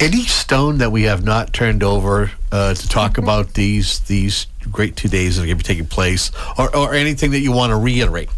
Any 0.00 0.24
stone 0.24 0.78
that 0.78 0.90
we 0.90 1.04
have 1.04 1.22
not 1.24 1.52
turned 1.52 1.84
over 1.84 2.32
uh, 2.50 2.74
to 2.74 2.88
talk 2.88 3.18
about 3.18 3.54
these 3.54 4.00
these 4.00 4.48
great 4.70 4.96
two 4.96 5.08
days 5.08 5.36
that 5.36 5.42
are 5.42 5.46
going 5.46 5.58
to 5.58 5.64
be 5.64 5.66
taking 5.66 5.86
place, 5.86 6.32
or, 6.58 6.74
or 6.74 6.92
anything 6.92 7.30
that 7.30 7.40
you 7.40 7.52
want 7.52 7.70
to 7.70 7.76
reiterate? 7.76 8.30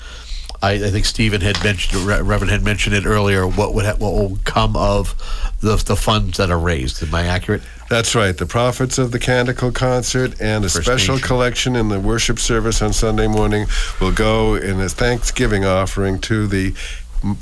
I, 0.64 0.72
I 0.86 0.90
think 0.90 1.04
Stephen 1.04 1.40
had 1.42 1.62
mentioned, 1.62 2.02
Re- 2.02 2.22
Reverend 2.22 2.50
had 2.50 2.62
mentioned 2.62 2.96
it 2.96 3.04
earlier. 3.04 3.46
What 3.46 3.74
would 3.74 3.84
ha- 3.84 3.96
what 3.98 4.12
will 4.12 4.38
come 4.44 4.76
of 4.76 5.14
the 5.60 5.76
the 5.76 5.96
funds 5.96 6.38
that 6.38 6.50
are 6.50 6.58
raised? 6.58 7.02
Am 7.02 7.14
I 7.14 7.26
accurate? 7.26 7.62
That's 7.90 8.14
right. 8.14 8.36
The 8.36 8.46
profits 8.46 8.96
of 8.96 9.12
the 9.12 9.18
Canticle 9.18 9.70
concert 9.72 10.40
and 10.40 10.64
a 10.64 10.68
First 10.68 10.86
special 10.86 11.16
Nation. 11.16 11.28
collection 11.28 11.76
in 11.76 11.88
the 11.90 12.00
worship 12.00 12.38
service 12.38 12.80
on 12.80 12.92
Sunday 12.94 13.26
morning 13.26 13.66
will 14.00 14.12
go 14.12 14.54
in 14.54 14.80
a 14.80 14.88
Thanksgiving 14.88 15.64
offering 15.66 16.18
to 16.20 16.46
the 16.46 16.74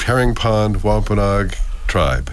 Herring 0.05 0.35
Pond 0.35 0.83
Wampanoag 0.83 1.55
tribe. 1.87 2.31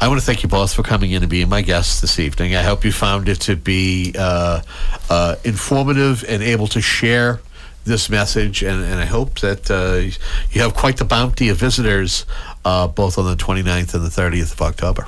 I 0.00 0.08
want 0.08 0.18
to 0.20 0.26
thank 0.26 0.42
you 0.42 0.48
both 0.48 0.74
for 0.74 0.82
coming 0.82 1.12
in 1.12 1.22
and 1.22 1.30
being 1.30 1.48
my 1.48 1.62
guests 1.62 2.00
this 2.00 2.18
evening. 2.18 2.56
I 2.56 2.62
hope 2.62 2.84
you 2.84 2.92
found 2.92 3.28
it 3.28 3.40
to 3.42 3.56
be 3.56 4.14
uh, 4.18 4.62
uh, 5.08 5.36
informative 5.44 6.24
and 6.28 6.42
able 6.42 6.66
to 6.68 6.80
share 6.80 7.40
this 7.86 8.10
message. 8.10 8.62
And, 8.62 8.84
and 8.84 9.00
I 9.00 9.06
hope 9.06 9.40
that 9.40 9.70
uh, 9.70 10.16
you 10.50 10.60
have 10.60 10.74
quite 10.74 10.98
the 10.98 11.04
bounty 11.04 11.48
of 11.48 11.56
visitors 11.56 12.26
uh, 12.64 12.88
both 12.88 13.16
on 13.16 13.24
the 13.24 13.36
29th 13.36 13.94
and 13.94 14.04
the 14.04 14.10
30th 14.10 14.52
of 14.52 14.60
October. 14.60 15.06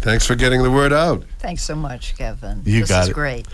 Thanks 0.00 0.26
for 0.26 0.34
getting 0.34 0.62
the 0.62 0.70
word 0.70 0.92
out. 0.92 1.24
Thanks 1.38 1.62
so 1.62 1.74
much, 1.74 2.16
Kevin. 2.16 2.62
You 2.64 2.80
this 2.80 2.90
got 2.90 3.04
is 3.04 3.08
it. 3.08 3.14
great. 3.14 3.46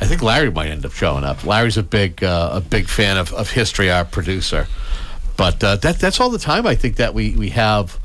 I 0.00 0.06
think 0.06 0.22
Larry 0.22 0.50
might 0.50 0.68
end 0.68 0.84
up 0.84 0.92
showing 0.92 1.24
up. 1.24 1.44
Larry's 1.44 1.76
a 1.76 1.82
big 1.82 2.22
uh, 2.22 2.50
a 2.52 2.60
big 2.60 2.88
fan 2.88 3.16
of, 3.16 3.32
of 3.32 3.50
history, 3.50 3.90
our 3.90 4.04
producer. 4.04 4.66
But 5.36 5.62
uh, 5.62 5.76
that 5.76 5.98
that's 5.98 6.20
all 6.20 6.30
the 6.30 6.38
time 6.38 6.66
I 6.66 6.74
think 6.74 6.96
that 6.96 7.14
we, 7.14 7.36
we 7.36 7.50
have 7.50 7.98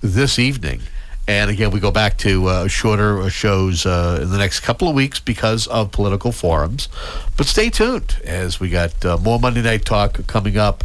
this 0.00 0.38
evening. 0.38 0.80
And 1.28 1.50
again, 1.50 1.70
we 1.70 1.78
go 1.78 1.90
back 1.90 2.16
to 2.18 2.46
uh, 2.46 2.68
shorter 2.68 3.28
shows 3.28 3.84
uh, 3.84 4.18
in 4.22 4.30
the 4.30 4.38
next 4.38 4.60
couple 4.60 4.88
of 4.88 4.94
weeks 4.94 5.20
because 5.20 5.66
of 5.66 5.92
political 5.92 6.32
forums. 6.32 6.88
But 7.36 7.44
stay 7.44 7.68
tuned 7.68 8.16
as 8.24 8.58
we 8.58 8.70
got 8.70 9.04
uh, 9.04 9.18
more 9.18 9.38
Monday 9.38 9.60
Night 9.60 9.84
Talk 9.84 10.26
coming 10.26 10.56
up. 10.56 10.84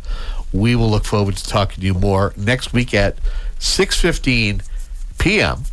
We 0.52 0.76
will 0.76 0.90
look 0.90 1.06
forward 1.06 1.38
to 1.38 1.48
talking 1.48 1.80
to 1.80 1.86
you 1.86 1.94
more 1.94 2.34
next 2.36 2.74
week 2.74 2.94
at 2.94 3.18
6.15 3.60 4.68
p.m. 5.18 5.64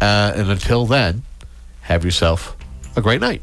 Uh, 0.00 0.32
and 0.34 0.50
until 0.50 0.86
then, 0.86 1.22
have 1.82 2.04
yourself 2.04 2.56
a 2.96 3.00
great 3.00 3.20
night. 3.20 3.42